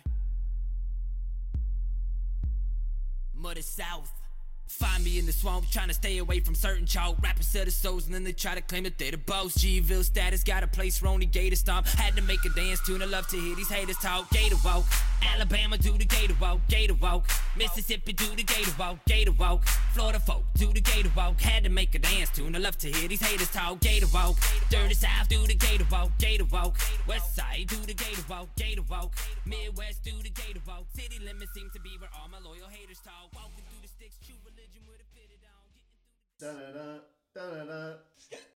Muddy 3.34 3.62
South. 3.62 4.17
Find 4.68 5.02
me 5.02 5.18
in 5.18 5.24
the 5.24 5.32
swamp, 5.32 5.68
trying 5.70 5.88
to 5.88 5.94
stay 5.94 6.18
away 6.18 6.40
from 6.40 6.54
certain 6.54 6.84
chalk. 6.84 7.16
Rappers 7.22 7.48
sell 7.48 7.64
their 7.64 7.70
souls 7.70 8.04
and 8.04 8.14
then 8.14 8.22
they 8.22 8.32
try 8.32 8.54
to 8.54 8.60
claim 8.60 8.84
that 8.84 8.98
they're 8.98 9.10
the 9.10 9.16
boss. 9.16 9.54
G-Ville 9.54 10.04
status 10.04 10.44
got 10.44 10.62
a 10.62 10.66
place, 10.66 11.02
Ronnie 11.02 11.26
Gator 11.26 11.56
stomp. 11.56 11.86
Had 11.86 12.14
to 12.16 12.22
make 12.22 12.44
a 12.44 12.50
dance 12.50 12.80
tune, 12.86 13.02
I 13.02 13.06
love 13.06 13.26
to 13.28 13.36
hear 13.36 13.56
these 13.56 13.70
haters 13.70 13.96
talk. 13.96 14.30
Gator 14.30 14.56
walk. 14.64 14.84
Alabama 15.34 15.78
do 15.78 15.92
the 15.96 16.04
Gator 16.04 16.36
walk, 16.40 16.60
Gator 16.68 16.94
walk. 16.94 17.28
Mississippi 17.56 18.12
do 18.12 18.26
the 18.36 18.42
Gator 18.42 18.72
walk, 18.78 18.98
Gator 19.06 19.32
walk. 19.32 19.64
Florida 19.94 20.20
folk 20.20 20.44
do 20.54 20.72
the 20.72 20.80
Gator 20.80 21.10
walk. 21.16 21.40
Had 21.40 21.64
to 21.64 21.70
make 21.70 21.94
a 21.94 21.98
dance 21.98 22.30
tune, 22.30 22.54
I 22.54 22.58
love 22.58 22.76
to 22.78 22.92
hear 22.92 23.08
these 23.08 23.22
haters 23.22 23.50
talk. 23.50 23.80
Gator 23.80 24.06
walk. 24.12 24.36
Dirty 24.70 24.94
South 24.94 25.28
do 25.28 25.44
the 25.46 25.54
Gator 25.54 25.86
walk, 25.90 26.10
Gator 26.18 26.44
walk. 26.44 26.78
West 27.06 27.34
Side 27.34 27.66
do 27.68 27.76
the 27.86 27.94
Gator 27.94 28.22
walk, 28.28 28.48
Gator 28.56 28.82
walk. 28.82 29.14
Midwest 29.46 30.04
do 30.04 30.12
the 30.22 30.30
Gator 30.30 30.60
walk. 30.66 30.84
City 30.94 31.18
limits 31.24 31.52
seem 31.54 31.70
to 31.72 31.80
be 31.80 31.96
where 31.98 32.10
all 32.20 32.28
my 32.28 32.38
loyal 32.38 32.68
haters 32.70 33.00
talk. 33.02 33.32
Walking 33.34 33.64
through 33.70 33.82
the 33.82 33.88
sticks, 33.88 34.16
a 34.28 34.57
Da 36.40 36.52
da 36.52 36.72
da 36.72 37.02
da 37.34 37.50
da 37.50 37.64
da. 37.68 38.38